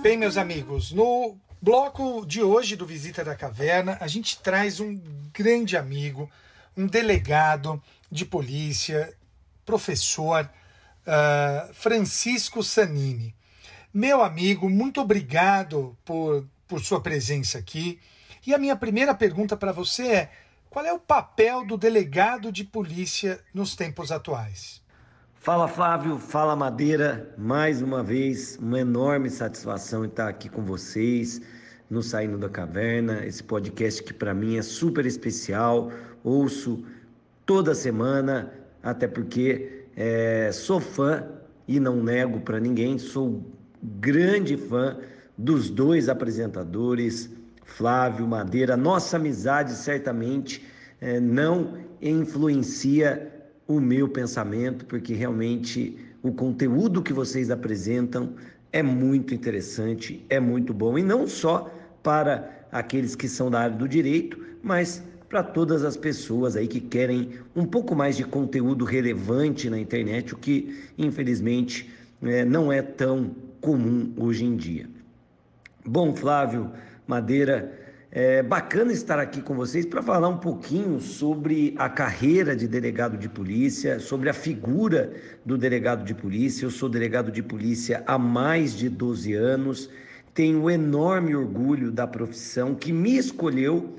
Bem, 0.00 0.16
meus 0.16 0.36
amigos, 0.36 0.92
no 0.92 1.36
bloco 1.60 2.24
de 2.24 2.40
hoje 2.40 2.76
do 2.76 2.86
Visita 2.86 3.24
da 3.24 3.34
Caverna, 3.34 3.98
a 4.00 4.06
gente 4.06 4.38
traz 4.40 4.78
um 4.78 4.96
grande 5.32 5.76
amigo, 5.76 6.30
um 6.76 6.86
delegado 6.86 7.82
de 8.08 8.24
polícia, 8.24 9.12
professor, 9.66 10.48
uh, 11.04 11.74
Francisco 11.74 12.62
Sanini. 12.62 13.34
Meu 13.92 14.22
amigo, 14.22 14.70
muito 14.70 15.00
obrigado 15.00 15.98
por, 16.04 16.46
por 16.68 16.80
sua 16.80 17.00
presença 17.00 17.58
aqui. 17.58 17.98
E 18.46 18.54
a 18.54 18.58
minha 18.58 18.76
primeira 18.76 19.12
pergunta 19.12 19.56
para 19.56 19.72
você 19.72 20.06
é: 20.06 20.30
qual 20.70 20.84
é 20.84 20.92
o 20.92 20.98
papel 20.98 21.64
do 21.66 21.76
delegado 21.76 22.52
de 22.52 22.64
polícia 22.64 23.40
nos 23.54 23.74
tempos 23.74 24.12
atuais? 24.12 24.82
Fala 25.34 25.66
Flávio, 25.66 26.18
fala 26.18 26.54
Madeira, 26.54 27.34
mais 27.38 27.80
uma 27.80 28.02
vez, 28.02 28.58
uma 28.60 28.78
enorme 28.78 29.30
satisfação 29.30 30.04
estar 30.04 30.28
aqui 30.28 30.48
com 30.48 30.62
vocês 30.62 31.40
no 31.88 32.02
Saindo 32.02 32.36
da 32.36 32.50
Caverna, 32.50 33.24
esse 33.24 33.42
podcast 33.42 34.02
que 34.02 34.12
para 34.12 34.34
mim 34.34 34.58
é 34.58 34.62
super 34.62 35.06
especial, 35.06 35.90
ouço 36.22 36.84
toda 37.46 37.74
semana, 37.74 38.52
até 38.82 39.08
porque 39.08 39.86
é, 39.96 40.50
sou 40.52 40.80
fã 40.80 41.26
e 41.66 41.80
não 41.80 42.02
nego 42.02 42.40
para 42.40 42.60
ninguém, 42.60 42.98
sou 42.98 43.42
grande 43.82 44.56
fã 44.56 44.98
dos 45.36 45.70
dois 45.70 46.10
apresentadores, 46.10 47.30
Flávio 47.68 48.26
Madeira. 48.26 48.76
Nossa 48.76 49.16
amizade 49.16 49.72
certamente 49.72 50.64
é, 51.00 51.20
não 51.20 51.78
influencia 52.02 53.32
o 53.66 53.78
meu 53.78 54.08
pensamento, 54.08 54.84
porque 54.86 55.14
realmente 55.14 55.96
o 56.22 56.32
conteúdo 56.32 57.02
que 57.02 57.12
vocês 57.12 57.50
apresentam 57.50 58.34
é 58.72 58.82
muito 58.82 59.34
interessante, 59.34 60.24
é 60.28 60.40
muito 60.40 60.74
bom, 60.74 60.98
e 60.98 61.02
não 61.02 61.28
só 61.28 61.72
para 62.02 62.66
aqueles 62.72 63.14
que 63.14 63.28
são 63.28 63.50
da 63.50 63.60
área 63.60 63.76
do 63.76 63.86
direito, 63.86 64.38
mas 64.62 65.02
para 65.28 65.42
todas 65.42 65.84
as 65.84 65.96
pessoas 65.96 66.56
aí 66.56 66.66
que 66.66 66.80
querem 66.80 67.32
um 67.54 67.66
pouco 67.66 67.94
mais 67.94 68.16
de 68.16 68.24
conteúdo 68.24 68.84
relevante 68.84 69.68
na 69.68 69.78
internet, 69.78 70.34
o 70.34 70.38
que 70.38 70.90
infelizmente 70.96 71.90
é, 72.22 72.44
não 72.44 72.72
é 72.72 72.80
tão 72.80 73.36
comum 73.60 74.12
hoje 74.16 74.44
em 74.44 74.56
dia. 74.56 74.88
Bom, 75.84 76.14
Flávio 76.14 76.70
Madeira, 77.08 77.72
é 78.12 78.42
bacana 78.42 78.92
estar 78.92 79.18
aqui 79.18 79.40
com 79.40 79.54
vocês 79.54 79.86
para 79.86 80.02
falar 80.02 80.28
um 80.28 80.36
pouquinho 80.36 81.00
sobre 81.00 81.74
a 81.78 81.88
carreira 81.88 82.54
de 82.54 82.68
delegado 82.68 83.16
de 83.16 83.30
polícia, 83.30 83.98
sobre 83.98 84.28
a 84.28 84.34
figura 84.34 85.14
do 85.42 85.56
delegado 85.56 86.04
de 86.04 86.14
polícia. 86.14 86.66
Eu 86.66 86.70
sou 86.70 86.86
delegado 86.86 87.32
de 87.32 87.42
polícia 87.42 88.04
há 88.06 88.18
mais 88.18 88.76
de 88.76 88.90
12 88.90 89.32
anos, 89.32 89.88
tenho 90.34 90.68
enorme 90.68 91.34
orgulho 91.34 91.90
da 91.90 92.06
profissão 92.06 92.74
que 92.74 92.92
me 92.92 93.16
escolheu. 93.16 93.96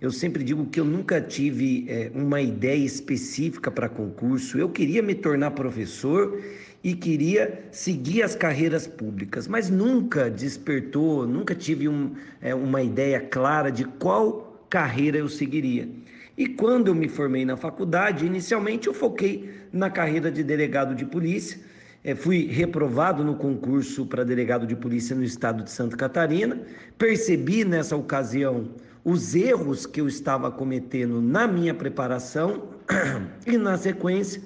Eu 0.00 0.12
sempre 0.12 0.44
digo 0.44 0.66
que 0.66 0.78
eu 0.78 0.84
nunca 0.84 1.20
tive 1.20 1.84
é, 1.88 2.12
uma 2.14 2.40
ideia 2.40 2.84
específica 2.84 3.72
para 3.72 3.88
concurso. 3.88 4.56
Eu 4.56 4.68
queria 4.68 5.02
me 5.02 5.16
tornar 5.16 5.50
professor 5.50 6.40
e 6.82 6.94
queria 6.94 7.64
seguir 7.70 8.22
as 8.22 8.34
carreiras 8.34 8.86
públicas, 8.86 9.46
mas 9.46 9.70
nunca 9.70 10.28
despertou, 10.28 11.26
nunca 11.26 11.54
tive 11.54 11.88
um, 11.88 12.12
é, 12.40 12.54
uma 12.54 12.82
ideia 12.82 13.20
clara 13.20 13.70
de 13.70 13.84
qual 13.84 14.66
carreira 14.68 15.18
eu 15.18 15.28
seguiria. 15.28 15.88
E 16.36 16.46
quando 16.46 16.88
eu 16.88 16.94
me 16.94 17.08
formei 17.08 17.44
na 17.44 17.56
faculdade, 17.56 18.26
inicialmente 18.26 18.88
eu 18.88 18.94
foquei 18.94 19.50
na 19.72 19.90
carreira 19.90 20.30
de 20.30 20.42
delegado 20.42 20.94
de 20.94 21.04
polícia. 21.04 21.60
É, 22.02 22.16
fui 22.16 22.46
reprovado 22.46 23.22
no 23.22 23.36
concurso 23.36 24.06
para 24.06 24.24
delegado 24.24 24.66
de 24.66 24.74
polícia 24.74 25.14
no 25.14 25.22
estado 25.22 25.62
de 25.62 25.70
Santa 25.70 25.96
Catarina. 25.96 26.60
Percebi 26.98 27.64
nessa 27.64 27.94
ocasião 27.94 28.70
os 29.04 29.34
erros 29.34 29.86
que 29.86 30.00
eu 30.00 30.08
estava 30.08 30.50
cometendo 30.50 31.20
na 31.20 31.46
minha 31.46 31.74
preparação 31.74 32.70
e, 33.46 33.56
na 33.56 33.76
sequência, 33.76 34.42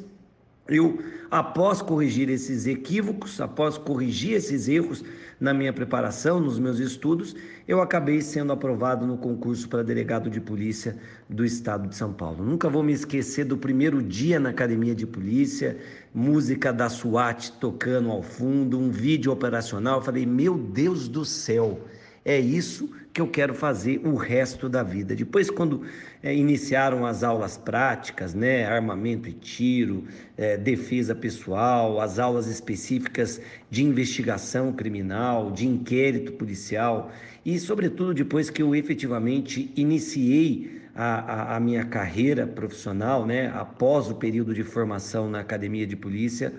eu, 0.69 0.99
após 1.39 1.83
corrigir 1.83 2.31
esses 2.31 2.67
equívocos, 2.67 3.43
após 3.43 3.77
corrigir 3.77 4.33
esses 4.33 4.69
erros 4.69 5.05
na 5.39 5.53
minha 5.53 5.71
preparação, 5.71 6.41
nos 6.41 6.59
meus 6.59 6.79
estudos, 6.79 7.37
eu 7.69 7.83
acabei 7.83 8.23
sendo 8.23 8.55
aprovado 8.55 9.07
no 9.07 9.19
concurso 9.19 9.69
para 9.69 9.83
delegado 9.83 10.31
de 10.31 10.41
polícia 10.41 10.97
do 11.29 11.45
estado 11.45 11.89
de 11.89 11.95
São 11.95 12.11
Paulo. 12.11 12.43
Nunca 12.43 12.71
vou 12.71 12.83
me 12.83 12.95
esquecer 12.95 13.45
do 13.45 13.59
primeiro 13.59 14.03
dia 14.03 14.41
na 14.41 14.49
academia 14.49 14.95
de 14.95 15.07
polícia, 15.07 15.77
música 16.15 16.73
da 16.73 16.89
SWAT 16.89 17.53
tocando 17.61 18.11
ao 18.11 18.23
fundo, 18.23 18.79
um 18.79 18.91
vídeo 18.91 19.31
operacional. 19.31 19.99
Eu 19.99 20.05
falei, 20.05 20.25
meu 20.25 20.57
Deus 20.57 21.07
do 21.07 21.23
céu, 21.23 21.87
é 22.25 22.41
isso 22.41 22.91
que 23.17 23.23
eu 23.23 23.27
quero 23.27 23.55
fazer 23.55 23.99
o 24.05 24.15
resto 24.15 24.69
da 24.69 24.83
vida. 24.83 25.17
Depois, 25.17 25.49
quando 25.49 25.85
é, 26.23 26.35
iniciaram 26.35 27.07
as 27.07 27.25
aulas 27.25 27.57
práticas, 27.57 28.35
né, 28.35 28.67
armamento 28.67 29.27
e 29.27 29.33
tiro, 29.33 30.05
é, 30.37 30.59
defesa 30.59 31.15
pessoal, 31.15 31.99
as 31.99 32.19
aulas 32.19 32.47
específicas 32.47 33.41
de 33.71 33.83
investigação 33.83 34.71
criminal, 34.71 35.51
de 35.51 35.67
inquérito 35.67 36.33
policial, 36.33 37.11
e, 37.43 37.59
sobretudo, 37.59 38.13
depois 38.13 38.51
que 38.51 38.61
eu 38.61 38.75
efetivamente 38.77 39.73
iniciei 39.75 40.83
a, 40.95 41.55
a, 41.55 41.57
a 41.57 41.61
minha 41.61 41.87
carreira 41.87 42.47
profissional, 42.47 43.25
né, 43.25 43.51
após 43.55 44.11
o 44.11 44.17
período 44.17 44.53
de 44.53 44.63
formação 44.63 45.31
na 45.31 45.41
academia 45.41 45.87
de 45.87 45.97
polícia, 45.97 46.53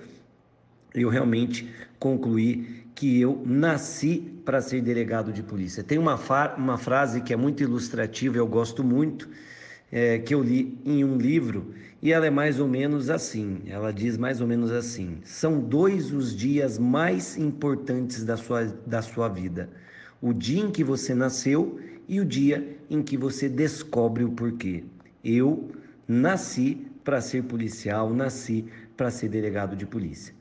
eu 0.95 1.09
realmente 1.09 1.69
concluí 1.99 2.87
que 2.95 3.21
eu 3.21 3.43
nasci 3.45 4.36
para 4.47 4.61
ser 4.61 4.79
delegado 4.79 5.33
de 5.33 5.43
polícia. 5.43 5.83
Tem 5.83 5.97
uma, 5.97 6.17
uma 6.57 6.77
frase 6.77 7.19
que 7.19 7.33
é 7.33 7.35
muito 7.35 7.61
ilustrativa, 7.61 8.37
eu 8.37 8.47
gosto 8.47 8.81
muito, 8.81 9.27
é, 9.91 10.19
que 10.19 10.33
eu 10.33 10.41
li 10.41 10.79
em 10.85 11.03
um 11.03 11.17
livro, 11.17 11.73
e 12.01 12.13
ela 12.13 12.25
é 12.25 12.29
mais 12.29 12.57
ou 12.57 12.65
menos 12.65 13.09
assim. 13.09 13.63
Ela 13.67 13.91
diz 13.91 14.15
mais 14.15 14.39
ou 14.39 14.47
menos 14.47 14.71
assim: 14.71 15.17
são 15.25 15.59
dois 15.59 16.13
os 16.13 16.33
dias 16.33 16.79
mais 16.79 17.35
importantes 17.35 18.23
da 18.23 18.37
sua, 18.37 18.63
da 18.85 19.01
sua 19.01 19.27
vida: 19.27 19.69
o 20.21 20.31
dia 20.31 20.61
em 20.61 20.71
que 20.71 20.81
você 20.81 21.13
nasceu 21.13 21.77
e 22.07 22.21
o 22.21 22.25
dia 22.25 22.77
em 22.89 23.03
que 23.03 23.17
você 23.17 23.49
descobre 23.49 24.23
o 24.23 24.31
porquê. 24.31 24.85
Eu 25.26 25.72
nasci 26.07 26.88
para 27.03 27.19
ser 27.19 27.43
policial, 27.43 28.13
nasci 28.13 28.63
para 28.95 29.11
ser 29.11 29.27
delegado 29.27 29.76
de 29.76 29.85
polícia. 29.85 30.34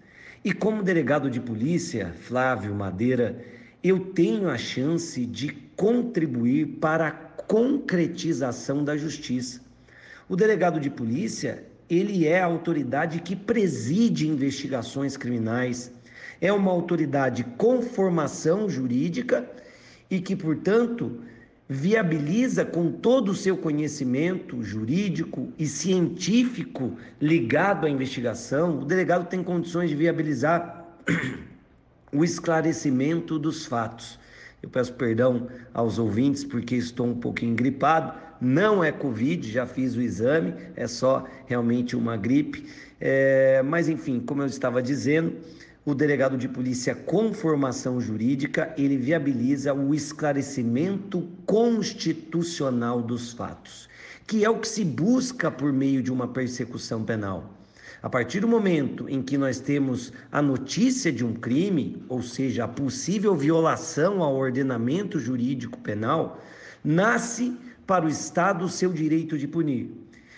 E 0.44 0.52
como 0.52 0.80
delegado 0.80 1.28
de 1.28 1.40
polícia, 1.40 2.14
Flávio 2.20 2.72
Madeira, 2.72 3.55
eu 3.88 4.00
tenho 4.00 4.48
a 4.48 4.58
chance 4.58 5.24
de 5.24 5.52
contribuir 5.76 6.66
para 6.80 7.06
a 7.06 7.12
concretização 7.12 8.82
da 8.82 8.96
justiça. 8.96 9.60
O 10.28 10.34
delegado 10.34 10.80
de 10.80 10.90
polícia, 10.90 11.62
ele 11.88 12.26
é 12.26 12.40
a 12.40 12.46
autoridade 12.46 13.20
que 13.20 13.36
preside 13.36 14.26
investigações 14.26 15.16
criminais, 15.16 15.92
é 16.40 16.52
uma 16.52 16.72
autoridade 16.72 17.44
com 17.56 17.80
formação 17.80 18.68
jurídica 18.68 19.48
e 20.10 20.20
que, 20.20 20.34
portanto, 20.34 21.20
viabiliza 21.68 22.64
com 22.64 22.90
todo 22.90 23.30
o 23.30 23.36
seu 23.36 23.56
conhecimento 23.56 24.64
jurídico 24.64 25.52
e 25.56 25.66
científico 25.66 26.96
ligado 27.20 27.86
à 27.86 27.90
investigação, 27.90 28.80
o 28.80 28.84
delegado 28.84 29.28
tem 29.28 29.44
condições 29.44 29.90
de 29.90 29.94
viabilizar 29.94 30.84
o 32.16 32.24
esclarecimento 32.24 33.38
dos 33.38 33.66
fatos. 33.66 34.18
Eu 34.62 34.70
peço 34.70 34.92
perdão 34.94 35.48
aos 35.74 35.98
ouvintes 35.98 36.44
porque 36.44 36.74
estou 36.74 37.06
um 37.06 37.14
pouquinho 37.14 37.54
gripado. 37.54 38.12
Não 38.40 38.82
é 38.82 38.90
Covid, 38.90 39.50
já 39.50 39.66
fiz 39.66 39.94
o 39.96 40.00
exame, 40.00 40.54
é 40.74 40.86
só 40.86 41.26
realmente 41.46 41.94
uma 41.94 42.16
gripe. 42.16 42.66
É, 43.00 43.62
mas 43.62 43.88
enfim, 43.88 44.20
como 44.20 44.42
eu 44.42 44.46
estava 44.46 44.82
dizendo, 44.82 45.34
o 45.84 45.94
delegado 45.94 46.36
de 46.36 46.48
polícia 46.48 46.94
com 46.94 47.32
formação 47.32 48.00
jurídica, 48.00 48.74
ele 48.76 48.96
viabiliza 48.96 49.72
o 49.72 49.94
esclarecimento 49.94 51.28
constitucional 51.46 53.00
dos 53.00 53.32
fatos, 53.32 53.88
que 54.26 54.44
é 54.44 54.50
o 54.50 54.58
que 54.58 54.68
se 54.68 54.84
busca 54.84 55.50
por 55.50 55.72
meio 55.72 56.02
de 56.02 56.10
uma 56.10 56.26
persecução 56.26 57.04
penal. 57.04 57.55
A 58.06 58.08
partir 58.08 58.38
do 58.38 58.46
momento 58.46 59.08
em 59.08 59.20
que 59.20 59.36
nós 59.36 59.58
temos 59.58 60.12
a 60.30 60.40
notícia 60.40 61.10
de 61.10 61.24
um 61.24 61.34
crime, 61.34 62.04
ou 62.08 62.22
seja, 62.22 62.62
a 62.62 62.68
possível 62.68 63.34
violação 63.34 64.22
ao 64.22 64.36
ordenamento 64.36 65.18
jurídico 65.18 65.76
penal, 65.80 66.40
nasce 66.84 67.58
para 67.84 68.04
o 68.04 68.08
Estado 68.08 68.64
o 68.64 68.68
seu 68.68 68.92
direito 68.92 69.36
de 69.36 69.48
punir. 69.48 69.90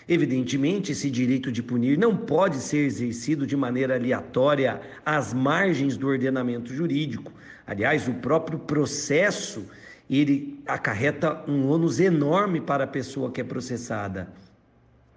Evidentemente, 0.07 0.93
esse 0.93 1.11
direito 1.11 1.51
de 1.51 1.61
punir 1.61 1.95
não 1.95 2.17
pode 2.17 2.55
ser 2.55 2.87
exercido 2.87 3.45
de 3.45 3.55
maneira 3.55 3.93
aleatória 3.93 4.81
às 5.05 5.31
margens 5.31 5.95
do 5.95 6.07
ordenamento 6.07 6.73
jurídico. 6.73 7.31
Aliás, 7.67 8.07
o 8.07 8.15
próprio 8.15 8.57
processo 8.57 9.63
ele 10.09 10.59
acarreta 10.65 11.43
um 11.47 11.69
ônus 11.69 11.99
enorme 11.99 12.61
para 12.61 12.85
a 12.85 12.87
pessoa 12.87 13.31
que 13.31 13.41
é 13.41 13.43
processada. 13.43 14.27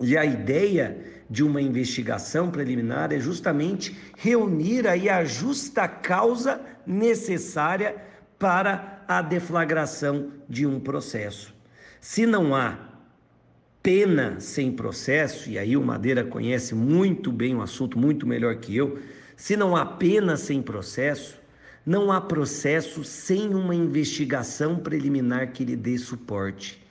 E 0.02 0.18
a 0.18 0.24
ideia 0.24 1.21
de 1.32 1.42
uma 1.42 1.62
investigação 1.62 2.50
preliminar 2.50 3.10
é 3.10 3.18
justamente 3.18 3.96
reunir 4.18 4.86
aí 4.86 5.08
a 5.08 5.24
justa 5.24 5.88
causa 5.88 6.60
necessária 6.86 7.96
para 8.38 9.02
a 9.08 9.22
deflagração 9.22 10.30
de 10.46 10.66
um 10.66 10.78
processo. 10.78 11.54
Se 12.02 12.26
não 12.26 12.54
há 12.54 12.76
pena 13.82 14.40
sem 14.40 14.70
processo, 14.70 15.48
e 15.48 15.58
aí 15.58 15.74
o 15.74 15.82
Madeira 15.82 16.22
conhece 16.22 16.74
muito 16.74 17.32
bem 17.32 17.56
o 17.56 17.62
assunto, 17.62 17.98
muito 17.98 18.26
melhor 18.26 18.56
que 18.56 18.76
eu, 18.76 18.98
se 19.34 19.56
não 19.56 19.74
há 19.74 19.86
pena 19.86 20.36
sem 20.36 20.60
processo, 20.60 21.40
não 21.84 22.12
há 22.12 22.20
processo 22.20 23.02
sem 23.02 23.54
uma 23.54 23.74
investigação 23.74 24.76
preliminar 24.76 25.50
que 25.52 25.64
lhe 25.64 25.76
dê 25.76 25.96
suporte. 25.96 26.81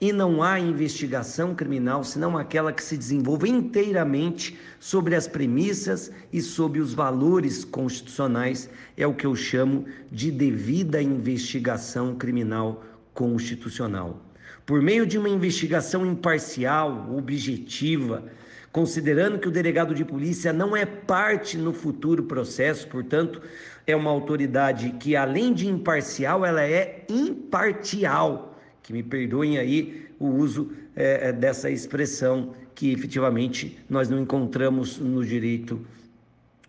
E 0.00 0.12
não 0.12 0.42
há 0.42 0.60
investigação 0.60 1.54
criminal 1.54 2.04
senão 2.04 2.38
aquela 2.38 2.72
que 2.72 2.82
se 2.82 2.96
desenvolve 2.96 3.48
inteiramente 3.48 4.56
sobre 4.78 5.16
as 5.16 5.26
premissas 5.26 6.12
e 6.32 6.40
sobre 6.40 6.80
os 6.80 6.94
valores 6.94 7.64
constitucionais, 7.64 8.70
é 8.96 9.06
o 9.06 9.14
que 9.14 9.26
eu 9.26 9.34
chamo 9.34 9.86
de 10.10 10.30
devida 10.30 11.02
investigação 11.02 12.14
criminal 12.14 12.84
constitucional 13.12 14.28
por 14.68 14.82
meio 14.82 15.06
de 15.06 15.16
uma 15.16 15.30
investigação 15.30 16.04
imparcial, 16.04 17.08
objetiva, 17.16 18.24
considerando 18.70 19.38
que 19.38 19.48
o 19.48 19.50
delegado 19.50 19.94
de 19.94 20.04
polícia 20.04 20.52
não 20.52 20.76
é 20.76 20.84
parte 20.84 21.56
no 21.56 21.72
futuro 21.72 22.24
processo, 22.24 22.86
portanto, 22.86 23.40
é 23.86 23.96
uma 23.96 24.10
autoridade 24.10 24.90
que, 25.00 25.16
além 25.16 25.54
de 25.54 25.66
imparcial, 25.66 26.44
ela 26.44 26.62
é 26.62 27.06
impartial. 27.08 28.47
Que 28.88 28.92
me 28.94 29.02
perdoem 29.02 29.58
aí 29.58 30.06
o 30.18 30.28
uso 30.28 30.72
é, 30.96 31.30
dessa 31.30 31.70
expressão 31.70 32.54
que 32.74 32.90
efetivamente 32.90 33.78
nós 33.86 34.08
não 34.08 34.18
encontramos 34.18 34.98
no 34.98 35.22
direito, 35.22 35.78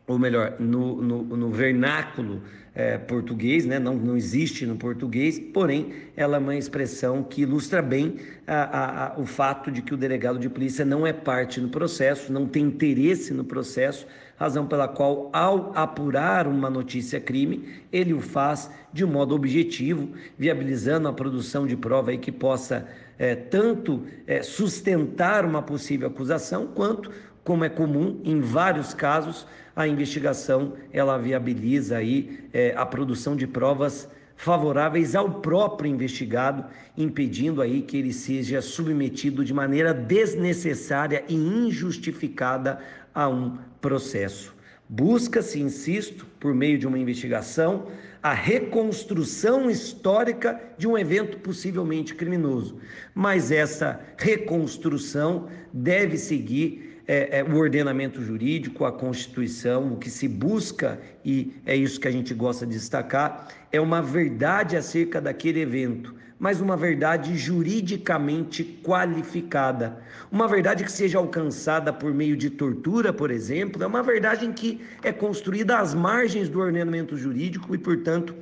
ou 0.05 0.19
melhor, 0.19 0.57
no, 0.59 1.01
no, 1.01 1.23
no 1.23 1.49
vernáculo 1.49 2.41
é, 2.75 2.97
português, 2.97 3.65
né? 3.65 3.79
não, 3.79 3.95
não 3.95 4.17
existe 4.17 4.65
no 4.65 4.75
português, 4.75 5.39
porém 5.39 5.93
ela 6.13 6.35
é 6.35 6.39
uma 6.41 6.57
expressão 6.57 7.23
que 7.23 7.43
ilustra 7.43 7.81
bem 7.81 8.17
a, 8.45 8.63
a, 8.63 9.07
a, 9.13 9.17
o 9.17 9.25
fato 9.25 9.71
de 9.71 9.81
que 9.81 9.93
o 9.93 9.97
delegado 9.97 10.39
de 10.39 10.49
polícia 10.49 10.83
não 10.83 11.07
é 11.07 11.13
parte 11.13 11.61
no 11.61 11.69
processo, 11.69 12.33
não 12.33 12.45
tem 12.45 12.65
interesse 12.65 13.33
no 13.33 13.45
processo, 13.45 14.05
razão 14.39 14.65
pela 14.65 14.87
qual, 14.87 15.29
ao 15.33 15.73
apurar 15.75 16.47
uma 16.47 16.69
notícia 16.69 17.19
crime, 17.19 17.67
ele 17.91 18.13
o 18.13 18.21
faz 18.21 18.71
de 18.93 19.03
um 19.03 19.09
modo 19.09 19.35
objetivo, 19.35 20.11
viabilizando 20.37 21.09
a 21.09 21.13
produção 21.13 21.67
de 21.67 21.75
prova 21.75 22.15
que 22.15 22.31
possa 22.31 22.87
é, 23.17 23.35
tanto 23.35 24.05
é, 24.25 24.41
sustentar 24.41 25.43
uma 25.43 25.61
possível 25.61 26.07
acusação, 26.07 26.67
quanto, 26.67 27.11
como 27.43 27.65
é 27.65 27.69
comum 27.69 28.21
em 28.23 28.39
vários 28.39 28.93
casos, 28.93 29.45
a 29.75 29.85
investigação 29.85 30.73
ela 30.93 31.17
viabiliza 31.17 31.97
aí 31.97 32.47
é, 32.53 32.73
a 32.77 32.85
produção 32.85 33.35
de 33.35 33.45
provas 33.45 34.09
favoráveis 34.39 35.15
ao 35.15 35.41
próprio 35.41 35.91
investigado, 35.91 36.63
impedindo 36.97 37.61
aí 37.61 37.81
que 37.81 37.97
ele 37.97 38.13
seja 38.13 38.61
submetido 38.61 39.43
de 39.43 39.53
maneira 39.53 39.93
desnecessária 39.93 41.25
e 41.27 41.35
injustificada 41.35 42.79
a 43.13 43.27
um 43.27 43.57
processo. 43.81 44.55
Busca-se, 44.87 45.59
insisto, 45.59 46.25
por 46.39 46.55
meio 46.55 46.79
de 46.79 46.87
uma 46.87 46.97
investigação, 46.97 47.87
a 48.23 48.33
reconstrução 48.33 49.69
histórica 49.69 50.57
de 50.77 50.87
um 50.87 50.97
evento 50.97 51.39
possivelmente 51.39 52.15
criminoso. 52.15 52.77
Mas 53.13 53.51
essa 53.51 53.99
reconstrução 54.17 55.49
deve 55.73 56.17
seguir 56.17 56.88
é, 57.11 57.39
é, 57.39 57.43
o 57.43 57.55
ordenamento 57.55 58.23
jurídico, 58.23 58.85
a 58.85 58.91
Constituição, 58.91 59.93
o 59.93 59.97
que 59.97 60.11
se 60.11 60.27
busca, 60.27 61.01
e 61.25 61.55
é 61.65 61.75
isso 61.75 61.99
que 61.99 62.07
a 62.07 62.11
gente 62.11 62.35
gosta 62.35 62.67
de 62.67 62.73
destacar, 62.73 63.47
é 63.71 63.81
uma 63.81 63.99
verdade 63.99 64.77
acerca 64.77 65.19
daquele 65.19 65.59
evento, 65.59 66.13
mas 66.37 66.61
uma 66.61 66.77
verdade 66.77 67.35
juridicamente 67.35 68.63
qualificada. 68.83 69.97
Uma 70.31 70.47
verdade 70.47 70.83
que 70.83 70.91
seja 70.91 71.17
alcançada 71.17 71.91
por 71.91 72.13
meio 72.13 72.37
de 72.37 72.51
tortura, 72.51 73.11
por 73.11 73.31
exemplo, 73.31 73.81
é 73.83 73.87
uma 73.87 74.03
verdade 74.03 74.45
em 74.45 74.53
que 74.53 74.79
é 75.01 75.11
construída 75.11 75.79
às 75.79 75.95
margens 75.95 76.47
do 76.47 76.59
ordenamento 76.59 77.17
jurídico 77.17 77.73
e, 77.73 77.79
portanto, 77.79 78.35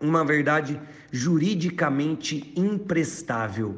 uma 0.00 0.24
verdade 0.24 0.80
juridicamente 1.12 2.52
imprestável. 2.56 3.76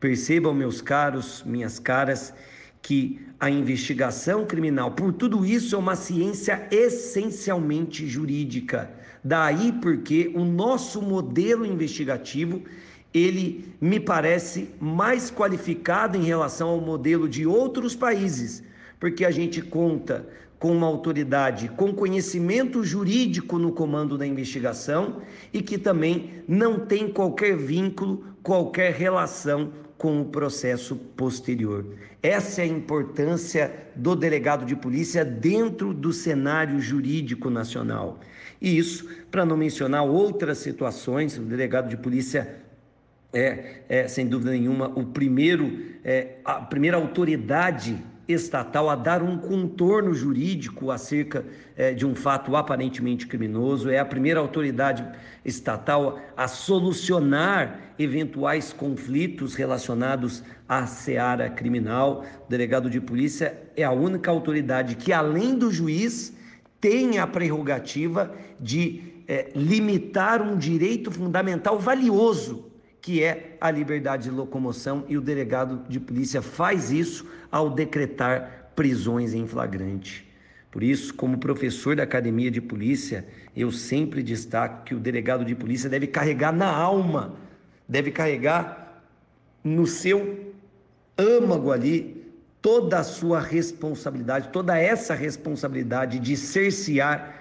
Percebam, 0.00 0.52
meus 0.52 0.82
caros, 0.82 1.44
minhas 1.46 1.78
caras, 1.78 2.34
que 2.82 3.20
a 3.38 3.48
investigação 3.48 4.44
criminal, 4.44 4.90
por 4.90 5.12
tudo 5.12 5.46
isso, 5.46 5.74
é 5.74 5.78
uma 5.78 5.96
ciência 5.96 6.66
essencialmente 6.70 8.06
jurídica. 8.06 8.90
Daí 9.22 9.72
porque 9.80 10.32
o 10.34 10.44
nosso 10.44 11.00
modelo 11.00 11.64
investigativo, 11.64 12.62
ele 13.14 13.72
me 13.80 14.00
parece 14.00 14.70
mais 14.80 15.30
qualificado 15.30 16.16
em 16.16 16.24
relação 16.24 16.68
ao 16.68 16.80
modelo 16.80 17.28
de 17.28 17.46
outros 17.46 17.94
países, 17.94 18.64
porque 18.98 19.24
a 19.24 19.30
gente 19.30 19.62
conta 19.62 20.26
com 20.58 20.70
uma 20.70 20.86
autoridade 20.86 21.68
com 21.70 21.92
conhecimento 21.92 22.84
jurídico 22.84 23.58
no 23.58 23.72
comando 23.72 24.16
da 24.16 24.24
investigação 24.24 25.20
e 25.52 25.60
que 25.60 25.76
também 25.76 26.44
não 26.46 26.86
tem 26.86 27.08
qualquer 27.08 27.56
vínculo, 27.56 28.24
qualquer 28.44 28.92
relação 28.92 29.72
com 30.02 30.20
o 30.20 30.24
processo 30.24 30.96
posterior. 30.96 31.86
Essa 32.20 32.62
é 32.62 32.64
a 32.64 32.66
importância 32.66 33.72
do 33.94 34.16
delegado 34.16 34.66
de 34.66 34.74
polícia 34.74 35.24
dentro 35.24 35.94
do 35.94 36.12
cenário 36.12 36.80
jurídico 36.80 37.48
nacional. 37.48 38.18
E 38.60 38.76
isso, 38.76 39.08
para 39.30 39.46
não 39.46 39.56
mencionar 39.56 40.02
outras 40.02 40.58
situações, 40.58 41.38
o 41.38 41.42
delegado 41.42 41.88
de 41.88 41.96
polícia 41.96 42.56
é, 43.32 43.82
é 43.88 44.08
sem 44.08 44.26
dúvida 44.26 44.50
nenhuma, 44.50 44.88
o 44.88 45.06
primeiro, 45.06 45.78
é, 46.02 46.38
a 46.44 46.54
primeira 46.54 46.96
autoridade 46.96 47.96
estatal 48.28 48.88
a 48.88 48.94
dar 48.94 49.22
um 49.22 49.36
contorno 49.36 50.14
jurídico 50.14 50.90
acerca 50.90 51.44
é, 51.76 51.92
de 51.92 52.06
um 52.06 52.14
fato 52.14 52.54
aparentemente 52.54 53.26
criminoso, 53.26 53.90
é 53.90 53.98
a 53.98 54.04
primeira 54.04 54.40
autoridade 54.40 55.04
estatal 55.44 56.20
a 56.36 56.46
solucionar 56.46 57.94
eventuais 57.98 58.72
conflitos 58.72 59.54
relacionados 59.54 60.42
à 60.68 60.86
seara 60.86 61.50
criminal. 61.50 62.24
O 62.46 62.48
delegado 62.48 62.88
de 62.88 63.00
polícia 63.00 63.58
é 63.76 63.84
a 63.84 63.92
única 63.92 64.30
autoridade 64.30 64.94
que, 64.94 65.12
além 65.12 65.54
do 65.56 65.70
juiz, 65.70 66.36
tem 66.80 67.18
a 67.18 67.26
prerrogativa 67.26 68.34
de 68.60 69.02
é, 69.28 69.50
limitar 69.54 70.42
um 70.42 70.56
direito 70.56 71.10
fundamental 71.10 71.78
valioso 71.78 72.71
que 73.02 73.22
é 73.22 73.56
a 73.60 73.68
liberdade 73.68 74.24
de 74.24 74.30
locomoção, 74.30 75.04
e 75.08 75.18
o 75.18 75.20
delegado 75.20 75.82
de 75.88 75.98
polícia 75.98 76.40
faz 76.40 76.92
isso 76.92 77.28
ao 77.50 77.68
decretar 77.68 78.70
prisões 78.76 79.34
em 79.34 79.46
flagrante. 79.46 80.26
Por 80.70 80.82
isso, 80.82 81.12
como 81.12 81.36
professor 81.36 81.96
da 81.96 82.04
academia 82.04 82.50
de 82.50 82.60
polícia, 82.60 83.26
eu 83.54 83.70
sempre 83.72 84.22
destaco 84.22 84.84
que 84.84 84.94
o 84.94 85.00
delegado 85.00 85.44
de 85.44 85.54
polícia 85.54 85.90
deve 85.90 86.06
carregar 86.06 86.52
na 86.52 86.70
alma, 86.74 87.34
deve 87.86 88.12
carregar 88.12 89.02
no 89.64 89.86
seu 89.86 90.54
âmago 91.18 91.72
ali 91.72 92.24
toda 92.62 93.00
a 93.00 93.04
sua 93.04 93.40
responsabilidade, 93.40 94.48
toda 94.48 94.78
essa 94.78 95.12
responsabilidade 95.12 96.20
de 96.20 96.36
cercear 96.36 97.34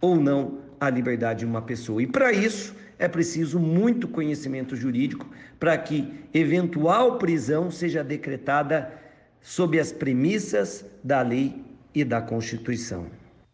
ou 0.00 0.14
não 0.14 0.58
a 0.78 0.90
liberdade 0.90 1.40
de 1.40 1.46
uma 1.46 1.62
pessoa. 1.62 2.02
E 2.02 2.06
para 2.06 2.30
isso, 2.32 2.74
é 2.98 3.08
preciso 3.08 3.58
muito 3.58 4.08
conhecimento 4.08 4.74
jurídico 4.74 5.26
para 5.58 5.76
que 5.76 6.24
eventual 6.32 7.18
prisão 7.18 7.70
seja 7.70 8.02
decretada 8.02 8.92
sob 9.40 9.78
as 9.78 9.92
premissas 9.92 10.84
da 11.02 11.20
lei 11.22 11.64
e 11.94 12.04
da 12.04 12.20
Constituição. 12.20 13.06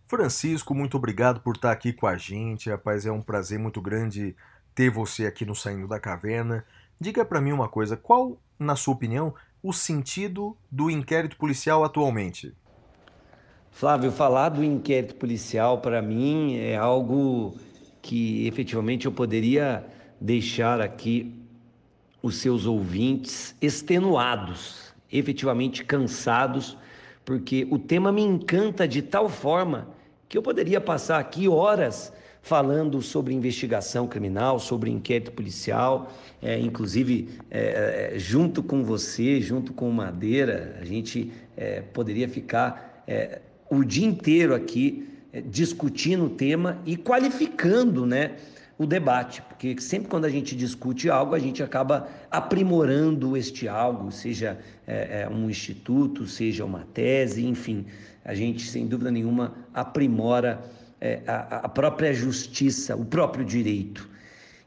Francisco, 0.06 0.74
muito 0.74 0.97
obrigado 0.97 1.40
por 1.40 1.56
estar 1.56 1.73
aqui 1.73 1.93
com 1.93 2.06
a 2.06 2.16
gente. 2.16 2.70
Rapaz, 2.70 3.06
é 3.06 3.12
um 3.12 3.23
prazer 3.23 3.59
muito 3.59 3.81
grande 3.81 4.36
ter 4.74 4.90
você 4.90 5.27
aqui 5.27 5.44
no 5.44 5.55
Saindo 5.55 5.89
da 5.89 5.98
Caverna. 5.98 6.64
Diga 7.01 7.24
para 7.24 7.40
mim 7.40 7.52
uma 7.52 7.69
coisa, 7.69 7.97
qual, 7.97 8.39
na 8.59 8.77
sua 8.77 8.94
opinião, 8.94 9.35
o 9.62 9.73
sentido 9.73 10.56
do 10.70 10.90
inquérito 10.90 11.36
policial 11.36 11.85
atualmente? 11.85 12.55
Flávio, 13.70 14.12
falar 14.12 14.51
do 14.51 14.62
inquérito 14.62 15.14
policial 15.14 15.81
para 15.81 16.02
mim 16.02 16.56
é 16.56 16.77
algo 16.77 17.56
que 18.03 18.47
efetivamente 18.49 19.07
eu 19.07 19.12
poderia 19.12 19.87
deixar 20.20 20.81
aqui 20.81 21.33
os 22.20 22.37
seus 22.37 22.66
ouvintes 22.66 23.55
extenuados, 23.62 24.93
efetivamente 25.11 25.85
cansados, 25.85 26.77
porque 27.24 27.66
o 27.70 27.79
tema 27.79 28.11
me 28.12 28.23
encanta 28.23 28.87
de 28.87 29.01
tal 29.01 29.29
forma 29.29 29.89
que 30.29 30.37
eu 30.37 30.43
poderia 30.43 30.81
passar 30.81 31.19
aqui 31.19 31.49
horas 31.49 32.12
falando 32.41 33.01
sobre 33.01 33.33
investigação 33.33 34.09
criminal, 34.09 34.59
sobre 34.59 34.91
inquérito 34.91 35.31
policial, 35.31 36.12
é, 36.41 36.59
inclusive 36.59 37.29
é, 37.49 38.11
é 38.15 38.19
junto 38.19 38.62
com 38.65 38.83
você, 38.83 39.41
junto 39.41 39.73
com 39.73 39.89
Madeira, 39.93 40.77
a 40.81 40.85
gente 40.85 41.33
é, 41.57 41.83
poderia 41.83 42.29
ficar 42.29 43.05
é, 43.07 43.41
o 43.70 43.85
dia 43.85 44.07
inteiro 44.07 44.55
aqui 44.55 45.12
discutindo 45.41 46.27
o 46.27 46.31
tema 46.31 46.79
e 46.85 46.97
qualificando, 46.97 48.05
né? 48.05 48.37
o 48.79 48.87
debate, 48.87 49.43
porque 49.43 49.81
sempre 49.81 50.09
quando 50.09 50.25
a 50.25 50.29
gente 50.29 50.57
discute 50.57 51.09
algo, 51.09 51.35
a 51.35 51.39
gente 51.39 51.63
acaba 51.63 52.09
aprimorando 52.31 53.37
este 53.37 53.69
algo, 53.69 54.11
seja 54.11 54.59
é, 54.87 55.23
é, 55.23 55.29
um 55.29 55.49
instituto, 55.49 56.27
seja 56.27 56.65
uma 56.65 56.87
tese, 56.93 57.47
enfim, 57.47 57.87
a 58.25 58.35
gente 58.35 58.67
sem 58.67 58.87
dúvida 58.87 59.11
nenhuma 59.11 59.55
aprimora 59.73 60.63
é, 61.01 61.21
a, 61.27 61.59
a 61.59 61.69
própria 61.69 62.13
justiça, 62.13 62.97
o 62.97 63.05
próprio 63.05 63.45
direito. 63.45 64.09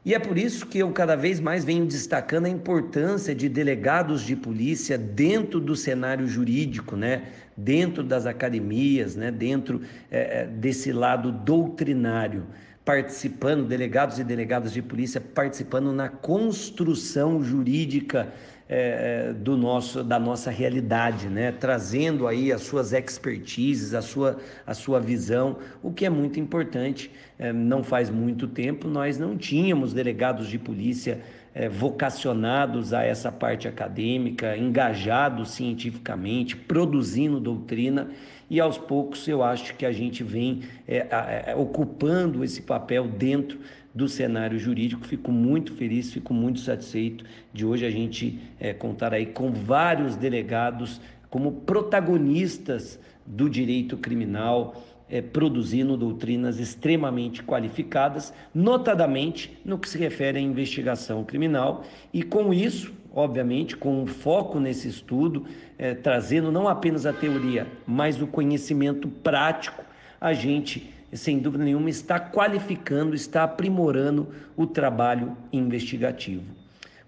E 0.06 0.14
é 0.14 0.20
por 0.20 0.38
isso 0.38 0.66
que 0.66 0.78
eu 0.78 0.92
cada 0.92 1.16
vez 1.16 1.40
mais 1.40 1.64
venho 1.64 1.84
destacando 1.84 2.46
a 2.46 2.48
importância 2.48 3.34
de 3.34 3.48
delegados 3.48 4.22
de 4.22 4.36
polícia 4.36 4.96
dentro 4.96 5.58
do 5.58 5.74
cenário 5.74 6.28
jurídico, 6.28 6.94
né? 6.94 7.24
dentro 7.56 8.04
das 8.04 8.24
academias, 8.24 9.16
né? 9.16 9.32
dentro 9.32 9.82
é, 10.08 10.46
desse 10.46 10.92
lado 10.92 11.32
doutrinário 11.32 12.46
participando, 12.86 13.66
delegados 13.66 14.20
e 14.20 14.22
delegadas 14.22 14.72
de 14.72 14.80
polícia 14.80 15.20
participando 15.20 15.92
na 15.92 16.08
construção 16.08 17.42
jurídica 17.42 18.32
é, 18.68 19.32
do 19.32 19.56
nosso, 19.56 20.04
da 20.04 20.20
nossa 20.20 20.52
realidade, 20.52 21.28
né? 21.28 21.50
trazendo 21.50 22.28
aí 22.28 22.52
as 22.52 22.62
suas 22.62 22.92
expertises, 22.92 23.92
a 23.92 24.00
sua, 24.00 24.38
a 24.64 24.72
sua 24.72 25.00
visão, 25.00 25.58
o 25.82 25.92
que 25.92 26.06
é 26.06 26.10
muito 26.10 26.38
importante. 26.38 27.10
É, 27.36 27.52
não 27.52 27.82
faz 27.82 28.08
muito 28.08 28.46
tempo 28.46 28.88
nós 28.88 29.18
não 29.18 29.36
tínhamos 29.36 29.92
delegados 29.92 30.48
de 30.48 30.56
polícia 30.56 31.20
é, 31.52 31.68
vocacionados 31.68 32.92
a 32.92 33.02
essa 33.02 33.32
parte 33.32 33.66
acadêmica, 33.66 34.56
engajados 34.56 35.50
cientificamente, 35.50 36.54
produzindo 36.54 37.40
doutrina 37.40 38.10
e 38.48 38.60
aos 38.60 38.78
poucos 38.78 39.26
eu 39.26 39.42
acho 39.42 39.74
que 39.74 39.84
a 39.84 39.92
gente 39.92 40.22
vem 40.22 40.62
é, 40.86 41.06
é, 41.48 41.54
ocupando 41.56 42.44
esse 42.44 42.62
papel 42.62 43.06
dentro 43.08 43.58
do 43.94 44.08
cenário 44.08 44.58
jurídico. 44.58 45.06
Fico 45.06 45.32
muito 45.32 45.74
feliz, 45.74 46.12
fico 46.12 46.34
muito 46.34 46.60
satisfeito 46.60 47.24
de 47.52 47.64
hoje 47.64 47.86
a 47.86 47.90
gente 47.90 48.38
é, 48.60 48.72
contar 48.72 49.14
aí 49.14 49.26
com 49.26 49.50
vários 49.50 50.16
delegados 50.16 51.00
como 51.30 51.52
protagonistas 51.52 53.00
do 53.24 53.50
direito 53.50 53.96
criminal, 53.96 54.82
é, 55.08 55.20
produzindo 55.20 55.96
doutrinas 55.96 56.58
extremamente 56.58 57.42
qualificadas, 57.42 58.32
notadamente 58.54 59.58
no 59.64 59.78
que 59.78 59.88
se 59.88 59.98
refere 59.98 60.38
à 60.38 60.40
investigação 60.40 61.24
criminal, 61.24 61.84
e 62.12 62.22
com 62.22 62.52
isso 62.52 62.92
obviamente, 63.16 63.74
com 63.74 64.02
um 64.02 64.06
foco 64.06 64.60
nesse 64.60 64.88
estudo, 64.88 65.46
é, 65.78 65.94
trazendo 65.94 66.52
não 66.52 66.68
apenas 66.68 67.06
a 67.06 67.14
teoria, 67.14 67.66
mas 67.86 68.20
o 68.20 68.26
conhecimento 68.26 69.08
prático, 69.08 69.82
a 70.20 70.34
gente, 70.34 70.92
sem 71.14 71.38
dúvida 71.38 71.64
nenhuma, 71.64 71.88
está 71.88 72.20
qualificando, 72.20 73.14
está 73.14 73.42
aprimorando 73.44 74.28
o 74.54 74.66
trabalho 74.66 75.34
investigativo. 75.50 76.44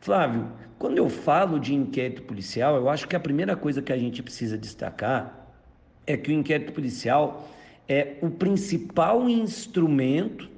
Flávio, 0.00 0.48
quando 0.78 0.96
eu 0.96 1.10
falo 1.10 1.60
de 1.60 1.74
inquérito 1.74 2.22
policial, 2.22 2.76
eu 2.76 2.88
acho 2.88 3.06
que 3.06 3.14
a 3.14 3.20
primeira 3.20 3.54
coisa 3.54 3.82
que 3.82 3.92
a 3.92 3.98
gente 3.98 4.22
precisa 4.22 4.56
destacar 4.56 5.46
é 6.06 6.16
que 6.16 6.30
o 6.30 6.34
inquérito 6.34 6.72
policial 6.72 7.50
é 7.86 8.16
o 8.22 8.30
principal 8.30 9.28
instrumento 9.28 10.48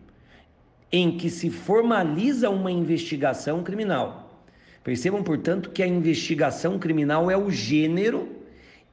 em 0.92 1.16
que 1.16 1.28
se 1.28 1.50
formaliza 1.50 2.50
uma 2.50 2.70
investigação 2.70 3.64
criminal. 3.64 4.29
Percebam, 4.82 5.22
portanto, 5.22 5.70
que 5.70 5.82
a 5.82 5.86
investigação 5.86 6.78
criminal 6.78 7.30
é 7.30 7.36
o 7.36 7.50
gênero 7.50 8.28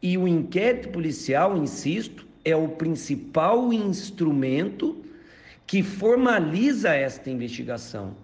e 0.01 0.17
o 0.17 0.27
inquérito 0.27 0.89
policial, 0.89 1.57
insisto, 1.57 2.27
é 2.43 2.55
o 2.55 2.69
principal 2.69 3.71
instrumento 3.71 5.03
que 5.65 5.81
formaliza 5.83 6.93
esta 6.93 7.29
investigação. 7.29 8.15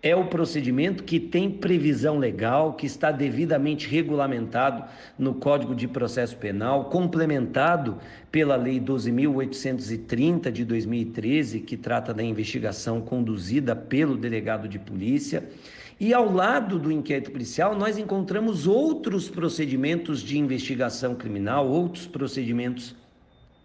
É 0.00 0.14
o 0.14 0.26
procedimento 0.26 1.02
que 1.02 1.18
tem 1.18 1.50
previsão 1.50 2.18
legal, 2.18 2.74
que 2.74 2.86
está 2.86 3.10
devidamente 3.10 3.88
regulamentado 3.88 4.84
no 5.18 5.34
Código 5.34 5.74
de 5.74 5.88
Processo 5.88 6.36
Penal, 6.36 6.84
complementado 6.84 7.98
pela 8.30 8.54
Lei 8.54 8.80
12.830 8.80 10.52
de 10.52 10.64
2013, 10.64 11.60
que 11.60 11.76
trata 11.76 12.14
da 12.14 12.22
investigação 12.22 13.00
conduzida 13.00 13.74
pelo 13.74 14.16
delegado 14.16 14.68
de 14.68 14.78
polícia 14.78 15.42
e 16.00 16.14
ao 16.14 16.30
lado 16.30 16.78
do 16.78 16.92
inquérito 16.92 17.32
policial, 17.32 17.74
nós 17.74 17.98
encontramos 17.98 18.68
outros 18.68 19.28
procedimentos 19.28 20.20
de 20.20 20.38
investigação 20.38 21.16
criminal, 21.16 21.68
outros 21.68 22.06
procedimentos 22.06 22.94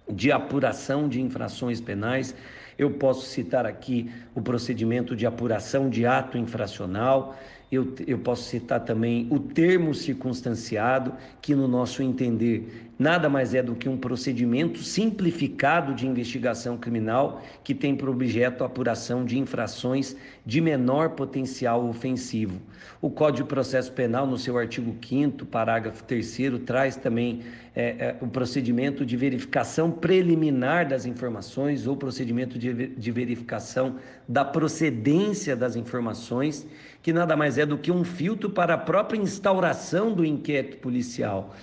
de 0.09 0.31
apuração 0.31 1.07
de 1.07 1.21
infrações 1.21 1.79
penais. 1.79 2.35
Eu 2.75 2.89
posso 2.91 3.27
citar 3.27 3.67
aqui 3.67 4.09
o 4.33 4.41
procedimento 4.41 5.15
de 5.15 5.27
apuração 5.27 5.89
de 5.89 6.07
ato 6.07 6.35
infracional, 6.35 7.37
eu, 7.73 7.93
eu 8.05 8.19
posso 8.19 8.43
citar 8.43 8.81
também 8.81 9.27
o 9.29 9.39
termo 9.39 9.93
circunstanciado, 9.93 11.13
que, 11.41 11.55
no 11.55 11.67
nosso 11.67 12.03
entender, 12.03 12.91
nada 12.99 13.27
mais 13.27 13.53
é 13.53 13.63
do 13.63 13.75
que 13.75 13.89
um 13.89 13.97
procedimento 13.97 14.79
simplificado 14.79 15.93
de 15.93 16.07
investigação 16.07 16.77
criminal 16.77 17.41
que 17.63 17.73
tem 17.73 17.95
por 17.95 18.09
objeto 18.09 18.63
a 18.63 18.67
apuração 18.67 19.25
de 19.25 19.39
infrações 19.39 20.15
de 20.45 20.61
menor 20.61 21.11
potencial 21.11 21.85
ofensivo. 21.87 22.61
O 23.01 23.09
Código 23.09 23.47
de 23.47 23.49
Processo 23.49 23.91
Penal, 23.91 24.27
no 24.27 24.37
seu 24.37 24.57
artigo 24.57 24.95
5, 25.01 25.45
parágrafo 25.45 26.03
3, 26.03 26.37
traz 26.65 26.95
também 26.95 27.41
é, 27.75 27.83
é, 27.83 28.15
o 28.21 28.27
procedimento 28.27 29.05
de 29.05 29.17
verificação 29.17 29.89
preliminar 29.89 30.87
das 30.87 31.05
informações 31.05 31.87
ou 31.87 31.97
procedimento 31.97 32.59
de, 32.59 32.87
de 32.87 33.11
verificação 33.11 33.95
da 34.27 34.45
procedência 34.45 35.55
das 35.55 35.75
informações 35.75 36.65
que 37.03 37.11
nada 37.11 37.35
mais 37.35 37.57
é 37.57 37.65
do 37.65 37.77
que 37.77 37.91
um 37.91 38.05
filtro 38.05 38.49
para 38.49 38.75
a 38.75 38.77
própria 38.77 39.19
instauração 39.19 40.13
do 40.13 40.25
inquérito 40.25 40.77
policial. 40.77 41.53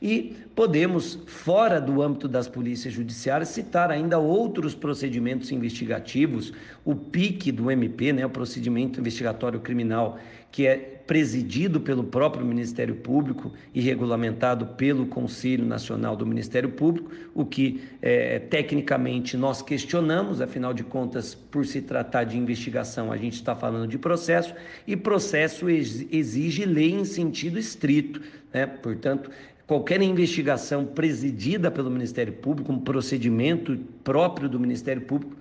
E 0.00 0.34
podemos, 0.54 1.18
fora 1.26 1.80
do 1.80 2.02
âmbito 2.02 2.26
das 2.26 2.48
polícias 2.48 2.94
judiciárias, 2.94 3.50
citar 3.50 3.90
ainda 3.90 4.18
outros 4.18 4.74
procedimentos 4.74 5.52
investigativos, 5.52 6.52
o 6.84 6.94
PIC 6.94 7.52
do 7.52 7.70
MP, 7.70 8.12
né, 8.12 8.24
o 8.24 8.30
procedimento 8.30 8.98
investigatório 8.98 9.60
criminal, 9.60 10.18
que 10.50 10.66
é 10.66 10.95
presidido 11.06 11.80
pelo 11.80 12.02
próprio 12.02 12.44
Ministério 12.44 12.96
Público 12.96 13.52
e 13.72 13.80
regulamentado 13.80 14.66
pelo 14.66 15.06
Conselho 15.06 15.64
Nacional 15.64 16.16
do 16.16 16.26
Ministério 16.26 16.70
Público, 16.70 17.10
o 17.32 17.44
que 17.44 17.82
é, 18.02 18.40
tecnicamente 18.40 19.36
nós 19.36 19.62
questionamos, 19.62 20.40
afinal 20.40 20.74
de 20.74 20.82
contas, 20.82 21.34
por 21.34 21.64
se 21.64 21.80
tratar 21.80 22.24
de 22.24 22.36
investigação, 22.36 23.12
a 23.12 23.16
gente 23.16 23.34
está 23.34 23.54
falando 23.54 23.88
de 23.88 23.98
processo, 23.98 24.54
e 24.86 24.96
processo 24.96 25.70
exige 25.70 26.64
lei 26.64 26.92
em 26.92 27.04
sentido 27.04 27.58
estrito, 27.58 28.20
né? 28.52 28.66
portanto, 28.66 29.30
qualquer 29.66 30.02
investigação 30.02 30.84
presidida 30.84 31.70
pelo 31.70 31.90
Ministério 31.90 32.32
Público, 32.32 32.72
um 32.72 32.80
procedimento 32.80 33.78
próprio 34.02 34.48
do 34.48 34.58
Ministério 34.58 35.02
Público, 35.02 35.36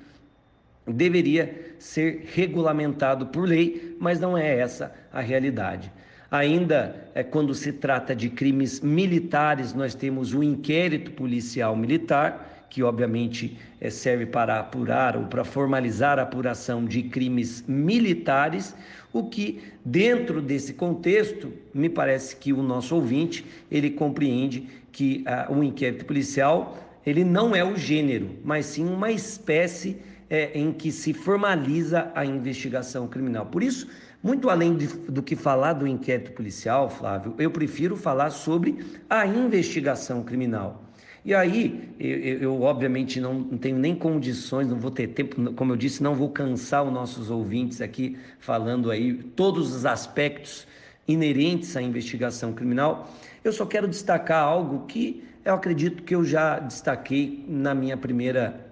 deveria 0.87 1.75
ser 1.79 2.27
regulamentado 2.33 3.27
por 3.27 3.47
lei, 3.47 3.95
mas 3.99 4.19
não 4.19 4.37
é 4.37 4.59
essa 4.59 4.93
a 5.11 5.21
realidade. 5.21 5.91
Ainda 6.29 7.09
é, 7.13 7.23
quando 7.23 7.53
se 7.53 7.71
trata 7.71 8.15
de 8.15 8.29
crimes 8.29 8.81
militares, 8.81 9.73
nós 9.73 9.95
temos 9.95 10.33
o 10.33 10.43
inquérito 10.43 11.11
policial 11.11 11.75
militar, 11.75 12.67
que 12.69 12.83
obviamente 12.83 13.57
é, 13.79 13.89
serve 13.89 14.25
para 14.25 14.59
apurar 14.59 15.15
ou 15.15 15.25
para 15.25 15.43
formalizar 15.43 16.19
a 16.19 16.23
apuração 16.23 16.85
de 16.85 17.03
crimes 17.03 17.63
militares, 17.67 18.75
o 19.13 19.29
que 19.29 19.61
dentro 19.83 20.41
desse 20.41 20.73
contexto, 20.73 21.53
me 21.73 21.87
parece 21.87 22.35
que 22.35 22.51
o 22.51 22.61
nosso 22.61 22.95
ouvinte, 22.95 23.45
ele 23.71 23.91
compreende 23.91 24.67
que 24.91 25.23
ah, 25.25 25.47
o 25.49 25.63
inquérito 25.63 26.05
policial 26.05 26.77
ele 27.05 27.23
não 27.23 27.55
é 27.55 27.63
o 27.63 27.77
gênero, 27.77 28.31
mas 28.43 28.65
sim 28.65 28.85
uma 28.85 29.11
espécie 29.11 29.97
é, 30.35 30.51
em 30.53 30.73
que 30.73 30.91
se 30.91 31.13
formaliza 31.13 32.11
a 32.13 32.25
investigação 32.25 33.07
criminal. 33.07 33.45
Por 33.45 33.63
isso, 33.63 33.87
muito 34.21 34.49
além 34.49 34.75
de, 34.75 34.87
do 34.87 35.23
que 35.23 35.33
falar 35.33 35.71
do 35.71 35.87
inquérito 35.87 36.33
policial, 36.33 36.89
Flávio, 36.89 37.33
eu 37.37 37.49
prefiro 37.49 37.95
falar 37.95 38.31
sobre 38.31 38.85
a 39.09 39.25
investigação 39.25 40.23
criminal. 40.23 40.83
E 41.23 41.33
aí, 41.33 41.89
eu, 41.97 42.17
eu, 42.39 42.61
obviamente 42.61 43.21
não, 43.21 43.45
tenho 43.45 43.77
nem 43.77 43.95
condições, 43.95 44.67
não 44.67 44.77
vou 44.77 44.91
ter 44.91 45.07
tempo, 45.07 45.53
como 45.53 45.71
eu 45.71 45.77
disse, 45.77 46.03
não 46.03 46.13
vou 46.13 46.29
cansar 46.29 46.83
os 46.83 46.91
nossos 46.91 47.31
ouvintes 47.31 47.79
aqui 47.79 48.17
falando 48.37 48.91
aí 48.91 49.13
todos 49.13 49.73
os 49.73 49.85
aspectos 49.85 50.67
inerentes 51.07 51.77
à 51.77 51.81
investigação 51.81 52.51
criminal. 52.51 53.09
Eu 53.41 53.53
só 53.53 53.65
quero 53.65 53.87
destacar 53.87 54.43
algo 54.43 54.85
que 54.85 55.23
eu 55.45 55.53
acredito 55.53 56.03
que 56.03 56.13
eu 56.13 56.25
já 56.25 56.59
destaquei 56.59 57.45
na 57.47 57.73
minha 57.73 57.95
primeira 57.95 58.64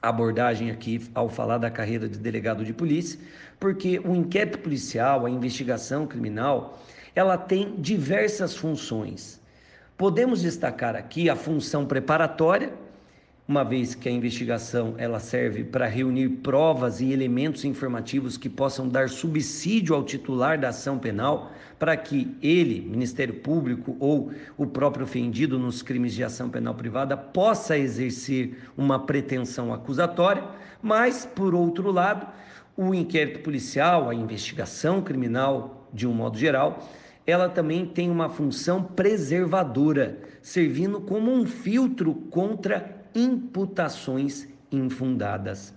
abordagem 0.00 0.70
aqui 0.70 1.08
ao 1.14 1.28
falar 1.28 1.58
da 1.58 1.70
carreira 1.70 2.08
de 2.08 2.18
delegado 2.18 2.64
de 2.64 2.72
polícia, 2.72 3.18
porque 3.58 3.98
o 3.98 4.14
inquérito 4.14 4.58
policial, 4.58 5.26
a 5.26 5.30
investigação 5.30 6.06
criminal, 6.06 6.78
ela 7.14 7.38
tem 7.38 7.76
diversas 7.80 8.56
funções. 8.56 9.40
Podemos 9.96 10.42
destacar 10.42 10.94
aqui 10.94 11.30
a 11.30 11.36
função 11.36 11.86
preparatória, 11.86 12.72
uma 13.48 13.62
vez 13.62 13.94
que 13.94 14.08
a 14.08 14.12
investigação 14.12 14.94
ela 14.98 15.20
serve 15.20 15.62
para 15.62 15.86
reunir 15.86 16.28
provas 16.28 17.00
e 17.00 17.12
elementos 17.12 17.64
informativos 17.64 18.36
que 18.36 18.48
possam 18.48 18.88
dar 18.88 19.08
subsídio 19.08 19.94
ao 19.94 20.02
titular 20.02 20.58
da 20.58 20.70
ação 20.70 20.98
penal 20.98 21.52
para 21.78 21.96
que 21.96 22.36
ele, 22.42 22.80
Ministério 22.80 23.34
Público 23.34 23.96
ou 24.00 24.32
o 24.56 24.66
próprio 24.66 25.04
ofendido 25.04 25.58
nos 25.60 25.80
crimes 25.80 26.14
de 26.14 26.24
ação 26.24 26.50
penal 26.50 26.74
privada 26.74 27.16
possa 27.16 27.78
exercer 27.78 28.58
uma 28.76 28.98
pretensão 28.98 29.72
acusatória, 29.72 30.42
mas 30.82 31.24
por 31.24 31.54
outro 31.54 31.92
lado, 31.92 32.26
o 32.76 32.92
inquérito 32.92 33.40
policial, 33.40 34.10
a 34.10 34.14
investigação 34.14 35.00
criminal 35.00 35.88
de 35.92 36.06
um 36.06 36.12
modo 36.12 36.36
geral, 36.36 36.90
ela 37.24 37.48
também 37.48 37.86
tem 37.86 38.10
uma 38.10 38.28
função 38.28 38.82
preservadora, 38.82 40.18
servindo 40.42 41.00
como 41.00 41.32
um 41.32 41.44
filtro 41.46 42.14
contra 42.30 42.95
imputações 43.16 44.46
infundadas. 44.70 45.74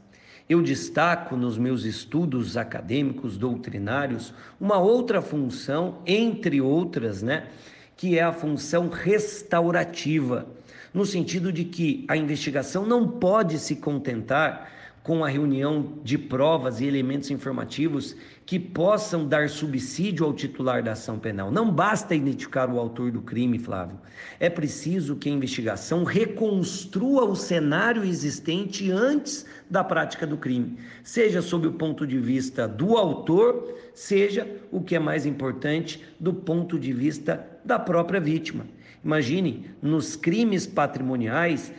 Eu 0.50 0.62
destaco 0.62 1.38
nos 1.38 1.58
meus 1.58 1.86
estudos 1.86 2.58
acadêmicos 2.58 3.38
doutrinários 3.38 4.34
uma 4.60 4.78
outra 4.78 5.22
função, 5.22 6.00
entre 6.06 6.60
outras, 6.60 7.22
né, 7.22 7.48
que 7.96 8.18
é 8.18 8.24
a 8.24 8.34
função 8.34 8.90
restaurativa, 8.90 10.48
no 10.94 11.06
sentido 11.06 11.54
de 11.54 11.64
que 11.64 12.04
a 12.08 12.18
investigação 12.18 12.86
não 12.86 13.08
pode 13.08 13.60
se 13.60 13.76
contentar 13.76 14.72
com 15.10 15.26
a 15.26 15.28
reunião 15.28 15.94
de 16.04 16.20
provas 16.20 16.80
e 16.80 16.86
elementos 16.86 17.32
informativos 17.32 18.16
que 18.46 18.60
possam 18.60 19.28
dar 19.28 19.50
subsídio 19.50 20.24
ao 20.24 20.36
titular 20.36 20.84
da 20.84 20.92
ação 20.92 21.18
penal. 21.18 21.50
Não 21.50 21.72
basta 21.72 22.14
identificar 22.14 22.70
o 22.70 22.78
autor 22.78 23.10
do 23.10 23.20
crime, 23.20 23.58
Flávio. 23.58 24.00
É 24.40 24.52
preciso 24.52 25.16
que 25.16 25.28
a 25.28 25.32
investigação 25.32 26.04
reconstrua 26.04 27.26
o 27.26 27.36
cenário 27.36 28.04
existente 28.04 28.92
antes 28.92 29.48
da 29.68 29.84
prática 29.84 30.28
do 30.28 30.38
crime, 30.38 30.78
seja 31.04 31.42
sob 31.42 31.66
o 31.66 31.74
ponto 31.74 32.06
de 32.06 32.20
vista 32.20 32.68
do 32.68 32.96
autor, 32.96 33.78
seja, 33.96 34.48
o 34.72 34.80
que 34.80 34.96
é 34.96 35.00
mais 35.00 35.26
importante, 35.26 36.06
do 36.20 36.36
ponto 36.36 36.78
de 36.78 36.94
vista 36.94 37.48
da 37.66 37.80
própria 37.80 38.20
vítima. 38.20 38.64
Imagine, 39.04 39.72
nos 39.82 40.16
crimes 40.16 40.68
patrimoniais, 40.68 41.74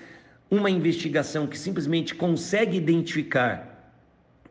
uma 0.51 0.70
investigação 0.70 1.47
que 1.47 1.56
simplesmente 1.59 2.14
consegue 2.14 2.77
identificar 2.77 3.69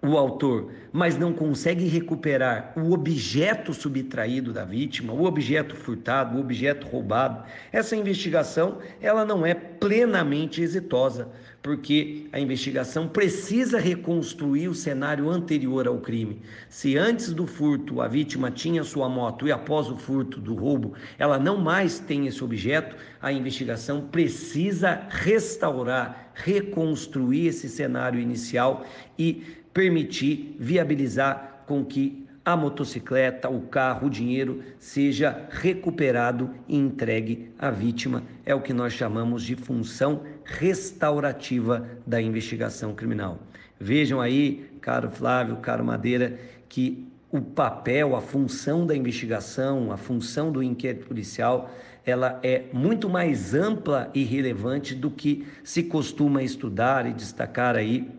o 0.01 0.17
autor, 0.17 0.71
mas 0.93 1.17
não 1.17 1.33
consegue 1.33 1.85
recuperar 1.85 2.73
o 2.77 2.93
objeto 2.93 3.73
subtraído 3.73 4.53
da 4.53 4.63
vítima, 4.63 5.13
o 5.13 5.25
objeto 5.25 5.75
furtado, 5.75 6.37
o 6.37 6.39
objeto 6.39 6.87
roubado, 6.87 7.43
essa 7.71 7.95
investigação 7.95 8.77
ela 9.01 9.25
não 9.25 9.45
é 9.45 9.53
plenamente 9.53 10.61
exitosa, 10.61 11.29
porque 11.61 12.27
a 12.31 12.39
investigação 12.39 13.07
precisa 13.09 13.77
reconstruir 13.77 14.69
o 14.69 14.73
cenário 14.73 15.29
anterior 15.29 15.87
ao 15.87 15.97
crime. 15.97 16.41
Se 16.69 16.97
antes 16.97 17.33
do 17.33 17.45
furto 17.45 18.01
a 18.01 18.07
vítima 18.07 18.49
tinha 18.49 18.83
sua 18.85 19.09
moto 19.09 19.47
e 19.47 19.51
após 19.51 19.89
o 19.89 19.97
furto 19.97 20.39
do 20.39 20.55
roubo 20.55 20.93
ela 21.17 21.37
não 21.37 21.57
mais 21.57 21.99
tem 21.99 22.27
esse 22.27 22.41
objeto, 22.41 22.95
a 23.21 23.33
investigação 23.33 24.01
precisa 24.01 25.07
restaurar, 25.09 26.31
reconstruir 26.33 27.47
esse 27.47 27.67
cenário 27.67 28.19
inicial 28.19 28.85
e 29.17 29.58
permitir 29.79 30.57
viabilizar 30.59 31.63
com 31.65 31.85
que 31.85 32.27
a 32.43 32.53
motocicleta, 32.53 33.47
o 33.47 33.61
carro, 33.61 34.07
o 34.07 34.09
dinheiro 34.09 34.61
seja 34.77 35.47
recuperado 35.49 36.49
e 36.67 36.75
entregue 36.75 37.49
à 37.57 37.71
vítima. 37.71 38.23
É 38.45 38.53
o 38.53 38.59
que 38.59 38.73
nós 38.73 38.91
chamamos 38.91 39.41
de 39.41 39.55
função 39.55 40.23
restaurativa 40.43 41.87
da 42.05 42.21
investigação 42.21 42.93
criminal. 42.93 43.39
Vejam 43.79 44.19
aí, 44.19 44.69
caro 44.81 45.09
Flávio, 45.09 45.55
caro 45.61 45.85
Madeira, 45.85 46.37
que 46.67 47.07
o 47.31 47.39
papel, 47.39 48.17
a 48.17 48.21
função 48.21 48.85
da 48.85 48.93
investigação, 48.93 49.93
a 49.93 49.97
função 49.97 50.51
do 50.51 50.61
inquérito 50.61 51.07
policial, 51.07 51.71
ela 52.05 52.37
é 52.43 52.65
muito 52.73 53.07
mais 53.07 53.53
ampla 53.53 54.11
e 54.13 54.25
relevante 54.25 54.93
do 54.93 55.09
que 55.09 55.47
se 55.63 55.83
costuma 55.83 56.43
estudar 56.43 57.05
e 57.05 57.13
destacar 57.13 57.77
aí 57.77 58.18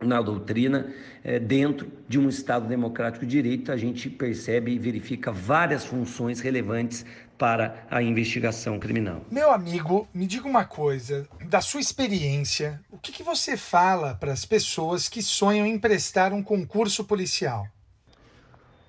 na 0.00 0.20
doutrina, 0.20 0.92
é, 1.24 1.38
dentro 1.38 1.90
de 2.08 2.18
um 2.18 2.28
Estado 2.28 2.68
democrático 2.68 3.24
de 3.24 3.30
direito, 3.30 3.72
a 3.72 3.76
gente 3.76 4.10
percebe 4.10 4.72
e 4.72 4.78
verifica 4.78 5.32
várias 5.32 5.84
funções 5.84 6.40
relevantes 6.40 7.04
para 7.38 7.86
a 7.90 8.02
investigação 8.02 8.78
criminal. 8.78 9.22
Meu 9.30 9.50
amigo, 9.50 10.08
me 10.12 10.26
diga 10.26 10.48
uma 10.48 10.64
coisa, 10.64 11.28
da 11.46 11.60
sua 11.60 11.80
experiência, 11.80 12.80
o 12.90 12.98
que, 12.98 13.12
que 13.12 13.22
você 13.22 13.56
fala 13.56 14.14
para 14.14 14.32
as 14.32 14.44
pessoas 14.44 15.08
que 15.08 15.22
sonham 15.22 15.66
em 15.66 15.78
prestar 15.78 16.32
um 16.32 16.42
concurso 16.42 17.04
policial? 17.04 17.66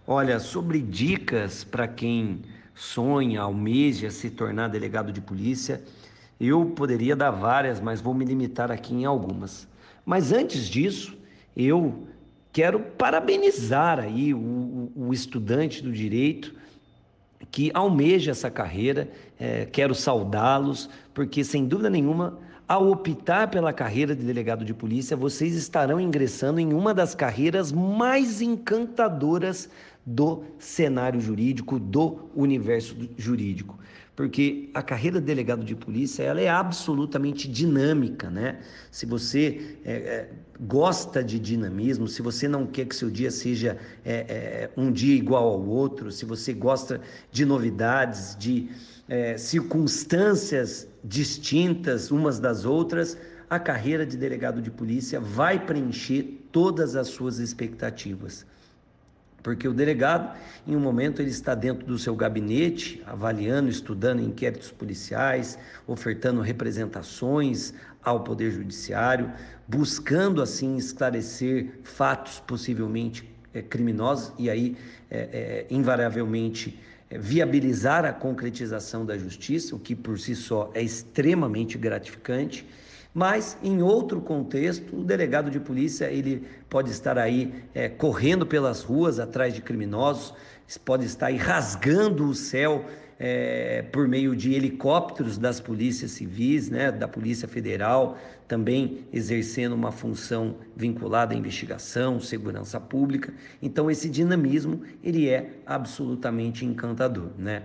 Olha, 0.05 0.39
sobre 0.39 0.81
dicas 0.81 1.65
para 1.65 1.88
quem 1.88 2.41
sonha, 2.73 3.41
almeja 3.41 4.09
se 4.09 4.29
tornar 4.29 4.69
delegado 4.69 5.11
de 5.11 5.19
polícia, 5.19 5.81
eu 6.39 6.65
poderia 6.65 7.15
dar 7.15 7.31
várias, 7.31 7.79
mas 7.81 7.99
vou 7.99 8.13
me 8.13 8.23
limitar 8.23 8.71
aqui 8.71 8.93
em 8.93 9.03
algumas. 9.03 9.67
Mas 10.07 10.31
antes 10.31 10.69
disso, 10.69 11.17
eu 11.53 12.07
quero 12.53 12.79
parabenizar 12.79 13.99
aí 13.99 14.34
o, 14.34 14.89
o 14.95 15.13
estudante 15.13 15.84
do 15.84 15.91
direito 15.91 16.55
que 17.51 17.69
almeja 17.73 18.31
essa 18.31 18.49
carreira, 18.49 19.11
é, 19.38 19.65
quero 19.65 19.93
saudá-los, 19.93 20.89
porque 21.13 21.43
sem 21.43 21.65
dúvida 21.65 21.89
nenhuma, 21.89 22.39
ao 22.65 22.89
optar 22.89 23.49
pela 23.49 23.73
carreira 23.73 24.15
de 24.15 24.23
delegado 24.23 24.63
de 24.63 24.73
polícia, 24.73 25.17
vocês 25.17 25.55
estarão 25.55 25.99
ingressando 25.99 26.61
em 26.61 26.71
uma 26.71 26.93
das 26.93 27.13
carreiras 27.13 27.73
mais 27.73 28.41
encantadoras 28.41 29.69
do 30.05 30.45
cenário 30.57 31.19
jurídico, 31.19 31.77
do 31.77 32.29
universo 32.34 32.95
jurídico 33.17 33.77
porque 34.18 34.72
a 34.73 34.81
carreira 34.81 35.22
de 35.22 35.27
delegado 35.27 35.64
de 35.64 35.76
polícia 35.76 36.23
ela 36.23 36.41
é 36.41 36.49
absolutamente 36.49 37.48
dinâmica, 37.48 38.31
né? 38.31 38.57
Se 38.89 39.06
você 39.06 39.77
é, 39.85 39.91
é, 39.94 40.30
gosta 40.60 41.23
de 41.23 41.38
dinamismo, 41.38 42.07
se 42.07 42.23
você 42.23 42.48
não 42.48 42.65
quer 42.65 42.88
que 42.88 42.95
seu 42.95 43.11
dia 43.11 43.30
seja 43.30 43.77
é, 44.03 44.15
é 44.15 44.69
um 44.76 44.91
dia 44.91 45.15
igual 45.15 45.48
ao 45.48 45.64
outro, 45.64 46.11
se 46.11 46.26
você 46.26 46.52
gosta 46.52 46.99
de 47.31 47.45
novidades, 47.45 48.35
de 48.35 48.72
é, 49.07 49.38
circunstâncias 49.38 50.88
distintas 51.03 52.10
umas 52.10 52.39
das 52.39 52.65
outras, 52.65 53.15
a 53.48 53.60
carreira 53.60 54.03
de 54.03 54.18
delegado 54.18 54.64
de 54.64 54.72
polícia 54.72 55.19
vai 55.19 55.64
preencher 55.64 56.44
todas 56.52 56.95
as 56.95 57.10
suas 57.10 57.38
expectativas. 57.38 58.48
Porque 59.48 59.65
o 59.65 59.74
delegado, 59.74 60.38
em 60.68 60.76
um 60.76 60.80
momento, 60.82 61.22
ele 61.22 61.30
está 61.30 61.56
dentro 61.56 61.88
do 61.88 61.98
seu 61.98 62.14
gabinete, 62.14 63.02
avaliando, 63.07 63.69
estudando 63.69 64.22
inquéritos 64.22 64.72
policiais, 64.72 65.57
ofertando 65.88 66.41
representações 66.41 67.74
ao 68.03 68.26
Poder 68.26 68.52
Judiciário, 68.52 69.32
buscando, 69.65 70.41
assim, 70.41 70.76
esclarecer 70.76 71.80
fatos 71.86 72.41
possivelmente 72.41 73.34
é, 73.53 73.61
criminosos 73.61 74.34
e 74.38 74.49
aí, 74.49 74.76
é, 75.10 75.18
é, 75.18 75.68
invariavelmente, 75.69 76.78
viabilizar 77.10 78.03
a 78.03 78.11
concretização 78.11 79.06
da 79.06 79.18
justiça, 79.18 79.74
o 79.74 79.80
que 79.80 79.95
por 79.95 80.19
si 80.19 80.36
só 80.36 80.69
é 80.74 80.82
extremamente 80.82 81.78
gratificante. 81.78 82.68
Mas, 83.18 83.57
em 83.64 83.81
outro 83.81 84.22
contexto, 84.22 84.95
o 84.95 85.03
delegado 85.03 85.49
de 85.49 85.60
polícia 85.60 86.06
ele 86.06 86.44
pode 86.69 86.91
estar 86.91 87.18
aí 87.18 87.52
é, 87.73 87.89
correndo 87.89 88.45
pelas 88.45 88.84
ruas 88.84 89.19
atrás 89.19 89.56
de 89.56 89.60
criminosos, 89.60 90.35
pode 90.85 91.07
estar 91.07 91.26
aí 91.26 91.35
rasgando 91.35 92.30
o 92.30 92.35
céu 92.35 92.85
é, 93.18 93.81
por 93.91 94.07
meio 94.07 94.35
de 94.35 94.53
helicópteros 94.53 95.39
das 95.39 95.60
polícias 95.60 96.11
civis, 96.11 96.69
né, 96.69 96.91
da 96.91 97.07
Polícia 97.07 97.48
Federal, 97.48 98.19
também 98.48 99.07
exercendo 99.11 99.73
uma 99.73 99.91
função 99.91 100.57
vinculada 100.76 101.34
à 101.34 101.38
investigação, 101.38 102.19
segurança 102.19 102.80
pública. 102.80 103.34
Então 103.60 103.89
esse 103.89 104.07
dinamismo 104.07 104.84
ele 105.03 105.27
é 105.27 105.53
absolutamente 105.65 106.64
encantador, 106.64 107.31
né? 107.35 107.64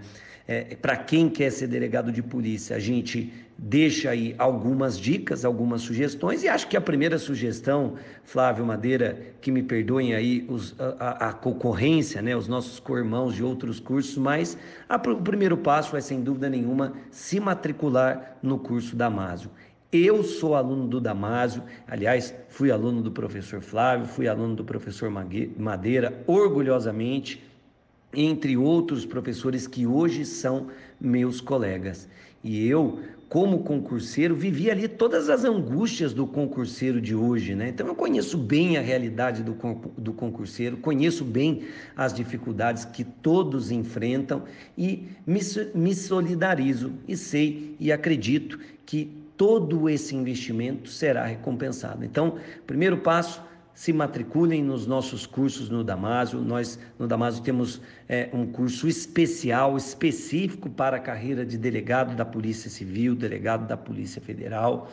É, 0.48 0.74
Para 0.74 0.96
quem 0.96 1.28
quer 1.28 1.52
ser 1.52 1.68
delegado 1.68 2.10
de 2.10 2.22
polícia, 2.22 2.74
a 2.74 2.78
gente 2.78 3.32
deixa 3.64 4.10
aí 4.10 4.34
algumas 4.38 4.98
dicas, 4.98 5.44
algumas 5.44 5.82
sugestões, 5.82 6.42
e 6.42 6.48
acho 6.48 6.66
que 6.66 6.76
a 6.76 6.80
primeira 6.80 7.16
sugestão, 7.16 7.94
Flávio 8.24 8.66
Madeira, 8.66 9.34
que 9.40 9.52
me 9.52 9.62
perdoem 9.62 10.16
aí 10.16 10.44
os, 10.48 10.74
a, 10.80 11.28
a, 11.28 11.32
concorrência, 11.32 12.20
né, 12.20 12.36
os 12.36 12.48
nossos 12.48 12.80
co-irmãos 12.80 13.36
de 13.36 13.44
outros 13.44 13.78
cursos, 13.78 14.18
mas 14.18 14.58
a, 14.88 14.96
o 14.96 15.22
primeiro 15.22 15.56
passo 15.56 15.96
é, 15.96 16.00
sem 16.00 16.20
dúvida 16.20 16.50
nenhuma, 16.50 16.94
se 17.08 17.38
matricular 17.38 18.36
no 18.42 18.58
curso 18.58 18.96
Damásio. 18.96 19.48
Eu 19.92 20.24
sou 20.24 20.56
aluno 20.56 20.88
do 20.88 21.00
Damásio, 21.00 21.62
aliás, 21.86 22.34
fui 22.48 22.72
aluno 22.72 23.00
do 23.00 23.12
professor 23.12 23.60
Flávio, 23.60 24.06
fui 24.06 24.26
aluno 24.26 24.56
do 24.56 24.64
professor 24.64 25.08
Madeira, 25.56 26.24
orgulhosamente, 26.26 27.44
entre 28.12 28.56
outros 28.56 29.06
professores 29.06 29.68
que 29.68 29.86
hoje 29.86 30.24
são 30.24 30.66
meus 31.00 31.40
colegas. 31.40 32.08
E 32.44 32.66
eu, 32.66 32.98
como 33.32 33.60
concurseiro, 33.60 34.36
vivi 34.36 34.70
ali 34.70 34.86
todas 34.86 35.30
as 35.30 35.42
angústias 35.42 36.12
do 36.12 36.26
concurseiro 36.26 37.00
de 37.00 37.14
hoje, 37.14 37.54
né? 37.54 37.70
Então 37.70 37.86
eu 37.86 37.94
conheço 37.94 38.36
bem 38.36 38.76
a 38.76 38.82
realidade 38.82 39.42
do, 39.42 39.56
do 39.96 40.12
concurseiro, 40.12 40.76
conheço 40.76 41.24
bem 41.24 41.62
as 41.96 42.12
dificuldades 42.12 42.84
que 42.84 43.02
todos 43.02 43.70
enfrentam 43.70 44.42
e 44.76 45.08
me, 45.26 45.40
me 45.74 45.94
solidarizo 45.94 46.92
e 47.08 47.16
sei 47.16 47.74
e 47.80 47.90
acredito 47.90 48.60
que 48.84 49.10
todo 49.34 49.88
esse 49.88 50.14
investimento 50.14 50.90
será 50.90 51.24
recompensado. 51.24 52.04
Então, 52.04 52.36
primeiro 52.66 52.98
passo, 52.98 53.42
se 53.74 53.92
matriculem 53.92 54.62
nos 54.62 54.86
nossos 54.86 55.26
cursos 55.26 55.68
no 55.68 55.82
Damásio. 55.82 56.40
Nós, 56.40 56.78
no 56.98 57.06
Damásio, 57.06 57.42
temos 57.42 57.80
é, 58.08 58.28
um 58.32 58.46
curso 58.46 58.86
especial, 58.86 59.76
específico 59.76 60.68
para 60.68 60.96
a 60.96 61.00
carreira 61.00 61.44
de 61.44 61.56
delegado 61.56 62.14
da 62.14 62.24
Polícia 62.24 62.70
Civil, 62.70 63.14
delegado 63.14 63.66
da 63.66 63.76
Polícia 63.76 64.20
Federal. 64.20 64.90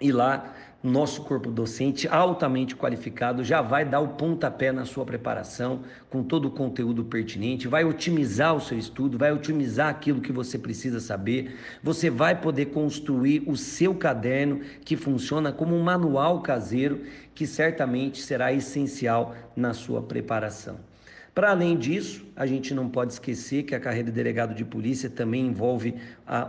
E 0.00 0.12
lá 0.12 0.52
nosso 0.84 1.22
corpo 1.22 1.50
docente 1.50 2.06
altamente 2.06 2.76
qualificado 2.76 3.42
já 3.42 3.62
vai 3.62 3.86
dar 3.86 4.00
o 4.00 4.08
pontapé 4.08 4.70
na 4.70 4.84
sua 4.84 5.02
preparação, 5.06 5.80
com 6.10 6.22
todo 6.22 6.48
o 6.48 6.50
conteúdo 6.50 7.02
pertinente, 7.02 7.66
vai 7.66 7.84
otimizar 7.86 8.54
o 8.54 8.60
seu 8.60 8.78
estudo, 8.78 9.16
vai 9.16 9.32
otimizar 9.32 9.88
aquilo 9.88 10.20
que 10.20 10.30
você 10.30 10.58
precisa 10.58 11.00
saber. 11.00 11.56
Você 11.82 12.10
vai 12.10 12.38
poder 12.38 12.66
construir 12.66 13.44
o 13.46 13.56
seu 13.56 13.94
caderno, 13.94 14.60
que 14.84 14.94
funciona 14.94 15.50
como 15.50 15.74
um 15.74 15.82
manual 15.82 16.42
caseiro, 16.42 17.00
que 17.34 17.46
certamente 17.46 18.22
será 18.22 18.52
essencial 18.52 19.34
na 19.56 19.74
sua 19.74 20.02
preparação. 20.02 20.78
Para 21.34 21.50
além 21.50 21.76
disso, 21.76 22.24
a 22.36 22.46
gente 22.46 22.72
não 22.72 22.88
pode 22.88 23.14
esquecer 23.14 23.64
que 23.64 23.74
a 23.74 23.80
carreira 23.80 24.08
de 24.08 24.14
delegado 24.14 24.54
de 24.54 24.64
polícia 24.64 25.10
também 25.10 25.46
envolve 25.46 25.96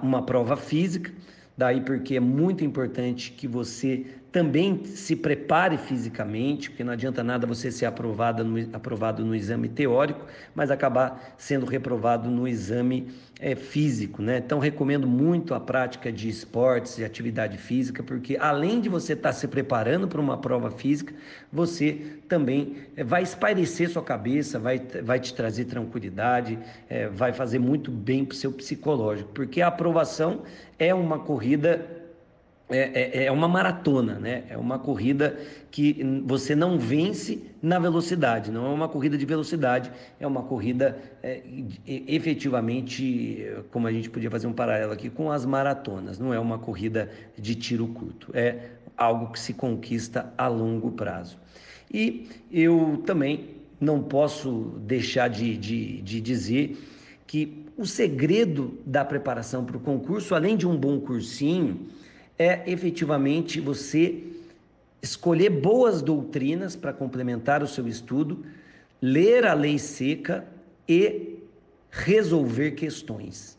uma 0.04 0.24
prova 0.24 0.56
física. 0.56 1.12
Daí 1.58 1.82
porque 1.82 2.18
é 2.18 2.20
muito 2.20 2.64
importante 2.64 3.32
que 3.32 3.48
você 3.48 4.06
também 4.32 4.84
se 4.84 5.16
prepare 5.16 5.78
fisicamente, 5.78 6.70
porque 6.70 6.84
não 6.84 6.92
adianta 6.92 7.24
nada 7.24 7.48
você 7.48 7.72
ser 7.72 7.86
aprovado 7.86 8.44
no, 8.44 8.76
aprovado 8.76 9.24
no 9.24 9.34
exame 9.34 9.70
teórico, 9.70 10.26
mas 10.54 10.70
acabar 10.70 11.34
sendo 11.38 11.66
reprovado 11.66 12.30
no 12.30 12.46
exame 12.46 13.08
é, 13.46 13.54
físico. 13.54 14.24
Né? 14.24 14.42
Então, 14.44 14.58
recomendo 14.58 15.06
muito 15.06 15.54
a 15.54 15.60
prática 15.60 16.12
de 16.12 16.28
esportes 16.28 16.98
e 16.98 17.06
atividade 17.06 17.60
física, 17.60 18.02
porque 18.02 18.36
além 18.38 18.82
de 18.82 18.90
você 18.90 19.14
estar 19.14 19.32
se 19.34 19.48
preparando 19.48 20.08
para 20.08 20.20
uma 20.20 20.36
prova 20.36 20.72
física, 20.72 21.14
você 21.54 22.18
também 22.28 22.78
é, 22.98 23.04
vai 23.04 23.22
espairecer 23.22 23.88
sua 23.88 24.02
cabeça, 24.02 24.58
vai, 24.58 24.82
vai 25.04 25.20
te 25.20 25.32
trazer 25.32 25.66
tranquilidade, 25.66 26.58
é, 26.90 27.08
vai 27.08 27.34
fazer 27.34 27.60
muito 27.60 27.92
bem 27.92 28.26
para 28.26 28.34
o 28.34 28.36
seu 28.36 28.52
psicológico, 28.52 29.30
porque 29.32 29.62
a 29.62 29.68
aprovação 29.68 30.42
é 30.80 30.92
uma 30.92 31.20
corrida 31.20 32.05
é, 32.68 32.80
é, 32.80 33.26
é, 33.26 33.32
uma 33.32 33.48
maratona, 33.48 34.18
né? 34.18 34.44
É 34.50 34.58
uma 34.58 34.80
corrida 34.80 35.38
que 35.70 36.04
você 36.26 36.56
não 36.56 36.80
vence 36.80 37.44
na 37.62 37.78
velocidade, 37.78 38.52
não 38.52 38.66
é 38.66 38.70
uma 38.70 38.90
corrida 38.90 39.16
de 39.16 39.26
velocidade, 39.26 39.92
é 40.20 40.26
uma 40.26 40.42
corrida 40.42 40.98
é, 41.22 41.44
efetivamente, 41.86 43.46
como 43.72 43.86
a 43.86 43.92
gente 43.92 44.10
podia 44.10 44.32
fazer 44.32 44.48
um 44.48 44.54
paralelo 44.54 44.94
aqui 44.94 45.12
com 45.12 45.32
as 45.32 45.46
maratonas, 45.46 46.18
não 46.18 46.34
é 46.34 46.40
uma 46.40 46.58
corrida 46.58 47.12
de 47.38 47.54
tiro 47.54 47.88
curto, 47.88 48.32
é 48.34 48.70
algo 48.98 49.32
que 49.32 49.40
se 49.40 49.54
conquista 49.54 50.34
a 50.36 50.48
longo 50.48 50.92
prazo. 50.92 51.38
E 51.94 52.28
eu 52.52 53.04
também 53.06 53.50
não 53.80 54.02
posso 54.02 54.74
deixar 54.80 55.28
de, 55.28 55.56
de, 55.56 56.02
de 56.02 56.20
dizer 56.20 56.78
que 57.28 57.66
o 57.78 57.86
segredo 57.86 58.80
da 58.86 59.06
preparação 59.06 59.66
para 59.66 59.78
o 59.78 59.80
concurso, 59.80 60.34
além 60.34 60.58
de 60.58 60.66
um 60.66 60.76
bom 60.76 61.00
cursinho, 61.00 61.94
é 62.38 62.64
efetivamente 62.70 63.60
você 63.60 64.24
escolher 65.02 65.50
boas 65.50 66.02
doutrinas 66.02 66.76
para 66.76 66.92
complementar 66.92 67.62
o 67.62 67.68
seu 67.68 67.88
estudo, 67.88 68.44
ler 69.02 69.46
a 69.46 69.54
lei 69.54 69.78
seca 69.78 70.46
e 70.88 71.40
resolver 71.92 72.72
questões. 72.72 73.56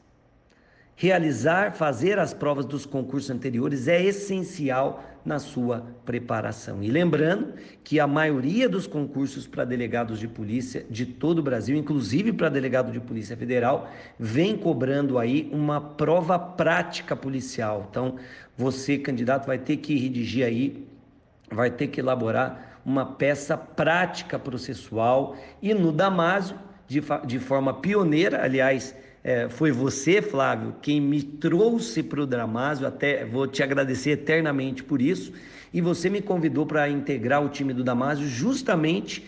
Realizar, 0.98 1.74
fazer 1.74 2.18
as 2.18 2.32
provas 2.32 2.64
dos 2.64 2.86
concursos 2.86 3.30
anteriores 3.30 3.86
é 3.86 4.02
essencial 4.02 5.04
na 5.26 5.38
sua 5.38 5.84
preparação. 6.06 6.82
E 6.82 6.88
lembrando 6.88 7.54
que 7.82 8.00
a 8.00 8.06
maioria 8.06 8.68
dos 8.68 8.86
concursos 8.86 9.46
para 9.46 9.64
delegados 9.64 10.18
de 10.18 10.28
polícia 10.28 10.86
de 10.88 11.04
todo 11.04 11.40
o 11.40 11.42
Brasil, 11.42 11.76
inclusive 11.76 12.32
para 12.32 12.48
delegado 12.48 12.92
de 12.92 13.00
polícia 13.00 13.36
federal, 13.36 13.90
vem 14.18 14.56
cobrando 14.56 15.18
aí 15.18 15.50
uma 15.52 15.80
prova 15.80 16.38
prática 16.38 17.14
policial. 17.14 17.88
Então, 17.90 18.16
você, 18.56 18.98
candidato, 18.98 19.46
vai 19.46 19.58
ter 19.58 19.76
que 19.76 19.96
redigir 19.96 20.46
aí, 20.46 20.86
vai 21.50 21.70
ter 21.70 21.88
que 21.88 22.00
elaborar 22.00 22.80
uma 22.84 23.04
peça 23.04 23.56
prática 23.56 24.38
processual. 24.38 25.36
E 25.60 25.74
no 25.74 25.92
Damásio, 25.92 26.56
de, 26.86 27.02
de 27.26 27.38
forma 27.38 27.74
pioneira, 27.74 28.42
aliás, 28.42 28.94
é, 29.22 29.48
foi 29.48 29.72
você, 29.72 30.22
Flávio, 30.22 30.76
quem 30.80 31.00
me 31.00 31.20
trouxe 31.20 32.02
para 32.02 32.20
o 32.20 32.26
Damásio, 32.26 32.86
até 32.86 33.24
vou 33.24 33.46
te 33.48 33.60
agradecer 33.62 34.10
eternamente 34.10 34.84
por 34.84 35.02
isso, 35.02 35.32
e 35.74 35.80
você 35.80 36.08
me 36.08 36.22
convidou 36.22 36.64
para 36.64 36.88
integrar 36.88 37.44
o 37.44 37.48
time 37.48 37.74
do 37.74 37.82
Damásio 37.82 38.28
justamente 38.28 39.26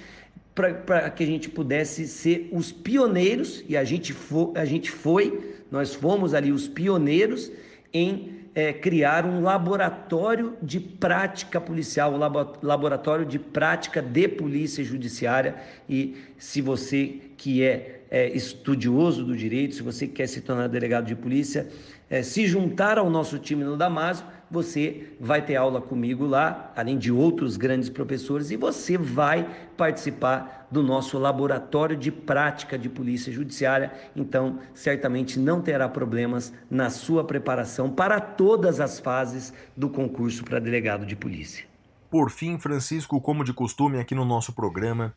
para 0.55 1.11
que 1.11 1.23
a 1.23 1.27
gente 1.27 1.49
pudesse 1.49 2.07
ser 2.07 2.49
os 2.53 2.73
pioneiros, 2.73 3.65
e 3.69 3.77
a 3.77 3.85
gente, 3.85 4.13
fo, 4.13 4.53
a 4.57 4.65
gente 4.65 4.91
foi, 4.91 5.57
nós 5.71 5.95
fomos 5.95 6.33
ali 6.33 6.53
os 6.53 6.67
pioneiros 6.69 7.51
em 7.93 8.38
é, 8.59 8.73
criar 8.73 9.25
um 9.25 9.41
laboratório 9.41 10.57
de 10.61 10.81
prática 10.81 11.61
policial, 11.61 12.13
um 12.13 12.67
laboratório 12.67 13.25
de 13.25 13.39
prática 13.39 14.03
de 14.03 14.27
polícia 14.27 14.83
judiciária. 14.83 15.55
E 15.89 16.17
se 16.37 16.61
você 16.61 17.21
que 17.37 17.63
é, 17.63 18.01
é 18.11 18.29
estudioso 18.37 19.25
do 19.25 19.37
direito, 19.37 19.77
se 19.77 19.83
você 19.85 20.09
quer 20.09 20.27
se 20.27 20.41
tornar 20.41 20.67
delegado 20.67 21.07
de 21.07 21.15
polícia, 21.15 21.69
é, 22.11 22.21
se 22.21 22.49
juntar 22.49 22.99
ao 22.99 23.09
nosso 23.09 23.39
time 23.39 23.63
no 23.63 23.77
Damásio, 23.77 24.27
você 24.51 25.13
vai 25.21 25.45
ter 25.45 25.57
aula 25.57 25.81
comigo 25.81 26.27
lá, 26.27 26.73
além 26.77 26.99
de 26.99 27.13
outros 27.13 27.57
grandes 27.57 27.89
professores, 27.89 28.51
e 28.51 28.57
você 28.57 28.97
vai 28.97 29.49
participar 29.77 30.67
do 30.71 30.83
nosso 30.83 31.19
laboratório 31.19 31.97
de 31.97 32.11
prática 32.11 32.79
de 32.79 32.89
polícia 32.89 33.33
judiciária. 33.33 33.93
Então, 34.15 34.59
certamente 34.75 35.39
não 35.39 35.61
terá 35.61 35.89
problemas 35.89 36.53
na 36.71 36.91
sua 36.91 37.25
preparação 37.25 37.91
para 37.91 38.21
todas 38.21 38.81
as 38.81 38.99
fases 38.99 39.53
do 39.77 39.89
concurso 39.89 40.45
para 40.45 40.59
delegado 40.59 41.07
de 41.07 41.17
polícia. 41.17 41.67
Por 42.11 42.31
fim, 42.31 42.59
Francisco, 42.59 43.21
como 43.21 43.45
de 43.45 43.53
costume 43.53 43.99
aqui 43.99 44.15
no 44.15 44.25
nosso 44.25 44.53
programa, 44.53 45.15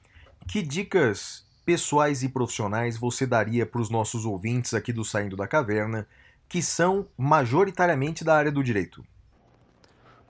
que 0.48 0.62
dicas 0.62 1.46
pessoais 1.66 2.24
e 2.24 2.30
profissionais 2.30 2.98
você 2.98 3.26
daria 3.26 3.66
para 3.66 3.82
os 3.82 3.90
nossos 3.90 4.26
ouvintes 4.26 4.74
aqui 4.74 4.92
do 4.92 5.06
Saindo 5.06 5.38
da 5.38 5.48
Caverna, 5.48 6.08
que 6.50 6.62
são 6.62 7.08
majoritariamente 7.18 8.26
da 8.26 8.36
área 8.36 8.52
do 8.52 8.64
direito? 8.64 9.06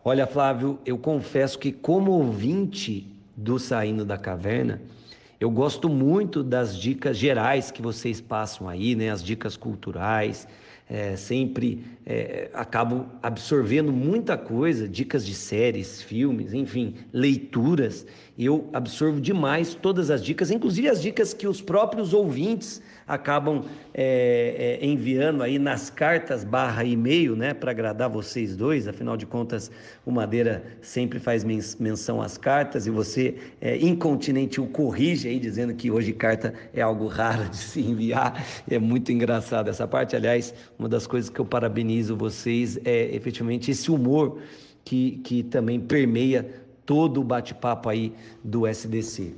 Olha, 0.03 0.25
Flávio, 0.25 0.79
eu 0.83 0.97
confesso 0.97 1.59
que, 1.59 1.71
como 1.71 2.11
ouvinte 2.11 3.05
do 3.37 3.59
Saindo 3.59 4.03
da 4.03 4.17
Caverna, 4.17 4.81
eu 5.39 5.51
gosto 5.51 5.87
muito 5.87 6.41
das 6.43 6.75
dicas 6.75 7.15
gerais 7.15 7.69
que 7.69 7.83
vocês 7.83 8.19
passam 8.19 8.67
aí, 8.67 8.95
né? 8.95 9.11
As 9.11 9.23
dicas 9.23 9.55
culturais. 9.55 10.47
É, 10.89 11.15
sempre 11.15 11.85
é, 12.05 12.49
acabo 12.53 13.05
absorvendo 13.23 13.93
muita 13.93 14.35
coisa, 14.37 14.89
dicas 14.89 15.25
de 15.25 15.33
séries, 15.35 16.01
filmes, 16.01 16.53
enfim, 16.53 16.95
leituras. 17.13 18.05
Eu 18.37 18.69
absorvo 18.73 19.21
demais 19.21 19.73
todas 19.75 20.09
as 20.09 20.21
dicas, 20.21 20.49
inclusive 20.51 20.89
as 20.89 21.01
dicas 21.01 21.33
que 21.33 21.47
os 21.47 21.61
próprios 21.61 22.11
ouvintes 22.11 22.81
acabam 23.11 23.65
é, 23.93 24.79
é, 24.81 24.85
enviando 24.85 25.43
aí 25.43 25.59
nas 25.59 25.89
cartas 25.89 26.45
barra 26.45 26.85
e-mail, 26.85 27.35
né, 27.35 27.53
para 27.53 27.71
agradar 27.71 28.09
vocês 28.09 28.55
dois. 28.55 28.87
Afinal 28.87 29.17
de 29.17 29.25
contas, 29.25 29.69
o 30.05 30.11
Madeira 30.11 30.63
sempre 30.81 31.19
faz 31.19 31.43
menção 31.43 32.21
às 32.21 32.37
cartas 32.37 32.87
e 32.87 32.89
você 32.89 33.35
é, 33.59 33.77
incontinente 33.77 34.61
o 34.61 34.67
corrige 34.67 35.27
aí 35.27 35.39
dizendo 35.39 35.73
que 35.73 35.91
hoje 35.91 36.13
carta 36.13 36.53
é 36.73 36.81
algo 36.81 37.07
raro 37.07 37.49
de 37.49 37.57
se 37.57 37.81
enviar. 37.81 38.41
É 38.69 38.79
muito 38.79 39.11
engraçado 39.11 39.69
essa 39.69 39.85
parte. 39.85 40.15
Aliás, 40.15 40.53
uma 40.79 40.87
das 40.87 41.05
coisas 41.05 41.29
que 41.29 41.39
eu 41.39 41.45
parabenizo 41.45 42.15
vocês 42.15 42.79
é 42.85 43.13
efetivamente 43.13 43.71
esse 43.71 43.91
humor 43.91 44.39
que, 44.85 45.19
que 45.23 45.43
também 45.43 45.81
permeia 45.81 46.49
todo 46.85 47.19
o 47.19 47.23
bate-papo 47.23 47.89
aí 47.89 48.13
do 48.41 48.65
SDC. 48.65 49.35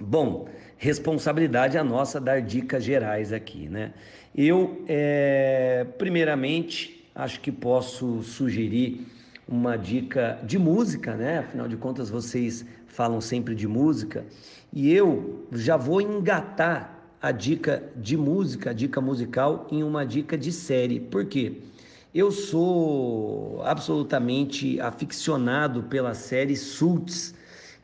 Bom, 0.00 0.48
responsabilidade 0.84 1.78
a 1.78 1.82
nossa 1.82 2.20
dar 2.20 2.42
dicas 2.42 2.84
gerais 2.84 3.32
aqui, 3.32 3.70
né? 3.70 3.94
Eu, 4.36 4.84
é, 4.86 5.86
primeiramente, 5.96 7.08
acho 7.14 7.40
que 7.40 7.50
posso 7.50 8.22
sugerir 8.22 9.06
uma 9.48 9.78
dica 9.78 10.38
de 10.44 10.58
música, 10.58 11.16
né? 11.16 11.38
Afinal 11.38 11.66
de 11.68 11.76
contas, 11.78 12.10
vocês 12.10 12.66
falam 12.86 13.18
sempre 13.18 13.54
de 13.54 13.66
música 13.66 14.26
e 14.70 14.92
eu 14.92 15.46
já 15.52 15.78
vou 15.78 16.02
engatar 16.02 17.08
a 17.20 17.32
dica 17.32 17.82
de 17.96 18.14
música, 18.14 18.68
a 18.68 18.72
dica 18.74 19.00
musical, 19.00 19.66
em 19.70 19.82
uma 19.82 20.04
dica 20.04 20.36
de 20.36 20.52
série. 20.52 21.00
Por 21.00 21.24
quê? 21.24 21.62
Eu 22.14 22.30
sou 22.30 23.62
absolutamente 23.64 24.78
aficionado 24.80 25.84
pela 25.84 26.12
série 26.12 26.56
Suits, 26.56 27.34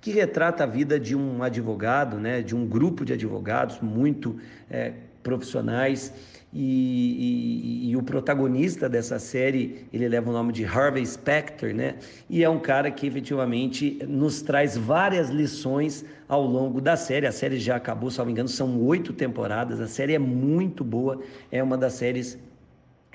que 0.01 0.11
retrata 0.11 0.65
a 0.65 0.67
vida 0.67 0.99
de 0.99 1.15
um 1.15 1.43
advogado, 1.43 2.17
né, 2.17 2.41
de 2.41 2.57
um 2.57 2.67
grupo 2.67 3.05
de 3.05 3.13
advogados 3.13 3.81
muito 3.81 4.39
é, 4.71 4.93
profissionais. 5.23 6.13
E, 6.53 7.85
e, 7.87 7.91
e, 7.91 7.97
o 7.97 8.03
protagonista 8.03 8.89
dessa 8.89 9.21
série, 9.21 9.87
ele 9.93 10.09
leva 10.09 10.31
o 10.31 10.33
nome 10.33 10.53
de 10.53 10.65
Harvey 10.65 11.07
Specter, 11.07 11.73
né? 11.73 11.95
E 12.29 12.43
é 12.43 12.51
um 12.51 12.59
cara 12.59 12.91
que 12.91 13.07
efetivamente 13.07 14.01
nos 14.09 14.43
traz 14.43 14.77
várias 14.77 15.31
lições 15.31 16.05
ao 16.29 16.45
longo 16.45 16.81
da 16.81 16.97
série. 16.97 17.25
A 17.25 17.31
série 17.31 17.57
já 17.61 17.77
acabou, 17.77 18.11
se 18.11 18.19
não 18.19 18.27
me 18.27 18.33
engano, 18.33 18.49
são 18.49 18.83
oito 18.83 19.13
temporadas. 19.13 19.81
A 19.81 19.87
série 19.87 20.15
é 20.15 20.19
muito 20.19 20.83
boa, 20.83 21.23
é 21.53 21.63
uma 21.63 21.79
das 21.79 21.93
séries 21.93 22.37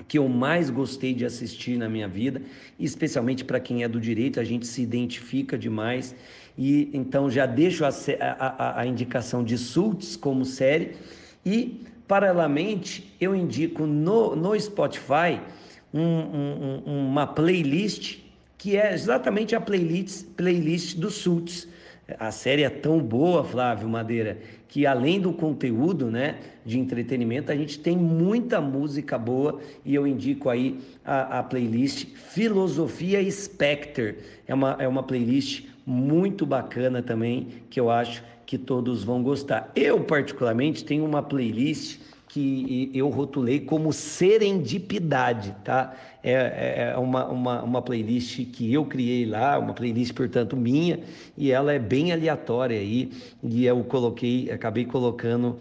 que 0.08 0.18
eu 0.18 0.28
mais 0.28 0.70
gostei 0.70 1.14
de 1.14 1.24
assistir 1.24 1.76
na 1.76 1.88
minha 1.88 2.06
vida, 2.06 2.40
especialmente 2.78 3.44
para 3.44 3.58
quem 3.58 3.82
é 3.82 3.88
do 3.88 4.00
direito, 4.00 4.38
a 4.38 4.44
gente 4.44 4.66
se 4.66 4.82
identifica 4.82 5.58
demais. 5.58 6.14
E 6.56 6.90
então 6.92 7.30
já 7.30 7.44
deixo 7.44 7.84
a, 7.84 7.90
a, 8.20 8.80
a 8.80 8.86
indicação 8.86 9.44
de 9.44 9.58
Sults 9.58 10.16
como 10.16 10.44
série 10.44 10.96
e, 11.44 11.82
paralelamente, 12.08 13.14
eu 13.20 13.34
indico 13.34 13.86
no, 13.86 14.34
no 14.34 14.58
Spotify 14.58 15.40
um, 15.92 16.00
um, 16.00 16.82
uma 16.86 17.26
playlist 17.26 18.18
que 18.58 18.76
é 18.76 18.92
exatamente 18.92 19.54
a 19.54 19.60
playlist, 19.60 20.24
playlist 20.36 20.96
do 20.96 21.10
Sults. 21.10 21.68
A 22.18 22.30
série 22.30 22.62
é 22.62 22.70
tão 22.70 23.00
boa, 23.00 23.44
Flávio 23.44 23.88
Madeira, 23.88 24.38
que 24.68 24.86
além 24.86 25.20
do 25.20 25.32
conteúdo 25.32 26.10
né, 26.10 26.36
de 26.64 26.78
entretenimento, 26.78 27.50
a 27.52 27.56
gente 27.56 27.78
tem 27.78 27.96
muita 27.96 28.60
música 28.60 29.18
boa 29.18 29.60
e 29.84 29.94
eu 29.94 30.06
indico 30.06 30.48
aí 30.48 30.80
a, 31.04 31.40
a 31.40 31.42
playlist 31.42 32.06
Filosofia 32.14 33.28
Spectre. 33.30 34.18
É 34.46 34.54
uma, 34.54 34.76
é 34.78 34.88
uma 34.88 35.02
playlist 35.02 35.64
muito 35.86 36.44
bacana 36.44 37.00
também, 37.00 37.46
que 37.70 37.78
eu 37.78 37.88
acho 37.88 38.24
que 38.44 38.58
todos 38.58 39.04
vão 39.04 39.22
gostar. 39.22 39.70
Eu, 39.76 40.02
particularmente, 40.02 40.84
tenho 40.84 41.04
uma 41.04 41.22
playlist 41.22 42.00
que 42.28 42.90
eu 42.92 43.08
rotulei 43.08 43.60
como 43.60 43.92
serendipidade, 43.92 45.54
tá? 45.64 45.94
É, 46.22 46.32
é, 46.32 46.92
é 46.92 46.98
uma, 46.98 47.26
uma, 47.28 47.62
uma 47.62 47.82
playlist 47.82 48.44
que 48.50 48.70
eu 48.72 48.84
criei 48.84 49.24
lá, 49.24 49.58
uma 49.58 49.72
playlist, 49.72 50.12
portanto, 50.12 50.56
minha, 50.56 51.00
e 51.36 51.50
ela 51.50 51.72
é 51.72 51.78
bem 51.78 52.12
aleatória 52.12 52.78
aí, 52.78 53.10
e 53.42 53.64
eu 53.64 53.82
coloquei, 53.84 54.50
acabei 54.50 54.84
colocando 54.84 55.56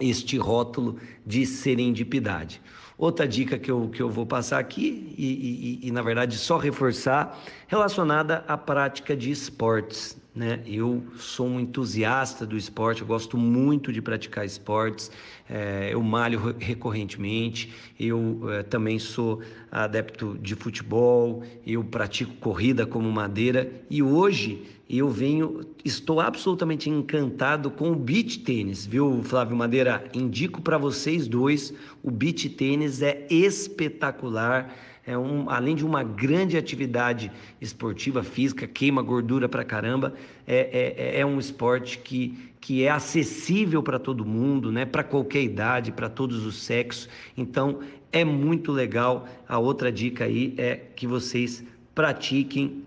este 0.00 0.36
rótulo 0.36 0.98
de 1.24 1.46
serendipidade. 1.46 2.60
Outra 2.96 3.26
dica 3.26 3.58
que 3.58 3.70
eu, 3.70 3.88
que 3.88 4.00
eu 4.00 4.08
vou 4.08 4.24
passar 4.24 4.58
aqui, 4.58 5.14
e, 5.18 5.80
e, 5.82 5.88
e 5.88 5.90
na 5.90 6.00
verdade 6.00 6.38
só 6.38 6.56
reforçar, 6.56 7.38
relacionada 7.66 8.44
à 8.46 8.56
prática 8.56 9.16
de 9.16 9.30
esportes. 9.30 10.16
Né? 10.34 10.60
Eu 10.66 11.04
sou 11.16 11.46
um 11.46 11.60
entusiasta 11.60 12.44
do 12.44 12.56
esporte, 12.56 13.02
eu 13.02 13.06
gosto 13.06 13.38
muito 13.38 13.92
de 13.92 14.02
praticar 14.02 14.44
esportes, 14.44 15.08
é, 15.48 15.90
eu 15.92 16.02
malho 16.02 16.56
recorrentemente, 16.58 17.72
eu 18.00 18.40
é, 18.50 18.64
também 18.64 18.98
sou 18.98 19.40
adepto 19.70 20.36
de 20.42 20.56
futebol, 20.56 21.44
eu 21.64 21.84
pratico 21.84 22.34
corrida 22.36 22.84
como 22.84 23.12
madeira 23.12 23.70
e 23.88 24.02
hoje 24.02 24.64
eu 24.90 25.08
venho, 25.08 25.60
estou 25.84 26.20
absolutamente 26.20 26.90
encantado 26.90 27.70
com 27.70 27.92
o 27.92 27.96
beach 27.96 28.40
tênis, 28.40 28.84
viu, 28.84 29.22
Flávio 29.22 29.56
Madeira? 29.56 30.04
Indico 30.12 30.60
para 30.60 30.76
vocês 30.76 31.26
dois, 31.26 31.72
o 32.02 32.10
beach 32.10 32.48
tênis 32.50 33.00
é 33.02 33.26
espetacular 33.30 34.74
é 35.06 35.16
um, 35.18 35.50
além 35.50 35.74
de 35.74 35.84
uma 35.84 36.02
grande 36.02 36.56
atividade 36.56 37.30
esportiva, 37.60 38.22
física, 38.22 38.66
queima 38.66 39.02
gordura 39.02 39.48
pra 39.48 39.62
caramba, 39.62 40.14
é, 40.46 40.94
é, 40.96 41.20
é 41.20 41.26
um 41.26 41.38
esporte 41.38 41.98
que, 41.98 42.52
que 42.60 42.84
é 42.84 42.90
acessível 42.90 43.82
para 43.82 43.98
todo 43.98 44.24
mundo, 44.24 44.72
né? 44.72 44.86
para 44.86 45.04
qualquer 45.04 45.42
idade, 45.42 45.92
para 45.92 46.08
todos 46.08 46.46
os 46.46 46.62
sexos. 46.62 47.08
Então 47.36 47.80
é 48.10 48.24
muito 48.24 48.72
legal. 48.72 49.28
A 49.46 49.58
outra 49.58 49.92
dica 49.92 50.24
aí 50.24 50.54
é 50.56 50.76
que 50.76 51.06
vocês 51.06 51.62
pratiquem 51.94 52.82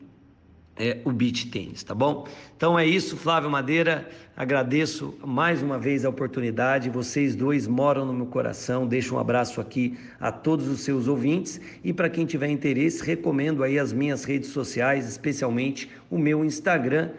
é, 0.79 0.97
o 1.03 1.11
beach 1.11 1.47
tênis, 1.49 1.83
tá 1.83 1.95
bom? 1.95 2.27
Então 2.55 2.77
é 2.77 2.85
isso, 2.85 3.17
Flávio 3.17 3.49
Madeira. 3.49 4.09
Agradeço 4.35 5.15
mais 5.25 5.63
uma 5.63 5.79
vez 5.79 6.05
a 6.05 6.09
oportunidade. 6.09 6.89
Vocês 6.89 7.35
dois 7.35 7.67
moram 7.67 8.05
no 8.05 8.13
meu 8.13 8.27
coração. 8.27 8.85
Deixo 8.85 9.15
um 9.15 9.19
abraço 9.19 9.59
aqui 9.59 9.97
a 10.19 10.31
todos 10.31 10.67
os 10.67 10.81
seus 10.81 11.07
ouvintes 11.07 11.59
e 11.83 11.91
para 11.91 12.09
quem 12.09 12.25
tiver 12.25 12.49
interesse, 12.49 13.03
recomendo 13.03 13.63
aí 13.63 13.79
as 13.79 13.91
minhas 13.91 14.23
redes 14.23 14.49
sociais, 14.49 15.07
especialmente 15.07 15.89
o 16.09 16.17
meu 16.17 16.45
Instagram 16.45 17.09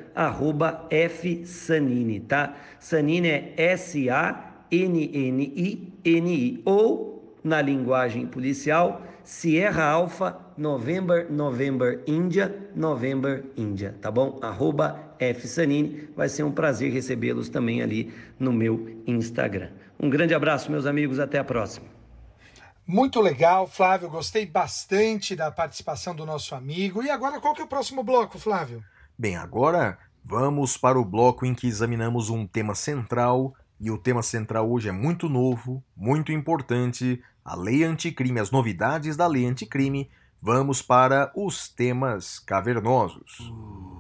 @fsanini, 0.91 2.21
tá? 2.21 2.55
Sanini 2.79 3.29
é 3.29 3.55
S 3.57 4.09
A 4.09 4.55
N 4.71 5.11
N 5.13 5.53
I 5.57 5.93
N 6.05 6.35
I 6.35 6.63
ou 6.65 7.37
na 7.43 7.61
linguagem 7.61 8.27
policial 8.27 9.03
Sierra 9.29 9.85
Alpha 9.85 10.41
November 10.57 11.31
November 11.31 12.03
India 12.07 12.71
November 12.75 13.45
India, 13.59 13.95
tá 14.01 14.11
bom? 14.11 14.39
Arroba 14.41 15.15
F 15.19 15.47
Sanini, 15.47 16.09
vai 16.17 16.31
ser 16.31 16.45
um 16.45 16.51
prazer 16.51 16.91
recebê-los 16.91 17.51
também 17.51 17.83
ali 17.83 18.11
no 18.39 18.51
meu 18.51 19.03
Instagram. 19.07 19.69
Um 20.01 20.09
grande 20.09 20.33
abraço, 20.33 20.71
meus 20.71 20.87
amigos, 20.87 21.19
até 21.19 21.39
a 21.39 21.45
próxima. 21.45 21.87
Muito 22.87 23.21
legal, 23.21 23.67
Flávio, 23.67 24.09
gostei 24.09 24.47
bastante 24.47 25.37
da 25.37 25.51
participação 25.51 26.15
do 26.15 26.25
nosso 26.25 26.55
amigo. 26.55 27.03
E 27.03 27.11
agora 27.11 27.39
qual 27.39 27.53
que 27.53 27.61
é 27.61 27.65
o 27.65 27.69
próximo 27.69 28.03
bloco, 28.03 28.39
Flávio? 28.39 28.83
Bem, 29.19 29.37
agora 29.37 29.99
vamos 30.25 30.79
para 30.79 30.99
o 30.99 31.05
bloco 31.05 31.45
em 31.45 31.55
que 31.55 31.67
examinamos 31.67 32.31
um 32.31 32.47
tema 32.47 32.75
central, 32.75 33.55
e 33.81 33.91
o 33.91 33.99
tema 33.99 34.23
central 34.23 34.71
hoje 34.71 34.89
é 34.89 34.93
muito 34.93 35.29
novo, 35.29 35.83
muito 35.97 36.33
importante, 36.33 37.23
a 37.45 37.55
lei 37.55 37.85
anticrime, 37.85 38.41
as 38.41 38.51
novidades 38.51 39.17
da 39.17 39.27
lei 39.27 39.47
anticrime, 39.47 40.11
vamos 40.41 40.83
para 40.83 41.33
os 41.35 41.69
temas 41.69 42.39
cavernosos. 42.39 43.53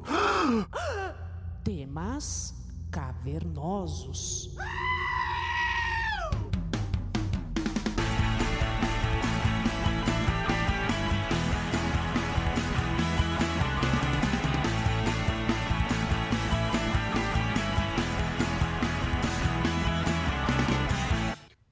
Temas 1.64 2.54
cavernosos. 2.90 4.56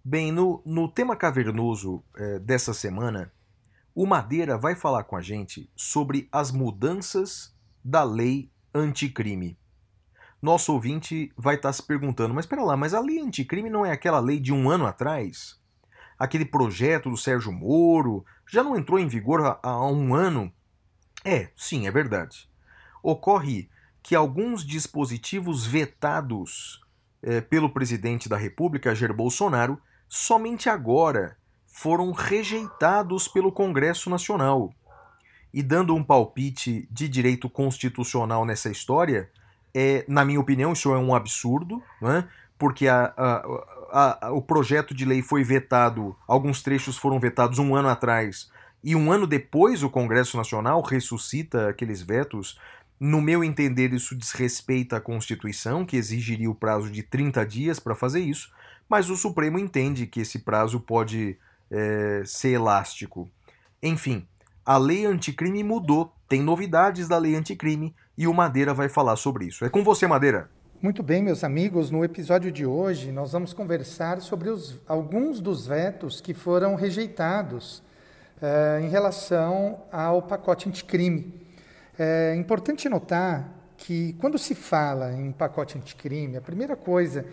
Bem, 0.08 0.30
no, 0.30 0.62
no 0.64 0.86
tema 0.86 1.16
cavernoso 1.16 2.00
é, 2.14 2.38
dessa 2.38 2.72
semana, 2.72 3.32
o 3.92 4.06
Madeira 4.06 4.56
vai 4.56 4.76
falar 4.76 5.02
com 5.02 5.16
a 5.16 5.20
gente 5.20 5.68
sobre 5.74 6.28
as 6.30 6.52
mudanças 6.52 7.52
da 7.84 8.04
lei 8.04 8.48
anticrime. 8.72 9.58
Nosso 10.40 10.72
ouvinte 10.72 11.32
vai 11.36 11.56
estar 11.56 11.70
tá 11.70 11.72
se 11.72 11.82
perguntando, 11.82 12.32
mas 12.32 12.44
espera 12.44 12.62
lá, 12.62 12.76
mas 12.76 12.94
a 12.94 13.00
lei 13.00 13.18
anticrime 13.18 13.68
não 13.68 13.84
é 13.84 13.90
aquela 13.90 14.20
lei 14.20 14.38
de 14.38 14.52
um 14.52 14.70
ano 14.70 14.86
atrás? 14.86 15.60
Aquele 16.16 16.44
projeto 16.44 17.10
do 17.10 17.16
Sérgio 17.16 17.50
Moro 17.50 18.24
já 18.48 18.62
não 18.62 18.76
entrou 18.76 19.00
em 19.00 19.08
vigor 19.08 19.44
há, 19.44 19.58
há 19.60 19.90
um 19.90 20.14
ano? 20.14 20.52
É, 21.24 21.50
sim, 21.56 21.88
é 21.88 21.90
verdade. 21.90 22.48
Ocorre 23.02 23.68
que 24.04 24.14
alguns 24.14 24.64
dispositivos 24.64 25.66
vetados 25.66 26.80
eh, 27.24 27.40
pelo 27.40 27.70
presidente 27.70 28.28
da 28.28 28.36
República, 28.36 28.94
Jair 28.94 29.12
Bolsonaro, 29.12 29.82
somente 30.08 30.68
agora 30.68 31.36
foram 31.66 32.10
rejeitados 32.12 33.28
pelo 33.28 33.52
Congresso 33.52 34.08
Nacional. 34.08 34.72
E 35.52 35.62
dando 35.62 35.94
um 35.94 36.02
palpite 36.02 36.88
de 36.90 37.08
direito 37.08 37.48
constitucional 37.48 38.44
nessa 38.44 38.70
história, 38.70 39.30
é, 39.74 40.04
na 40.08 40.24
minha 40.24 40.40
opinião, 40.40 40.72
isso 40.72 40.92
é 40.92 40.98
um 40.98 41.14
absurdo, 41.14 41.82
né? 42.00 42.26
porque 42.58 42.88
a, 42.88 43.12
a, 43.16 44.26
a, 44.26 44.32
o 44.32 44.40
projeto 44.40 44.94
de 44.94 45.04
lei 45.04 45.20
foi 45.20 45.44
vetado, 45.44 46.16
alguns 46.26 46.62
trechos 46.62 46.96
foram 46.96 47.20
vetados 47.20 47.58
um 47.58 47.74
ano 47.74 47.88
atrás, 47.88 48.50
e 48.82 48.94
um 48.94 49.12
ano 49.12 49.26
depois 49.26 49.82
o 49.82 49.90
Congresso 49.90 50.36
Nacional 50.36 50.80
ressuscita 50.80 51.68
aqueles 51.68 52.00
vetos. 52.00 52.58
No 52.98 53.20
meu 53.20 53.42
entender, 53.44 53.92
isso 53.92 54.14
desrespeita 54.14 54.96
a 54.96 55.00
Constituição, 55.00 55.84
que 55.84 55.96
exigiria 55.96 56.50
o 56.50 56.54
prazo 56.54 56.88
de 56.90 57.02
30 57.02 57.44
dias 57.44 57.78
para 57.78 57.94
fazer 57.94 58.20
isso, 58.20 58.50
mas 58.88 59.10
o 59.10 59.16
Supremo 59.16 59.58
entende 59.58 60.06
que 60.06 60.20
esse 60.20 60.38
prazo 60.38 60.80
pode 60.80 61.38
é, 61.70 62.22
ser 62.24 62.50
elástico. 62.50 63.28
Enfim, 63.82 64.26
a 64.64 64.78
lei 64.78 65.04
anticrime 65.06 65.62
mudou, 65.62 66.12
tem 66.28 66.42
novidades 66.42 67.08
da 67.08 67.18
lei 67.18 67.34
anticrime 67.34 67.94
e 68.16 68.26
o 68.26 68.34
Madeira 68.34 68.74
vai 68.74 68.88
falar 68.88 69.16
sobre 69.16 69.46
isso. 69.46 69.64
É 69.64 69.68
com 69.68 69.84
você, 69.84 70.06
Madeira. 70.06 70.50
Muito 70.80 71.02
bem, 71.02 71.22
meus 71.22 71.42
amigos. 71.42 71.90
No 71.90 72.04
episódio 72.04 72.52
de 72.52 72.66
hoje, 72.66 73.10
nós 73.10 73.32
vamos 73.32 73.52
conversar 73.52 74.20
sobre 74.20 74.50
os, 74.50 74.78
alguns 74.86 75.40
dos 75.40 75.66
vetos 75.66 76.20
que 76.20 76.34
foram 76.34 76.74
rejeitados 76.74 77.82
uh, 78.42 78.84
em 78.84 78.88
relação 78.88 79.82
ao 79.90 80.22
pacote 80.22 80.68
anticrime. 80.68 81.32
É 81.98 82.34
importante 82.36 82.88
notar 82.88 83.48
que, 83.76 84.14
quando 84.14 84.38
se 84.38 84.54
fala 84.54 85.12
em 85.12 85.32
pacote 85.32 85.78
anticrime, 85.78 86.36
a 86.36 86.42
primeira 86.42 86.76
coisa 86.76 87.24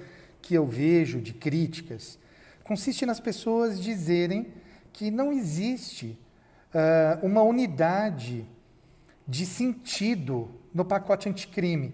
que 0.44 0.53
eu 0.53 0.68
vejo 0.68 1.20
de 1.20 1.34
críticas 1.34 2.20
consiste 2.64 3.06
nas 3.06 3.20
pessoas 3.20 3.82
dizerem 3.82 4.48
que 4.91 5.10
não 5.10 5.32
existe 5.32 6.18
uh, 6.74 7.26
uma 7.26 7.41
unidade 7.41 8.45
de 9.28 9.45
sentido 9.45 10.49
no 10.74 10.86
pacote 10.86 11.28
anticrime. 11.28 11.94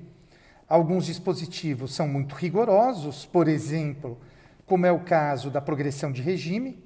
Alguns 0.67 1.05
dispositivos 1.05 1.93
são 1.93 2.07
muito 2.07 2.35
rigorosos, 2.35 3.25
por 3.25 3.47
exemplo, 3.47 4.19
como 4.65 4.85
é 4.85 4.91
o 4.91 4.99
caso 4.99 5.49
da 5.49 5.61
progressão 5.61 6.11
de 6.11 6.21
regime. 6.21 6.83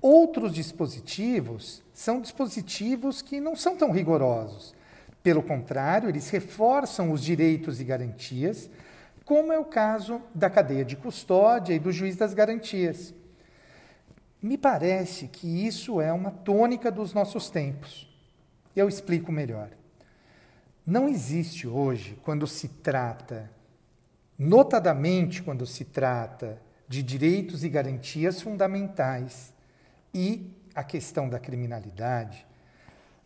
Outros 0.00 0.52
dispositivos 0.52 1.82
são 1.92 2.20
dispositivos 2.20 3.20
que 3.22 3.40
não 3.40 3.56
são 3.56 3.76
tão 3.76 3.90
rigorosos. 3.90 4.74
Pelo 5.22 5.42
contrário, 5.42 6.08
eles 6.08 6.30
reforçam 6.30 7.10
os 7.10 7.22
direitos 7.22 7.80
e 7.80 7.84
garantias, 7.84 8.70
como 9.28 9.52
é 9.52 9.58
o 9.58 9.64
caso 9.66 10.22
da 10.34 10.48
cadeia 10.48 10.82
de 10.82 10.96
custódia 10.96 11.74
e 11.74 11.78
do 11.78 11.92
juiz 11.92 12.16
das 12.16 12.32
garantias. 12.32 13.12
Me 14.40 14.56
parece 14.56 15.28
que 15.28 15.66
isso 15.66 16.00
é 16.00 16.10
uma 16.10 16.30
tônica 16.30 16.90
dos 16.90 17.12
nossos 17.12 17.50
tempos. 17.50 18.08
Eu 18.74 18.88
explico 18.88 19.30
melhor. 19.30 19.68
Não 20.86 21.06
existe 21.06 21.66
hoje, 21.68 22.18
quando 22.22 22.46
se 22.46 22.68
trata, 22.68 23.50
notadamente 24.38 25.42
quando 25.42 25.66
se 25.66 25.84
trata 25.84 26.58
de 26.88 27.02
direitos 27.02 27.62
e 27.64 27.68
garantias 27.68 28.40
fundamentais 28.40 29.52
e 30.14 30.50
a 30.74 30.82
questão 30.82 31.28
da 31.28 31.38
criminalidade, 31.38 32.46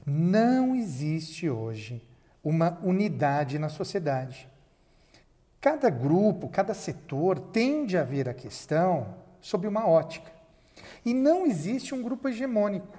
não 0.04 0.74
existe 0.74 1.48
hoje 1.48 2.04
uma 2.42 2.76
unidade 2.82 3.56
na 3.56 3.68
sociedade. 3.68 4.50
Cada 5.62 5.88
grupo, 5.88 6.48
cada 6.48 6.74
setor 6.74 7.38
tende 7.38 7.96
a 7.96 8.02
ver 8.02 8.28
a 8.28 8.34
questão 8.34 9.14
sob 9.40 9.68
uma 9.68 9.86
ótica. 9.88 10.32
E 11.04 11.14
não 11.14 11.46
existe 11.46 11.94
um 11.94 12.02
grupo 12.02 12.28
hegemônico. 12.28 12.98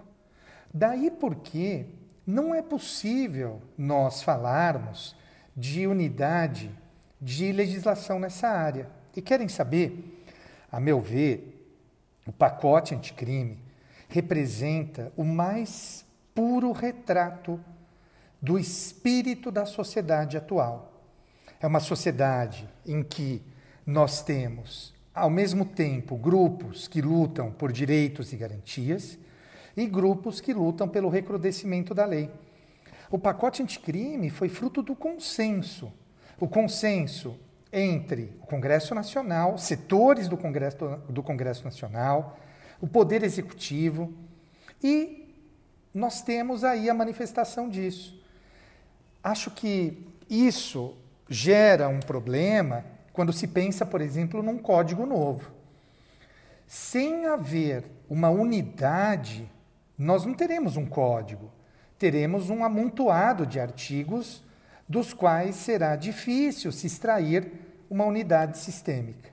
Daí 0.73 1.11
porque 1.11 1.85
não 2.25 2.55
é 2.55 2.61
possível 2.61 3.61
nós 3.77 4.23
falarmos 4.23 5.13
de 5.53 5.85
unidade 5.85 6.71
de 7.19 7.51
legislação 7.51 8.17
nessa 8.17 8.47
área. 8.47 8.89
E 9.13 9.21
querem 9.21 9.49
saber? 9.49 10.25
A 10.71 10.79
meu 10.79 11.01
ver, 11.01 11.69
o 12.25 12.31
pacote 12.31 12.95
anticrime 12.95 13.59
representa 14.07 15.11
o 15.17 15.25
mais 15.25 16.05
puro 16.33 16.71
retrato 16.71 17.59
do 18.41 18.57
espírito 18.57 19.51
da 19.51 19.65
sociedade 19.65 20.37
atual. 20.37 20.92
É 21.63 21.67
uma 21.67 21.79
sociedade 21.79 22.69
em 22.85 23.01
que 23.01 23.41
nós 23.85 24.21
temos, 24.21 24.93
ao 25.15 25.29
mesmo 25.29 25.63
tempo, 25.63 26.17
grupos 26.17 26.89
que 26.89 27.01
lutam 27.01 27.53
por 27.53 27.71
direitos 27.71 28.33
e 28.33 28.35
garantias 28.35 29.17
e 29.77 29.87
grupos 29.87 30.41
que 30.41 30.53
lutam 30.53 30.89
pelo 30.89 31.07
recrudescimento 31.07 31.93
da 31.93 32.03
lei. 32.03 32.29
O 33.09 33.17
pacote 33.17 33.63
anticrime 33.63 34.29
foi 34.29 34.49
fruto 34.49 34.83
do 34.83 34.93
consenso. 34.93 35.89
O 36.37 36.49
consenso 36.49 37.39
entre 37.71 38.37
o 38.41 38.45
Congresso 38.45 38.93
Nacional, 38.93 39.57
setores 39.57 40.27
do 40.27 40.35
Congresso, 40.35 40.77
do 41.07 41.23
Congresso 41.23 41.63
Nacional, 41.63 42.37
o 42.81 42.87
Poder 42.87 43.23
Executivo, 43.23 44.13
e 44.83 45.33
nós 45.93 46.21
temos 46.21 46.65
aí 46.65 46.89
a 46.89 46.93
manifestação 46.93 47.69
disso. 47.69 48.21
Acho 49.23 49.49
que 49.49 50.05
isso 50.29 50.97
gera 51.33 51.87
um 51.87 51.99
problema 51.99 52.85
quando 53.11 53.33
se 53.33 53.47
pensa, 53.47 53.85
por 53.85 54.01
exemplo, 54.01 54.43
num 54.43 54.57
código 54.57 55.05
novo. 55.05 55.51
Sem 56.67 57.25
haver 57.25 57.83
uma 58.09 58.29
unidade 58.29 59.49
nós 59.97 60.25
não 60.25 60.33
teremos 60.33 60.75
um 60.75 60.85
código, 60.85 61.51
teremos 61.97 62.49
um 62.49 62.63
amontoado 62.63 63.45
de 63.45 63.59
artigos 63.59 64.43
dos 64.89 65.13
quais 65.13 65.55
será 65.55 65.95
difícil 65.95 66.71
se 66.71 66.87
extrair 66.87 67.51
uma 67.89 68.05
unidade 68.05 68.57
sistêmica. 68.57 69.31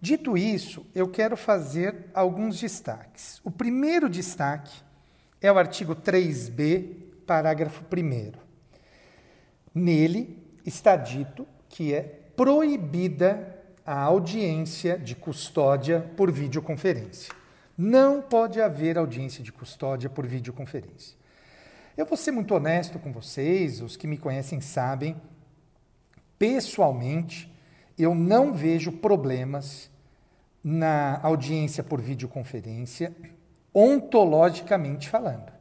Dito 0.00 0.36
isso, 0.36 0.84
eu 0.94 1.08
quero 1.08 1.36
fazer 1.36 2.10
alguns 2.12 2.60
destaques. 2.60 3.40
O 3.42 3.50
primeiro 3.50 4.10
destaque 4.10 4.82
é 5.40 5.50
o 5.50 5.58
artigo 5.58 5.96
3b, 5.96 7.22
parágrafo 7.26 7.84
1. 7.84 8.32
Nele 9.74 10.45
está 10.66 10.96
dito 10.96 11.46
que 11.68 11.94
é 11.94 12.02
proibida 12.36 13.56
a 13.84 14.00
audiência 14.00 14.98
de 14.98 15.14
custódia 15.14 16.00
por 16.16 16.30
videoconferência. 16.30 17.32
Não 17.78 18.20
pode 18.20 18.60
haver 18.60 18.98
audiência 18.98 19.44
de 19.44 19.52
custódia 19.52 20.10
por 20.10 20.26
videoconferência. 20.26 21.16
Eu 21.96 22.04
vou 22.04 22.16
ser 22.16 22.30
muito 22.30 22.54
honesto 22.54 22.98
com 22.98 23.12
vocês, 23.12 23.80
os 23.80 23.96
que 23.96 24.06
me 24.06 24.18
conhecem 24.18 24.60
sabem, 24.60 25.16
pessoalmente, 26.38 27.52
eu 27.98 28.14
não 28.14 28.52
vejo 28.52 28.92
problemas 28.92 29.90
na 30.62 31.20
audiência 31.22 31.82
por 31.82 32.00
videoconferência, 32.00 33.14
ontologicamente 33.72 35.08
falando. 35.08 35.52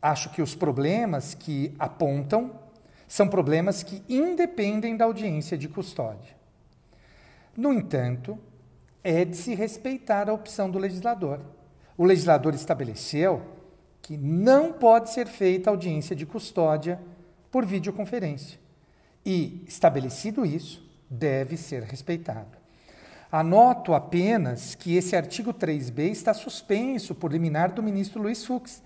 Acho 0.00 0.30
que 0.30 0.40
os 0.40 0.54
problemas 0.54 1.34
que 1.34 1.74
apontam 1.78 2.52
são 3.10 3.26
problemas 3.26 3.82
que 3.82 4.04
independem 4.08 4.96
da 4.96 5.04
audiência 5.04 5.58
de 5.58 5.68
custódia. 5.68 6.32
No 7.56 7.72
entanto, 7.72 8.38
é 9.02 9.24
de 9.24 9.36
se 9.36 9.52
respeitar 9.52 10.30
a 10.30 10.32
opção 10.32 10.70
do 10.70 10.78
legislador. 10.78 11.40
O 11.98 12.04
legislador 12.04 12.54
estabeleceu 12.54 13.42
que 14.00 14.16
não 14.16 14.72
pode 14.72 15.10
ser 15.10 15.26
feita 15.26 15.70
audiência 15.70 16.14
de 16.14 16.24
custódia 16.24 17.00
por 17.50 17.66
videoconferência. 17.66 18.60
E, 19.26 19.64
estabelecido 19.66 20.46
isso, 20.46 20.88
deve 21.10 21.56
ser 21.56 21.82
respeitado. 21.82 22.56
Anoto 23.32 23.92
apenas 23.92 24.76
que 24.76 24.94
esse 24.94 25.16
artigo 25.16 25.52
3b 25.52 26.12
está 26.12 26.32
suspenso 26.32 27.12
por 27.12 27.32
liminar 27.32 27.72
do 27.72 27.82
ministro 27.82 28.22
Luiz 28.22 28.44
Fux, 28.44 28.80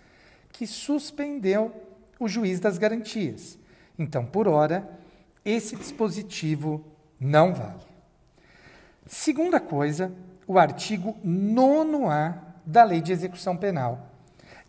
que 0.50 0.66
suspendeu 0.66 1.70
o 2.18 2.26
juiz 2.26 2.58
das 2.58 2.78
garantias. 2.78 3.62
Então, 3.98 4.24
por 4.24 4.48
hora, 4.48 4.88
esse 5.44 5.76
dispositivo 5.76 6.84
não 7.18 7.54
vale. 7.54 7.84
Segunda 9.06 9.60
coisa, 9.60 10.12
o 10.46 10.58
artigo 10.58 11.16
9A 11.24 12.38
da 12.64 12.84
Lei 12.84 13.00
de 13.00 13.12
Execução 13.12 13.56
Penal. 13.56 14.10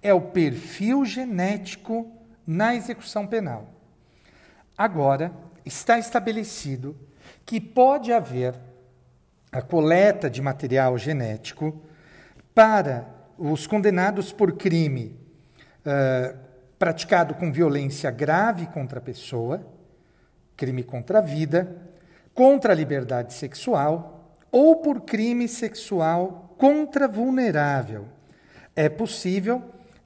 É 0.01 0.13
o 0.13 0.21
perfil 0.21 1.05
genético 1.05 2.11
na 2.45 2.75
execução 2.75 3.25
penal. 3.25 3.69
Agora, 4.77 5.31
está 5.65 5.97
estabelecido 5.97 6.95
que 7.45 7.59
pode 7.59 8.13
haver 8.13 8.55
a 9.51 9.61
coleta 9.61 10.29
de 10.29 10.41
material 10.41 10.97
genético 10.97 11.81
para 12.53 13.07
os 13.37 13.65
condenados 13.65 14.31
por 14.31 14.53
crime 14.53 15.17
uh, 15.85 16.44
praticado 16.77 17.35
com 17.35 17.51
violência 17.51 18.11
grave 18.11 18.67
contra 18.67 18.99
a 18.99 19.01
pessoa 19.01 19.75
crime 20.55 20.83
contra 20.83 21.19
a 21.19 21.21
vida, 21.21 21.75
contra 22.33 22.73
a 22.73 22.75
liberdade 22.75 23.33
sexual 23.33 24.35
ou 24.51 24.77
por 24.77 25.01
crime 25.01 25.47
sexual 25.47 26.55
contra 26.57 27.07
vulnerável. 27.07 28.07
É 28.75 28.89
possível 28.89 29.61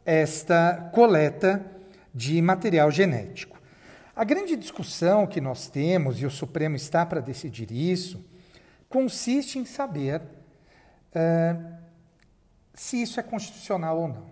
esta 0.06 0.90
coleta 0.94 1.64
de 2.14 2.42
material 2.42 2.90
genético. 2.90 3.60
A 4.16 4.24
grande 4.24 4.56
discussão 4.56 5.26
que 5.26 5.40
nós 5.40 5.70
temos, 5.70 6.20
e 6.20 6.26
o 6.26 6.32
Supremo 6.32 6.76
está 6.76 7.06
para 7.06 7.22
decidir 7.22 7.72
isso, 7.72 8.26
consiste 8.90 9.60
em 9.60 9.66
saber 9.66 10.22
uh, 10.22 11.74
se 12.74 13.02
isso 13.02 13.20
é 13.20 13.24
constitucional 13.24 14.00
ou 14.00 14.08
não. 14.08 14.32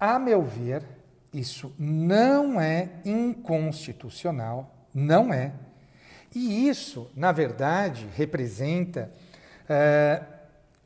A 0.00 0.18
meu 0.18 0.42
ver, 0.42 0.82
isso 1.34 1.74
não 1.78 2.60
é 2.60 2.90
inconstitucional, 3.04 4.72
não 4.94 5.34
é. 5.34 5.52
E 6.34 6.68
isso, 6.68 7.10
na 7.14 7.32
verdade, 7.32 8.08
representa 8.14 9.10
uh, 9.64 10.24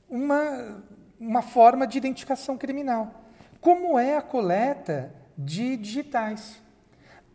uma, 0.09 0.83
uma 1.21 1.43
forma 1.43 1.87
de 1.87 1.99
identificação 1.99 2.57
criminal. 2.57 3.25
Como 3.61 3.99
é 3.99 4.17
a 4.17 4.23
coleta 4.23 5.13
de 5.37 5.77
digitais? 5.77 6.61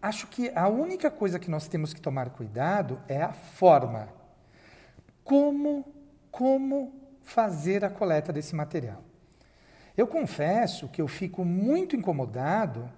Acho 0.02 0.27
que 0.27 0.52
a 0.56 0.68
única 0.68 1.10
coisa 1.11 1.40
que 1.40 1.49
nós 1.49 1.68
temos 1.68 1.94
que 1.94 2.02
tomar 2.02 2.31
cuidado 2.31 2.99
é 3.07 3.22
a 3.22 3.31
forma. 3.31 4.10
Como, 5.23 5.85
como 6.30 6.94
fazer 7.22 7.85
a 7.85 7.90
coleta 7.90 8.34
desse 8.34 8.56
material? 8.56 9.03
Eu 9.95 10.07
confesso 10.07 10.88
que 10.90 11.02
eu 11.02 11.07
fico 11.07 11.45
muito 11.45 11.95
incomodado 11.95 12.90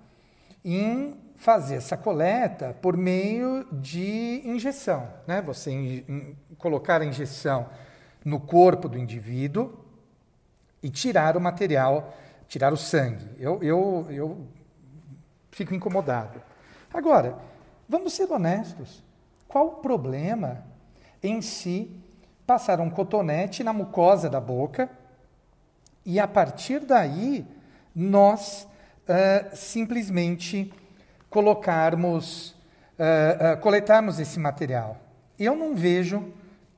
em 0.66 1.16
fazer 1.36 1.76
essa 1.76 1.96
coleta 1.96 2.76
por 2.82 2.98
meio 2.98 3.66
de 3.72 4.42
injeção. 4.44 5.08
Né? 5.28 5.40
Você 5.44 5.72
in, 5.72 6.04
in, 6.10 6.36
colocar 6.58 7.02
a 7.02 7.06
injeção 7.06 7.70
no 8.24 8.40
corpo 8.40 8.90
do 8.90 8.98
indivíduo 8.98 9.86
e 10.82 10.90
tirar 10.90 11.38
o 11.38 11.42
material, 11.42 12.16
tirar 12.48 12.74
o 12.74 12.78
sangue. 12.78 13.30
Eu, 13.38 13.62
eu, 13.62 14.08
eu 14.10 14.48
fico 15.52 15.76
incomodado. 15.76 16.42
Agora, 16.92 17.38
vamos 17.88 18.14
ser 18.14 18.32
honestos. 18.32 19.04
Qual 19.48 19.68
o 19.68 19.76
problema 19.76 20.66
em 21.22 21.42
si 21.44 21.96
passar 22.48 22.80
um 22.80 22.90
cotonete 22.90 23.64
na 23.64 23.72
mucosa 23.72 24.30
da 24.30 24.42
boca 24.42 24.90
e 26.04 26.20
a 26.20 26.28
partir 26.28 26.80
daí 26.80 27.46
nós 27.94 28.68
uh, 29.08 29.56
simplesmente 29.56 30.74
colocarmos, 31.30 32.52
uh, 33.00 33.54
uh, 33.54 33.62
coletarmos 33.62 34.20
esse 34.20 34.40
material? 34.40 34.98
Eu 35.38 35.56
não 35.56 35.76
vejo 35.76 36.34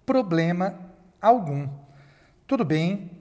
problema 0.05 0.75
algum. 1.21 1.67
Tudo 2.45 2.63
bem, 2.63 3.11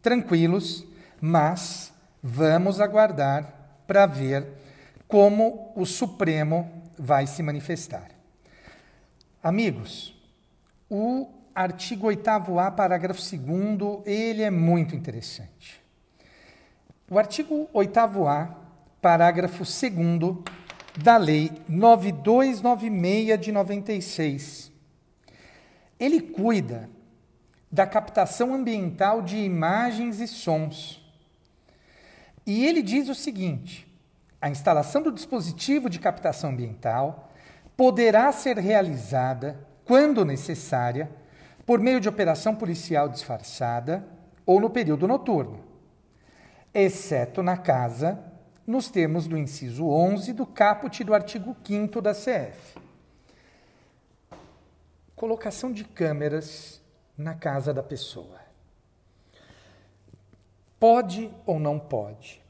tranquilos, 0.00 0.84
mas 1.20 1.92
vamos 2.22 2.80
aguardar 2.80 3.52
para 3.86 4.06
ver 4.06 4.46
como 5.06 5.72
o 5.76 5.84
Supremo 5.84 6.90
vai 6.98 7.26
se 7.26 7.42
manifestar. 7.42 8.08
Amigos, 9.42 10.14
o 10.88 11.28
artigo 11.54 12.06
8º-A, 12.06 12.70
parágrafo 12.70 13.20
2 13.20 14.06
ele 14.06 14.42
é 14.42 14.50
muito 14.50 14.94
interessante. 14.94 15.81
O 17.12 17.18
artigo 17.18 17.68
8º-A, 17.74 18.48
parágrafo 19.02 19.64
2 19.64 20.38
da 20.96 21.18
Lei 21.18 21.52
9296 21.68 23.38
de 23.38 23.52
96, 23.52 24.72
ele 26.00 26.22
cuida 26.22 26.88
da 27.70 27.86
captação 27.86 28.54
ambiental 28.54 29.20
de 29.20 29.36
imagens 29.36 30.20
e 30.20 30.26
sons. 30.26 31.06
E 32.46 32.64
ele 32.64 32.80
diz 32.80 33.10
o 33.10 33.14
seguinte: 33.14 33.86
a 34.40 34.48
instalação 34.48 35.02
do 35.02 35.12
dispositivo 35.12 35.90
de 35.90 35.98
captação 35.98 36.48
ambiental 36.48 37.30
poderá 37.76 38.32
ser 38.32 38.56
realizada, 38.56 39.60
quando 39.84 40.24
necessária, 40.24 41.10
por 41.66 41.78
meio 41.78 42.00
de 42.00 42.08
operação 42.08 42.54
policial 42.54 43.06
disfarçada 43.06 44.02
ou 44.46 44.58
no 44.58 44.70
período 44.70 45.06
noturno, 45.06 45.71
exceto 46.74 47.42
na 47.42 47.56
casa, 47.56 48.18
nos 48.66 48.88
termos 48.88 49.26
do 49.26 49.36
inciso 49.36 49.86
11 49.86 50.32
do 50.32 50.46
caput 50.46 51.02
do 51.04 51.14
artigo 51.14 51.56
5 51.64 52.00
da 52.00 52.12
CF. 52.12 52.78
Colocação 55.14 55.72
de 55.72 55.84
câmeras 55.84 56.80
na 57.16 57.34
casa 57.34 57.72
da 57.72 57.82
pessoa. 57.82 58.40
Pode 60.78 61.30
ou 61.46 61.60
não 61.60 61.78
pode? 61.78 62.42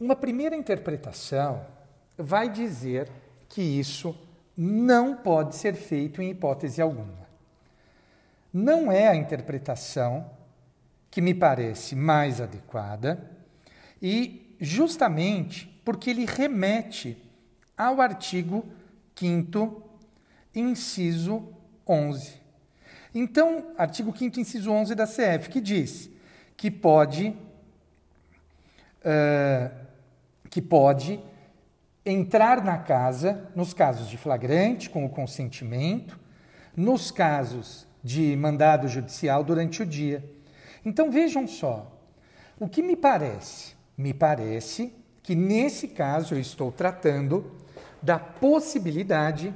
Uma 0.00 0.16
primeira 0.16 0.56
interpretação 0.56 1.64
vai 2.16 2.48
dizer 2.48 3.10
que 3.48 3.60
isso 3.60 4.16
não 4.56 5.16
pode 5.16 5.56
ser 5.56 5.74
feito 5.74 6.22
em 6.22 6.30
hipótese 6.30 6.80
alguma. 6.80 7.24
Não 8.52 8.90
é 8.90 9.08
a 9.08 9.16
interpretação 9.16 10.30
que 11.14 11.20
me 11.20 11.32
parece 11.32 11.94
mais 11.94 12.40
adequada 12.40 13.30
e 14.02 14.56
justamente 14.58 15.80
porque 15.84 16.10
ele 16.10 16.24
remete 16.24 17.16
ao 17.78 18.00
artigo 18.00 18.66
5 19.14 19.80
inciso 20.52 21.54
11. 21.86 22.32
Então, 23.14 23.74
artigo 23.78 24.12
5 24.12 24.40
inciso 24.40 24.72
11 24.72 24.96
da 24.96 25.06
CF, 25.06 25.50
que 25.50 25.60
diz 25.60 26.10
que 26.56 26.68
pode 26.68 27.28
uh, 29.04 29.70
que 30.50 30.60
pode 30.60 31.20
entrar 32.04 32.64
na 32.64 32.78
casa 32.78 33.48
nos 33.54 33.72
casos 33.72 34.08
de 34.08 34.18
flagrante, 34.18 34.90
com 34.90 35.04
o 35.04 35.08
consentimento, 35.08 36.18
nos 36.76 37.12
casos 37.12 37.86
de 38.02 38.34
mandado 38.34 38.88
judicial 38.88 39.44
durante 39.44 39.80
o 39.80 39.86
dia. 39.86 40.33
Então 40.84 41.10
vejam 41.10 41.46
só, 41.46 41.90
o 42.58 42.68
que 42.68 42.82
me 42.82 42.96
parece? 42.96 43.74
Me 43.96 44.12
parece 44.12 44.92
que 45.22 45.34
nesse 45.34 45.88
caso 45.88 46.34
eu 46.34 46.40
estou 46.40 46.70
tratando 46.70 47.50
da 48.02 48.18
possibilidade 48.18 49.54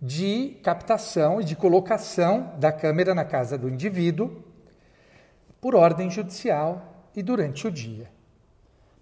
de 0.00 0.56
captação 0.62 1.40
e 1.40 1.44
de 1.44 1.54
colocação 1.54 2.54
da 2.58 2.72
câmera 2.72 3.14
na 3.14 3.24
casa 3.24 3.56
do 3.56 3.68
indivíduo 3.68 4.42
por 5.60 5.74
ordem 5.74 6.10
judicial 6.10 7.10
e 7.14 7.22
durante 7.22 7.66
o 7.66 7.70
dia. 7.70 8.10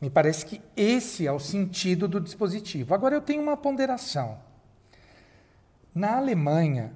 Me 0.00 0.10
parece 0.10 0.44
que 0.44 0.60
esse 0.76 1.26
é 1.26 1.32
o 1.32 1.38
sentido 1.38 2.06
do 2.06 2.20
dispositivo. 2.20 2.94
Agora 2.94 3.14
eu 3.14 3.20
tenho 3.20 3.42
uma 3.42 3.56
ponderação. 3.56 4.38
Na 5.94 6.18
Alemanha, 6.18 6.92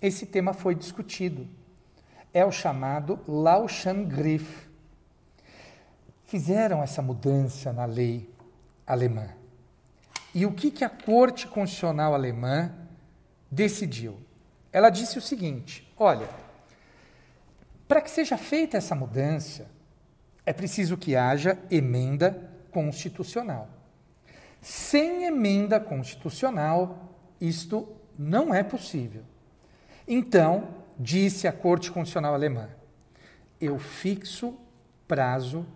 esse 0.00 0.26
tema 0.26 0.52
foi 0.52 0.74
discutido. 0.74 1.48
É 2.34 2.44
o 2.44 2.50
chamado 2.50 3.20
Lauschangriff. 3.26 4.68
Fizeram 6.24 6.82
essa 6.82 7.00
mudança 7.00 7.72
na 7.72 7.84
lei 7.86 8.28
alemã. 8.86 9.28
E 10.34 10.44
o 10.44 10.52
que, 10.52 10.70
que 10.70 10.84
a 10.84 10.88
Corte 10.88 11.46
Constitucional 11.46 12.12
Alemã 12.12 12.74
decidiu? 13.48 14.18
Ela 14.72 14.90
disse 14.90 15.16
o 15.16 15.22
seguinte: 15.22 15.88
olha, 15.96 16.28
para 17.86 18.00
que 18.00 18.10
seja 18.10 18.36
feita 18.36 18.76
essa 18.76 18.96
mudança, 18.96 19.70
é 20.44 20.52
preciso 20.52 20.96
que 20.96 21.14
haja 21.14 21.56
emenda 21.70 22.50
constitucional. 22.72 23.68
Sem 24.60 25.24
emenda 25.24 25.78
constitucional, 25.78 27.16
isto 27.40 27.88
não 28.18 28.52
é 28.52 28.64
possível. 28.64 29.22
Então, 30.08 30.83
disse 30.98 31.46
a 31.48 31.52
Corte 31.52 31.90
Constitucional 31.90 32.34
Alemã, 32.34 32.68
eu 33.60 33.78
fixo 33.78 34.58
prazo 35.06 35.66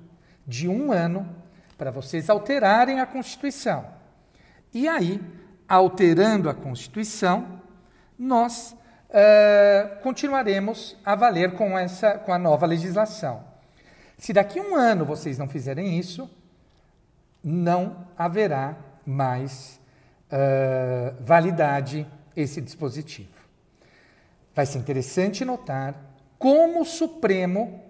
de 0.46 0.68
um 0.68 0.92
ano 0.92 1.28
para 1.76 1.90
vocês 1.90 2.28
alterarem 2.28 3.00
a 3.00 3.06
Constituição. 3.06 3.86
E 4.72 4.88
aí, 4.88 5.20
alterando 5.68 6.48
a 6.48 6.54
Constituição, 6.54 7.60
nós 8.18 8.76
uh, 9.08 10.02
continuaremos 10.02 10.96
a 11.04 11.14
valer 11.14 11.52
com, 11.52 11.78
essa, 11.78 12.18
com 12.18 12.32
a 12.32 12.38
nova 12.38 12.66
legislação. 12.66 13.44
Se 14.16 14.32
daqui 14.32 14.58
a 14.58 14.62
um 14.62 14.74
ano 14.74 15.04
vocês 15.04 15.38
não 15.38 15.48
fizerem 15.48 15.98
isso, 15.98 16.28
não 17.42 18.08
haverá 18.16 18.76
mais 19.06 19.80
uh, 20.32 21.22
validade 21.22 22.06
esse 22.34 22.60
dispositivo. 22.60 23.37
Vai 24.58 24.66
ser 24.66 24.78
interessante 24.78 25.44
notar 25.44 25.94
como 26.36 26.80
o 26.80 26.84
Supremo 26.84 27.80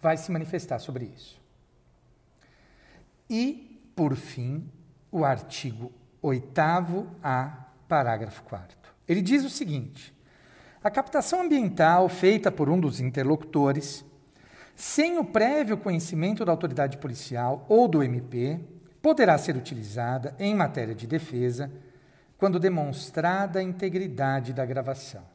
vai 0.00 0.16
se 0.16 0.32
manifestar 0.32 0.80
sobre 0.80 1.04
isso. 1.04 1.40
E, 3.30 3.80
por 3.94 4.16
fim, 4.16 4.68
o 5.12 5.24
artigo 5.24 5.92
8A, 6.20 7.52
parágrafo 7.86 8.42
4. 8.42 8.76
Ele 9.06 9.22
diz 9.22 9.44
o 9.44 9.48
seguinte: 9.48 10.12
a 10.82 10.90
captação 10.90 11.42
ambiental 11.42 12.08
feita 12.08 12.50
por 12.50 12.68
um 12.68 12.80
dos 12.80 12.98
interlocutores, 12.98 14.04
sem 14.74 15.18
o 15.18 15.24
prévio 15.24 15.78
conhecimento 15.78 16.44
da 16.44 16.50
autoridade 16.50 16.98
policial 16.98 17.64
ou 17.68 17.86
do 17.86 18.02
MP, 18.02 18.58
poderá 19.00 19.38
ser 19.38 19.54
utilizada 19.56 20.34
em 20.40 20.52
matéria 20.52 20.96
de 20.96 21.06
defesa 21.06 21.70
quando 22.36 22.58
demonstrada 22.58 23.60
a 23.60 23.62
integridade 23.62 24.52
da 24.52 24.66
gravação. 24.66 25.30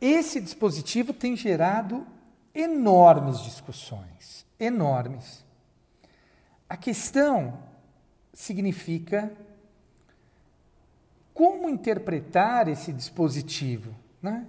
Esse 0.00 0.40
dispositivo 0.40 1.12
tem 1.12 1.36
gerado 1.36 2.06
enormes 2.54 3.40
discussões, 3.40 4.46
enormes. 4.58 5.44
A 6.68 6.76
questão 6.76 7.58
significa 8.32 9.32
como 11.34 11.68
interpretar 11.68 12.68
esse 12.68 12.92
dispositivo. 12.92 13.94
Né? 14.20 14.46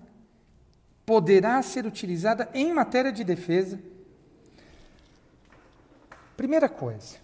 Poderá 1.06 1.62
ser 1.62 1.86
utilizada 1.86 2.50
em 2.54 2.74
matéria 2.74 3.12
de 3.12 3.24
defesa. 3.24 3.80
Primeira 6.38 6.70
coisa, 6.70 7.18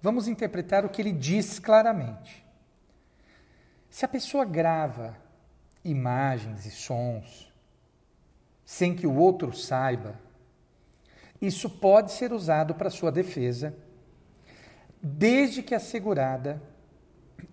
vamos 0.00 0.28
interpretar 0.28 0.84
o 0.84 0.88
que 0.88 1.02
ele 1.02 1.12
diz 1.12 1.58
claramente. 1.58 2.44
Se 3.90 4.04
a 4.04 4.08
pessoa 4.08 4.44
grava 4.44 5.16
imagens 5.84 6.64
e 6.66 6.70
sons 6.70 7.52
sem 8.64 8.94
que 8.94 9.06
o 9.06 9.14
outro 9.14 9.52
saiba, 9.52 10.18
isso 11.40 11.68
pode 11.68 12.12
ser 12.12 12.32
usado 12.32 12.74
para 12.74 12.90
sua 12.90 13.12
defesa, 13.12 13.74
desde 15.02 15.62
que 15.62 15.74
assegurada 15.74 16.62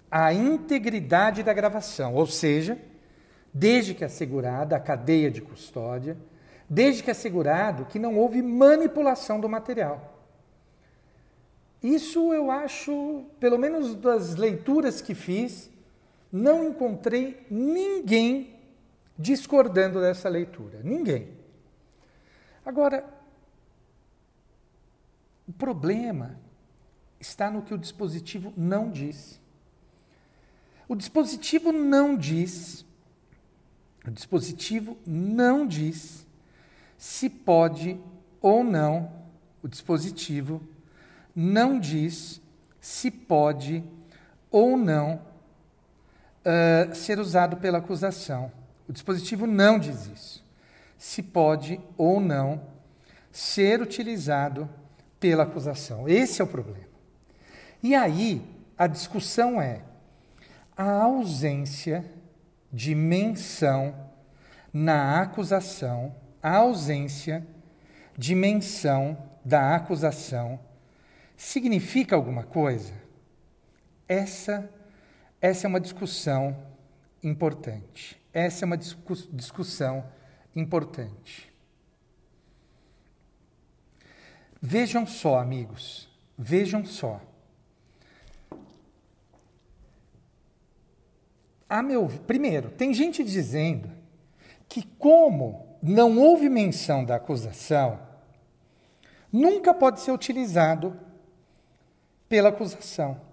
a 0.09 0.33
integridade 0.33 1.43
da 1.43 1.53
gravação, 1.53 2.15
ou 2.15 2.25
seja, 2.25 2.77
desde 3.53 3.93
que 3.93 4.05
assegurada 4.05 4.75
a 4.75 4.79
cadeia 4.79 5.29
de 5.29 5.41
custódia, 5.41 6.17
desde 6.69 7.03
que 7.03 7.11
assegurado 7.11 7.85
que 7.85 7.99
não 7.99 8.17
houve 8.17 8.41
manipulação 8.41 9.39
do 9.39 9.49
material. 9.49 10.17
Isso 11.83 12.33
eu 12.33 12.51
acho, 12.51 13.25
pelo 13.39 13.57
menos 13.57 13.95
das 13.95 14.35
leituras 14.35 15.01
que 15.01 15.15
fiz, 15.15 15.70
não 16.31 16.63
encontrei 16.63 17.45
ninguém 17.49 18.55
discordando 19.17 19.99
dessa 19.99 20.29
leitura. 20.29 20.81
Ninguém. 20.83 21.29
Agora, 22.65 23.05
o 25.47 25.51
problema 25.51 26.39
está 27.19 27.51
no 27.51 27.61
que 27.61 27.73
o 27.73 27.77
dispositivo 27.77 28.53
não 28.55 28.89
diz. 28.89 29.39
O 30.87 30.95
dispositivo 30.95 31.71
não 31.71 32.17
diz, 32.17 32.85
o 34.05 34.11
dispositivo 34.11 34.97
não 35.05 35.65
diz 35.65 36.25
se 36.97 37.29
pode 37.29 37.99
ou 38.41 38.63
não, 38.63 39.11
o 39.63 39.67
dispositivo 39.67 40.61
não 41.35 41.79
diz 41.79 42.41
se 42.79 43.09
pode 43.09 43.83
ou 44.49 44.75
não 44.75 45.30
uh, 46.45 46.95
ser 46.95 47.19
usado 47.19 47.57
pela 47.57 47.79
acusação. 47.79 48.51
O 48.87 48.93
dispositivo 48.93 49.47
não 49.47 49.79
diz 49.79 50.07
isso. 50.07 50.45
Se 50.97 51.23
pode 51.23 51.79
ou 51.97 52.19
não 52.19 52.61
ser 53.31 53.81
utilizado 53.81 54.69
pela 55.19 55.43
acusação. 55.43 56.07
Esse 56.07 56.41
é 56.41 56.43
o 56.43 56.47
problema. 56.47 56.89
E 57.81 57.95
aí, 57.95 58.41
a 58.77 58.87
discussão 58.87 59.61
é 59.61 59.81
a 60.75 60.89
ausência 60.91 62.05
de 62.71 62.95
menção 62.95 63.93
na 64.73 65.21
acusação, 65.21 66.15
a 66.41 66.57
ausência 66.57 67.45
de 68.17 68.33
menção 68.33 69.17
da 69.43 69.75
acusação 69.75 70.59
significa 71.35 72.15
alguma 72.15 72.43
coisa? 72.43 72.93
Essa 74.07 74.69
essa 75.41 75.65
é 75.65 75.67
uma 75.67 75.79
discussão 75.79 76.55
importante. 77.23 78.21
Essa 78.31 78.63
é 78.63 78.65
uma 78.67 78.77
discussão 78.77 80.05
importante. 80.55 81.51
Vejam 84.61 85.07
só, 85.07 85.39
amigos, 85.39 86.07
vejam 86.37 86.85
só. 86.85 87.19
A 91.67 91.81
meu, 91.81 92.07
primeiro, 92.27 92.69
tem 92.69 92.93
gente 92.93 93.23
dizendo 93.23 93.89
que 94.69 94.83
como 94.99 95.77
não 95.81 96.19
houve 96.19 96.47
menção 96.47 97.03
da 97.03 97.15
acusação, 97.15 97.99
nunca 99.31 99.73
pode 99.73 100.01
ser 100.01 100.11
utilizado 100.11 100.99
pela 102.29 102.49
acusação. 102.49 103.30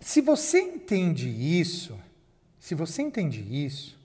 Se 0.00 0.22
você 0.22 0.60
entende 0.60 1.28
isso, 1.28 1.98
se 2.58 2.74
você 2.74 3.02
entende 3.02 3.40
isso, 3.64 3.98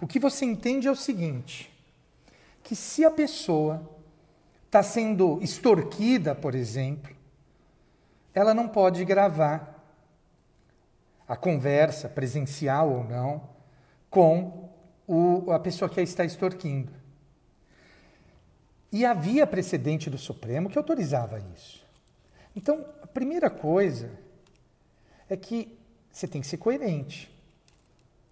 o 0.00 0.06
que 0.06 0.18
você 0.18 0.44
entende 0.44 0.86
é 0.86 0.90
o 0.90 0.96
seguinte: 0.96 1.72
que 2.62 2.76
se 2.76 3.04
a 3.04 3.10
pessoa 3.10 3.90
está 4.66 4.82
sendo 4.82 5.40
extorquida, 5.42 6.34
por 6.34 6.54
exemplo, 6.54 7.16
ela 8.34 8.52
não 8.52 8.68
pode 8.68 9.04
gravar 9.06 9.74
a 11.26 11.34
conversa, 11.34 12.08
presencial 12.08 12.90
ou 12.90 13.04
não, 13.04 13.48
com 14.10 14.68
o, 15.06 15.50
a 15.50 15.58
pessoa 15.58 15.88
que 15.88 15.98
a 15.98 16.02
está 16.02 16.24
extorquindo. 16.24 16.92
E 18.92 19.04
havia 19.04 19.46
precedente 19.46 20.10
do 20.10 20.18
Supremo 20.18 20.68
que 20.68 20.78
autorizava 20.78 21.42
isso. 21.54 21.84
Então, 22.54 22.84
a 23.02 23.06
primeira 23.06 23.50
coisa 23.50 24.10
é 25.28 25.36
que 25.36 25.76
você 26.10 26.26
tem 26.26 26.40
que 26.40 26.46
ser 26.46 26.56
coerente. 26.56 27.30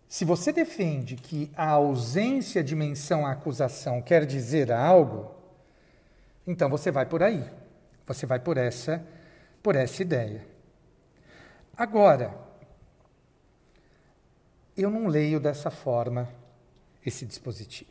Se 0.09 0.25
você 0.25 0.53
defende 0.53 1.17
que 1.17 1.51
a 1.57 1.71
ausência 1.71 2.63
de 2.63 2.77
menção 2.77 3.27
à 3.27 3.33
acusação 3.33 4.01
quer 4.01 4.25
dizer 4.25 4.71
algo, 4.71 5.35
então 6.47 6.69
você 6.69 6.91
vai 6.91 7.05
por 7.05 7.23
aí. 7.23 7.45
Você 8.07 8.27
vai 8.27 8.39
por 8.39 8.57
essa 8.57 9.05
por 9.63 9.75
essa 9.77 10.03
ideia. 10.03 10.47
Agora, 11.75 12.39
eu 14.77 14.91
não 14.91 15.07
leio 15.07 15.41
dessa 15.41 15.71
forma 15.71 16.29
esse 17.05 17.25
dispositivo. 17.25 17.91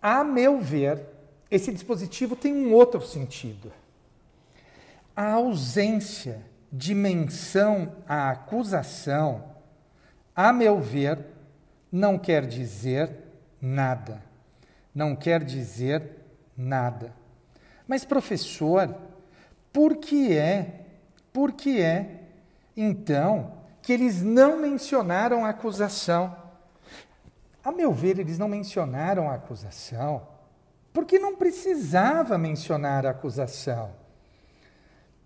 A 0.00 0.22
meu 0.22 0.60
ver, 0.60 1.04
esse 1.50 1.72
dispositivo 1.72 2.36
tem 2.36 2.54
um 2.54 2.72
outro 2.72 3.02
sentido. 3.02 3.72
A 5.14 5.32
ausência 5.32 6.40
de 6.72 6.94
menção 6.94 7.96
à 8.06 8.30
acusação, 8.30 9.56
a 10.34 10.52
meu 10.52 10.78
ver, 10.78 11.18
não 11.90 12.18
quer 12.18 12.46
dizer 12.46 13.10
nada. 13.60 14.22
Não 14.94 15.14
quer 15.14 15.42
dizer 15.44 16.02
nada. 16.56 17.12
Mas, 17.86 18.04
professor, 18.04 18.94
por 19.72 19.96
que 19.96 20.36
é? 20.36 20.86
Por 21.32 21.52
que 21.52 21.80
é, 21.80 22.22
então, 22.76 23.52
que 23.82 23.92
eles 23.92 24.22
não 24.22 24.58
mencionaram 24.58 25.44
a 25.44 25.50
acusação. 25.50 26.36
A 27.62 27.70
meu 27.70 27.92
ver, 27.92 28.18
eles 28.18 28.38
não 28.38 28.48
mencionaram 28.48 29.30
a 29.30 29.34
acusação 29.34 30.36
porque 30.96 31.18
não 31.18 31.36
precisava 31.36 32.38
mencionar 32.38 33.04
a 33.04 33.10
acusação. 33.10 33.90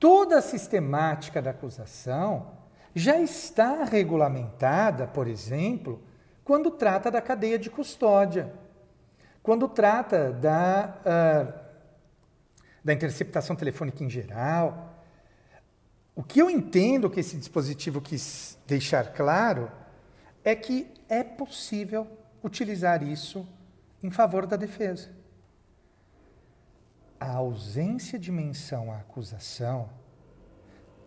Toda 0.01 0.39
a 0.39 0.43
sistemática 0.43 1.43
da 1.43 1.51
acusação 1.51 2.53
já 2.95 3.21
está 3.21 3.85
regulamentada, 3.85 5.07
por 5.07 5.29
exemplo, 5.29 6.03
quando 6.43 6.71
trata 6.71 7.11
da 7.11 7.21
cadeia 7.21 7.59
de 7.59 7.69
custódia, 7.69 8.51
quando 9.43 9.69
trata 9.69 10.33
da, 10.33 10.97
uh, 11.01 11.61
da 12.83 12.95
interceptação 12.95 13.55
telefônica 13.55 14.03
em 14.03 14.09
geral, 14.09 15.05
o 16.17 16.23
que 16.23 16.41
eu 16.41 16.49
entendo 16.49 17.11
que 17.11 17.21
esse 17.21 17.37
dispositivo 17.37 18.01
quis 18.01 18.59
deixar 18.67 19.13
claro 19.13 19.71
é 20.43 20.55
que 20.55 20.91
é 21.11 21.23
possível 21.23 22.07
utilizar 22.43 23.03
isso 23.03 23.47
em 24.03 24.11
favor 24.11 24.47
da 24.47 24.57
defesa. 24.57 25.20
A 27.21 27.35
ausência 27.35 28.19
de 28.19 28.33
menção 28.33 28.91
à 28.91 28.97
acusação, 28.97 29.89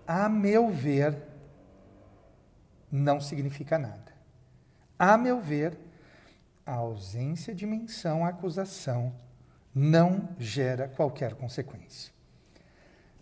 a 0.08 0.30
meu 0.30 0.70
ver, 0.70 1.18
não 2.90 3.20
significa 3.20 3.78
nada. 3.80 4.14
A 4.98 5.18
meu 5.18 5.42
ver, 5.42 5.78
a 6.64 6.76
ausência 6.76 7.54
de 7.54 7.66
menção 7.66 8.24
à 8.24 8.30
acusação 8.30 9.14
não 9.74 10.30
gera 10.38 10.88
qualquer 10.88 11.34
consequência 11.34 12.14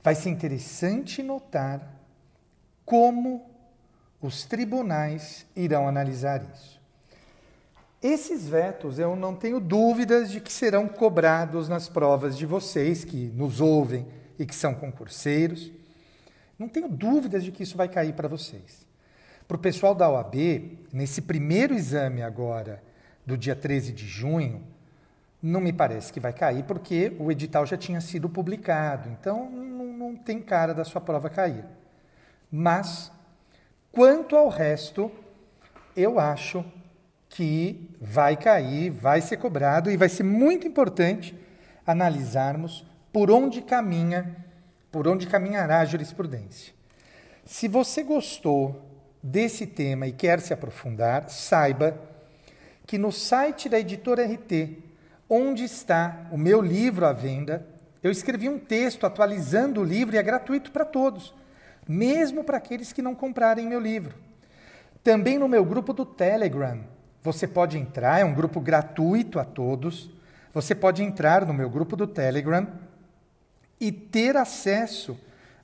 vai 0.04 0.16
ser 0.16 0.30
interessante 0.30 1.22
notar 1.22 1.96
como 2.86 3.50
os 4.20 4.46
tribunais 4.46 5.46
irão 5.56 5.88
analisar 5.88 6.44
isso. 6.54 6.81
Esses 8.02 8.48
vetos 8.50 8.98
eu 8.98 9.16
não 9.16 9.36
tenho 9.36 9.60
dúvidas 9.60 10.32
de 10.32 10.42
que 10.42 10.52
serão 10.52 10.88
cobrados 10.88 11.70
nas 11.70 11.88
provas 11.88 12.36
de 12.36 12.48
vocês 12.48 13.04
que 13.06 13.32
nos 13.36 13.62
ouvem 13.62 14.08
e 14.40 14.46
que 14.46 14.56
são 14.56 14.74
concurseiros. 14.74 15.72
Não 16.58 16.68
tenho 16.68 16.90
dúvidas 16.90 17.44
de 17.44 17.52
que 17.52 17.62
isso 17.62 17.78
vai 17.78 17.88
cair 17.88 18.14
para 18.14 18.28
vocês. 18.28 18.88
Para 19.48 19.56
o 19.56 19.60
pessoal 19.60 19.94
da 19.94 20.10
OAB, 20.10 20.36
nesse 20.92 21.22
primeiro 21.22 21.76
exame 21.76 22.24
agora, 22.24 22.82
do 23.24 23.38
dia 23.38 23.56
13 23.56 23.92
de 23.92 24.08
junho, 24.08 24.64
não 25.42 25.62
me 25.62 25.74
parece 25.74 26.12
que 26.12 26.20
vai 26.20 26.34
cair, 26.34 26.64
porque 26.64 27.16
o 27.20 27.32
edital 27.32 27.66
já 27.68 27.78
tinha 27.78 28.02
sido 28.02 28.30
publicado. 28.30 29.10
Então, 29.10 29.50
não, 29.50 29.86
não 29.86 30.16
tem 30.16 30.42
cara 30.42 30.74
da 30.74 30.84
sua 30.84 31.02
prova 31.02 31.30
cair. 31.30 31.66
Mas, 32.52 33.12
quanto 33.92 34.36
ao 34.36 34.50
resto, 34.50 35.12
eu 35.96 36.20
acho 36.20 36.66
que 37.32 37.90
vai 38.00 38.36
cair, 38.36 38.90
vai 38.90 39.22
ser 39.22 39.38
cobrado 39.38 39.90
e 39.90 39.96
vai 39.96 40.10
ser 40.10 40.24
muito 40.24 40.68
importante 40.68 41.36
analisarmos 41.88 42.86
por 43.12 43.32
onde 43.32 43.62
caminha, 43.62 44.36
por 44.92 45.08
onde 45.08 45.28
caminhará 45.28 45.80
a 45.80 45.86
jurisprudência. 45.86 46.74
Se 47.46 47.70
você 47.70 48.04
gostou 48.04 48.86
desse 49.24 49.66
tema 49.66 50.08
e 50.08 50.12
quer 50.12 50.42
se 50.42 50.54
aprofundar, 50.54 51.30
saiba 51.30 51.98
que 52.86 52.98
no 52.98 53.14
site 53.14 53.70
da 53.70 53.80
editora 53.80 54.26
RT, 54.26 54.78
onde 55.30 55.64
está 55.64 56.28
o 56.32 56.38
meu 56.38 56.62
livro 56.62 57.06
à 57.06 57.14
venda, 57.14 57.66
eu 58.04 58.12
escrevi 58.12 58.50
um 58.50 58.60
texto 58.60 59.06
atualizando 59.06 59.80
o 59.80 59.86
livro 59.86 60.16
e 60.16 60.20
é 60.20 60.24
gratuito 60.24 60.70
para 60.72 60.84
todos, 60.84 61.34
mesmo 61.88 62.44
para 62.44 62.58
aqueles 62.58 62.92
que 62.92 63.02
não 63.02 63.16
comprarem 63.16 63.68
meu 63.68 63.80
livro. 63.80 64.16
Também 65.02 65.40
no 65.40 65.48
meu 65.48 65.64
grupo 65.64 65.94
do 65.94 66.06
Telegram, 66.06 66.84
você 67.24 67.48
pode 67.48 67.78
entrar, 67.78 68.20
é 68.20 68.26
um 68.26 68.34
grupo 68.34 68.60
gratuito 68.60 69.40
a 69.40 69.46
todos. 69.46 70.10
Você 70.54 70.74
pode 70.74 71.04
entrar 71.04 71.46
no 71.46 71.54
meu 71.54 71.70
grupo 71.70 71.96
do 71.96 72.08
Telegram 72.08 72.68
e 73.80 73.92
ter 73.92 74.36
acesso 74.36 75.18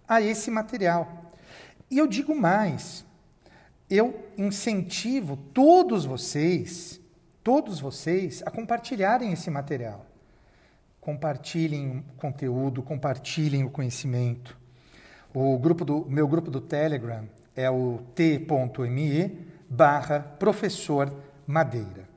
a 0.07 0.21
esse 0.21 0.51
material. 0.51 1.31
E 1.89 1.97
eu 1.97 2.07
digo 2.07 2.35
mais, 2.35 3.05
eu 3.89 4.27
incentivo 4.37 5.37
todos 5.53 6.05
vocês, 6.05 6.99
todos 7.43 7.79
vocês, 7.79 8.43
a 8.45 8.51
compartilharem 8.51 9.31
esse 9.31 9.49
material. 9.49 10.05
Compartilhem 11.01 11.99
o 11.99 12.03
conteúdo, 12.17 12.83
compartilhem 12.83 13.63
o 13.63 13.69
conhecimento. 13.69 14.57
O 15.33 15.57
grupo 15.57 15.83
do 15.83 16.05
meu 16.09 16.27
grupo 16.27 16.51
do 16.51 16.61
Telegram 16.61 17.27
é 17.55 17.69
o 17.69 17.99
t.me 18.13 19.47
barra 19.69 20.19
professor 20.19 21.13
madeira. 21.47 22.07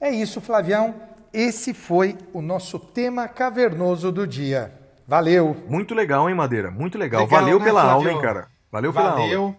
É 0.00 0.10
isso, 0.10 0.40
Flavião. 0.40 0.94
Esse 1.32 1.72
foi 1.72 2.18
o 2.32 2.42
nosso 2.42 2.78
tema 2.78 3.28
cavernoso 3.28 4.10
do 4.10 4.26
dia. 4.26 4.72
Valeu. 5.06 5.56
Muito 5.68 5.94
legal, 5.94 6.28
hein, 6.28 6.34
Madeira? 6.34 6.70
Muito 6.70 6.98
legal. 6.98 7.22
legal 7.22 7.40
Valeu 7.40 7.58
né, 7.58 7.64
pela 7.64 7.82
Flávio? 7.82 7.96
aula, 7.96 8.12
hein, 8.12 8.20
cara? 8.20 8.48
Valeu 8.70 8.92
pela 8.92 9.10
Valeu. 9.10 9.42
aula. 9.42 9.56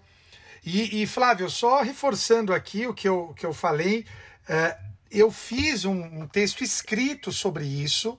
E, 0.65 1.01
e, 1.01 1.07
Flávio, 1.07 1.49
só 1.49 1.81
reforçando 1.81 2.53
aqui 2.53 2.87
o 2.87 2.93
que 2.93 3.07
eu, 3.07 3.33
que 3.35 3.45
eu 3.45 3.53
falei, 3.53 4.05
uh, 4.49 4.75
eu 5.11 5.29
fiz 5.29 5.85
um, 5.85 6.01
um 6.21 6.27
texto 6.27 6.63
escrito 6.63 7.31
sobre 7.31 7.65
isso 7.65 8.17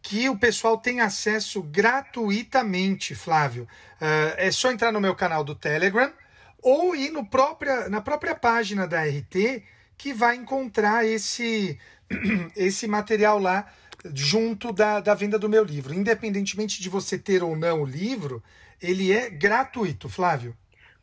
que 0.00 0.28
o 0.28 0.36
pessoal 0.36 0.78
tem 0.78 1.00
acesso 1.00 1.62
gratuitamente, 1.62 3.14
Flávio. 3.14 3.64
Uh, 4.00 4.34
é 4.36 4.50
só 4.50 4.70
entrar 4.70 4.92
no 4.92 5.00
meu 5.00 5.14
canal 5.14 5.44
do 5.44 5.54
Telegram 5.54 6.12
ou 6.60 6.94
ir 6.94 7.10
no 7.10 7.24
própria, 7.24 7.88
na 7.88 8.00
própria 8.00 8.34
página 8.34 8.86
da 8.86 9.02
RT 9.02 9.62
que 10.02 10.12
vai 10.12 10.34
encontrar 10.34 11.06
esse, 11.06 11.78
esse 12.56 12.88
material 12.88 13.38
lá 13.38 13.68
junto 14.12 14.72
da, 14.72 14.98
da 14.98 15.14
venda 15.14 15.38
do 15.38 15.48
meu 15.48 15.62
livro. 15.62 15.94
Independentemente 15.94 16.82
de 16.82 16.88
você 16.88 17.16
ter 17.16 17.40
ou 17.40 17.54
não 17.54 17.82
o 17.82 17.86
livro, 17.86 18.42
ele 18.80 19.12
é 19.12 19.30
gratuito, 19.30 20.08
Flávio. 20.08 20.56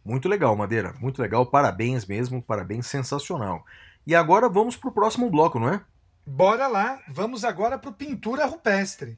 Muito 0.04 0.28
legal, 0.28 0.54
Madeira. 0.54 0.94
Muito 1.00 1.22
legal. 1.22 1.46
Parabéns 1.46 2.06
mesmo. 2.06 2.42
Parabéns. 2.42 2.88
Sensacional. 2.88 3.66
E 4.06 4.14
agora 4.14 4.50
vamos 4.50 4.76
para 4.76 4.90
o 4.90 4.94
próximo 4.94 5.30
bloco, 5.30 5.58
não 5.58 5.70
é? 5.70 5.82
Bora 6.28 6.68
lá. 6.68 7.02
Vamos 7.08 7.46
agora 7.46 7.80
para 7.80 7.92
o 7.92 7.94
Pintura 7.94 8.46
Rupestre. 8.46 9.18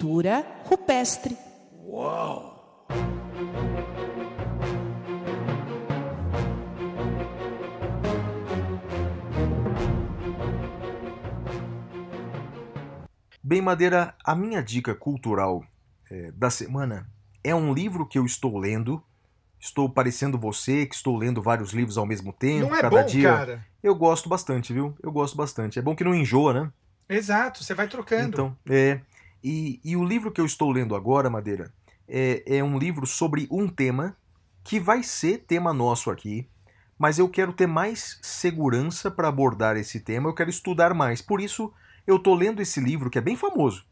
Pintura 0.00 0.46
rupestre. 0.64 1.36
Uau! 1.84 2.86
Bem, 13.42 13.60
Madeira, 13.60 14.14
a 14.24 14.34
minha 14.34 14.62
dica 14.62 14.94
cultural 14.94 15.62
é, 16.10 16.32
da 16.32 16.48
semana 16.48 17.06
é 17.44 17.54
um 17.54 17.74
livro 17.74 18.06
que 18.06 18.18
eu 18.18 18.24
estou 18.24 18.56
lendo. 18.56 19.02
Estou 19.58 19.90
parecendo 19.90 20.38
você, 20.38 20.86
que 20.86 20.94
estou 20.94 21.14
lendo 21.18 21.42
vários 21.42 21.72
livros 21.72 21.98
ao 21.98 22.06
mesmo 22.06 22.32
tempo. 22.32 22.70
Não 22.70 22.74
é 22.74 22.80
cada 22.80 23.02
bom, 23.02 23.06
dia. 23.06 23.28
cara. 23.28 23.66
Eu 23.82 23.94
gosto 23.94 24.30
bastante, 24.30 24.72
viu? 24.72 24.96
Eu 25.02 25.12
gosto 25.12 25.36
bastante. 25.36 25.78
É 25.78 25.82
bom 25.82 25.94
que 25.94 26.04
não 26.04 26.14
enjoa, 26.14 26.54
né? 26.54 26.72
Exato, 27.06 27.62
você 27.62 27.74
vai 27.74 27.88
trocando. 27.88 28.28
Então, 28.28 28.56
é. 28.70 29.00
E, 29.42 29.80
e 29.82 29.96
o 29.96 30.04
livro 30.04 30.30
que 30.30 30.40
eu 30.40 30.46
estou 30.46 30.70
lendo 30.70 30.94
agora, 30.94 31.30
Madeira, 31.30 31.72
é, 32.08 32.58
é 32.58 32.64
um 32.64 32.78
livro 32.78 33.06
sobre 33.06 33.46
um 33.50 33.68
tema 33.68 34.16
que 34.62 34.78
vai 34.78 35.02
ser 35.02 35.38
tema 35.38 35.72
nosso 35.72 36.10
aqui, 36.10 36.48
mas 36.98 37.18
eu 37.18 37.28
quero 37.28 37.52
ter 37.52 37.66
mais 37.66 38.18
segurança 38.20 39.10
para 39.10 39.28
abordar 39.28 39.76
esse 39.76 40.00
tema, 40.00 40.28
eu 40.28 40.34
quero 40.34 40.50
estudar 40.50 40.92
mais. 40.92 41.22
Por 41.22 41.40
isso, 41.40 41.72
eu 42.06 42.16
estou 42.16 42.34
lendo 42.34 42.60
esse 42.60 42.80
livro 42.80 43.08
que 43.08 43.18
é 43.18 43.22
bem 43.22 43.36
famoso. 43.36 43.84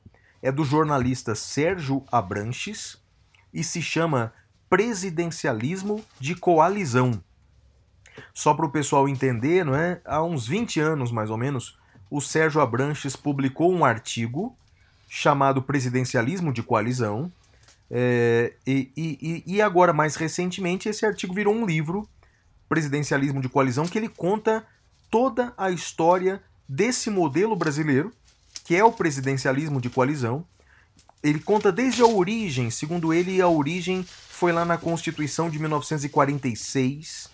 É 0.43 0.53
do 0.53 0.65
jornalista 0.65 1.35
Sérgio 1.35 2.05
Abranches 2.13 3.03
e 3.53 3.65
se 3.65 3.81
chama 3.81 4.33
Presidencialismo 4.69 6.05
de 6.21 6.35
Coalizão. 6.35 7.23
Só 8.35 8.53
para 8.53 8.67
o 8.67 8.71
pessoal 8.71 9.09
entender, 9.09 9.65
não 9.65 9.75
é? 9.75 10.03
Há 10.05 10.23
uns 10.23 10.47
20 10.47 10.81
anos, 10.81 11.11
mais 11.11 11.31
ou 11.31 11.37
menos, 11.37 11.79
o 12.11 12.21
Sérgio 12.21 12.61
Abranches 12.61 13.17
publicou 13.17 13.73
um 13.73 13.85
artigo 13.85 14.57
chamado 15.09 15.63
Presidencialismo 15.63 16.53
de 16.53 16.63
Coalizão. 16.63 17.33
É, 17.91 18.53
e, 18.67 18.91
e, 18.97 19.43
e 19.47 19.63
agora, 19.63 19.93
mais 19.93 20.15
recentemente, 20.15 20.89
esse 20.89 21.07
artigo 21.07 21.35
virou 21.35 21.55
um 21.55 21.65
livro, 21.65 22.09
Presidencialismo 22.69 23.41
de 23.41 23.49
Coalizão, 23.49 23.87
que 23.87 23.97
ele 23.97 24.09
conta 24.09 24.65
toda 25.11 25.55
a 25.57 25.71
história 25.71 26.43
desse 26.69 27.09
modelo 27.09 27.57
brasileiro, 27.57 28.13
que 28.65 28.77
é 28.77 28.85
o 28.85 28.93
presidencialismo 28.93 29.81
de 29.81 29.89
coalizão. 29.89 30.45
Ele 31.23 31.41
conta 31.41 31.73
desde 31.73 32.03
a 32.03 32.07
origem, 32.07 32.71
segundo 32.71 33.15
ele, 33.15 33.41
a 33.41 33.49
origem 33.49 34.05
foi 34.29 34.53
lá 34.53 34.65
na 34.65 34.77
Constituição 34.77 35.49
de 35.49 35.59
1946 35.59 37.31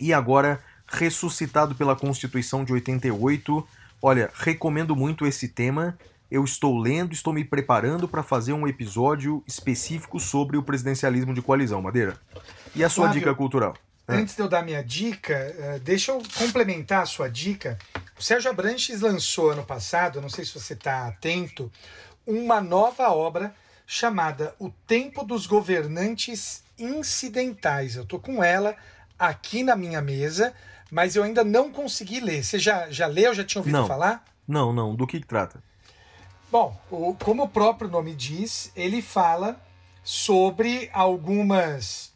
e 0.00 0.12
agora 0.12 0.60
ressuscitado 0.88 1.74
pela 1.74 1.94
Constituição 1.94 2.64
de 2.64 2.72
88. 2.72 3.68
Olha, 4.00 4.30
recomendo 4.34 4.96
muito 4.96 5.26
esse 5.26 5.48
tema 5.48 5.96
eu 6.30 6.44
estou 6.44 6.78
lendo, 6.78 7.12
estou 7.12 7.32
me 7.32 7.44
preparando 7.44 8.08
para 8.08 8.22
fazer 8.22 8.52
um 8.52 8.66
episódio 8.66 9.42
específico 9.46 10.18
sobre 10.18 10.56
o 10.56 10.62
presidencialismo 10.62 11.32
de 11.32 11.40
coalizão, 11.40 11.80
Madeira. 11.80 12.18
E 12.74 12.82
a 12.82 12.88
sua 12.88 13.04
Flávio, 13.04 13.20
dica 13.20 13.34
cultural? 13.34 13.74
Antes 14.08 14.36
de 14.36 14.42
eu 14.42 14.48
dar 14.48 14.62
minha 14.62 14.82
dica, 14.82 15.34
eh, 15.34 15.80
deixa 15.82 16.12
eu 16.12 16.22
complementar 16.38 17.02
a 17.02 17.06
sua 17.06 17.28
dica. 17.28 17.78
O 18.18 18.22
Sérgio 18.22 18.50
Abranches 18.50 19.00
lançou 19.00 19.50
ano 19.50 19.64
passado, 19.64 20.20
não 20.20 20.28
sei 20.28 20.44
se 20.44 20.52
você 20.52 20.74
está 20.74 21.06
atento, 21.06 21.70
uma 22.26 22.60
nova 22.60 23.08
obra 23.10 23.54
chamada 23.86 24.54
O 24.58 24.70
Tempo 24.86 25.24
dos 25.24 25.46
Governantes 25.46 26.62
Incidentais. 26.78 27.96
Eu 27.96 28.02
estou 28.02 28.18
com 28.18 28.42
ela 28.42 28.76
aqui 29.18 29.62
na 29.62 29.76
minha 29.76 30.00
mesa, 30.00 30.52
mas 30.90 31.16
eu 31.16 31.22
ainda 31.22 31.42
não 31.42 31.70
consegui 31.70 32.20
ler. 32.20 32.44
Você 32.44 32.58
já, 32.58 32.90
já 32.90 33.06
leu, 33.06 33.32
já 33.32 33.44
tinha 33.44 33.60
ouvido 33.60 33.78
não. 33.78 33.86
falar? 33.86 34.24
Não, 34.46 34.72
não. 34.72 34.94
Do 34.94 35.06
que, 35.06 35.20
que 35.20 35.26
trata? 35.26 35.62
Bom, 36.50 36.78
o, 36.90 37.14
como 37.14 37.44
o 37.44 37.48
próprio 37.48 37.90
nome 37.90 38.14
diz, 38.14 38.70
ele 38.76 39.02
fala 39.02 39.60
sobre 40.02 40.88
algumas. 40.92 42.12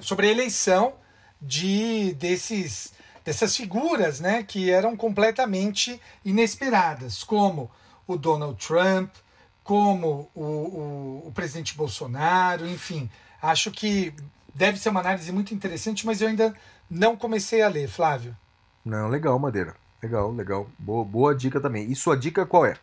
sobre 0.00 0.28
a 0.28 0.30
eleição 0.30 0.94
de 1.40 2.14
desses 2.14 2.92
dessas 3.24 3.56
figuras 3.56 4.18
né, 4.20 4.42
que 4.42 4.70
eram 4.70 4.96
completamente 4.96 6.00
inesperadas, 6.24 7.22
como 7.22 7.70
o 8.06 8.16
Donald 8.16 8.56
Trump, 8.64 9.14
como 9.62 10.30
o, 10.34 10.42
o, 10.42 11.22
o 11.28 11.32
presidente 11.32 11.76
Bolsonaro, 11.76 12.66
enfim. 12.66 13.10
Acho 13.42 13.70
que 13.70 14.14
deve 14.54 14.78
ser 14.78 14.88
uma 14.88 15.00
análise 15.00 15.30
muito 15.32 15.54
interessante, 15.54 16.06
mas 16.06 16.20
eu 16.20 16.28
ainda 16.28 16.54
não 16.88 17.16
comecei 17.16 17.62
a 17.62 17.68
ler, 17.68 17.88
Flávio. 17.88 18.36
Não, 18.84 19.08
legal, 19.08 19.38
Madeira. 19.38 19.76
Legal, 20.02 20.32
legal. 20.32 20.68
Boa, 20.78 21.04
boa 21.04 21.34
dica 21.34 21.60
também. 21.60 21.90
E 21.90 21.94
sua 21.94 22.16
dica 22.16 22.46
qual 22.46 22.64
é? 22.64 22.76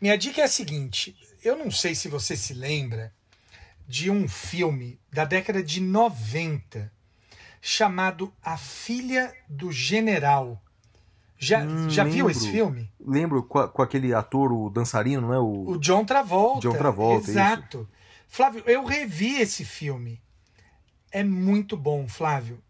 Minha 0.00 0.16
dica 0.16 0.40
é 0.40 0.44
a 0.44 0.48
seguinte: 0.48 1.16
eu 1.44 1.56
não 1.56 1.70
sei 1.70 1.94
se 1.94 2.08
você 2.08 2.36
se 2.36 2.54
lembra 2.54 3.12
de 3.86 4.10
um 4.10 4.28
filme 4.28 4.98
da 5.12 5.24
década 5.24 5.62
de 5.62 5.80
90 5.80 6.92
chamado 7.60 8.32
A 8.42 8.56
Filha 8.56 9.34
do 9.48 9.70
General. 9.72 10.60
Já, 11.38 11.62
Hum, 11.64 11.88
já 11.90 12.04
viu 12.04 12.26
lembro. 12.26 12.30
esse 12.30 12.50
filme? 12.50 12.90
Lembro 13.00 13.42
com, 13.42 13.58
a- 13.58 13.68
com 13.68 13.82
aquele 13.82 14.12
ator, 14.14 14.52
o 14.52 14.68
dançarino, 14.70 15.22
não 15.22 15.34
é? 15.34 15.38
O, 15.38 15.70
O 15.70 15.78
John 15.78 16.04
Travolta. 16.04 16.68
John 16.68 16.76
Travolta, 16.76 17.30
Exato. 17.30 17.88
Flávio, 18.28 18.62
eu 18.66 18.84
revi 18.84 19.40
esse 19.40 19.64
filme. 19.64 20.20
É 21.10 21.24
muito 21.24 21.76
bom, 21.76 22.06
Flávio. 22.06 22.62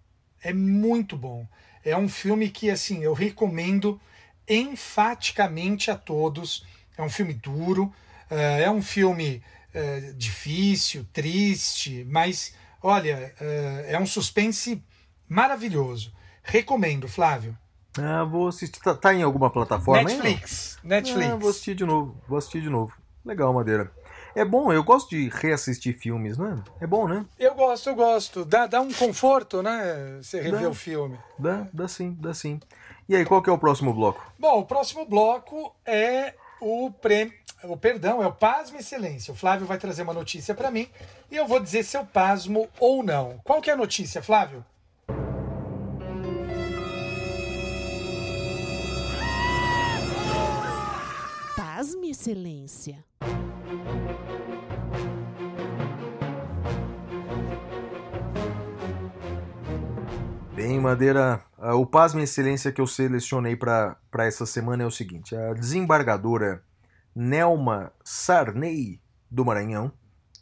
É 0.43 0.53
muito 0.53 1.17
bom. 1.17 1.47
É 1.85 1.97
um 1.97 2.09
filme 2.09 2.49
que, 2.49 2.71
assim, 2.71 3.03
eu 3.03 3.13
recomendo 3.13 4.01
enfaticamente 4.49 5.91
a 5.91 5.97
todos. 5.97 6.65
É 7.01 7.03
um 7.03 7.09
filme 7.09 7.33
duro, 7.33 7.91
eh, 8.31 8.65
é 8.65 8.71
um 8.71 8.83
filme 8.83 9.43
eh, 9.73 10.13
difícil, 10.15 11.07
triste, 11.13 12.07
mas, 12.11 12.55
olha, 12.83 13.35
eh, 13.41 13.87
é 13.89 13.99
um 13.99 14.05
suspense 14.05 14.83
maravilhoso. 15.27 16.13
Recomendo, 16.43 17.09
Flávio. 17.09 17.57
Ah, 17.99 18.23
vou 18.25 18.49
assistir. 18.49 18.81
Tá, 18.81 18.95
tá 18.95 19.15
em 19.15 19.23
alguma 19.23 19.49
plataforma? 19.49 20.03
Netflix. 20.03 20.79
Netflix. 20.85 21.31
Ah, 21.31 21.37
vou 21.37 21.49
assistir 21.49 21.75
de 21.75 21.87
novo. 21.87 22.15
Vou 22.29 22.37
assistir 22.37 22.61
de 22.61 22.69
novo. 22.69 22.93
Legal, 23.25 23.53
Madeira. 23.55 23.91
É 24.35 24.45
bom, 24.45 24.73
eu 24.73 24.85
gosto 24.85 25.11
de 25.11 25.29
reassistir 25.29 25.97
filmes, 25.97 26.39
né? 26.39 26.63
É 26.81 26.87
bom, 26.87 27.09
né? 27.09 27.25
Eu 27.39 27.55
gosto, 27.55 27.89
eu 27.89 27.95
gosto. 27.95 28.45
Dá, 28.45 28.67
dá 28.67 28.81
um 28.81 28.93
conforto, 28.93 29.63
né? 29.63 30.19
Você 30.23 30.41
rever 30.41 30.63
Dá. 30.63 30.69
o 30.69 30.75
filme. 30.75 31.19
Dá, 31.39 31.67
dá 31.73 31.89
sim, 31.89 32.17
dá 32.21 32.33
sim. 32.33 32.61
E 33.09 33.17
aí, 33.17 33.25
qual 33.25 33.43
que 33.43 33.51
é 33.51 33.53
o 33.53 33.59
próximo 33.59 33.93
bloco? 33.93 34.25
Bom, 34.39 34.61
o 34.61 34.65
próximo 34.65 35.05
bloco 35.05 35.75
é 35.85 36.35
o 36.61 36.91
prêmio. 36.91 37.35
O 37.63 37.77
perdão, 37.77 38.23
é 38.23 38.27
o 38.27 38.33
Pasmo 38.33 38.79
Excelência. 38.79 39.33
O 39.33 39.37
Flávio 39.37 39.67
vai 39.67 39.77
trazer 39.77 40.03
uma 40.03 40.15
notícia 40.15 40.55
para 40.55 40.71
mim 40.71 40.89
e 41.31 41.37
eu 41.37 41.47
vou 41.47 41.61
dizer 41.61 41.83
se 41.85 41.97
eu 41.97 42.07
pasmo 42.07 42.69
ou 42.79 43.03
não. 43.03 43.39
Qual 43.45 43.61
que 43.61 43.69
é 43.69 43.75
a 43.75 43.77
notícia, 43.77 44.23
Flávio? 44.23 44.65
Pasme, 51.55 52.11
excelência. 52.11 53.05
Bem, 60.63 60.79
Madeira, 60.79 61.43
ah, 61.57 61.75
o 61.75 61.87
pasmo 61.87 62.21
excelência 62.21 62.71
que 62.71 62.83
eu 62.83 62.87
selecionei 62.87 63.57
para 63.57 63.97
essa 64.19 64.45
semana 64.45 64.83
é 64.83 64.87
o 64.87 64.91
seguinte: 64.91 65.35
a 65.35 65.55
desembargadora 65.55 66.63
Nelma 67.17 67.91
Sarney 68.05 69.01
do 69.31 69.43
Maranhão, 69.43 69.91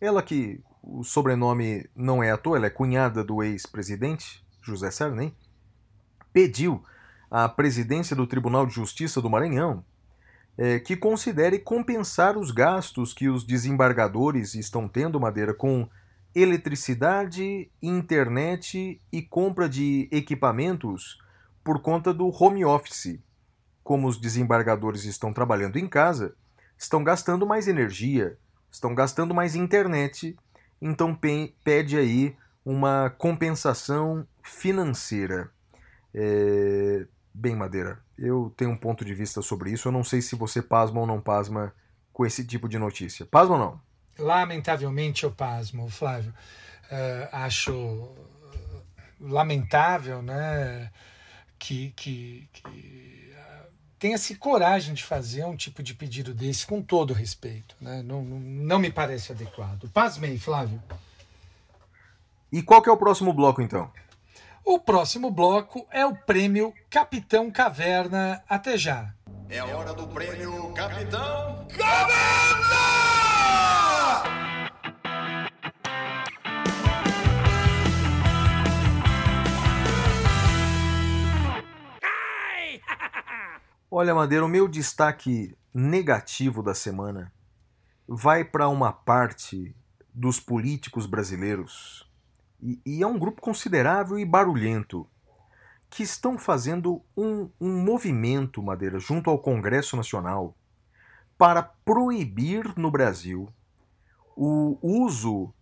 ela 0.00 0.20
que 0.20 0.60
o 0.82 1.04
sobrenome 1.04 1.88
não 1.94 2.20
é 2.20 2.32
à 2.32 2.36
toa, 2.36 2.56
ela 2.56 2.66
é 2.66 2.70
cunhada 2.70 3.22
do 3.22 3.44
ex-presidente 3.44 4.44
José 4.60 4.90
Sarney, 4.90 5.32
pediu 6.32 6.82
à 7.30 7.48
presidência 7.48 8.16
do 8.16 8.26
Tribunal 8.26 8.66
de 8.66 8.74
Justiça 8.74 9.22
do 9.22 9.30
Maranhão 9.30 9.84
eh, 10.58 10.80
que 10.80 10.96
considere 10.96 11.60
compensar 11.60 12.36
os 12.36 12.50
gastos 12.50 13.14
que 13.14 13.28
os 13.28 13.44
desembargadores 13.44 14.56
estão 14.56 14.88
tendo, 14.88 15.20
Madeira, 15.20 15.54
com 15.54 15.88
eletricidade, 16.34 17.70
internet 17.82 19.00
e 19.12 19.22
compra 19.22 19.68
de 19.68 20.08
equipamentos 20.12 21.18
por 21.64 21.80
conta 21.80 22.12
do 22.12 22.28
home 22.28 22.64
office. 22.64 23.18
Como 23.82 24.06
os 24.06 24.18
desembargadores 24.20 25.04
estão 25.04 25.32
trabalhando 25.32 25.78
em 25.78 25.88
casa, 25.88 26.34
estão 26.76 27.02
gastando 27.02 27.46
mais 27.46 27.66
energia, 27.68 28.38
estão 28.70 28.94
gastando 28.94 29.34
mais 29.34 29.54
internet, 29.54 30.36
então 30.80 31.14
pe- 31.14 31.54
pede 31.64 31.96
aí 31.96 32.36
uma 32.64 33.10
compensação 33.10 34.26
financeira. 34.42 35.50
É, 36.14 37.06
Bem, 37.32 37.54
Madeira, 37.54 38.02
eu 38.18 38.52
tenho 38.56 38.70
um 38.70 38.76
ponto 38.76 39.04
de 39.04 39.14
vista 39.14 39.40
sobre 39.40 39.70
isso. 39.70 39.86
Eu 39.88 39.92
não 39.92 40.02
sei 40.02 40.20
se 40.20 40.34
você 40.34 40.60
pasma 40.60 41.00
ou 41.00 41.06
não 41.06 41.20
pasma 41.20 41.72
com 42.12 42.26
esse 42.26 42.44
tipo 42.44 42.68
de 42.68 42.78
notícia. 42.78 43.24
Pasma 43.26 43.54
ou 43.54 43.60
não? 43.60 43.87
Lamentavelmente 44.18 45.24
eu 45.24 45.30
pasmo, 45.30 45.88
Flávio. 45.88 46.34
Eh, 46.90 47.28
acho 47.32 48.14
lamentável, 49.20 50.22
né? 50.22 50.90
Que, 51.58 51.92
que, 51.96 52.48
que 52.52 53.34
ah, 53.36 53.64
tenha-se 53.98 54.36
coragem 54.36 54.94
de 54.94 55.02
fazer 55.02 55.44
um 55.44 55.56
tipo 55.56 55.82
de 55.82 55.94
pedido 55.94 56.32
desse 56.32 56.66
com 56.66 56.80
todo 56.80 57.12
respeito. 57.12 57.76
Né? 57.80 58.02
Não, 58.02 58.22
não, 58.22 58.38
não 58.38 58.78
me 58.78 58.90
parece 58.90 59.32
adequado. 59.32 59.90
Pasmei, 59.90 60.38
Flávio. 60.38 60.82
E 62.50 62.62
qual 62.62 62.80
que 62.80 62.88
é 62.88 62.92
o 62.92 62.96
próximo 62.96 63.32
bloco, 63.32 63.60
então? 63.60 63.90
O 64.64 64.78
próximo 64.78 65.30
bloco 65.30 65.86
é 65.90 66.04
o 66.04 66.14
prêmio 66.14 66.72
Capitão 66.90 67.50
Caverna. 67.50 68.42
Até 68.48 68.76
já. 68.78 69.12
É 69.48 69.58
a 69.58 69.66
hora 69.66 69.94
do 69.94 70.06
prêmio 70.08 70.72
Capitão 70.74 71.66
Olha, 83.90 84.14
Madeira, 84.14 84.44
o 84.44 84.48
meu 84.48 84.68
destaque 84.68 85.56
negativo 85.72 86.62
da 86.62 86.74
semana 86.74 87.32
vai 88.06 88.44
para 88.44 88.68
uma 88.68 88.92
parte 88.92 89.74
dos 90.14 90.40
políticos 90.40 91.06
brasileiros, 91.06 92.08
e, 92.60 92.80
e 92.84 93.02
é 93.02 93.06
um 93.06 93.18
grupo 93.18 93.40
considerável 93.40 94.18
e 94.18 94.24
barulhento, 94.24 95.06
que 95.90 96.02
estão 96.02 96.36
fazendo 96.36 97.02
um, 97.16 97.48
um 97.60 97.82
movimento, 97.82 98.62
Madeira, 98.62 98.98
junto 98.98 99.30
ao 99.30 99.38
Congresso 99.38 99.96
Nacional, 99.96 100.56
para 101.36 101.62
proibir 101.62 102.76
no 102.76 102.90
Brasil 102.90 103.48
o 104.40 104.78
uso 104.82 105.52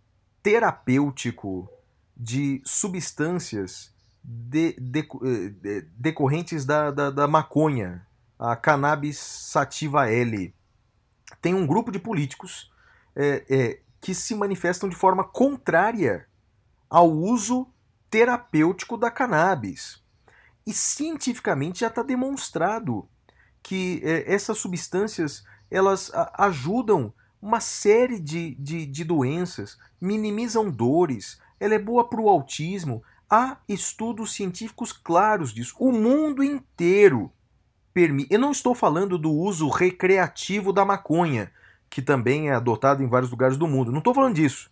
terapêutico 0.43 1.67
de 2.15 2.61
substâncias 2.63 3.91
de- 4.23 4.73
deco- 4.79 5.21
eh, 5.25 5.49
de- 5.49 5.81
decorrentes 5.97 6.63
da, 6.63 6.91
da, 6.91 7.09
da 7.09 7.27
maconha, 7.27 8.05
a 8.37 8.55
cannabis 8.55 9.17
sativa 9.17 10.09
L. 10.11 10.53
Tem 11.41 11.55
um 11.55 11.65
grupo 11.65 11.91
de 11.91 11.97
políticos 11.99 12.71
eh, 13.15 13.43
eh, 13.49 13.81
que 13.99 14.13
se 14.13 14.35
manifestam 14.35 14.87
de 14.87 14.95
forma 14.95 15.23
contrária 15.23 16.27
ao 16.87 17.11
uso 17.11 17.67
terapêutico 18.11 18.95
da 18.95 19.09
cannabis. 19.09 20.03
E 20.67 20.71
cientificamente 20.73 21.79
já 21.79 21.87
está 21.87 22.03
demonstrado 22.03 23.09
que 23.63 24.01
eh, 24.03 24.31
essas 24.31 24.59
substâncias 24.59 25.43
elas 25.71 26.13
a- 26.13 26.45
ajudam 26.45 27.11
uma 27.41 27.59
série 27.59 28.19
de, 28.19 28.55
de, 28.55 28.85
de 28.85 29.03
doenças, 29.03 29.77
minimizam 29.99 30.69
dores, 30.69 31.39
ela 31.59 31.75
é 31.75 31.79
boa 31.79 32.07
para 32.07 32.21
o 32.21 32.29
autismo. 32.29 33.03
Há 33.29 33.57
estudos 33.67 34.33
científicos 34.33 34.91
claros 34.91 35.53
disso. 35.53 35.75
O 35.79 35.91
mundo 35.91 36.43
inteiro 36.43 37.31
permite. 37.93 38.31
Eu 38.31 38.39
não 38.39 38.51
estou 38.51 38.73
falando 38.73 39.17
do 39.17 39.31
uso 39.31 39.67
recreativo 39.69 40.71
da 40.71 40.85
maconha, 40.85 41.51
que 41.89 42.01
também 42.01 42.49
é 42.49 42.53
adotado 42.53 43.03
em 43.03 43.07
vários 43.07 43.31
lugares 43.31 43.57
do 43.57 43.67
mundo. 43.67 43.91
Não 43.91 43.99
estou 43.99 44.13
falando 44.13 44.35
disso. 44.35 44.69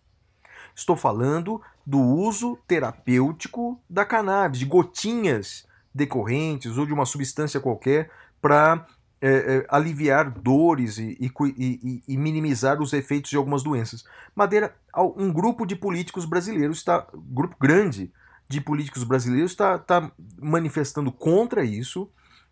Estou 0.75 0.95
falando 0.95 1.61
do 1.85 1.99
uso 1.99 2.57
terapêutico 2.67 3.79
da 3.89 4.05
cannabis, 4.05 4.59
de 4.59 4.65
gotinhas 4.65 5.65
decorrentes 5.93 6.77
ou 6.77 6.85
de 6.85 6.93
uma 6.93 7.05
substância 7.05 7.59
qualquer 7.59 8.11
para 8.41 8.85
é, 9.21 9.57
é, 9.57 9.65
aliviar 9.69 10.29
dores 10.29 10.97
e, 10.97 11.17
e 11.19 11.31
e- 11.57 12.03
e- 12.07 12.17
minimizar 12.17 12.81
os 12.81 12.93
efeitos 12.93 13.29
de 13.29 13.37
algumas 13.37 13.63
doenças. 13.63 14.03
Madeira, 14.35 14.75
um 15.17 15.31
grupo 15.31 15.65
de 15.65 15.75
políticos 15.75 16.25
brasileiros 16.25 16.77
está, 16.77 17.07
grupo 17.13 17.55
grande 17.59 18.11
de 18.47 18.61
políticos 18.61 19.03
brasileiros 19.03 19.51
está 19.51 19.75
está 19.75 20.11
manifestando 20.39 21.11
contra 21.11 21.63
isso, 21.63 22.09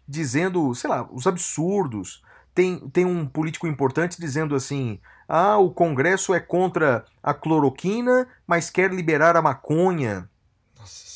dizendo, 0.08 0.74
sei 0.74 0.90
lá, 0.90 1.08
os 1.12 1.28
absurdos. 1.28 2.24
Tem, 2.56 2.78
tem 2.90 3.04
um 3.06 3.26
político 3.26 3.68
importante 3.68 4.20
dizendo 4.20 4.56
assim: 4.56 5.00
ah, 5.28 5.58
o 5.58 5.72
Congresso 5.72 6.34
é 6.34 6.40
contra 6.40 7.04
a 7.22 7.34
cloroquina, 7.34 8.28
mas 8.48 8.70
quer 8.70 8.94
liberar 8.94 9.36
a 9.36 9.42
maconha. 9.42 10.30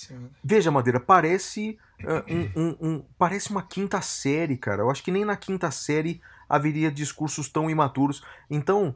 Senhora. 0.08 0.30
Veja, 0.44 0.72
Madeira, 0.72 1.00
parece 1.00 1.78
ah, 2.06 2.24
um, 2.30 2.62
um- 2.62 2.78
um- 2.80 3.06
parece 3.18 3.50
uma 3.52 3.62
quinta 3.64 4.02
série, 4.02 4.58
cara. 4.58 4.82
Eu 4.84 4.90
acho 4.92 5.04
que 5.04 5.12
nem 5.12 5.26
na 5.26 5.36
quinta 5.36 5.70
série 5.72 6.22
haveria 6.48 6.92
discursos 6.92 7.50
tão 7.50 7.70
imaturos. 7.70 8.24
Então, 8.50 8.96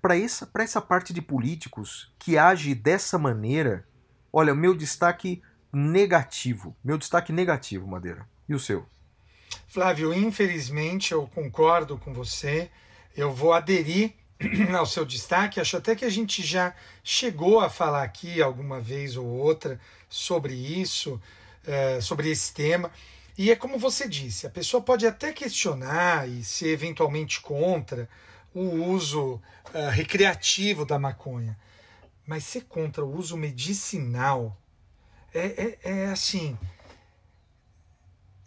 para 0.00 0.16
essa, 0.16 0.46
pra 0.46 0.64
essa 0.64 0.80
parte 0.80 1.12
de 1.12 1.20
políticos 1.20 2.10
que 2.18 2.38
age 2.38 2.74
dessa 2.74 3.18
maneira, 3.18 3.86
olha, 4.32 4.54
meu 4.54 4.74
destaque 4.74 5.42
negativo. 5.70 6.74
Meu 6.82 6.96
destaque 6.96 7.32
negativo, 7.32 7.86
Madeira. 7.86 8.26
E 8.48 8.54
o 8.54 8.58
seu? 8.58 8.86
Flávio, 9.66 10.14
infelizmente 10.14 11.12
eu 11.12 11.26
concordo 11.26 11.98
com 11.98 12.12
você. 12.14 12.70
eu 13.16 13.32
vou 13.32 13.52
aderir 13.52 14.14
ao 14.76 14.86
seu 14.86 15.04
destaque. 15.04 15.60
Acho 15.60 15.76
até 15.76 15.94
que 15.94 16.04
a 16.04 16.10
gente 16.10 16.42
já 16.42 16.74
chegou 17.02 17.60
a 17.60 17.68
falar 17.68 18.02
aqui 18.02 18.40
alguma 18.40 18.80
vez 18.80 19.16
ou 19.16 19.26
outra 19.26 19.80
sobre 20.08 20.54
isso, 20.54 21.20
é, 21.66 22.00
sobre 22.00 22.30
esse 22.30 22.52
tema. 22.52 22.90
E 23.36 23.52
é 23.52 23.56
como 23.56 23.78
você 23.78 24.08
disse, 24.08 24.46
a 24.46 24.50
pessoa 24.50 24.82
pode 24.82 25.06
até 25.06 25.32
questionar 25.32 26.28
e 26.28 26.42
ser 26.42 26.70
eventualmente 26.70 27.40
contra 27.40 28.08
o 28.52 28.62
uso 28.90 29.40
uh, 29.72 29.90
recreativo 29.92 30.84
da 30.84 30.98
maconha, 30.98 31.56
mas 32.26 32.42
ser 32.42 32.62
contra 32.62 33.04
o 33.04 33.16
uso 33.16 33.36
medicinal 33.36 34.56
é, 35.32 35.46
é, 35.46 35.78
é 35.84 36.06
assim. 36.06 36.58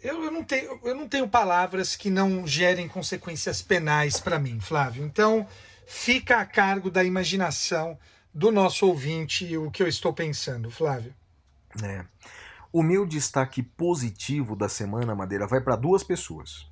Eu, 0.02 0.24
eu, 0.24 0.30
não 0.30 0.44
tenho, 0.44 0.78
eu 0.84 0.94
não 0.94 1.08
tenho 1.08 1.26
palavras 1.26 1.96
que 1.96 2.10
não 2.10 2.46
gerem 2.46 2.86
consequências 2.86 3.62
penais 3.62 4.20
para 4.20 4.38
mim, 4.38 4.60
Flávio. 4.60 5.04
Então, 5.04 5.48
fica 5.86 6.38
a 6.38 6.46
cargo 6.46 6.90
da 6.90 7.04
imaginação 7.04 7.98
do 8.32 8.50
nosso 8.50 8.86
ouvinte 8.86 9.56
o 9.56 9.70
que 9.70 9.82
eu 9.82 9.88
estou 9.88 10.12
pensando, 10.12 10.70
Flávio. 10.70 11.14
É. 11.82 12.04
O 12.72 12.82
meu 12.82 13.06
destaque 13.06 13.62
positivo 13.62 14.56
da 14.56 14.68
semana, 14.68 15.14
Madeira, 15.14 15.46
vai 15.46 15.60
para 15.60 15.76
duas 15.76 16.02
pessoas. 16.02 16.66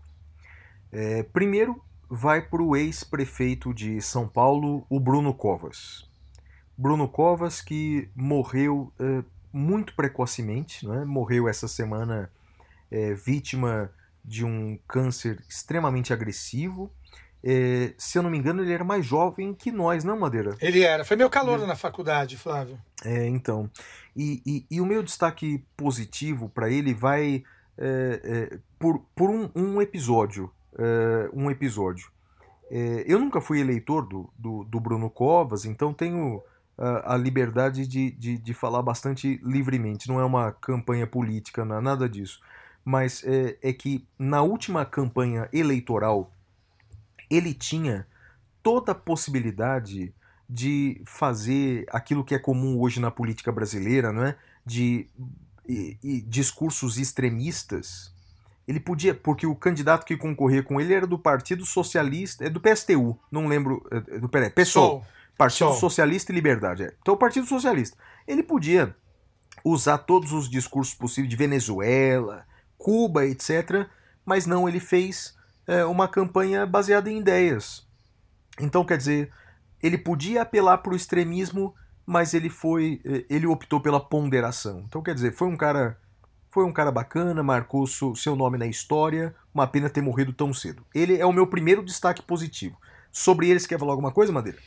É, 0.90 1.22
primeiro, 1.22 1.82
vai 2.08 2.40
para 2.40 2.62
o 2.62 2.74
ex-prefeito 2.74 3.72
de 3.72 4.00
São 4.00 4.26
Paulo, 4.26 4.84
o 4.88 4.98
Bruno 4.98 5.32
Covas. 5.34 6.08
Bruno 6.76 7.06
Covas, 7.06 7.60
que 7.60 8.10
morreu 8.16 8.92
é, 8.98 9.22
muito 9.52 9.94
precocemente, 9.94 10.86
né? 10.88 11.04
morreu 11.04 11.48
essa 11.48 11.68
semana 11.68 12.30
é, 12.90 13.14
vítima 13.14 13.92
de 14.24 14.44
um 14.44 14.78
câncer 14.88 15.42
extremamente 15.48 16.12
agressivo. 16.12 16.90
É, 17.42 17.94
se 17.96 18.18
eu 18.18 18.22
não 18.22 18.30
me 18.30 18.38
engano, 18.38 18.62
ele 18.62 18.72
era 18.72 18.84
mais 18.84 19.04
jovem 19.04 19.54
que 19.54 19.72
nós, 19.72 20.04
não, 20.04 20.18
Madeira? 20.18 20.56
Ele 20.60 20.82
era. 20.82 21.04
Foi 21.04 21.16
meu 21.16 21.30
calor 21.30 21.66
na 21.66 21.74
faculdade, 21.74 22.36
Flávio. 22.36 22.78
É, 23.04 23.26
então. 23.26 23.70
E, 24.14 24.42
e, 24.44 24.66
e 24.70 24.80
o 24.80 24.86
meu 24.86 25.02
destaque 25.02 25.64
positivo 25.76 26.48
para 26.48 26.70
ele 26.70 26.92
vai 26.92 27.42
é, 27.78 28.20
é, 28.22 28.58
por, 28.78 29.00
por 29.14 29.30
um, 29.30 29.50
um 29.54 29.80
episódio. 29.80 30.50
É, 30.78 31.30
um 31.32 31.50
episódio. 31.50 32.10
É, 32.70 33.04
eu 33.06 33.18
nunca 33.18 33.40
fui 33.40 33.60
eleitor 33.60 34.06
do, 34.06 34.30
do, 34.38 34.64
do 34.64 34.78
Bruno 34.78 35.10
Covas, 35.10 35.64
então 35.64 35.92
tenho 35.92 36.42
a, 36.78 37.14
a 37.14 37.16
liberdade 37.16 37.86
de, 37.86 38.10
de, 38.12 38.38
de, 38.38 38.54
falar 38.54 38.82
bastante 38.82 39.40
livremente. 39.42 40.08
Não 40.08 40.20
é 40.20 40.24
uma 40.24 40.52
campanha 40.52 41.06
política, 41.06 41.64
não 41.64 41.76
é 41.76 41.80
nada 41.80 42.08
disso. 42.08 42.40
Mas 42.84 43.24
é, 43.24 43.58
é 43.62 43.72
que 43.72 44.06
na 44.18 44.42
última 44.42 44.84
campanha 44.84 45.48
eleitoral 45.52 46.30
ele 47.30 47.54
tinha 47.54 48.06
toda 48.62 48.92
a 48.92 48.94
possibilidade 48.94 50.12
de 50.48 51.00
fazer 51.06 51.86
aquilo 51.90 52.24
que 52.24 52.34
é 52.34 52.38
comum 52.38 52.80
hoje 52.80 53.00
na 53.00 53.10
política 53.10 53.52
brasileira, 53.52 54.12
não 54.12 54.24
é? 54.24 54.36
De 54.66 55.08
e, 55.66 55.96
e, 56.02 56.20
discursos 56.22 56.98
extremistas. 56.98 58.12
Ele 58.66 58.80
podia, 58.80 59.14
porque 59.14 59.46
o 59.46 59.54
candidato 59.54 60.04
que 60.04 60.16
concorria 60.16 60.62
com 60.62 60.80
ele 60.80 60.92
era 60.92 61.06
do 61.06 61.18
Partido 61.18 61.64
Socialista, 61.64 62.44
é 62.44 62.50
do 62.50 62.60
PSTU, 62.60 63.18
não 63.30 63.46
lembro, 63.46 63.86
é, 63.90 64.16
é 64.16 64.18
do 64.18 64.28
peraí, 64.28 64.50
PSOL, 64.50 65.04
Partido 65.38 65.68
Sol. 65.68 65.74
Socialista 65.74 66.32
e 66.32 66.34
Liberdade. 66.34 66.84
É. 66.84 66.94
Então 67.00 67.14
o 67.14 67.16
Partido 67.16 67.46
Socialista, 67.46 67.96
ele 68.26 68.42
podia 68.42 68.94
usar 69.64 69.98
todos 69.98 70.32
os 70.32 70.48
discursos 70.48 70.94
possíveis 70.94 71.30
de 71.30 71.36
Venezuela, 71.36 72.44
Cuba, 72.76 73.26
etc. 73.26 73.86
Mas 74.24 74.46
não, 74.46 74.68
ele 74.68 74.80
fez 74.80 75.36
é, 75.70 75.84
uma 75.84 76.08
campanha 76.08 76.66
baseada 76.66 77.08
em 77.08 77.20
ideias. 77.20 77.86
Então, 78.58 78.84
quer 78.84 78.98
dizer, 78.98 79.30
ele 79.80 79.96
podia 79.96 80.42
apelar 80.42 80.78
para 80.78 80.92
o 80.92 80.96
extremismo, 80.96 81.72
mas 82.04 82.34
ele 82.34 82.50
foi, 82.50 83.00
é, 83.04 83.24
ele 83.30 83.46
optou 83.46 83.80
pela 83.80 84.00
ponderação. 84.00 84.82
Então, 84.88 85.00
quer 85.00 85.14
dizer, 85.14 85.32
foi 85.32 85.46
um 85.46 85.56
cara, 85.56 85.96
foi 86.50 86.64
um 86.64 86.72
cara 86.72 86.90
bacana, 86.90 87.40
marcou 87.40 87.86
seu 87.86 88.34
nome 88.34 88.58
na 88.58 88.66
história. 88.66 89.32
Uma 89.54 89.66
pena 89.66 89.88
ter 89.88 90.00
morrido 90.00 90.32
tão 90.32 90.52
cedo. 90.52 90.84
Ele 90.92 91.16
é 91.16 91.24
o 91.24 91.32
meu 91.32 91.46
primeiro 91.46 91.84
destaque 91.84 92.20
positivo. 92.20 92.76
Sobre 93.12 93.48
ele, 93.48 93.60
você 93.60 93.68
quer 93.68 93.78
falar 93.78 93.92
alguma 93.92 94.10
coisa, 94.10 94.32
Madeira? 94.32 94.58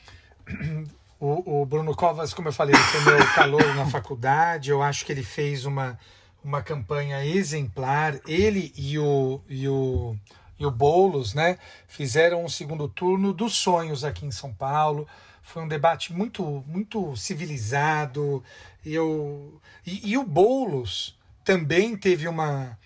O, 1.19 1.61
o 1.61 1.65
Bruno 1.65 1.93
Covas, 1.95 2.33
como 2.33 2.47
eu 2.47 2.53
falei, 2.53 2.75
ele 2.75 2.83
foi 2.83 3.13
meu 3.13 3.27
calor 3.33 3.75
na 3.75 3.85
faculdade. 3.87 4.71
Eu 4.71 4.81
acho 4.81 5.05
que 5.05 5.11
ele 5.11 5.23
fez 5.23 5.65
uma, 5.65 5.99
uma 6.43 6.61
campanha 6.61 7.25
exemplar. 7.25 8.19
Ele 8.25 8.73
e 8.77 8.97
o, 8.99 9.41
e 9.47 9.67
o 9.67 10.17
e 10.59 10.65
o 10.65 10.71
Boulos, 10.71 11.33
né, 11.33 11.57
fizeram 11.87 12.43
um 12.43 12.49
segundo 12.49 12.87
turno 12.87 13.33
dos 13.33 13.55
sonhos 13.55 14.03
aqui 14.03 14.25
em 14.25 14.31
São 14.31 14.53
Paulo. 14.53 15.07
Foi 15.41 15.61
um 15.61 15.67
debate 15.67 16.13
muito, 16.13 16.63
muito 16.67 17.15
civilizado. 17.17 18.43
E, 18.85 18.93
eu, 18.93 19.59
e, 19.85 20.11
e 20.11 20.17
o 20.17 20.23
Boulos 20.23 21.17
também 21.43 21.97
teve 21.97 22.27
uma, 22.27 22.77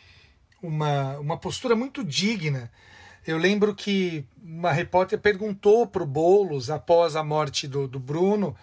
uma, 0.62 1.18
uma 1.20 1.38
postura 1.38 1.76
muito 1.76 2.04
digna. 2.04 2.72
Eu 3.26 3.38
lembro 3.38 3.76
que 3.76 4.26
uma 4.42 4.72
repórter 4.72 5.20
perguntou 5.20 5.86
para 5.86 6.02
o 6.02 6.08
Boulos, 6.08 6.70
após 6.70 7.16
a 7.16 7.24
morte 7.24 7.68
do, 7.68 7.88
do 7.88 8.00
Bruno, 8.00 8.56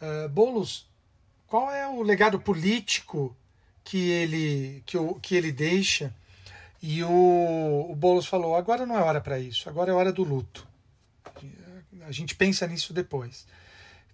uh, 0.00 0.28
Boulos, 0.30 0.88
qual 1.46 1.70
é 1.70 1.86
o 1.86 2.02
legado 2.02 2.40
político 2.40 3.36
que 3.84 4.10
ele, 4.10 4.82
que, 4.86 4.96
o, 4.96 5.14
que 5.16 5.36
ele 5.36 5.52
deixa? 5.52 6.14
E 6.88 7.02
o, 7.02 7.88
o 7.90 7.96
Boulos 7.96 8.26
falou: 8.26 8.54
agora 8.54 8.86
não 8.86 8.96
é 8.96 9.02
hora 9.02 9.20
para 9.20 9.40
isso, 9.40 9.68
agora 9.68 9.90
é 9.90 9.94
hora 9.94 10.12
do 10.12 10.22
luto. 10.22 10.68
A 12.02 12.12
gente 12.12 12.36
pensa 12.36 12.64
nisso 12.64 12.92
depois. 12.92 13.44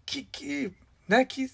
Que, 0.06 0.22
que, 0.22 0.72
né, 1.06 1.22
que, 1.26 1.50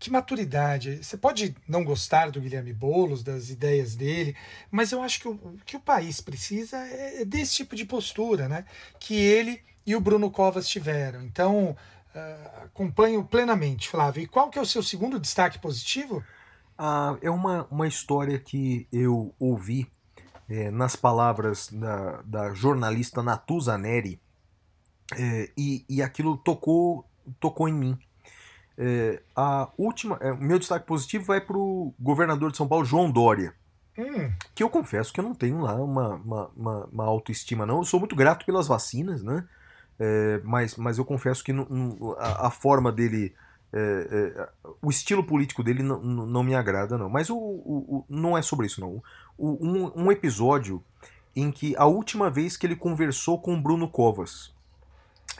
que 0.00 0.10
maturidade. 0.10 0.96
Você 0.96 1.16
pode 1.16 1.54
não 1.68 1.84
gostar 1.84 2.32
do 2.32 2.40
Guilherme 2.40 2.72
Boulos, 2.72 3.22
das 3.22 3.50
ideias 3.50 3.94
dele, 3.94 4.34
mas 4.68 4.90
eu 4.90 5.00
acho 5.00 5.20
que 5.20 5.28
o, 5.28 5.56
que 5.64 5.76
o 5.76 5.80
país 5.80 6.20
precisa 6.20 6.76
é, 6.88 7.22
é 7.22 7.24
desse 7.24 7.54
tipo 7.54 7.76
de 7.76 7.84
postura, 7.84 8.48
né? 8.48 8.64
Que 8.98 9.14
ele 9.14 9.62
e 9.86 9.94
o 9.94 10.00
Bruno 10.00 10.28
Covas 10.28 10.68
tiveram. 10.68 11.22
Então, 11.22 11.76
uh, 12.16 12.64
acompanho 12.64 13.22
plenamente, 13.22 13.88
Flávio. 13.88 14.24
E 14.24 14.26
qual 14.26 14.50
que 14.50 14.58
é 14.58 14.62
o 14.62 14.66
seu 14.66 14.82
segundo 14.82 15.20
destaque 15.20 15.60
positivo? 15.60 16.20
Ah, 16.76 17.16
é 17.22 17.30
uma, 17.30 17.68
uma 17.70 17.86
história 17.86 18.40
que 18.40 18.88
eu 18.90 19.32
ouvi 19.38 19.88
é, 20.52 20.70
nas 20.70 20.94
palavras 20.94 21.70
da, 21.72 22.20
da 22.26 22.52
jornalista 22.52 23.22
Natuza 23.22 23.78
Neri, 23.78 24.20
é, 25.16 25.50
e, 25.56 25.82
e 25.88 26.02
aquilo 26.02 26.36
tocou, 26.36 27.08
tocou 27.40 27.68
em 27.68 27.72
mim. 27.72 27.98
É, 28.76 29.22
a 29.34 29.70
última, 29.78 30.18
é, 30.20 30.30
meu 30.34 30.58
destaque 30.58 30.86
positivo 30.86 31.24
vai 31.24 31.40
para 31.40 31.56
o 31.56 31.94
governador 31.98 32.50
de 32.50 32.58
São 32.58 32.68
Paulo, 32.68 32.84
João 32.84 33.10
Dória. 33.10 33.54
Hum. 33.96 34.30
Que 34.54 34.62
eu 34.62 34.68
confesso 34.68 35.10
que 35.10 35.20
eu 35.20 35.24
não 35.24 35.34
tenho 35.34 35.58
lá 35.58 35.74
uma, 35.74 36.16
uma, 36.16 36.48
uma, 36.54 36.84
uma 36.86 37.04
autoestima, 37.04 37.64
não. 37.64 37.78
Eu 37.78 37.84
sou 37.84 37.98
muito 37.98 38.14
grato 38.14 38.44
pelas 38.44 38.66
vacinas, 38.66 39.22
né? 39.22 39.46
É, 39.98 40.40
mas, 40.44 40.76
mas 40.76 40.98
eu 40.98 41.04
confesso 41.04 41.42
que 41.42 41.52
a, 42.18 42.48
a, 42.48 42.50
forma 42.50 42.92
dele 42.92 43.34
é, 43.72 43.78
é, 44.38 44.48
o 44.82 44.90
estilo 44.90 45.24
político 45.24 45.62
dele 45.62 45.82
não, 45.82 46.02
não 46.02 46.42
me 46.42 46.54
agrada, 46.54 46.98
não. 46.98 47.08
Mas 47.08 47.30
o, 47.30 47.36
o, 47.36 47.98
o 47.98 48.04
não 48.08 48.36
é 48.36 48.42
sobre 48.42 48.66
isso, 48.66 48.80
não. 48.80 49.02
Um, 49.38 49.90
um, 49.96 50.12
episódio 50.12 50.82
em 51.34 51.50
que 51.50 51.74
a 51.76 51.86
última 51.86 52.30
vez 52.30 52.56
que 52.56 52.66
ele 52.66 52.76
conversou 52.76 53.40
com 53.40 53.60
Bruno 53.60 53.88
Covas, 53.88 54.54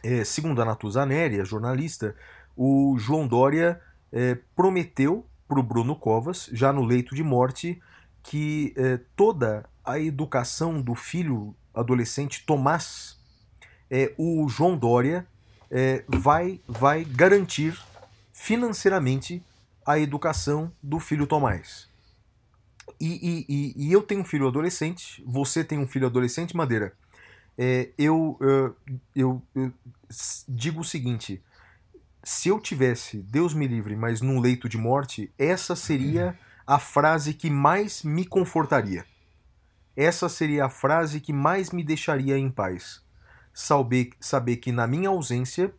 é, 0.02 0.24
segundo 0.24 0.60
a 0.60 0.64
Natuza 0.64 1.02
a 1.02 1.44
jornalista, 1.44 2.16
o 2.56 2.96
João 2.98 3.26
Dória 3.26 3.80
é, 4.10 4.36
prometeu 4.56 5.26
para 5.46 5.60
o 5.60 5.62
Bruno 5.62 5.94
Covas, 5.94 6.48
já 6.52 6.72
no 6.72 6.84
leito 6.84 7.14
de 7.14 7.22
morte, 7.22 7.80
que 8.22 8.72
é, 8.76 8.98
toda 9.14 9.68
a 9.84 9.98
educação 9.98 10.80
do 10.80 10.94
filho 10.94 11.54
adolescente 11.74 12.44
Tomás, 12.46 13.18
é, 13.90 14.12
o 14.16 14.48
João 14.48 14.76
Dória 14.76 15.26
vai, 16.06 16.60
vai 16.68 17.02
garantir 17.02 17.80
financeiramente 18.30 19.42
a 19.86 19.98
educação 19.98 20.70
do 20.82 21.00
filho 21.00 21.26
Tomás. 21.26 21.91
E, 23.00 23.46
e, 23.48 23.86
e, 23.86 23.92
eu 23.92 24.02
tenho 24.02 24.20
um 24.20 24.24
filho 24.24 24.46
adolescente, 24.46 25.22
você 25.26 25.64
tem 25.64 25.78
um 25.78 25.86
filho 25.86 26.06
adolescente, 26.06 26.56
Madeira. 26.56 26.92
É, 27.56 27.90
eu, 27.98 28.38
eu, 28.40 28.76
eu, 29.14 29.42
eu, 29.54 29.72
digo 30.48 30.80
o 30.80 30.84
seguinte: 30.84 31.42
se 32.22 32.48
eu 32.48 32.60
tivesse, 32.60 33.18
Deus 33.18 33.54
me 33.54 33.66
livre, 33.66 33.96
mas 33.96 34.20
num 34.20 34.40
leito 34.40 34.68
de 34.68 34.78
morte, 34.78 35.32
essa 35.38 35.74
seria 35.74 36.38
a 36.66 36.78
frase 36.78 37.34
que 37.34 37.50
mais 37.50 38.02
me 38.02 38.24
confortaria. 38.24 39.04
Essa 39.96 40.28
seria 40.28 40.66
a 40.66 40.70
frase 40.70 41.20
que 41.20 41.32
mais 41.32 41.70
me 41.70 41.84
deixaria 41.84 42.38
em 42.38 42.50
paz. 42.50 43.02
Saber, 43.52 44.10
saber 44.18 44.56
que 44.56 44.72
na 44.72 44.86
minha 44.86 45.10
ausência 45.10 45.74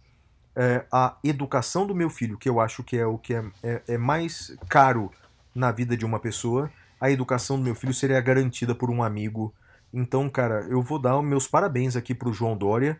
é, 0.55 0.85
a 0.91 1.17
educação 1.23 1.87
do 1.87 1.95
meu 1.95 2.09
filho, 2.09 2.37
que 2.37 2.47
eu 2.47 2.59
acho 2.59 2.83
que 2.83 2.97
é 2.97 3.05
o 3.05 3.17
que 3.17 3.33
é, 3.33 3.43
é, 3.63 3.81
é, 3.87 3.97
mais 3.97 4.55
caro 4.69 5.11
na 5.55 5.71
vida 5.71 5.97
de 5.97 6.05
uma 6.05 6.19
pessoa, 6.19 6.71
a 7.03 7.11
educação 7.11 7.57
do 7.57 7.65
meu 7.65 7.75
filho 7.75 7.93
seria 7.93 8.21
garantida 8.21 8.73
por 8.73 8.89
um 8.89 9.03
amigo. 9.03 9.53
Então, 9.93 10.29
cara, 10.29 10.65
eu 10.69 10.81
vou 10.81 10.97
dar 10.97 11.21
meus 11.21 11.45
parabéns 11.45 11.97
aqui 11.97 12.15
pro 12.15 12.31
João 12.31 12.55
Dória, 12.55 12.97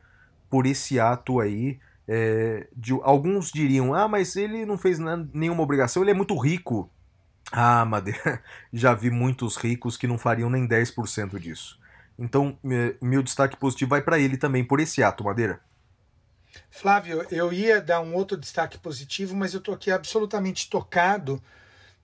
por 0.50 0.66
esse 0.66 1.00
ato 1.00 1.40
aí. 1.40 1.80
É, 2.06 2.68
de, 2.76 2.92
alguns 3.02 3.50
diriam, 3.50 3.94
ah, 3.94 4.06
mas 4.10 4.36
ele 4.36 4.66
não 4.66 4.78
fez 4.78 5.00
nenhuma 5.34 5.64
obrigação, 5.64 6.04
ele 6.04 6.12
é 6.12 6.14
muito 6.14 6.38
rico. 6.38 6.90
Ah, 7.50 7.86
Madeira, 7.86 8.44
já 8.74 8.94
vi 8.94 9.10
muitos 9.10 9.56
ricos 9.56 9.96
que 9.96 10.06
não 10.06 10.18
fariam 10.18 10.50
nem 10.50 10.68
10% 10.68 11.40
disso. 11.40 11.80
Então, 12.20 12.58
meu 13.02 13.24
destaque 13.24 13.56
positivo 13.56 13.92
vai 13.92 14.02
para 14.02 14.20
ele 14.20 14.36
também 14.36 14.66
por 14.66 14.82
esse 14.82 15.02
ato, 15.02 15.24
Madeira. 15.24 15.62
Flávio, 16.70 17.26
eu 17.32 17.54
ia 17.54 17.82
dar 17.82 18.02
um 18.02 18.14
outro 18.16 18.36
destaque 18.36 18.78
positivo, 18.78 19.34
mas 19.34 19.54
eu 19.54 19.62
tô 19.62 19.72
aqui 19.72 19.90
absolutamente 19.90 20.70
tocado. 20.70 21.42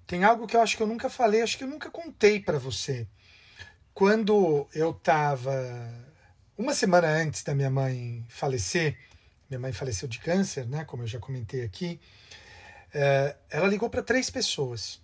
Tem 0.09 0.23
algo 0.23 0.47
que 0.47 0.55
eu 0.55 0.61
acho 0.61 0.75
que 0.75 0.81
eu 0.81 0.87
nunca 0.87 1.07
falei, 1.07 1.43
acho 1.43 1.55
que 1.55 1.63
eu 1.63 1.67
nunca 1.67 1.91
contei 1.91 2.39
para 2.39 2.57
você. 2.57 3.07
Quando 3.93 4.67
eu 4.73 4.89
estava 4.89 5.53
uma 6.57 6.73
semana 6.73 7.07
antes 7.07 7.43
da 7.43 7.53
minha 7.53 7.69
mãe 7.69 8.25
falecer, 8.27 8.97
minha 9.47 9.59
mãe 9.59 9.71
faleceu 9.71 10.07
de 10.07 10.17
câncer, 10.17 10.65
né? 10.65 10.83
Como 10.83 11.03
eu 11.03 11.07
já 11.07 11.19
comentei 11.19 11.63
aqui. 11.63 11.99
É, 12.91 13.35
ela 13.51 13.67
ligou 13.67 13.87
para 13.87 14.01
três 14.01 14.31
pessoas. 14.31 14.99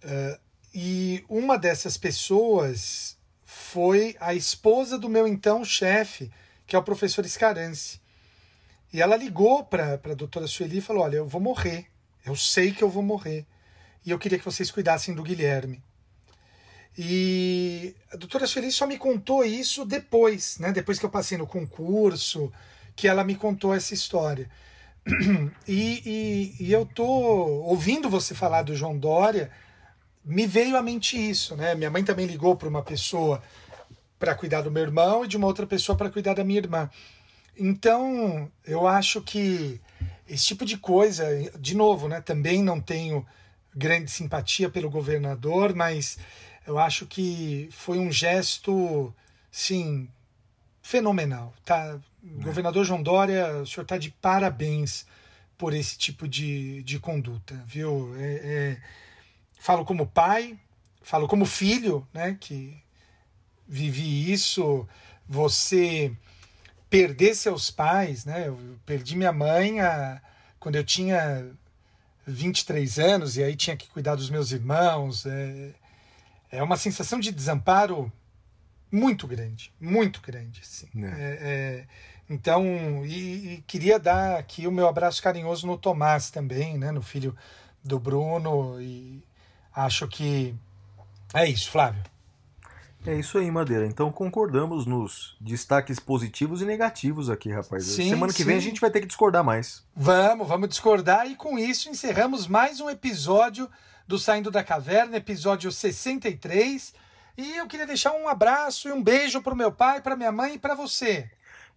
É, 0.00 0.40
e 0.72 1.22
uma 1.28 1.58
dessas 1.58 1.98
pessoas 1.98 3.18
foi 3.44 4.16
a 4.20 4.32
esposa 4.32 4.98
do 4.98 5.10
meu 5.10 5.28
então 5.28 5.62
chefe, 5.66 6.32
que 6.66 6.74
é 6.74 6.78
o 6.78 6.82
professor 6.82 7.28
Scarance. 7.28 8.00
E 8.90 9.02
ela 9.02 9.16
ligou 9.16 9.62
para 9.64 10.00
a 10.02 10.14
doutora 10.14 10.46
Sueli 10.46 10.78
e 10.78 10.80
falou: 10.80 11.02
Olha, 11.02 11.16
eu 11.16 11.28
vou 11.28 11.42
morrer. 11.42 11.90
Eu 12.24 12.36
sei 12.36 12.72
que 12.72 12.82
eu 12.82 12.90
vou 12.90 13.02
morrer. 13.02 13.46
E 14.04 14.10
eu 14.10 14.18
queria 14.18 14.38
que 14.38 14.44
vocês 14.44 14.70
cuidassem 14.70 15.14
do 15.14 15.22
Guilherme. 15.22 15.82
E 16.96 17.94
a 18.12 18.16
doutora 18.16 18.46
Sueli 18.46 18.70
só 18.72 18.86
me 18.86 18.98
contou 18.98 19.44
isso 19.44 19.84
depois, 19.84 20.58
né? 20.58 20.72
Depois 20.72 20.98
que 20.98 21.06
eu 21.06 21.10
passei 21.10 21.38
no 21.38 21.46
concurso, 21.46 22.52
que 22.96 23.06
ela 23.06 23.24
me 23.24 23.34
contou 23.34 23.74
essa 23.74 23.94
história. 23.94 24.50
E, 25.66 26.56
e, 26.58 26.66
e 26.66 26.72
eu 26.72 26.84
tô 26.84 27.06
ouvindo 27.06 28.10
você 28.10 28.34
falar 28.34 28.62
do 28.62 28.74
João 28.74 28.98
Dória, 28.98 29.50
me 30.24 30.46
veio 30.46 30.76
à 30.76 30.82
mente 30.82 31.16
isso, 31.16 31.56
né? 31.56 31.74
Minha 31.74 31.90
mãe 31.90 32.04
também 32.04 32.26
ligou 32.26 32.56
para 32.56 32.68
uma 32.68 32.82
pessoa 32.82 33.42
para 34.18 34.34
cuidar 34.34 34.62
do 34.62 34.70
meu 34.70 34.82
irmão 34.82 35.24
e 35.24 35.28
de 35.28 35.36
uma 35.36 35.46
outra 35.46 35.66
pessoa 35.66 35.96
para 35.96 36.10
cuidar 36.10 36.34
da 36.34 36.44
minha 36.44 36.58
irmã. 36.58 36.90
Então, 37.56 38.50
eu 38.66 38.86
acho 38.86 39.22
que 39.22 39.80
esse 40.30 40.46
tipo 40.46 40.64
de 40.64 40.78
coisa, 40.78 41.26
de 41.58 41.74
novo, 41.74 42.08
né, 42.08 42.20
também 42.20 42.62
não 42.62 42.80
tenho 42.80 43.26
grande 43.74 44.10
simpatia 44.10 44.70
pelo 44.70 44.88
governador, 44.88 45.74
mas 45.74 46.18
eu 46.64 46.78
acho 46.78 47.04
que 47.04 47.68
foi 47.72 47.98
um 47.98 48.12
gesto, 48.12 49.12
sim, 49.50 50.08
fenomenal. 50.80 51.52
Tá? 51.64 51.98
É. 52.24 52.44
Governador 52.44 52.84
João 52.84 53.02
Dória, 53.02 53.58
o 53.58 53.66
senhor 53.66 53.82
está 53.82 53.98
de 53.98 54.10
parabéns 54.10 55.04
por 55.58 55.74
esse 55.74 55.98
tipo 55.98 56.28
de, 56.28 56.82
de 56.84 57.00
conduta, 57.00 57.60
viu? 57.66 58.14
É, 58.16 58.32
é, 58.32 58.78
falo 59.58 59.84
como 59.84 60.06
pai, 60.06 60.56
falo 61.02 61.26
como 61.26 61.44
filho, 61.44 62.06
né, 62.14 62.36
que 62.38 62.80
vivi 63.66 64.32
isso, 64.32 64.88
você 65.28 66.12
perder 66.90 67.36
seus 67.36 67.70
pais, 67.70 68.24
né? 68.24 68.48
Eu 68.48 68.58
perdi 68.84 69.16
minha 69.16 69.32
mãe 69.32 69.80
a, 69.80 70.20
quando 70.58 70.74
eu 70.74 70.84
tinha 70.84 71.48
23 72.26 72.98
anos 72.98 73.36
e 73.36 73.42
aí 73.42 73.54
tinha 73.54 73.76
que 73.76 73.88
cuidar 73.88 74.16
dos 74.16 74.28
meus 74.28 74.50
irmãos. 74.50 75.24
É, 75.24 75.70
é 76.50 76.62
uma 76.62 76.76
sensação 76.76 77.20
de 77.20 77.30
desamparo 77.30 78.12
muito 78.90 79.26
grande, 79.26 79.72
muito 79.80 80.20
grande. 80.20 80.60
Assim. 80.60 80.88
É. 80.96 81.06
É, 81.06 81.38
é, 81.40 81.86
então, 82.28 82.64
e, 83.06 83.54
e, 83.54 83.64
queria 83.66 83.98
dar 83.98 84.38
aqui 84.38 84.66
o 84.66 84.72
meu 84.72 84.88
abraço 84.88 85.22
carinhoso 85.22 85.66
no 85.66 85.78
Tomás 85.78 86.30
também, 86.30 86.76
né? 86.76 86.90
No 86.90 87.02
filho 87.02 87.36
do 87.82 87.98
Bruno 87.98 88.80
e 88.80 89.22
acho 89.72 90.08
que 90.08 90.54
é 91.32 91.46
isso, 91.48 91.70
Flávio. 91.70 92.02
É 93.06 93.14
isso 93.14 93.38
aí, 93.38 93.50
Madeira. 93.50 93.86
Então 93.86 94.12
concordamos 94.12 94.84
nos 94.84 95.36
destaques 95.40 95.98
positivos 95.98 96.60
e 96.60 96.66
negativos 96.66 97.30
aqui, 97.30 97.50
rapaz. 97.50 97.84
Sim, 97.84 98.10
Semana 98.10 98.32
que 98.32 98.42
sim. 98.42 98.44
vem 98.44 98.56
a 98.56 98.60
gente 98.60 98.80
vai 98.80 98.90
ter 98.90 99.00
que 99.00 99.06
discordar 99.06 99.42
mais. 99.42 99.82
Vamos, 99.96 100.46
vamos 100.46 100.68
discordar 100.68 101.26
e 101.26 101.34
com 101.34 101.58
isso 101.58 101.88
encerramos 101.88 102.46
mais 102.46 102.78
um 102.80 102.90
episódio 102.90 103.70
do 104.06 104.18
Saindo 104.18 104.50
da 104.50 104.62
Caverna, 104.62 105.16
episódio 105.16 105.72
63. 105.72 106.92
E 107.38 107.56
eu 107.56 107.66
queria 107.66 107.86
deixar 107.86 108.12
um 108.12 108.28
abraço 108.28 108.88
e 108.88 108.92
um 108.92 109.02
beijo 109.02 109.40
para 109.40 109.54
o 109.54 109.56
meu 109.56 109.72
pai, 109.72 110.02
para 110.02 110.16
minha 110.16 110.32
mãe 110.32 110.54
e 110.54 110.58
para 110.58 110.74
você. 110.74 111.30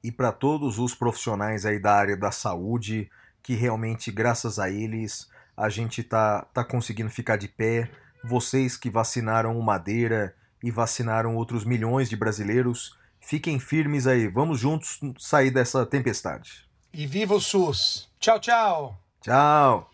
E 0.04 0.12
para 0.12 0.34
todos 0.34 0.78
os 0.78 0.94
profissionais 0.94 1.66
aí 1.66 1.80
da 1.80 1.94
área 1.94 2.18
da 2.18 2.32
saúde, 2.32 3.10
que 3.42 3.54
realmente, 3.54 4.12
graças 4.12 4.60
a 4.60 4.70
eles, 4.70 5.30
a 5.56 5.70
gente 5.70 6.04
tá, 6.04 6.46
tá 6.54 6.66
conseguindo 6.66 7.10
ficar 7.10 7.38
de 7.38 7.48
pé. 7.48 7.90
Vocês 8.22 8.76
que 8.76 8.90
vacinaram 8.90 9.58
o 9.58 9.64
Madeira 9.64 10.36
e 10.64 10.72
vacinaram 10.72 11.36
outros 11.36 11.66
milhões 11.66 12.10
de 12.10 12.16
brasileiros. 12.16 12.98
Fiquem 13.20 13.60
firmes 13.60 14.08
aí, 14.08 14.28
vamos 14.28 14.60
juntos 14.60 15.00
sair 15.20 15.52
dessa 15.52 15.86
tempestade. 15.86 16.66
E 16.94 17.06
viva 17.06 17.36
o 17.36 17.42
SUS! 17.42 18.10
Tchau, 18.20 18.40
tchau! 18.40 18.98
Tchau! 19.22 19.93